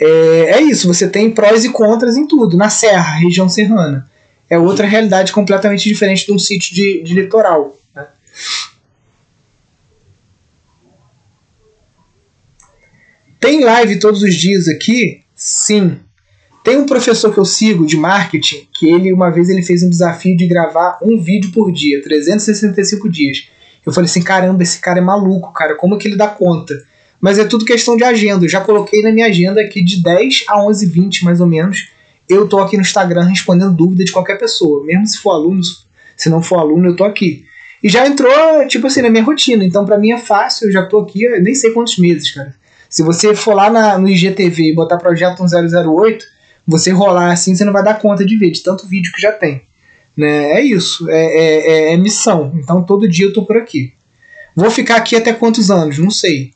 é, 0.00 0.06
é 0.52 0.60
isso. 0.62 0.88
Você 0.88 1.08
tem 1.08 1.30
prós 1.30 1.64
e 1.64 1.70
contras 1.70 2.16
em 2.16 2.26
tudo. 2.26 2.56
Na 2.56 2.70
Serra, 2.70 3.18
região 3.18 3.48
serrana, 3.48 4.10
é 4.48 4.58
outra 4.58 4.86
realidade 4.86 5.32
completamente 5.32 5.88
diferente 5.88 6.26
de 6.26 6.32
um 6.32 6.38
sítio 6.38 6.74
de, 6.74 7.02
de 7.02 7.14
litoral. 7.14 7.78
Né? 7.94 8.06
Tem 13.38 13.62
live 13.62 13.98
todos 13.98 14.22
os 14.22 14.34
dias 14.34 14.66
aqui? 14.66 15.22
Sim. 15.34 16.00
Tem 16.62 16.76
um 16.76 16.86
professor 16.86 17.32
que 17.32 17.38
eu 17.38 17.44
sigo 17.44 17.86
de 17.86 17.96
marketing 17.96 18.68
que 18.72 18.86
ele 18.86 19.12
uma 19.12 19.30
vez 19.30 19.48
ele 19.48 19.62
fez 19.62 19.82
um 19.82 19.88
desafio 19.88 20.36
de 20.36 20.46
gravar 20.46 20.98
um 21.02 21.18
vídeo 21.18 21.50
por 21.52 21.72
dia, 21.72 22.02
365 22.02 23.08
dias. 23.08 23.48
Eu 23.84 23.92
falei 23.92 24.10
assim, 24.10 24.22
caramba, 24.22 24.62
esse 24.62 24.78
cara 24.78 24.98
é 24.98 25.02
maluco, 25.02 25.52
cara, 25.52 25.74
como 25.74 25.96
que 25.96 26.06
ele 26.06 26.16
dá 26.16 26.28
conta? 26.28 26.74
Mas 27.18 27.38
é 27.38 27.44
tudo 27.44 27.64
questão 27.64 27.96
de 27.96 28.04
agenda. 28.04 28.44
Eu 28.44 28.48
já 28.48 28.60
coloquei 28.60 29.02
na 29.02 29.10
minha 29.10 29.26
agenda 29.26 29.60
aqui 29.60 29.82
de 29.82 30.02
10 30.02 30.44
a 30.48 30.62
11 30.62 30.86
20 30.86 31.24
mais 31.24 31.40
ou 31.40 31.46
menos. 31.46 31.88
Eu 32.28 32.46
tô 32.46 32.58
aqui 32.58 32.76
no 32.76 32.82
Instagram 32.82 33.24
respondendo 33.24 33.74
dúvida 33.74 34.04
de 34.04 34.12
qualquer 34.12 34.38
pessoa, 34.38 34.84
mesmo 34.84 35.06
se 35.06 35.18
for 35.18 35.32
aluno, 35.32 35.60
se 36.16 36.28
não 36.28 36.42
for 36.42 36.58
aluno, 36.58 36.88
eu 36.88 36.96
tô 36.96 37.04
aqui. 37.04 37.44
E 37.82 37.88
já 37.88 38.06
entrou, 38.06 38.66
tipo 38.68 38.86
assim, 38.86 39.00
na 39.00 39.10
minha 39.10 39.24
rotina. 39.24 39.64
Então, 39.64 39.84
para 39.84 39.98
mim 39.98 40.12
é 40.12 40.18
fácil, 40.18 40.68
eu 40.68 40.72
já 40.72 40.84
tô 40.84 40.98
aqui, 40.98 41.26
nem 41.40 41.54
sei 41.54 41.72
quantos 41.72 41.96
meses, 41.98 42.30
cara. 42.30 42.54
Se 42.88 43.02
você 43.02 43.34
for 43.34 43.54
lá 43.54 43.70
na, 43.70 43.98
no 43.98 44.08
IGTV 44.08 44.70
e 44.70 44.74
botar 44.74 44.98
projeto 44.98 45.42
1008, 45.42 46.24
você 46.70 46.90
rolar 46.90 47.32
assim, 47.32 47.54
você 47.54 47.64
não 47.64 47.72
vai 47.72 47.82
dar 47.82 47.98
conta 47.98 48.24
de 48.24 48.36
ver, 48.36 48.50
de 48.50 48.62
tanto 48.62 48.86
vídeo 48.86 49.12
que 49.12 49.20
já 49.20 49.32
tem. 49.32 49.62
Né? 50.16 50.52
É 50.52 50.60
isso, 50.60 51.08
é, 51.10 51.24
é, 51.24 51.70
é, 51.90 51.92
é 51.92 51.96
missão. 51.96 52.52
Então 52.54 52.82
todo 52.82 53.08
dia 53.08 53.26
eu 53.26 53.32
tô 53.32 53.44
por 53.44 53.56
aqui. 53.56 53.94
Vou 54.54 54.70
ficar 54.70 54.96
aqui 54.96 55.16
até 55.16 55.32
quantos 55.32 55.70
anos? 55.70 55.98
Não 55.98 56.10
sei. 56.10 56.52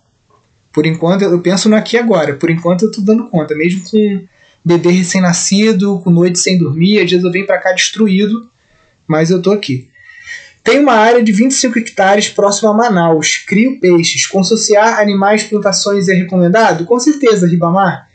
Por 0.72 0.86
enquanto, 0.86 1.22
eu 1.22 1.40
penso 1.40 1.68
no 1.68 1.76
aqui 1.76 1.96
agora. 1.96 2.34
Por 2.34 2.50
enquanto 2.50 2.84
eu 2.84 2.90
tô 2.90 3.00
dando 3.00 3.28
conta, 3.28 3.54
mesmo 3.54 3.82
com 3.88 4.24
bebê 4.64 4.90
recém-nascido, 4.90 6.00
com 6.00 6.10
noite 6.10 6.38
sem 6.38 6.58
dormir, 6.58 6.98
às 7.00 7.10
vezes 7.10 7.24
eu 7.24 7.30
venho 7.30 7.46
para 7.46 7.58
cá 7.58 7.72
destruído, 7.72 8.50
mas 9.06 9.30
eu 9.30 9.40
tô 9.40 9.52
aqui. 9.52 9.88
Tem 10.64 10.80
uma 10.80 10.94
área 10.94 11.22
de 11.22 11.30
25 11.30 11.78
hectares 11.78 12.30
próximo 12.30 12.70
a 12.70 12.74
Manaus. 12.74 13.36
Crio 13.46 13.78
peixes. 13.78 14.26
Consociar 14.26 14.98
animais, 14.98 15.44
plantações 15.44 16.08
é 16.08 16.14
recomendado? 16.14 16.86
Com 16.86 16.98
certeza, 16.98 17.46
Ribamar. 17.46 18.08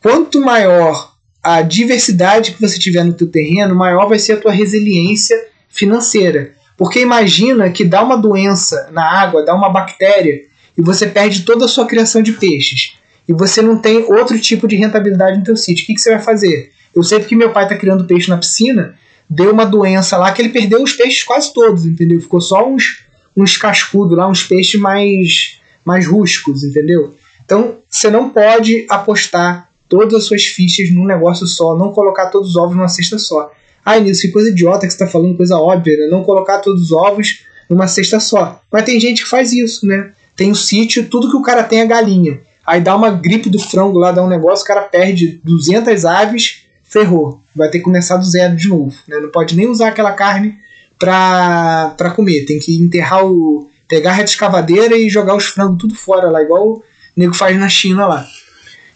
Quanto 0.00 0.40
maior 0.40 1.07
a 1.42 1.62
diversidade 1.62 2.52
que 2.52 2.60
você 2.60 2.78
tiver 2.78 3.04
no 3.04 3.12
teu 3.12 3.26
terreno, 3.26 3.74
maior 3.74 4.08
vai 4.08 4.18
ser 4.18 4.32
a 4.32 4.40
tua 4.40 4.52
resiliência 4.52 5.36
financeira. 5.68 6.52
Porque 6.76 7.00
imagina 7.00 7.70
que 7.70 7.84
dá 7.84 8.02
uma 8.02 8.16
doença 8.16 8.88
na 8.92 9.04
água, 9.04 9.44
dá 9.44 9.54
uma 9.54 9.68
bactéria, 9.68 10.42
e 10.76 10.82
você 10.82 11.06
perde 11.06 11.42
toda 11.42 11.64
a 11.64 11.68
sua 11.68 11.86
criação 11.86 12.22
de 12.22 12.32
peixes. 12.32 12.96
E 13.26 13.32
você 13.32 13.60
não 13.60 13.78
tem 13.78 14.04
outro 14.04 14.38
tipo 14.38 14.66
de 14.66 14.76
rentabilidade 14.76 15.38
no 15.38 15.44
teu 15.44 15.56
sítio. 15.56 15.82
O 15.82 15.86
que, 15.86 15.94
que 15.94 16.00
você 16.00 16.10
vai 16.10 16.22
fazer? 16.22 16.70
Eu 16.94 17.02
sei 17.02 17.18
porque 17.18 17.36
meu 17.36 17.52
pai 17.52 17.64
está 17.64 17.76
criando 17.76 18.06
peixe 18.06 18.30
na 18.30 18.38
piscina, 18.38 18.94
deu 19.28 19.52
uma 19.52 19.66
doença 19.66 20.16
lá 20.16 20.32
que 20.32 20.40
ele 20.40 20.48
perdeu 20.48 20.82
os 20.82 20.92
peixes 20.92 21.22
quase 21.22 21.52
todos, 21.52 21.84
entendeu? 21.84 22.20
Ficou 22.20 22.40
só 22.40 22.66
uns, 22.66 23.04
uns 23.36 23.56
cascudos 23.56 24.16
lá, 24.16 24.28
uns 24.28 24.44
peixes 24.44 24.80
mais, 24.80 25.60
mais 25.84 26.06
rústicos, 26.06 26.64
entendeu? 26.64 27.14
Então 27.44 27.78
você 27.88 28.10
não 28.10 28.30
pode 28.30 28.86
apostar 28.88 29.67
todas 29.88 30.14
as 30.14 30.24
suas 30.24 30.44
fichas 30.44 30.90
num 30.90 31.04
negócio 31.04 31.46
só, 31.46 31.76
não 31.76 31.92
colocar 31.92 32.26
todos 32.26 32.50
os 32.50 32.56
ovos 32.56 32.76
numa 32.76 32.88
cesta 32.88 33.18
só. 33.18 33.50
Ai, 33.84 34.00
nisso, 34.00 34.22
que 34.22 34.28
coisa 34.28 34.50
idiota 34.50 34.86
que 34.86 34.92
você 34.92 34.98
tá 34.98 35.06
falando, 35.06 35.36
coisa 35.36 35.56
óbvia, 35.56 35.96
né? 35.96 36.06
Não 36.08 36.22
colocar 36.22 36.58
todos 36.58 36.82
os 36.82 36.92
ovos 36.92 37.40
numa 37.68 37.88
cesta 37.88 38.20
só. 38.20 38.60
Mas 38.70 38.84
tem 38.84 39.00
gente 39.00 39.22
que 39.22 39.28
faz 39.28 39.52
isso, 39.52 39.86
né? 39.86 40.12
Tem 40.36 40.50
um 40.50 40.54
sítio, 40.54 41.08
tudo 41.08 41.30
que 41.30 41.36
o 41.36 41.42
cara 41.42 41.62
tem 41.64 41.80
é 41.80 41.86
galinha. 41.86 42.40
Aí 42.66 42.80
dá 42.80 42.94
uma 42.94 43.10
gripe 43.10 43.48
do 43.48 43.58
frango 43.58 43.98
lá, 43.98 44.12
dá 44.12 44.22
um 44.22 44.28
negócio, 44.28 44.62
o 44.62 44.66
cara 44.66 44.82
perde 44.82 45.40
200 45.42 46.04
aves, 46.04 46.66
ferrou. 46.84 47.40
Vai 47.56 47.70
ter 47.70 47.78
que 47.78 47.84
começar 47.84 48.18
do 48.18 48.24
zero 48.24 48.54
de 48.54 48.68
novo. 48.68 48.94
Né? 49.08 49.18
Não 49.20 49.30
pode 49.30 49.56
nem 49.56 49.66
usar 49.66 49.88
aquela 49.88 50.12
carne 50.12 50.54
pra, 50.98 51.94
pra 51.96 52.10
comer. 52.10 52.44
Tem 52.44 52.58
que 52.58 52.76
enterrar 52.76 53.24
o. 53.24 53.68
pegar 53.88 54.16
a 54.16 54.22
escavadeira 54.22 54.96
e 54.98 55.08
jogar 55.08 55.34
os 55.34 55.46
frangos 55.46 55.78
tudo 55.78 55.94
fora 55.94 56.30
lá, 56.30 56.42
igual 56.42 56.68
o 56.68 56.82
nego 57.16 57.34
faz 57.34 57.58
na 57.58 57.68
China 57.68 58.06
lá. 58.06 58.26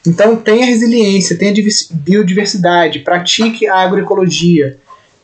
Então 0.06 0.36
tenha 0.36 0.66
resiliência, 0.66 1.38
tenha 1.38 1.54
biodiversidade, 1.90 3.00
pratique 3.00 3.68
a 3.68 3.76
agroecologia, 3.76 4.78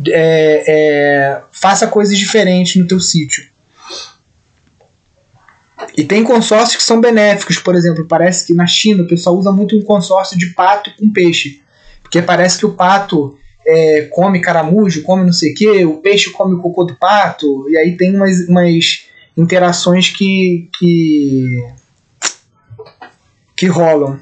é, 0.07 0.65
é, 0.67 1.41
faça 1.51 1.87
coisas 1.87 2.17
diferentes 2.17 2.77
no 2.77 2.87
teu 2.87 3.01
sítio. 3.01 3.45
E 5.97 6.05
tem 6.05 6.23
consórcios 6.23 6.77
que 6.77 6.83
são 6.83 7.01
benéficos, 7.01 7.59
por 7.59 7.75
exemplo, 7.75 8.07
parece 8.07 8.47
que 8.47 8.55
na 8.55 8.67
China 8.67 9.03
o 9.03 9.09
pessoal 9.09 9.37
usa 9.37 9.51
muito 9.51 9.77
um 9.77 9.83
consórcio 9.83 10.39
de 10.39 10.55
pato 10.55 10.93
com 10.97 11.13
peixe. 11.13 11.61
Porque 12.03 12.23
parece 12.23 12.59
que 12.59 12.67
o 12.67 12.73
pato 12.73 13.37
é, 13.67 14.03
come 14.11 14.41
caramujo, 14.41 15.03
come 15.03 15.25
não 15.25 15.33
sei 15.33 15.53
o 15.53 15.55
que, 15.55 15.85
o 15.85 15.97
peixe 15.99 16.31
come 16.31 16.55
o 16.55 16.59
cocô 16.59 16.85
do 16.85 16.97
pato, 16.97 17.69
e 17.69 17.77
aí 17.77 17.97
tem 17.97 18.15
umas, 18.15 18.49
umas 18.49 19.07
interações 19.37 20.09
que, 20.09 20.69
que, 20.79 21.65
que 23.57 23.67
rolam. 23.67 24.19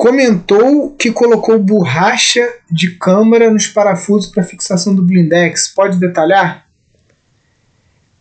Comentou 0.00 0.92
que 0.92 1.12
colocou 1.12 1.58
borracha 1.58 2.40
de 2.70 2.92
câmara 2.92 3.50
nos 3.50 3.66
parafusos 3.66 4.30
para 4.30 4.42
fixação 4.42 4.94
do 4.94 5.02
blindex. 5.02 5.68
Pode 5.68 6.00
detalhar? 6.00 6.66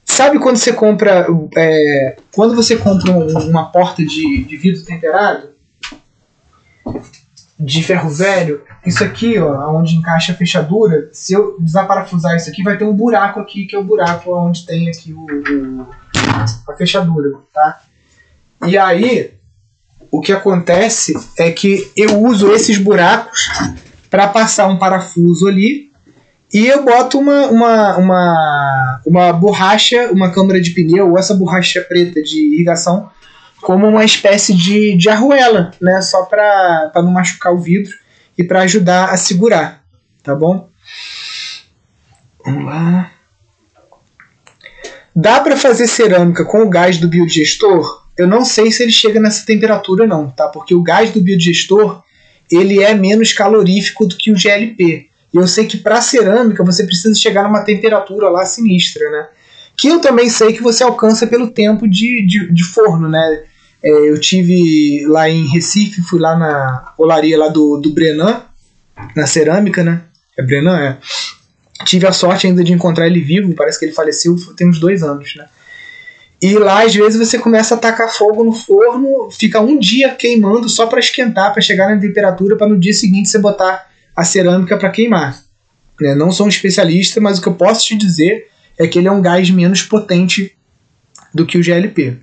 Sabe 0.04 0.40
quando 0.40 0.58
você 0.58 0.74
compra. 0.74 1.26
É, 1.56 2.18
quando 2.34 2.54
você 2.54 2.76
compra 2.76 3.14
uma 3.14 3.72
porta 3.72 4.04
de, 4.04 4.44
de 4.44 4.58
vidro 4.58 4.84
temperado? 4.84 5.52
de 7.58 7.84
ferro 7.84 8.10
velho, 8.10 8.62
isso 8.86 9.04
aqui, 9.04 9.38
ó, 9.38 9.78
onde 9.78 9.96
encaixa 9.96 10.32
a 10.32 10.36
fechadura, 10.36 11.10
se 11.12 11.34
eu 11.34 11.58
desaparafusar 11.60 12.36
isso 12.38 12.50
aqui, 12.50 12.64
vai 12.64 12.78
ter 12.78 12.86
um 12.86 12.94
buraco 12.94 13.42
aqui, 13.42 13.66
que 13.66 13.76
é 13.76 13.80
o 13.80 13.84
buraco 13.84 14.34
onde 14.34 14.66
tem 14.66 14.88
aqui 14.88 15.14
o, 15.14 15.26
o 15.26 15.88
a 16.68 16.74
fechadura, 16.78 17.38
tá? 17.54 17.82
E 18.66 18.78
aí, 18.78 19.39
o 20.12 20.22
que 20.22 20.32
acontece 20.32 21.14
é 21.38 21.52
que 21.52 21.92
eu 21.96 22.22
uso 22.22 22.52
esses 22.52 22.78
buracos 22.78 23.50
para 24.10 24.28
passar 24.28 24.68
um 24.68 24.78
parafuso 24.78 25.48
ali 25.48 25.90
e 26.52 26.66
eu 26.66 26.84
boto 26.84 27.20
uma, 27.20 27.46
uma, 27.48 27.98
uma, 27.98 29.02
uma 29.06 29.34
borracha, 29.34 30.10
uma 30.12 30.32
câmara 30.32 30.60
de 30.60 30.72
pneu, 30.72 31.12
ou 31.12 31.18
essa 31.18 31.36
borracha 31.36 31.82
preta 31.82 32.22
de 32.24 32.56
irrigação 32.56 33.10
como 33.62 33.88
uma 33.88 34.04
espécie 34.04 34.54
de, 34.56 34.96
de 34.98 35.10
arruela, 35.10 35.72
né? 35.82 36.02
Só 36.02 36.24
para 36.24 36.92
não 36.96 37.12
machucar 37.12 37.54
o 37.54 37.60
vidro 37.60 37.94
e 38.38 38.44
para 38.44 38.62
ajudar 38.62 39.10
a 39.10 39.18
segurar, 39.18 39.84
tá 40.24 40.34
bom? 40.34 40.70
Vamos 42.44 42.66
lá. 42.66 43.12
Dá 45.16 45.42
para 45.42 45.58
fazer 45.58 45.88
cerâmica 45.88 46.46
com 46.46 46.62
o 46.62 46.70
gás 46.70 46.98
do 46.98 47.08
biodigestor? 47.08 47.99
Eu 48.20 48.28
não 48.28 48.44
sei 48.44 48.70
se 48.70 48.84
ele 48.84 48.92
chega 48.92 49.18
nessa 49.18 49.46
temperatura 49.46 50.06
não, 50.06 50.30
tá? 50.30 50.50
Porque 50.50 50.76
o 50.76 50.84
gás 50.84 51.10
do 51.12 51.22
biodigestor 51.22 52.04
ele 52.52 52.84
é 52.84 52.94
menos 52.94 53.32
calorífico 53.32 54.06
do 54.06 54.18
que 54.18 54.30
o 54.30 54.36
GLP. 54.36 55.08
E 55.34 55.38
eu 55.38 55.48
sei 55.48 55.66
que 55.66 55.78
para 55.78 56.02
cerâmica 56.02 56.62
você 56.62 56.84
precisa 56.84 57.18
chegar 57.18 57.44
numa 57.44 57.64
temperatura 57.64 58.28
lá 58.28 58.46
sinistra, 58.46 59.10
né? 59.10 59.28
Que 59.78 59.88
eu 59.88 60.02
também 60.02 60.30
sei 60.30 60.52
que 60.52 60.62
você 60.62 60.84
alcança 60.84 61.28
pelo 61.28 61.50
tempo 61.50 61.88
de, 61.88 62.26
de, 62.28 62.52
de 62.52 62.64
forno, 62.66 63.08
né? 63.08 63.44
É, 63.82 63.90
eu 63.90 64.20
tive 64.20 65.06
lá 65.08 65.30
em 65.30 65.48
Recife, 65.48 66.02
fui 66.02 66.20
lá 66.20 66.38
na 66.38 66.92
olaria 66.98 67.38
lá 67.38 67.48
do, 67.48 67.78
do 67.78 67.94
Brenan, 67.94 68.42
na 69.16 69.28
cerâmica, 69.28 69.82
né? 69.82 70.02
É 70.38 70.44
Brenan, 70.44 70.78
é. 70.78 70.98
Tive 71.86 72.06
a 72.06 72.12
sorte 72.12 72.48
ainda 72.48 72.66
de 72.66 72.74
encontrar 72.74 73.08
ele 73.08 73.22
vivo, 73.22 73.54
parece 73.54 73.80
que 73.80 73.86
ele 73.86 73.94
faleceu 73.94 74.36
tem 74.58 74.68
uns 74.68 74.78
dois 74.78 75.04
anos, 75.04 75.34
né? 75.38 75.46
E 76.42 76.54
lá, 76.54 76.86
às 76.86 76.96
vezes, 76.96 77.20
você 77.20 77.38
começa 77.38 77.76
a 77.76 77.78
tacar 77.78 78.10
fogo 78.10 78.44
no 78.44 78.54
forno, 78.54 79.30
fica 79.30 79.60
um 79.60 79.78
dia 79.78 80.16
queimando 80.16 80.70
só 80.70 80.88
para 80.88 81.00
esquentar, 81.00 81.52
para 81.52 81.62
chegar 81.62 81.94
na 81.94 82.00
temperatura, 82.00 82.56
para 82.56 82.68
no 82.68 82.80
dia 82.80 82.94
seguinte 82.94 83.28
você 83.28 83.38
botar 83.38 83.90
a 84.16 84.24
cerâmica 84.24 84.78
para 84.78 84.90
queimar. 84.90 85.38
Né? 86.00 86.16
Não 86.16 86.32
sou 86.32 86.46
um 86.46 86.50
especialista, 86.50 87.20
mas 87.20 87.40
o 87.40 87.42
que 87.42 87.50
eu 87.50 87.56
posso 87.56 87.86
te 87.86 87.98
dizer 87.98 88.48
é 88.78 88.88
que 88.88 88.98
ele 88.98 89.10
é 89.10 89.12
um 89.12 89.22
gás 89.22 89.50
menos 89.50 89.82
potente 89.82 90.58
do 91.34 91.46
que 91.46 91.58
o 91.58 91.64
GLP. 91.64 92.18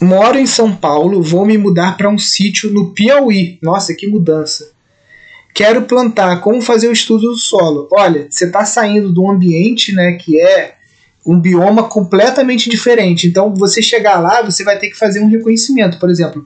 Moro 0.00 0.38
em 0.38 0.46
São 0.46 0.74
Paulo, 0.74 1.22
vou 1.22 1.44
me 1.44 1.58
mudar 1.58 1.96
para 1.96 2.08
um 2.08 2.18
sítio 2.18 2.70
no 2.70 2.92
Piauí. 2.92 3.58
Nossa, 3.60 3.94
que 3.94 4.06
mudança. 4.06 4.72
Quero 5.58 5.82
plantar, 5.82 6.40
como 6.40 6.62
fazer 6.62 6.86
o 6.86 6.92
estudo 6.92 7.30
do 7.30 7.36
solo? 7.36 7.88
Olha, 7.90 8.28
você 8.30 8.44
está 8.44 8.64
saindo 8.64 9.12
de 9.12 9.18
um 9.18 9.28
ambiente 9.28 9.92
né, 9.92 10.12
que 10.12 10.40
é, 10.40 10.76
um 11.26 11.36
bioma 11.40 11.82
completamente 11.82 12.70
diferente. 12.70 13.26
Então, 13.26 13.52
você 13.52 13.82
chegar 13.82 14.20
lá, 14.20 14.40
você 14.40 14.62
vai 14.62 14.78
ter 14.78 14.88
que 14.88 14.96
fazer 14.96 15.18
um 15.18 15.26
reconhecimento. 15.26 15.98
Por 15.98 16.10
exemplo, 16.10 16.44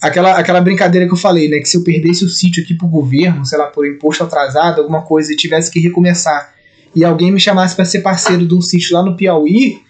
aquela, 0.00 0.38
aquela 0.38 0.58
brincadeira 0.62 1.06
que 1.06 1.12
eu 1.12 1.18
falei, 1.18 1.50
né? 1.50 1.58
Que 1.58 1.68
se 1.68 1.76
eu 1.76 1.84
perdesse 1.84 2.24
o 2.24 2.30
sítio 2.30 2.62
aqui 2.62 2.72
pro 2.72 2.88
governo, 2.88 3.44
sei 3.44 3.58
lá, 3.58 3.66
por 3.66 3.86
imposto 3.86 4.24
atrasado, 4.24 4.80
alguma 4.80 5.02
coisa, 5.02 5.30
e 5.30 5.36
tivesse 5.36 5.70
que 5.70 5.78
recomeçar, 5.78 6.54
e 6.96 7.04
alguém 7.04 7.30
me 7.30 7.38
chamasse 7.38 7.76
para 7.76 7.84
ser 7.84 8.00
parceiro 8.00 8.46
de 8.46 8.54
um 8.54 8.62
sítio 8.62 8.94
lá 8.94 9.02
no 9.02 9.18
Piauí, 9.18 9.82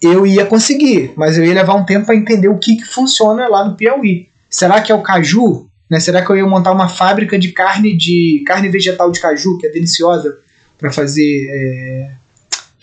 eu 0.00 0.26
ia 0.26 0.46
conseguir, 0.46 1.12
mas 1.16 1.36
eu 1.36 1.44
ia 1.44 1.52
levar 1.52 1.74
um 1.74 1.84
tempo 1.84 2.06
para 2.06 2.16
entender 2.16 2.48
o 2.48 2.56
que, 2.56 2.76
que 2.76 2.86
funciona 2.86 3.46
lá 3.46 3.62
no 3.62 3.76
Piauí. 3.76 4.28
Será 4.48 4.80
que 4.80 4.90
é 4.90 4.94
o 4.94 5.02
caju? 5.02 5.68
Né? 5.88 6.00
Será 6.00 6.24
que 6.24 6.30
eu 6.30 6.36
ia 6.36 6.46
montar 6.46 6.72
uma 6.72 6.88
fábrica 6.88 7.38
de 7.38 7.52
carne 7.52 7.96
de 7.96 8.42
carne 8.46 8.68
vegetal 8.68 9.10
de 9.10 9.20
caju, 9.20 9.58
que 9.58 9.66
é 9.66 9.70
deliciosa 9.70 10.36
para 10.78 10.92
fazer 10.92 11.48
é, 11.50 12.10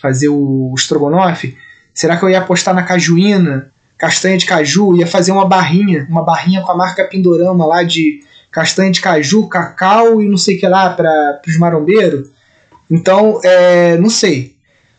fazer 0.01 0.29
o 0.29 0.73
estrogonofe? 0.77 1.57
Será 1.93 2.17
que 2.17 2.23
eu 2.23 2.29
ia 2.29 2.39
apostar 2.39 2.73
na 2.73 2.83
cajuína, 2.83 3.71
castanha 3.97 4.37
de 4.37 4.45
caju, 4.45 4.95
ia 4.95 5.05
fazer 5.05 5.31
uma 5.31 5.47
barrinha, 5.47 6.07
uma 6.09 6.23
barrinha 6.23 6.61
com 6.61 6.71
a 6.71 6.77
marca 6.77 7.03
Pindorama 7.03 7.65
lá 7.65 7.83
de 7.83 8.21
castanha 8.51 8.91
de 8.91 9.01
caju, 9.01 9.47
cacau 9.47 10.21
e 10.21 10.27
não 10.27 10.37
sei 10.37 10.57
o 10.57 10.59
que 10.59 10.67
lá 10.67 10.89
para 10.89 11.41
os 11.47 11.57
marombeiros? 11.57 12.29
Então, 12.89 13.39
é, 13.43 13.97
não 13.97 14.09
sei. 14.09 14.55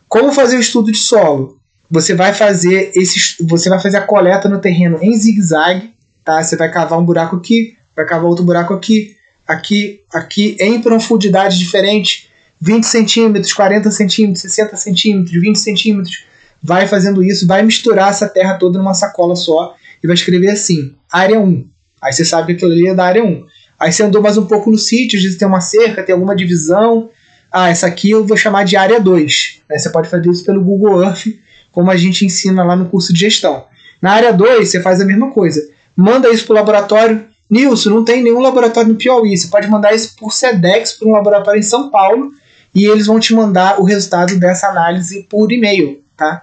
Como 0.09 0.33
fazer 0.33 0.57
o 0.57 0.61
estudo 0.61 0.91
de 0.91 0.99
solo? 0.99 1.59
Você 1.91 2.15
vai 2.15 2.33
fazer 2.33 2.91
esse, 2.95 3.37
você 3.45 3.69
vai 3.69 3.79
fazer 3.79 3.99
a 3.99 4.07
coleta 4.07 4.49
no 4.49 4.61
terreno 4.61 4.99
em 5.03 5.15
zigue-zague, 5.15 5.95
tá? 6.25 6.43
Você 6.43 6.57
vai 6.57 6.71
cavar 6.71 6.99
um 6.99 7.05
buraco 7.05 7.37
aqui, 7.37 7.77
vai 7.97 8.05
cavar 8.07 8.27
outro 8.27 8.45
buraco 8.45 8.75
aqui, 8.75 9.17
aqui, 9.47 10.01
aqui, 10.13 10.57
em 10.61 10.81
profundidade 10.81 11.59
diferente, 11.59 12.29
20 12.61 12.85
centímetros, 12.85 13.53
40 13.53 13.91
centímetros, 13.91 14.43
60 14.43 14.77
centímetros, 14.77 15.41
20 15.41 15.59
centímetros. 15.59 16.25
Vai 16.63 16.87
fazendo 16.87 17.23
isso, 17.23 17.47
vai 17.47 17.63
misturar 17.63 18.11
essa 18.11 18.29
terra 18.29 18.55
toda 18.55 18.79
numa 18.79 18.95
sacola 18.95 19.35
só 19.35 19.75
e 20.03 20.07
vai 20.07 20.15
escrever 20.15 20.51
assim: 20.51 20.95
área 21.11 21.41
1. 21.41 21.67
Aí 22.01 22.13
você 22.13 22.25
sabe 22.25 22.47
que 22.47 22.53
aquilo 22.53 22.73
ali 22.73 22.89
é 22.89 22.95
da 22.95 23.05
área 23.05 23.25
1. 23.25 23.45
Aí 23.81 23.93
você 23.93 24.05
andou 24.05 24.23
mais 24.23 24.39
um 24.39 24.47
pouco 24.47 24.71
no 24.71 24.79
sítio, 24.79 25.17
às 25.17 25.25
vezes 25.25 25.39
tem 25.39 25.49
uma 25.49 25.61
cerca, 25.61 26.05
tem 26.05 26.13
alguma 26.13 26.37
divisão. 26.37 27.11
Ah, 27.51 27.69
essa 27.69 27.87
aqui 27.87 28.11
eu 28.11 28.25
vou 28.25 28.37
chamar 28.37 28.65
de 28.65 28.77
área 28.77 29.01
2. 29.01 29.61
Aí 29.69 29.79
você 29.79 29.91
pode 29.91 30.09
fazer 30.09 30.31
isso 30.31 30.45
pelo 30.45 30.63
Google 30.63 31.03
Earth, 31.03 31.27
como 31.73 31.91
a 31.91 31.97
gente 31.97 32.25
ensina 32.25 32.63
lá 32.63 32.77
no 32.77 32.89
curso 32.89 33.13
de 33.13 33.19
gestão. 33.19 33.67
Na 34.01 34.13
área 34.13 34.33
2, 34.33 34.69
você 34.69 34.81
faz 34.81 35.01
a 35.01 35.05
mesma 35.05 35.31
coisa. 35.31 35.61
Manda 35.97 36.31
isso 36.31 36.47
para 36.47 36.53
o 36.53 36.57
laboratório, 36.57 37.25
Nilson, 37.53 37.91
não 37.91 38.03
tem 38.03 38.23
nenhum 38.23 38.41
laboratório 38.41 38.89
no 38.89 38.97
Piauí. 38.97 39.37
Você 39.37 39.49
pode 39.49 39.69
mandar 39.69 39.95
isso 39.95 40.17
por 40.17 40.33
SEDEX 40.33 40.95
para 40.95 41.07
um 41.07 41.13
laboratório 41.13 41.59
em 41.59 41.63
São 41.63 41.91
Paulo 41.91 42.31
e 42.75 42.87
eles 42.87 43.07
vão 43.07 43.21
te 43.21 43.35
mandar 43.35 43.79
o 43.79 43.85
resultado 43.85 44.41
dessa 44.41 44.69
análise 44.69 45.27
por 45.29 45.53
e-mail, 45.53 46.03
tá? 46.17 46.43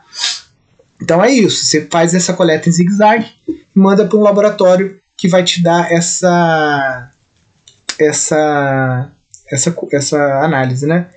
Então 1.02 1.24
é 1.24 1.32
isso. 1.32 1.66
Você 1.66 1.88
faz 1.90 2.14
essa 2.14 2.32
coleta 2.34 2.70
em 2.70 2.72
zigue-zague 2.72 3.26
e 3.48 3.60
manda 3.74 4.06
para 4.06 4.20
um 4.20 4.22
laboratório 4.22 5.00
que 5.18 5.28
vai 5.28 5.44
te 5.44 5.64
dar 5.64 5.92
essa 5.92 7.10
essa 7.98 9.10
essa 9.52 9.76
essa 9.92 10.44
análise, 10.44 10.86
né? 10.86 11.08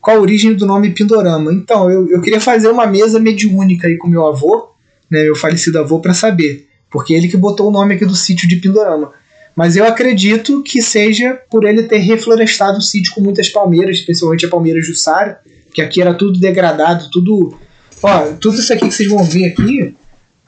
Qual 0.00 0.16
a 0.16 0.20
origem 0.20 0.54
do 0.54 0.66
nome 0.66 0.90
Pindorama? 0.90 1.52
Então, 1.52 1.90
eu, 1.90 2.08
eu 2.08 2.20
queria 2.20 2.40
fazer 2.40 2.68
uma 2.68 2.86
mesa 2.86 3.18
mediúnica 3.18 3.88
aí 3.88 3.96
com 3.96 4.06
meu 4.06 4.24
avô, 4.24 4.70
né, 5.10 5.24
meu 5.24 5.34
falecido 5.34 5.80
avô, 5.80 5.98
para 5.98 6.14
saber. 6.14 6.68
Porque 6.88 7.12
ele 7.12 7.26
que 7.26 7.36
botou 7.36 7.68
o 7.68 7.70
nome 7.72 7.94
aqui 7.94 8.04
do 8.04 8.14
sítio 8.14 8.48
de 8.48 8.56
Pindorama. 8.56 9.12
Mas 9.54 9.76
eu 9.76 9.84
acredito 9.84 10.62
que 10.62 10.80
seja 10.80 11.40
por 11.50 11.64
ele 11.64 11.82
ter 11.84 11.98
reflorestado 11.98 12.78
o 12.78 12.82
sítio 12.82 13.14
com 13.14 13.20
muitas 13.20 13.48
palmeiras, 13.48 13.98
especialmente 13.98 14.46
a 14.46 14.48
palmeira 14.48 14.80
Jussara, 14.80 15.40
que 15.74 15.82
aqui 15.82 16.00
era 16.00 16.14
tudo 16.14 16.38
degradado, 16.38 17.10
tudo. 17.10 17.58
Ó, 18.02 18.32
tudo 18.40 18.58
isso 18.58 18.72
aqui 18.72 18.88
que 18.88 18.94
vocês 18.94 19.08
vão 19.08 19.22
ver 19.22 19.52
aqui, 19.52 19.94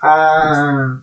a, 0.00 0.98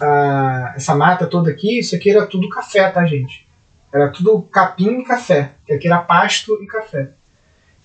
a, 0.00 0.74
essa 0.76 0.94
mata 0.94 1.26
toda 1.26 1.50
aqui, 1.50 1.78
isso 1.78 1.96
aqui 1.96 2.10
era 2.10 2.26
tudo 2.26 2.48
café, 2.48 2.88
tá, 2.90 3.04
gente? 3.04 3.46
Era 3.92 4.08
tudo 4.08 4.42
capim 4.42 5.00
e 5.00 5.04
café. 5.04 5.52
Aqui 5.70 5.86
era 5.86 5.98
pasto 5.98 6.58
e 6.62 6.66
café. 6.66 7.10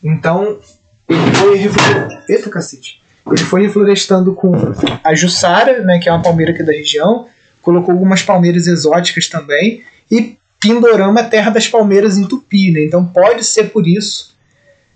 Então, 0.04 0.60
ele 1.10 1.70
foi. 1.70 2.36
Eita 2.36 2.50
cacete! 2.50 3.02
Ele 3.26 3.44
foi 3.44 3.64
reflorestando 3.64 4.34
com 4.34 4.54
a 5.04 5.14
Jussara, 5.14 5.82
né, 5.84 6.00
que 6.00 6.08
é 6.08 6.12
uma 6.14 6.22
palmeira 6.22 6.54
aqui 6.54 6.64
da 6.64 6.72
região, 6.72 7.28
colocou 7.68 7.92
algumas 7.92 8.24
palmeiras 8.24 8.66
exóticas 8.66 9.28
também 9.28 9.84
e 10.10 10.38
Pindorama 10.58 11.20
é 11.20 11.24
terra 11.24 11.52
das 11.52 11.68
palmeiras 11.68 12.18
em 12.18 12.26
Tupi, 12.26 12.72
né? 12.72 12.86
Então 12.86 13.06
pode 13.06 13.44
ser 13.44 13.66
por 13.72 13.86
isso 13.86 14.34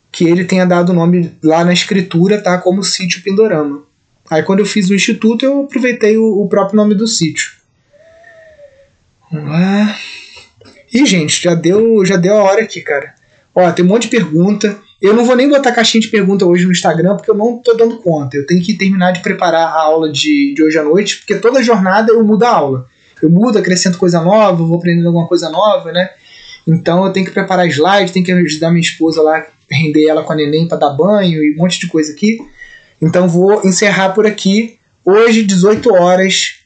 que 0.09 0.23
ele 0.23 0.45
tenha 0.45 0.65
dado 0.65 0.91
o 0.91 0.93
nome 0.93 1.33
lá 1.43 1.65
na 1.65 1.73
escritura, 1.73 2.41
tá? 2.41 2.57
Como 2.57 2.81
sítio 2.81 3.21
Pindorama. 3.21 3.83
Aí 4.29 4.41
quando 4.41 4.59
eu 4.59 4.65
fiz 4.65 4.89
o 4.89 4.95
instituto 4.95 5.43
eu 5.43 5.65
aproveitei 5.65 6.17
o, 6.17 6.43
o 6.43 6.47
próprio 6.47 6.77
nome 6.77 6.95
do 6.95 7.05
sítio. 7.05 7.51
Vamos 9.29 9.49
lá. 9.49 9.97
E 10.93 11.05
gente, 11.05 11.43
já 11.43 11.53
deu, 11.53 12.05
já 12.05 12.15
deu 12.15 12.37
a 12.37 12.43
hora 12.43 12.61
aqui, 12.61 12.79
cara. 12.79 13.13
Ó, 13.53 13.69
tem 13.73 13.83
um 13.83 13.89
monte 13.89 14.03
de 14.03 14.07
pergunta. 14.07 14.79
Eu 15.01 15.15
não 15.15 15.25
vou 15.25 15.35
nem 15.35 15.49
botar 15.49 15.71
caixinha 15.71 15.99
de 16.01 16.09
pergunta 16.09 16.45
hoje 16.45 16.65
no 16.65 16.71
Instagram, 16.71 17.15
porque 17.15 17.31
eu 17.31 17.35
não 17.35 17.57
tô 17.57 17.73
dando 17.73 17.97
conta. 17.97 18.37
Eu 18.37 18.45
tenho 18.45 18.61
que 18.61 18.77
terminar 18.77 19.11
de 19.11 19.21
preparar 19.21 19.67
a 19.67 19.81
aula 19.81 20.11
de, 20.11 20.53
de 20.53 20.63
hoje 20.63 20.77
à 20.77 20.83
noite, 20.83 21.17
porque 21.17 21.35
toda 21.35 21.63
jornada 21.63 22.11
eu 22.11 22.23
mudo 22.23 22.43
a 22.43 22.49
aula. 22.49 22.85
Eu 23.19 23.29
mudo, 23.29 23.57
acrescento 23.57 23.97
coisa 23.97 24.21
nova, 24.21 24.63
vou 24.63 24.77
aprendendo 24.77 25.07
alguma 25.07 25.27
coisa 25.27 25.49
nova, 25.49 25.91
né? 25.91 26.11
Então 26.67 27.03
eu 27.03 27.11
tenho 27.11 27.25
que 27.25 27.31
preparar 27.31 27.67
slide, 27.67 28.11
tenho 28.11 28.23
que 28.23 28.31
ajudar 28.31 28.69
minha 28.69 28.81
esposa 28.81 29.23
lá, 29.23 29.43
render 29.69 30.07
ela 30.07 30.21
com 30.21 30.33
a 30.33 30.35
neném 30.35 30.67
para 30.67 30.77
dar 30.77 30.91
banho 30.91 31.43
e 31.43 31.53
um 31.53 31.57
monte 31.57 31.79
de 31.79 31.87
coisa 31.87 32.13
aqui. 32.13 32.37
Então 33.01 33.27
vou 33.27 33.61
encerrar 33.65 34.09
por 34.09 34.27
aqui. 34.27 34.77
Hoje, 35.03 35.41
18 35.41 35.91
horas, 35.95 36.59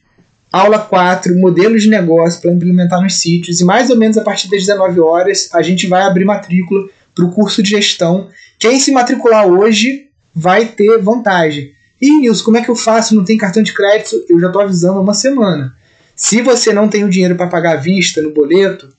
aula 0.52 0.80
4, 0.80 1.34
modelos 1.40 1.84
de 1.84 1.90
negócio 1.90 2.42
para 2.42 2.52
implementar 2.52 3.02
nos 3.02 3.16
sítios. 3.16 3.62
E 3.62 3.64
mais 3.64 3.90
ou 3.90 3.96
menos 3.96 4.18
a 4.18 4.22
partir 4.22 4.50
das 4.50 4.60
19 4.60 5.00
horas, 5.00 5.50
a 5.54 5.62
gente 5.62 5.88
vai 5.88 6.02
abrir 6.02 6.26
matrícula 6.26 6.86
para 7.16 7.26
o 7.26 7.32
curso 7.32 7.64
de 7.64 7.70
gestão. 7.70 8.30
Quem 8.60 8.80
se 8.80 8.92
matricular 8.92 9.48
hoje 9.48 10.10
vai 10.36 10.66
ter 10.66 11.02
vantagem. 11.02 11.72
E 12.02 12.20
Nilson, 12.20 12.44
como 12.44 12.58
é 12.58 12.62
que 12.62 12.70
eu 12.70 12.76
faço? 12.76 13.16
Não 13.16 13.24
tem 13.24 13.38
cartão 13.38 13.64
de 13.64 13.74
crédito? 13.74 14.24
Eu 14.30 14.40
já 14.40 14.48
estou 14.48 14.62
avisando 14.62 15.00
há 15.00 15.02
uma 15.02 15.14
semana. 15.14 15.74
Se 16.16 16.42
você 16.42 16.74
não 16.74 16.90
tem 16.90 17.04
o 17.04 17.10
dinheiro 17.10 17.36
para 17.36 17.48
pagar 17.48 17.74
à 17.74 17.76
vista 17.78 18.22
no 18.22 18.34
boleto, 18.34 18.90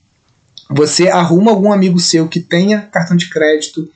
você 0.69 1.07
arruma 1.07 1.51
algum 1.51 1.71
amigo 1.71 1.99
seu 1.99 2.27
que 2.27 2.39
tenha 2.39 2.81
cartão 2.81 3.15
de 3.15 3.29
crédito. 3.29 3.89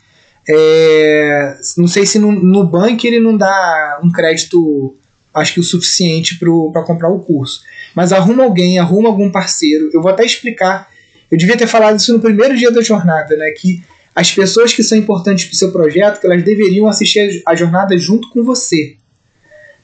É, 0.48 1.57
não 1.77 1.88
sei 1.88 2.06
se 2.06 2.18
no, 2.18 2.31
no 2.31 2.64
banco 2.64 3.06
ele 3.06 3.19
não 3.19 3.35
dá 3.35 3.99
um 4.03 4.11
crédito, 4.11 4.98
acho 5.34 5.53
que 5.53 5.60
o 5.60 5.64
suficiente 5.64 6.39
para 6.72 6.84
comprar 6.84 7.10
o 7.10 7.19
curso. 7.19 7.61
Mas 7.95 8.14
arruma 8.14 8.43
alguém, 8.43 8.80
arruma 8.80 9.10
algum 9.10 9.31
parceiro. 9.31 9.89
Eu 9.93 10.02
vou 10.02 10.11
até 10.11 10.23
explicar. 10.23 10.89
Eu 11.30 11.38
devia 11.38 11.57
ter 11.57 11.68
falado 11.68 11.98
isso 11.98 12.14
no 12.14 12.19
primeiro 12.19 12.56
dia 12.56 12.72
da 12.72 12.81
jornada, 12.81 13.35
né? 13.35 13.52
Que 13.52 13.81
as 14.15 14.31
pessoas 14.31 14.73
que 14.73 14.83
são 14.83 14.97
importantes 14.97 15.45
para 15.45 15.53
o 15.53 15.57
seu 15.57 15.71
projeto, 15.71 16.19
que 16.19 16.27
elas 16.27 16.43
deveriam 16.43 16.88
assistir 16.88 17.41
a 17.45 17.55
jornada 17.55 17.97
junto 17.97 18.29
com 18.29 18.43
você. 18.43 18.97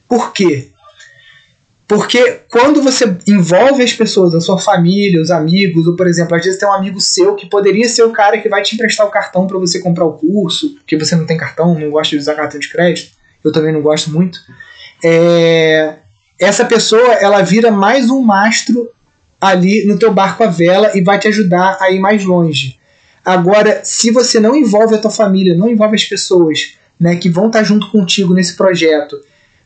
Por 0.06 0.32
quê? 0.32 0.68
Porque 1.88 2.40
quando 2.50 2.82
você 2.82 3.16
envolve 3.26 3.82
as 3.82 3.94
pessoas, 3.94 4.34
a 4.34 4.40
sua 4.42 4.58
família, 4.58 5.22
os 5.22 5.30
amigos, 5.30 5.86
ou 5.86 5.96
por 5.96 6.06
exemplo, 6.06 6.36
às 6.36 6.44
vezes 6.44 6.60
tem 6.60 6.68
um 6.68 6.72
amigo 6.72 7.00
seu 7.00 7.34
que 7.34 7.48
poderia 7.48 7.88
ser 7.88 8.02
o 8.02 8.12
cara 8.12 8.38
que 8.38 8.48
vai 8.48 8.60
te 8.60 8.74
emprestar 8.74 9.06
o 9.06 9.10
cartão 9.10 9.46
para 9.46 9.58
você 9.58 9.80
comprar 9.80 10.04
o 10.04 10.12
curso, 10.12 10.74
porque 10.74 10.98
você 10.98 11.16
não 11.16 11.24
tem 11.24 11.38
cartão, 11.38 11.78
não 11.78 11.90
gosta 11.90 12.14
de 12.14 12.20
usar 12.20 12.34
cartão 12.34 12.60
de 12.60 12.68
crédito, 12.68 13.12
eu 13.42 13.50
também 13.50 13.72
não 13.72 13.80
gosto 13.80 14.10
muito. 14.10 14.38
É, 15.02 15.94
essa 16.38 16.66
pessoa 16.66 17.14
ela 17.14 17.40
vira 17.40 17.70
mais 17.70 18.10
um 18.10 18.20
mastro 18.20 18.90
ali 19.40 19.86
no 19.86 19.98
teu 19.98 20.12
barco 20.12 20.44
à 20.44 20.46
vela 20.46 20.90
e 20.94 21.00
vai 21.00 21.18
te 21.18 21.28
ajudar 21.28 21.78
a 21.80 21.90
ir 21.90 22.00
mais 22.00 22.22
longe. 22.22 22.77
Agora, 23.28 23.82
se 23.84 24.10
você 24.10 24.40
não 24.40 24.56
envolve 24.56 24.94
a 24.94 24.98
tua 24.98 25.10
família, 25.10 25.54
não 25.54 25.68
envolve 25.68 25.94
as 25.94 26.04
pessoas 26.04 26.78
né, 26.98 27.14
que 27.16 27.28
vão 27.28 27.48
estar 27.48 27.62
junto 27.62 27.90
contigo 27.90 28.32
nesse 28.32 28.56
projeto, 28.56 29.20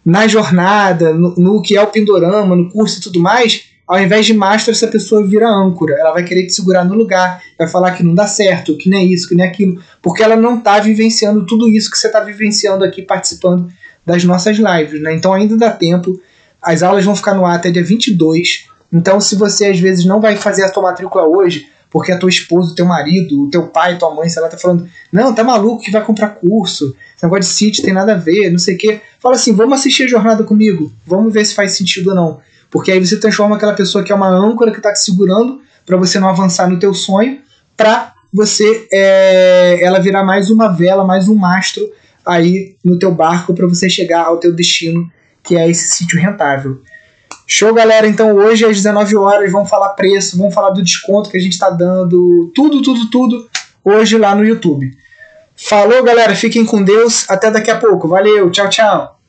na 0.05 0.26
jornada, 0.26 1.14
no, 1.14 1.32
no 1.36 1.62
que 1.62 1.76
é 1.76 1.80
o 1.80 1.86
Pindorama, 1.86 2.56
no 2.56 2.68
curso 2.68 2.98
e 2.98 3.02
tudo 3.02 3.20
mais, 3.20 3.66
ao 3.86 4.02
invés 4.02 4.26
de 4.26 4.34
mastro, 4.34 4.72
essa 4.72 4.89
pessoa 4.89 5.24
vira 5.24 5.48
âncora. 5.48 5.94
Ela 5.94 6.10
vai 6.10 6.24
querer 6.24 6.44
te 6.44 6.52
segurar 6.52 6.84
no 6.84 6.97
lugar, 6.97 7.40
vai 7.56 7.68
falar 7.68 7.93
que 7.93 8.02
não 8.02 8.16
dá 8.16 8.26
certo, 8.26 8.76
que 8.76 8.90
nem 8.90 9.12
isso, 9.12 9.28
que 9.28 9.34
nem 9.36 9.47
aquilo, 9.47 9.80
porque 10.02 10.24
ela 10.24 10.34
não 10.34 10.59
está 10.59 10.80
vivenciando 10.80 11.47
tudo 11.47 11.68
isso 11.68 11.89
que 11.89 11.97
você 11.97 12.09
está 12.09 12.18
vivenciando 12.18 12.82
aqui 12.82 13.01
participando 13.01 13.68
das 14.05 14.24
nossas 14.24 14.56
lives. 14.56 15.01
Né? 15.01 15.14
Então 15.14 15.32
ainda 15.32 15.56
dá 15.56 15.70
tempo. 15.70 16.20
As 16.60 16.82
aulas 16.82 17.05
vão 17.05 17.14
ficar 17.14 17.34
no 17.34 17.47
ar 17.47 17.59
até 17.59 17.70
dia 17.70 17.84
22. 17.84 18.64
Então, 18.93 19.20
se 19.20 19.36
você 19.36 19.66
às 19.66 19.78
vezes 19.78 20.05
não 20.05 20.20
vai 20.20 20.36
fazer 20.36 20.64
a 20.64 20.72
sua 20.72 20.82
matrícula 20.82 21.28
hoje, 21.28 21.70
porque 21.93 22.10
a 22.10 22.19
tua 22.19 22.31
esposa, 22.31 22.73
o 22.73 22.74
teu 22.74 22.86
marido, 22.86 23.43
o 23.43 23.51
teu 23.51 23.66
pai, 23.66 23.98
tua 23.98 24.14
mãe, 24.14 24.27
sei 24.27 24.40
lá, 24.40 24.48
tá 24.48 24.56
falando, 24.56 24.89
não, 25.12 25.35
tá 25.35 25.44
maluco 25.44 25.82
que 25.82 25.90
vai 25.90 26.02
comprar 26.02 26.31
curso, 26.31 26.97
esse 27.14 27.23
negócio 27.23 27.43
de 27.43 27.48
sítio 27.48 27.85
tem 27.85 27.93
nada 27.93 28.14
a 28.14 28.16
ver, 28.16 28.51
não 28.51 28.59
sei 28.59 28.77
o 28.77 28.78
quê. 28.78 29.01
Fala 29.20 29.35
assim, 29.35 29.52
vamos 29.52 29.78
assistir 29.78 30.05
a 30.05 30.09
jornada 30.09 30.43
comigo, 30.43 30.90
vamos 31.06 31.32
ver 31.32 31.44
se 31.44 31.55
faz 31.55 31.73
sentido 31.73 32.09
ou 32.09 32.16
não. 32.16 32.40
Porque 32.70 32.90
aí 32.90 32.98
você 32.98 33.20
transforma 33.20 33.56
aquela 33.56 33.74
pessoa 33.74 34.02
que 34.02 34.10
é 34.10 34.14
uma 34.14 34.31
âncora 34.31 34.73
que 34.73 34.81
tá 34.81 34.90
te 34.90 35.01
segurando 35.01 35.60
para 35.85 35.98
você 35.98 36.19
não 36.19 36.31
avançar 36.31 36.66
no 36.66 36.78
teu 36.78 36.94
sonho, 36.94 37.39
pra 37.77 38.14
você, 38.32 38.89
é, 38.90 39.85
ela 39.85 40.01
virar 40.01 40.24
mais 40.24 40.48
uma 40.48 40.69
vela, 40.69 41.05
mais 41.05 41.28
um 41.28 41.35
mastro 41.35 41.86
aí 42.24 42.77
no 42.82 42.98
teu 42.98 43.12
barco 43.12 43.52
para 43.52 43.66
você 43.66 43.90
chegar 43.90 44.24
ao 44.24 44.39
teu 44.39 44.55
destino, 44.55 45.06
que 45.43 45.56
é 45.56 45.69
esse 45.69 45.89
sítio 45.89 46.19
rentável. 46.19 46.81
Show, 47.55 47.74
galera. 47.74 48.07
Então 48.07 48.35
hoje 48.35 48.65
às 48.65 48.77
19 48.77 49.15
horas 49.15 49.53
vamos 49.53 49.69
falar 49.69 49.91
preço, 49.91 50.39
vamos 50.39 50.55
falar 50.55 50.70
do 50.70 50.83
desconto 50.83 51.29
que 51.29 51.37
a 51.37 51.41
gente 51.41 51.53
está 51.53 51.69
dando, 51.69 52.51
tudo, 52.55 52.81
tudo, 52.81 53.11
tudo 53.11 53.47
hoje 53.85 54.16
lá 54.16 54.35
no 54.35 54.43
YouTube. 54.43 54.91
Falou, 55.55 56.03
galera. 56.03 56.35
Fiquem 56.35 56.65
com 56.65 56.83
Deus. 56.83 57.29
Até 57.29 57.51
daqui 57.51 57.70
a 57.70 57.79
pouco. 57.79 58.09
Valeu. 58.09 58.51
Tchau, 58.51 58.70
tchau. 58.70 59.22